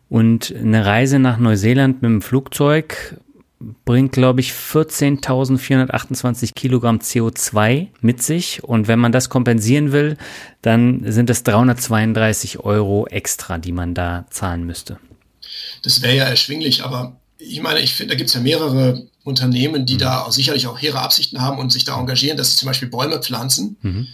Und 0.07 0.53
eine 0.55 0.85
Reise 0.85 1.17
nach 1.17 1.37
Neuseeland 1.37 2.01
mit 2.01 2.09
dem 2.09 2.21
Flugzeug 2.21 3.19
bringt, 3.59 4.11
glaube 4.11 4.41
ich, 4.41 4.51
14.428 4.51 6.51
Kilogramm 6.55 6.99
CO2 6.99 7.87
mit 8.01 8.21
sich. 8.21 8.63
Und 8.63 8.87
wenn 8.87 8.99
man 8.99 9.11
das 9.11 9.29
kompensieren 9.29 9.91
will, 9.91 10.17
dann 10.61 11.11
sind 11.11 11.29
es 11.29 11.43
332 11.43 12.59
Euro 12.59 13.07
extra, 13.07 13.57
die 13.57 13.71
man 13.71 13.93
da 13.93 14.25
zahlen 14.29 14.65
müsste. 14.65 14.99
Das 15.83 16.01
wäre 16.01 16.15
ja 16.15 16.25
erschwinglich, 16.25 16.83
aber 16.83 17.19
ich 17.37 17.61
meine, 17.61 17.79
ich 17.79 17.93
finde, 17.93 18.13
da 18.13 18.17
gibt 18.17 18.29
es 18.29 18.33
ja 18.33 18.41
mehrere 18.41 19.07
Unternehmen, 19.23 19.85
die 19.85 19.95
mhm. 19.95 19.99
da 19.99 20.31
sicherlich 20.31 20.67
auch 20.67 20.79
hehre 20.79 20.99
Absichten 20.99 21.41
haben 21.41 21.59
und 21.59 21.71
sich 21.71 21.85
da 21.85 21.99
engagieren, 21.99 22.37
dass 22.37 22.51
sie 22.51 22.57
zum 22.57 22.67
Beispiel 22.67 22.89
Bäume 22.89 23.19
pflanzen. 23.19 23.77
Mhm. 23.81 24.07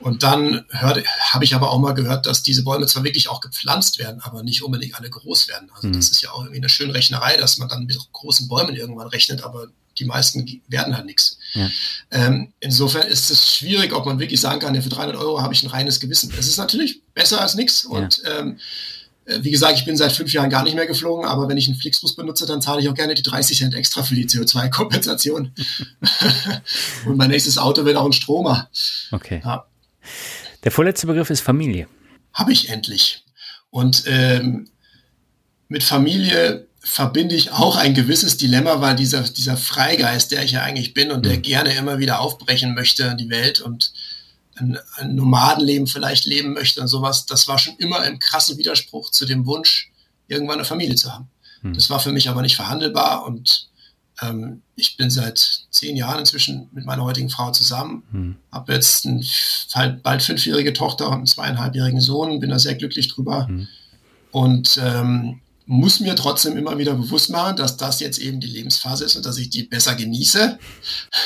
Und 0.00 0.22
dann 0.22 0.64
habe 0.70 1.44
ich 1.44 1.54
aber 1.54 1.70
auch 1.70 1.78
mal 1.78 1.92
gehört, 1.92 2.26
dass 2.26 2.42
diese 2.42 2.62
Bäume 2.62 2.86
zwar 2.86 3.04
wirklich 3.04 3.28
auch 3.28 3.40
gepflanzt 3.40 3.98
werden, 3.98 4.20
aber 4.20 4.42
nicht 4.42 4.62
unbedingt 4.62 4.94
alle 4.94 5.10
groß 5.10 5.48
werden. 5.48 5.70
Also 5.74 5.88
mhm. 5.88 5.94
das 5.94 6.10
ist 6.10 6.22
ja 6.22 6.30
auch 6.30 6.40
irgendwie 6.40 6.58
eine 6.58 6.68
schöne 6.68 6.94
Rechnerei, 6.94 7.36
dass 7.36 7.58
man 7.58 7.68
dann 7.68 7.84
mit 7.84 7.98
großen 8.12 8.48
Bäumen 8.48 8.76
irgendwann 8.76 9.08
rechnet, 9.08 9.42
aber 9.42 9.68
die 9.98 10.04
meisten 10.04 10.62
werden 10.68 10.96
halt 10.96 11.06
nichts. 11.06 11.38
Ja. 11.54 11.68
Ähm, 12.12 12.52
insofern 12.60 13.08
ist 13.08 13.30
es 13.30 13.56
schwierig, 13.56 13.92
ob 13.92 14.06
man 14.06 14.20
wirklich 14.20 14.40
sagen 14.40 14.60
kann, 14.60 14.74
ja, 14.74 14.82
für 14.82 14.88
300 14.88 15.16
Euro 15.16 15.42
habe 15.42 15.52
ich 15.52 15.62
ein 15.64 15.70
reines 15.70 15.98
Gewissen. 15.98 16.32
Es 16.38 16.46
ist 16.46 16.58
natürlich 16.58 17.02
besser 17.14 17.40
als 17.40 17.56
nichts 17.56 17.84
und 17.84 18.22
ja. 18.24 18.38
ähm, 18.38 18.60
äh, 19.24 19.42
wie 19.42 19.50
gesagt, 19.50 19.78
ich 19.78 19.84
bin 19.84 19.96
seit 19.96 20.12
fünf 20.12 20.32
Jahren 20.32 20.50
gar 20.50 20.62
nicht 20.62 20.74
mehr 20.74 20.86
geflogen, 20.86 21.26
aber 21.26 21.48
wenn 21.48 21.56
ich 21.56 21.68
einen 21.68 21.76
Flixbus 21.76 22.14
benutze, 22.14 22.46
dann 22.46 22.62
zahle 22.62 22.80
ich 22.80 22.88
auch 22.88 22.94
gerne 22.94 23.14
die 23.14 23.22
30 23.22 23.58
Cent 23.58 23.74
extra 23.74 24.02
für 24.02 24.14
die 24.14 24.26
CO2-Kompensation. 24.26 25.52
und 27.06 27.16
mein 27.16 27.30
nächstes 27.30 27.58
Auto 27.58 27.84
wird 27.84 27.96
auch 27.96 28.06
ein 28.06 28.12
Stromer. 28.12 28.68
Okay. 29.10 29.42
Ja. 29.44 29.66
Der 30.64 30.72
vorletzte 30.72 31.06
Begriff 31.06 31.30
ist 31.30 31.40
Familie. 31.40 31.88
Habe 32.32 32.52
ich 32.52 32.68
endlich. 32.68 33.24
Und 33.70 34.04
ähm, 34.06 34.68
mit 35.68 35.82
Familie 35.82 36.66
verbinde 36.80 37.34
ich 37.34 37.52
auch 37.52 37.76
ein 37.76 37.94
gewisses 37.94 38.36
Dilemma, 38.36 38.80
weil 38.80 38.96
dieser, 38.96 39.22
dieser 39.22 39.56
Freigeist, 39.56 40.30
der 40.30 40.44
ich 40.44 40.52
ja 40.52 40.62
eigentlich 40.62 40.94
bin 40.94 41.10
und 41.10 41.26
der 41.26 41.36
mhm. 41.36 41.42
gerne 41.42 41.74
immer 41.74 41.98
wieder 41.98 42.20
aufbrechen 42.20 42.74
möchte 42.74 43.04
in 43.04 43.18
die 43.18 43.28
Welt 43.28 43.60
und 43.60 43.92
ein, 44.56 44.78
ein 44.96 45.14
Nomadenleben 45.14 45.86
vielleicht 45.86 46.24
leben 46.24 46.54
möchte 46.54 46.80
und 46.80 46.88
sowas, 46.88 47.26
das 47.26 47.46
war 47.46 47.58
schon 47.58 47.76
immer 47.76 48.04
im 48.06 48.18
krassen 48.18 48.58
Widerspruch 48.58 49.10
zu 49.10 49.26
dem 49.26 49.46
Wunsch, 49.46 49.90
irgendwann 50.26 50.56
eine 50.56 50.64
Familie 50.64 50.96
zu 50.96 51.12
haben. 51.12 51.28
Hm. 51.60 51.74
Das 51.74 51.90
war 51.90 52.00
für 52.00 52.12
mich 52.12 52.28
aber 52.28 52.42
nicht 52.42 52.56
verhandelbar 52.56 53.24
und 53.24 53.67
ähm, 54.22 54.62
ich 54.76 54.96
bin 54.96 55.10
seit 55.10 55.66
zehn 55.70 55.96
Jahren 55.96 56.20
inzwischen 56.20 56.68
mit 56.72 56.84
meiner 56.84 57.04
heutigen 57.04 57.30
Frau 57.30 57.50
zusammen, 57.50 58.02
hm. 58.10 58.36
habe 58.52 58.72
jetzt 58.72 59.06
eine 59.06 59.24
halt 59.74 60.02
bald 60.02 60.22
fünfjährige 60.22 60.72
Tochter 60.72 61.08
und 61.08 61.14
einen 61.14 61.26
zweieinhalbjährigen 61.26 62.00
Sohn, 62.00 62.40
bin 62.40 62.50
da 62.50 62.58
sehr 62.58 62.74
glücklich 62.74 63.08
drüber. 63.08 63.46
Hm. 63.46 63.68
Und 64.30 64.80
ähm, 64.82 65.40
muss 65.70 66.00
mir 66.00 66.16
trotzdem 66.16 66.56
immer 66.56 66.78
wieder 66.78 66.94
bewusst 66.94 67.28
machen, 67.28 67.56
dass 67.56 67.76
das 67.76 68.00
jetzt 68.00 68.18
eben 68.18 68.40
die 68.40 68.46
Lebensphase 68.46 69.04
ist 69.04 69.16
und 69.16 69.26
dass 69.26 69.36
ich 69.36 69.50
die 69.50 69.64
besser 69.64 69.94
genieße 69.94 70.58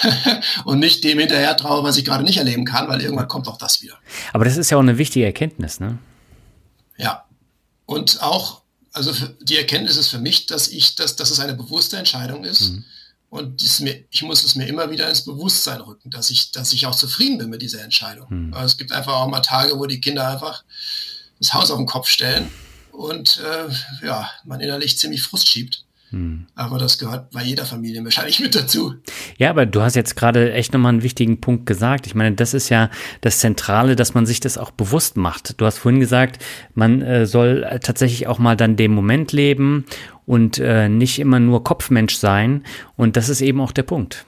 und 0.65 0.81
nicht 0.81 1.05
dem 1.05 1.21
hinterher 1.21 1.57
traue, 1.57 1.85
was 1.85 1.97
ich 1.97 2.05
gerade 2.05 2.25
nicht 2.25 2.39
erleben 2.39 2.65
kann, 2.65 2.89
weil 2.89 3.01
irgendwann 3.01 3.29
kommt 3.29 3.47
auch 3.47 3.57
das 3.57 3.83
wieder. 3.83 3.95
Aber 4.33 4.45
das 4.45 4.57
ist 4.57 4.69
ja 4.71 4.77
auch 4.79 4.83
eine 4.83 4.99
wichtige 4.99 5.27
Erkenntnis, 5.27 5.79
ne? 5.79 5.99
Ja. 6.97 7.25
Und 7.87 8.21
auch, 8.21 8.62
also 8.93 9.13
die 9.41 9.57
Erkenntnis 9.57 9.97
ist 9.97 10.09
für 10.09 10.19
mich, 10.19 10.47
dass 10.47 10.69
ich, 10.69 10.95
dass, 10.95 11.17
dass 11.17 11.31
es 11.31 11.41
eine 11.41 11.55
bewusste 11.55 11.97
Entscheidung 11.97 12.45
ist. 12.45 12.71
Mhm. 12.71 12.85
Und 13.31 13.81
mir, 13.81 14.05
ich 14.11 14.23
muss 14.23 14.45
es 14.45 14.55
mir 14.57 14.67
immer 14.67 14.91
wieder 14.91 15.09
ins 15.09 15.25
Bewusstsein 15.25 15.81
rücken, 15.81 16.11
dass 16.11 16.29
ich, 16.29 16.53
dass 16.53 16.75
ich 16.75 16.85
auch 16.85 16.95
zufrieden 16.95 17.39
bin 17.39 17.49
mit 17.49 17.63
dieser 17.63 17.83
Entscheidung. 17.83 18.27
Mhm. 18.29 18.55
Es 18.55 18.77
gibt 18.77 18.93
einfach 18.93 19.15
auch 19.15 19.27
mal 19.27 19.41
Tage, 19.41 19.79
wo 19.79 19.87
die 19.87 20.03
Kinder 20.03 20.29
einfach 20.29 20.65
das 21.39 21.55
Haus 21.55 21.71
auf 21.71 21.79
den 21.79 21.87
Kopf 21.87 22.09
stellen 22.09 22.51
und 22.93 23.39
äh, 23.39 24.07
ja, 24.07 24.31
man 24.45 24.61
innerlich 24.61 24.99
ziemlich 24.99 25.23
Frust 25.23 25.49
schiebt. 25.49 25.85
Hm. 26.13 26.47
Aber 26.55 26.79
das 26.79 26.99
gehört 26.99 27.31
bei 27.31 27.43
jeder 27.43 27.65
Familie 27.65 28.05
wahrscheinlich 28.05 28.39
mit 28.39 28.55
dazu. 28.55 28.95
Ja, 29.39 29.49
aber 29.49 29.65
du 29.65 29.81
hast 29.81 29.97
jetzt 29.97 30.15
gerade 30.15 30.53
echt 30.53 30.73
nochmal 30.75 30.93
einen 30.93 31.03
wichtigen 31.03 31.41
Punkt 31.41 31.65
gesagt. 31.65 32.07
Ich 32.07 32.15
meine, 32.15 32.37
das 32.37 32.53
ist 32.53 32.69
ja 32.69 32.91
das 33.23 33.39
Zentrale, 33.39 33.97
dass 33.97 34.13
man 34.13 34.27
sich 34.27 34.39
das 34.39 34.59
auch 34.59 34.71
bewusst 34.71 35.17
macht. 35.17 35.59
Du 35.59 35.65
hast 35.65 35.79
vorhin 35.79 36.01
gesagt, 36.01 36.43
man 36.75 37.01
äh, 37.01 37.27
soll 37.27 37.67
tatsächlich 37.83 38.27
auch 38.27 38.39
mal 38.39 38.57
dann 38.57 38.77
dem 38.77 38.93
Moment 38.93 39.33
leben 39.33 39.87
und 40.27 40.59
äh, 40.59 40.91
nicht 40.91 41.19
immer 41.19 41.41
nur 41.41 41.65
Kopfmensch 41.65 42.17
sein. 42.17 42.65
Und 42.97 43.17
das 43.17 43.31
ist 43.31 43.41
eben 43.41 43.61
auch 43.61 43.73
der 43.73 43.85
Punkt. 43.85 44.27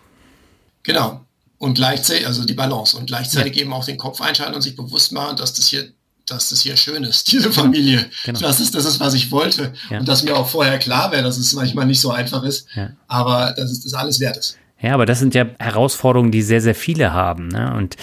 Genau. 0.85 1.21
Und 1.59 1.75
gleichzeitig, 1.75 2.27
also 2.27 2.47
die 2.47 2.55
Balance 2.55 2.97
und 2.97 3.07
gleichzeitig 3.07 3.57
ja. 3.57 3.63
eben 3.63 3.73
auch 3.75 3.85
den 3.85 3.99
Kopf 3.99 4.23
einschalten 4.23 4.55
und 4.55 4.63
sich 4.63 4.75
bewusst 4.75 5.13
machen, 5.13 5.37
dass 5.37 5.53
das 5.53 5.69
hier 5.69 5.93
dass 6.27 6.49
das 6.49 6.63
hier 6.63 6.77
schön 6.77 7.05
ist, 7.05 7.31
diese 7.33 7.53
Familie. 7.53 8.07
Genau. 8.25 8.41
Das 8.41 8.61
ist 8.61 8.75
das 8.75 8.85
ist, 8.85 9.01
was 9.01 9.15
ich 9.15 9.31
wollte. 9.31 9.73
Ja. 9.91 9.99
Und 9.99 10.09
dass 10.09 10.23
mir 10.23 10.37
auch 10.37 10.49
vorher 10.49 10.79
klar 10.79 11.13
wäre, 11.13 11.23
dass 11.23 11.39
es 11.39 11.53
manchmal 11.53 11.87
nicht 11.87 12.01
so 12.01 12.11
einfach 12.11 12.43
ist, 12.43 12.67
ja. 12.75 12.91
aber 13.09 13.55
dass 13.57 13.71
es 13.71 13.83
das 13.83 13.95
alles 13.95 14.21
wert 14.21 14.37
ist. 14.37 14.59
Ja, 14.85 14.93
aber 14.93 15.07
das 15.07 15.19
sind 15.19 15.35
ja 15.35 15.47
Herausforderungen, 15.59 16.31
die 16.31 16.43
sehr, 16.43 16.61
sehr 16.61 16.75
viele 16.75 17.15
haben. 17.15 17.49
Ne? 17.49 17.73
Und 17.75 17.97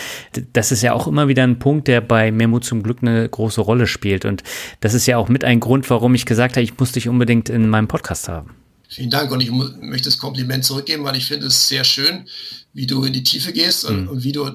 das 0.53 0.72
ist 0.72 0.82
ja 0.82 0.93
auch 0.93 1.05
immer 1.05 1.28
wieder 1.28 1.43
ein 1.43 1.59
Punkt, 1.59 1.88
der 1.88 2.01
bei 2.01 2.32
Memo 2.32 2.59
zum 2.59 2.82
Glück 2.82 2.99
eine 3.03 3.30
große 3.30 3.61
Rolle 3.61 3.86
spielt. 3.86 4.26
Und 4.26 4.41
das 4.80 4.95
ist 4.95 5.05
ja 5.05 5.17
auch 5.17 5.30
mit 5.30 5.43
ein 5.43 5.59
Grund, 5.59 5.88
warum 5.91 6.15
ich 6.15 6.26
gesagt 6.26 6.55
habe, 6.55 6.63
ich 6.63 6.80
muss 6.80 6.91
dich 6.91 7.07
unbedingt 7.07 7.49
in 7.49 7.69
meinem 7.69 7.88
Podcast 7.88 8.30
haben. 8.30 8.55
Vielen 8.89 9.11
Dank 9.11 9.32
und 9.32 9.41
ich 9.41 9.51
möchte 9.51 10.05
das 10.05 10.17
Kompliment 10.17 10.65
zurückgeben, 10.65 11.03
weil 11.03 11.15
ich 11.15 11.28
finde 11.28 11.47
es 11.47 11.67
sehr 11.67 11.84
schön, 11.84 12.26
wie 12.74 12.88
du 12.88 13.03
in 13.03 13.13
die 13.13 13.24
Tiefe 13.24 13.53
gehst 13.53 13.86
und, 13.86 14.01
mhm. 14.01 14.07
und 14.09 14.24
wie 14.24 14.32
du 14.32 14.49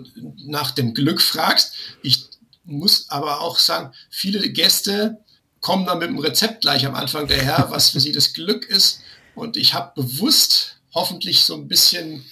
nach 0.47 0.73
dem 0.73 0.95
Glück 0.95 1.23
fragst. 1.23 1.75
Ich 2.03 2.27
muss 2.67 3.09
aber 3.09 3.41
auch 3.41 3.59
sagen, 3.59 3.93
viele 4.11 4.51
Gäste 4.51 5.19
kommen 5.61 5.87
dann 5.87 5.99
mit 5.99 6.09
dem 6.09 6.19
Rezept 6.19 6.61
gleich 6.61 6.87
am 6.87 6.95
Anfang 6.95 7.27
daher, 7.27 7.67
was 7.71 7.91
für 7.91 8.01
sie 8.01 8.13
das 8.13 8.33
Glück 8.33 8.67
ist. 8.67 9.01
Und 9.35 9.57
ich 9.57 9.75
habe 9.75 10.01
bewusst 10.01 10.77
hoffentlich 10.95 11.45
so 11.45 11.55
ein 11.55 11.69
bisschen 11.69 12.25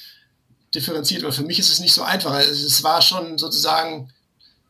differenziert, 0.75 1.23
weil 1.23 1.33
für 1.33 1.43
mich 1.43 1.59
ist 1.59 1.71
es 1.71 1.81
nicht 1.81 1.93
so 1.93 2.03
einfach. 2.03 2.35
Es 2.39 2.83
war 2.83 3.03
schon 3.03 3.39
sozusagen, 3.39 4.13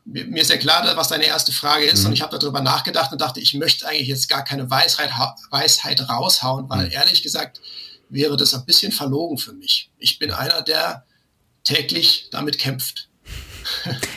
mir 0.03 0.41
ist 0.41 0.51
ja 0.51 0.57
klar, 0.57 0.95
was 0.95 1.07
deine 1.07 1.25
erste 1.25 1.51
Frage 1.51 1.85
ist 1.85 2.01
mhm. 2.01 2.07
und 2.07 2.13
ich 2.13 2.21
habe 2.21 2.37
darüber 2.37 2.61
nachgedacht 2.61 3.11
und 3.11 3.21
dachte, 3.21 3.39
ich 3.39 3.53
möchte 3.55 3.87
eigentlich 3.87 4.07
jetzt 4.07 4.29
gar 4.29 4.43
keine 4.43 4.69
Weisheit, 4.69 5.11
Weisheit 5.49 6.07
raushauen, 6.07 6.69
weil 6.69 6.87
mhm. 6.87 6.91
ehrlich 6.91 7.23
gesagt 7.23 7.59
wäre 8.09 8.37
das 8.37 8.53
ein 8.53 8.65
bisschen 8.65 8.91
verlogen 8.91 9.37
für 9.37 9.53
mich. 9.53 9.89
Ich 9.97 10.19
bin 10.19 10.31
einer, 10.31 10.61
der 10.61 11.05
täglich 11.63 12.27
damit 12.31 12.59
kämpft. 12.59 13.09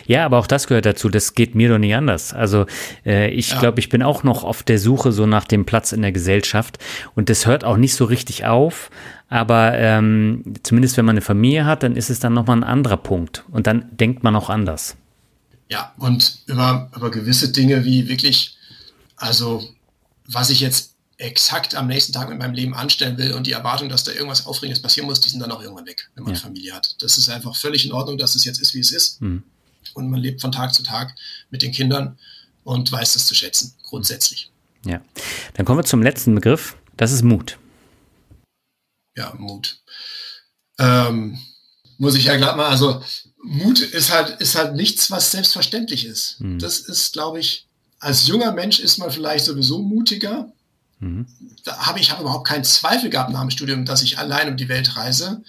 Ja, 0.07 0.25
aber 0.25 0.39
auch 0.39 0.47
das 0.47 0.67
gehört 0.67 0.87
dazu. 0.87 1.09
Das 1.09 1.35
geht 1.35 1.55
mir 1.55 1.69
doch 1.69 1.79
nicht 1.79 1.95
anders. 1.95 2.33
Also 2.33 2.67
äh, 3.05 3.31
ich 3.31 3.51
ja. 3.51 3.61
glaube, 3.61 3.81
ich 3.81 3.89
bin 3.89 4.03
auch 4.03 4.23
noch 4.23 4.45
auf 4.45 4.63
der 4.63 4.79
Suche 4.79 5.13
so 5.13 5.27
nach 5.27 5.45
dem 5.45 5.67
Platz 5.67 5.93
in 5.93 6.03
der 6.03 6.13
Gesellschaft 6.13 6.79
und 7.15 7.29
das 7.29 7.47
hört 7.47 7.65
auch 7.65 7.77
nicht 7.77 7.95
so 7.95 8.05
richtig 8.07 8.47
auf. 8.47 8.91
Aber 9.29 9.75
ähm, 9.75 10.43
zumindest 10.63 10.97
wenn 10.97 11.05
man 11.05 11.15
eine 11.15 11.21
Familie 11.21 11.67
hat, 11.67 11.83
dann 11.83 11.97
ist 11.97 12.09
es 12.09 12.21
dann 12.21 12.33
nochmal 12.33 12.57
ein 12.57 12.65
anderer 12.65 12.97
Punkt 12.97 13.45
und 13.51 13.67
dann 13.67 13.85
denkt 13.91 14.23
man 14.23 14.35
auch 14.35 14.49
anders. 14.49 14.97
Ja, 15.71 15.93
und 15.99 16.39
über, 16.47 16.91
über 16.97 17.11
gewisse 17.11 17.53
Dinge 17.53 17.85
wie 17.85 18.09
wirklich, 18.09 18.57
also 19.17 19.63
was 20.27 20.49
ich 20.49 20.61
jetzt 20.61 20.95
exakt 21.19 21.75
am 21.75 21.89
nächsten 21.89 22.13
Tag 22.13 22.29
mit 22.29 22.39
meinem 22.39 22.55
Leben 22.55 22.75
anstellen 22.75 23.19
will 23.19 23.33
und 23.33 23.47
die 23.47 23.53
Erwartung, 23.53 23.89
dass 23.89 24.05
da 24.05 24.13
irgendwas 24.13 24.47
Aufregendes 24.47 24.81
passieren 24.81 25.07
muss, 25.07 25.21
die 25.21 25.29
sind 25.29 25.41
dann 25.41 25.51
auch 25.51 25.61
irgendwann 25.61 25.87
weg, 25.87 26.09
wenn 26.15 26.25
man 26.25 26.35
ja. 26.35 26.41
Familie 26.41 26.73
hat. 26.73 26.95
Das 27.03 27.19
ist 27.19 27.29
einfach 27.29 27.57
völlig 27.57 27.85
in 27.85 27.93
Ordnung, 27.93 28.19
dass 28.19 28.37
es 28.37 28.45
jetzt 28.45 28.61
ist, 28.61 28.73
wie 28.75 28.81
es 28.81 28.93
ist. 28.93 29.21
Mhm. 29.21 29.43
Und 29.95 30.11
man 30.11 30.21
lebt 30.21 30.41
von 30.41 30.53
Tag 30.53 30.73
zu 30.73 30.83
Tag 30.85 31.15
mit 31.51 31.63
den 31.63 31.73
Kindern 31.73 32.19
und 32.63 32.91
weiß 32.91 33.15
das 33.15 33.27
zu 33.27 33.35
schätzen, 33.35 33.75
grundsätzlich. 33.83 34.51
Ja, 34.87 35.01
dann 35.55 35.67
kommen 35.67 35.81
wir 35.81 35.85
zum 35.85 36.03
letzten 36.03 36.35
Begriff. 36.37 36.77
Das 36.97 37.11
ist 37.11 37.25
Mut. 37.25 37.59
Ja, 39.17 39.35
Mut. 39.37 39.81
Ähm, 40.79 41.39
muss 41.97 42.15
ich 42.15 42.27
ja 42.27 42.37
glatt 42.37 42.57
mal, 42.57 42.69
also 42.69 43.03
Mut 43.43 43.81
ist 43.81 44.13
halt, 44.13 44.41
ist 44.41 44.55
halt 44.55 44.77
nichts, 44.77 45.11
was 45.11 45.33
selbstverständlich 45.33 46.05
ist. 46.05 46.41
Mhm. 46.41 46.61
Das 46.61 46.79
ist, 46.79 47.13
glaube 47.13 47.41
ich, 47.41 47.67
als 47.99 48.29
junger 48.29 48.53
Mensch 48.53 48.79
ist 48.79 48.99
man 48.99 49.11
vielleicht 49.11 49.47
sowieso 49.47 49.81
mutiger, 49.81 50.53
Mhm. 51.01 51.27
Da 51.65 51.87
habe 51.87 52.01
ich 52.01 52.11
hab 52.11 52.21
überhaupt 52.21 52.47
keinen 52.47 52.65
Zweifel 52.65 53.11
gehabt 53.11 53.31
nach 53.31 53.41
dem 53.41 53.51
Studium, 53.51 53.85
dass 53.85 54.03
ich 54.03 54.19
allein 54.19 54.49
um 54.49 54.57
die 54.57 54.69
Welt 54.69 54.97
reise. 54.97 55.43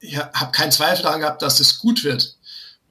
Ich 0.00 0.16
habe 0.16 0.52
keinen 0.52 0.72
Zweifel 0.72 1.02
daran 1.02 1.20
gehabt, 1.20 1.42
dass 1.42 1.58
das 1.58 1.78
gut 1.78 2.04
wird 2.04 2.36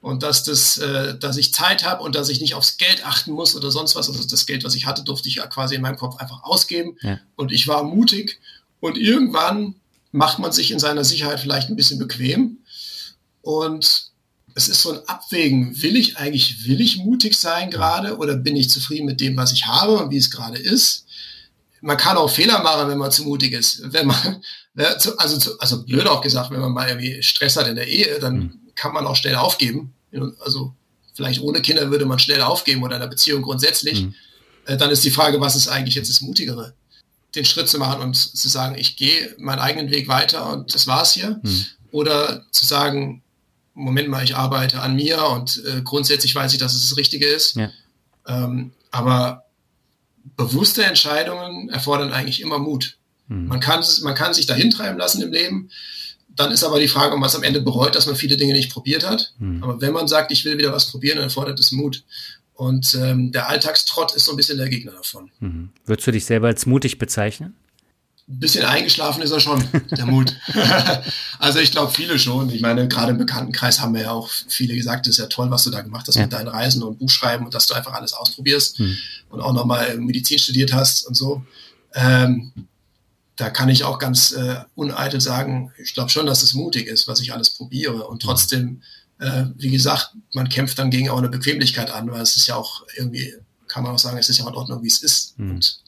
und 0.00 0.22
dass 0.22 0.44
das, 0.44 0.78
äh, 0.78 1.18
dass 1.18 1.36
ich 1.36 1.52
Zeit 1.52 1.84
habe 1.84 2.02
und 2.02 2.14
dass 2.14 2.28
ich 2.28 2.40
nicht 2.40 2.54
aufs 2.54 2.78
Geld 2.78 3.04
achten 3.04 3.32
muss 3.32 3.54
oder 3.54 3.70
sonst 3.70 3.96
was. 3.96 4.08
Also 4.08 4.24
das 4.24 4.46
Geld, 4.46 4.64
was 4.64 4.74
ich 4.74 4.86
hatte, 4.86 5.02
durfte 5.02 5.28
ich 5.28 5.36
ja 5.36 5.46
quasi 5.46 5.74
in 5.74 5.82
meinem 5.82 5.96
Kopf 5.96 6.16
einfach 6.16 6.42
ausgeben. 6.42 6.96
Ja. 7.02 7.18
Und 7.36 7.52
ich 7.52 7.68
war 7.68 7.82
mutig. 7.82 8.40
Und 8.80 8.96
irgendwann 8.96 9.74
macht 10.12 10.38
man 10.38 10.52
sich 10.52 10.70
in 10.70 10.78
seiner 10.78 11.04
Sicherheit 11.04 11.40
vielleicht 11.40 11.68
ein 11.68 11.76
bisschen 11.76 11.98
bequem. 11.98 12.58
Und 13.42 14.10
es 14.54 14.68
ist 14.68 14.82
so 14.82 14.92
ein 14.92 15.06
Abwägen. 15.06 15.80
Will 15.82 15.96
ich 15.96 16.16
eigentlich, 16.16 16.66
will 16.66 16.80
ich 16.80 16.98
mutig 16.98 17.36
sein 17.36 17.70
gerade 17.70 18.16
oder 18.16 18.36
bin 18.36 18.56
ich 18.56 18.70
zufrieden 18.70 19.06
mit 19.06 19.20
dem, 19.20 19.36
was 19.36 19.52
ich 19.52 19.66
habe 19.66 19.98
und 19.98 20.10
wie 20.10 20.16
es 20.16 20.30
gerade 20.30 20.58
ist? 20.58 21.06
Man 21.80 21.96
kann 21.96 22.16
auch 22.16 22.30
Fehler 22.30 22.62
machen, 22.62 22.88
wenn 22.88 22.98
man 22.98 23.10
zu 23.10 23.24
mutig 23.24 23.52
ist. 23.52 23.82
Wenn 23.92 24.06
man, 24.06 24.42
also, 25.16 25.58
also 25.58 25.84
blöd 25.84 26.06
auch 26.06 26.20
gesagt, 26.20 26.50
wenn 26.50 26.60
man 26.60 26.72
mal 26.72 26.88
irgendwie 26.88 27.22
Stress 27.22 27.56
hat 27.56 27.66
in 27.66 27.76
der 27.76 27.88
Ehe, 27.88 28.18
dann 28.20 28.34
mhm. 28.34 28.60
kann 28.74 28.92
man 28.92 29.06
auch 29.06 29.16
schnell 29.16 29.36
aufgeben. 29.36 29.94
Also 30.40 30.74
vielleicht 31.14 31.40
ohne 31.40 31.62
Kinder 31.62 31.90
würde 31.90 32.06
man 32.06 32.18
schnell 32.18 32.42
aufgeben 32.42 32.82
oder 32.82 32.96
in 32.96 33.02
einer 33.02 33.10
Beziehung 33.10 33.42
grundsätzlich. 33.42 34.02
Mhm. 34.02 34.14
Dann 34.66 34.90
ist 34.90 35.04
die 35.04 35.10
Frage, 35.10 35.40
was 35.40 35.56
ist 35.56 35.68
eigentlich 35.68 35.94
jetzt 35.94 36.10
das 36.10 36.20
Mutigere? 36.20 36.74
Den 37.34 37.44
Schritt 37.44 37.68
zu 37.68 37.78
machen 37.78 38.02
und 38.02 38.14
zu 38.14 38.48
sagen, 38.48 38.76
ich 38.76 38.96
gehe 38.96 39.34
meinen 39.38 39.60
eigenen 39.60 39.90
Weg 39.90 40.08
weiter 40.08 40.52
und 40.52 40.74
das 40.74 40.86
war's 40.86 41.12
hier. 41.12 41.40
Mhm. 41.42 41.66
Oder 41.92 42.44
zu 42.50 42.64
sagen, 42.64 43.22
Moment 43.74 44.08
mal, 44.08 44.22
ich 44.22 44.36
arbeite 44.36 44.80
an 44.80 44.94
mir 44.94 45.24
und 45.26 45.62
äh, 45.64 45.80
grundsätzlich 45.82 46.34
weiß 46.34 46.52
ich, 46.52 46.58
dass 46.58 46.74
es 46.74 46.88
das 46.88 46.98
Richtige 46.98 47.26
ist. 47.26 47.56
Ja. 47.56 47.70
Ähm, 48.26 48.72
aber 48.90 49.44
bewusste 50.36 50.84
Entscheidungen 50.84 51.68
erfordern 51.68 52.12
eigentlich 52.12 52.40
immer 52.40 52.58
Mut. 52.58 52.96
Mhm. 53.28 53.46
Man, 53.46 53.60
kann, 53.60 53.84
man 54.02 54.14
kann 54.14 54.34
sich 54.34 54.46
dahin 54.46 54.70
treiben 54.70 54.98
lassen 54.98 55.22
im 55.22 55.32
Leben. 55.32 55.70
Dann 56.28 56.52
ist 56.52 56.64
aber 56.64 56.78
die 56.78 56.88
Frage, 56.88 57.14
ob 57.14 57.20
man 57.20 57.28
es 57.28 57.34
am 57.34 57.42
Ende 57.42 57.60
bereut, 57.60 57.94
dass 57.94 58.06
man 58.06 58.16
viele 58.16 58.36
Dinge 58.36 58.54
nicht 58.54 58.72
probiert 58.72 59.08
hat. 59.08 59.34
Mhm. 59.38 59.62
Aber 59.62 59.80
wenn 59.80 59.92
man 59.92 60.08
sagt, 60.08 60.32
ich 60.32 60.44
will 60.44 60.58
wieder 60.58 60.72
was 60.72 60.90
probieren, 60.90 61.16
dann 61.16 61.24
erfordert 61.24 61.58
es 61.58 61.72
Mut. 61.72 62.04
Und 62.54 62.94
ähm, 62.94 63.32
der 63.32 63.48
Alltagstrott 63.48 64.14
ist 64.14 64.26
so 64.26 64.32
ein 64.32 64.36
bisschen 64.36 64.58
der 64.58 64.68
Gegner 64.68 64.92
davon. 64.92 65.30
Mhm. 65.40 65.70
Würdest 65.86 66.06
du 66.06 66.12
dich 66.12 66.24
selber 66.24 66.48
als 66.48 66.66
mutig 66.66 66.98
bezeichnen? 66.98 67.54
ein 68.30 68.38
bisschen 68.38 68.64
eingeschlafen 68.64 69.22
ist 69.22 69.32
er 69.32 69.40
schon, 69.40 69.62
der 69.90 70.06
Mut. 70.06 70.36
also 71.40 71.58
ich 71.58 71.72
glaube 71.72 71.92
viele 71.92 72.18
schon. 72.18 72.48
Ich 72.50 72.60
meine, 72.60 72.86
gerade 72.86 73.10
im 73.10 73.18
Bekanntenkreis 73.18 73.80
haben 73.80 73.94
wir 73.94 74.02
ja 74.02 74.10
auch 74.12 74.28
viele 74.48 74.76
gesagt, 74.76 75.06
das 75.06 75.14
ist 75.14 75.18
ja 75.18 75.26
toll, 75.26 75.50
was 75.50 75.64
du 75.64 75.70
da 75.70 75.80
gemacht 75.80 76.06
hast 76.06 76.14
ja. 76.14 76.22
mit 76.22 76.32
deinen 76.32 76.46
Reisen 76.46 76.82
und 76.84 77.00
Buchschreiben 77.00 77.44
und 77.44 77.54
dass 77.54 77.66
du 77.66 77.74
einfach 77.74 77.92
alles 77.92 78.12
ausprobierst 78.12 78.78
hm. 78.78 78.96
Und 79.30 79.40
auch 79.40 79.52
nochmal 79.52 79.96
Medizin 79.98 80.38
studiert 80.38 80.72
hast 80.72 81.06
und 81.06 81.14
so. 81.14 81.42
Ähm, 81.94 82.52
da 83.36 83.48
kann 83.48 83.70
ich 83.70 83.84
auch 83.84 83.98
ganz 83.98 84.32
äh, 84.32 84.56
uneitel 84.74 85.20
sagen, 85.20 85.72
ich 85.78 85.94
glaube 85.94 86.10
schon, 86.10 86.26
dass 86.26 86.42
es 86.42 86.52
mutig 86.52 86.86
ist, 86.86 87.08
was 87.08 87.20
ich 87.20 87.32
alles 87.32 87.50
probiere. 87.50 88.06
Und 88.06 88.20
trotzdem, 88.20 88.82
äh, 89.18 89.44
wie 89.56 89.70
gesagt, 89.70 90.10
man 90.34 90.48
kämpft 90.48 90.78
dann 90.78 90.90
gegen 90.90 91.08
auch 91.08 91.18
eine 91.18 91.30
Bequemlichkeit 91.30 91.90
an, 91.90 92.10
weil 92.10 92.20
es 92.20 92.36
ist 92.36 92.46
ja 92.46 92.56
auch 92.56 92.82
irgendwie, 92.96 93.34
kann 93.66 93.82
man 93.82 93.94
auch 93.94 93.98
sagen, 93.98 94.18
es 94.18 94.28
ist 94.28 94.38
ja 94.38 94.46
in 94.46 94.54
Ordnung, 94.54 94.82
wie 94.82 94.88
es 94.88 95.02
ist. 95.02 95.38
Hm. 95.38 95.50
Und 95.52 95.80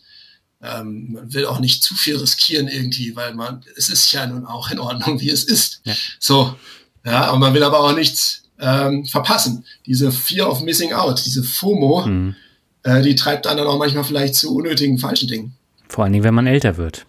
ähm, 0.63 1.13
man 1.13 1.35
will 1.35 1.45
auch 1.45 1.59
nicht 1.59 1.83
zu 1.83 1.95
viel 1.95 2.17
riskieren 2.17 2.69
irgendwie, 2.69 3.15
weil 3.17 3.35
man, 3.35 3.65
es 3.77 3.89
ist 3.89 4.11
ja 4.13 4.27
nun 4.27 4.47
auch 4.47 4.71
in 4.71 4.79
Ordnung, 4.79 5.21
wie 5.21 5.31
es 5.31 5.45
ist. 5.45 5.83
Ja. 5.85 5.95
So, 6.21 6.57
ja, 7.05 7.31
und 7.33 7.41
man 7.41 7.53
will 7.53 7.65
aber 7.65 7.81
auch 7.81 7.95
nichts 7.95 8.45
ähm, 8.61 9.05
verpassen. 9.05 9.67
Diese 9.87 10.13
Fear 10.13 10.49
of 10.49 10.63
Missing 10.63 10.93
Out, 10.93 11.23
diese 11.27 11.43
FOMO, 11.43 12.07
mhm. 12.07 12.37
Äh, 12.85 13.03
die 13.03 13.15
treibt 13.15 13.47
dann 13.47 13.59
auch 13.61 13.79
manchmal 13.79 14.05
vielleicht 14.05 14.35
zu 14.35 14.55
unnötigen 14.55 14.99
falschen 14.99 15.29
Dingen. 15.29 15.55
Vor 15.89 16.05
allen 16.05 16.13
Dingen, 16.13 16.25
wenn 16.25 16.35
man 16.35 16.47
älter 16.47 16.77
wird. 16.77 17.07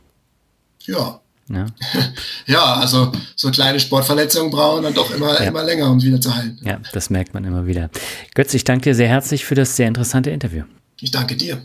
Ja. 0.81 1.19
Ja. 1.49 1.65
ja, 2.45 2.73
also 2.75 3.11
so 3.35 3.51
kleine 3.51 3.79
Sportverletzungen 3.79 4.51
brauchen 4.51 4.83
dann 4.83 4.93
doch 4.93 5.13
immer, 5.13 5.33
ja. 5.41 5.47
immer 5.47 5.63
länger, 5.63 5.89
um 5.89 6.01
wieder 6.01 6.19
zu 6.19 6.33
heilen. 6.35 6.59
Ja, 6.63 6.79
das 6.93 7.09
merkt 7.09 7.33
man 7.33 7.43
immer 7.43 7.65
wieder. 7.65 7.89
Götz, 8.33 8.53
ich 8.53 8.63
danke 8.63 8.89
dir 8.89 8.95
sehr 8.95 9.09
herzlich 9.09 9.45
für 9.45 9.55
das 9.55 9.75
sehr 9.75 9.87
interessante 9.87 10.29
Interview. 10.29 10.63
Ich 10.99 11.11
danke 11.11 11.35
dir. 11.35 11.61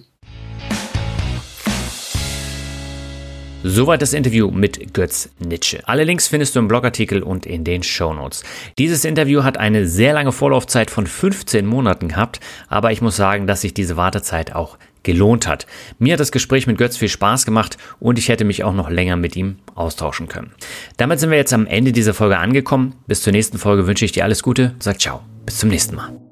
Soweit 3.65 4.01
das 4.03 4.13
Interview 4.13 4.53
mit 4.53 4.95
Götz 4.95 5.31
Nitsche. 5.41 5.81
Alle 5.89 6.05
Links 6.05 6.29
findest 6.29 6.55
du 6.55 6.61
im 6.61 6.69
Blogartikel 6.69 7.25
und 7.25 7.45
in 7.45 7.65
den 7.65 7.83
Show 7.83 8.15
Notes. 8.15 8.45
Dieses 8.79 9.05
Interview 9.05 9.43
hat 9.43 9.59
eine 9.59 9.87
sehr 9.89 10.13
lange 10.13 10.31
Vorlaufzeit 10.31 10.93
von 10.93 11.09
15 11.09 11.67
Monaten 11.67 12.09
gehabt, 12.09 12.39
aber 12.69 12.93
ich 12.93 13.03
muss 13.03 13.17
sagen, 13.17 13.49
dass 13.49 13.63
sich 13.63 13.75
diese 13.75 13.97
Wartezeit 13.97 14.55
auch 14.55 14.79
gelohnt 15.03 15.49
hat. 15.49 15.67
Mir 15.99 16.13
hat 16.13 16.21
das 16.21 16.33
Gespräch 16.33 16.69
mit 16.69 16.79
Götz 16.79 16.97
viel 16.97 17.09
Spaß 17.09 17.47
gemacht 17.47 17.79
und 17.99 18.19
ich 18.19 18.29
hätte 18.29 18.45
mich 18.45 18.63
auch 18.63 18.75
noch 18.75 18.91
länger 18.91 19.17
mit 19.17 19.35
ihm 19.35 19.57
austauschen 19.75 20.29
können. 20.29 20.53
Damit 20.97 21.19
sind 21.19 21.31
wir 21.31 21.39
jetzt 21.39 21.53
am 21.53 21.67
Ende 21.67 21.91
dieser 21.91 22.15
Folge 22.15 22.39
angekommen. 22.39 22.95
Bis 23.09 23.23
zur 23.23 23.33
nächsten 23.33 23.59
Folge 23.59 23.89
wünsche 23.89 24.05
ich 24.05 24.13
dir 24.13 24.23
alles 24.23 24.45
Gute. 24.45 24.75
Sag 24.79 25.01
ciao. 25.01 25.23
Bis 25.45 25.59
zum 25.59 25.71
nächsten 25.71 25.97
Mal. 25.97 26.28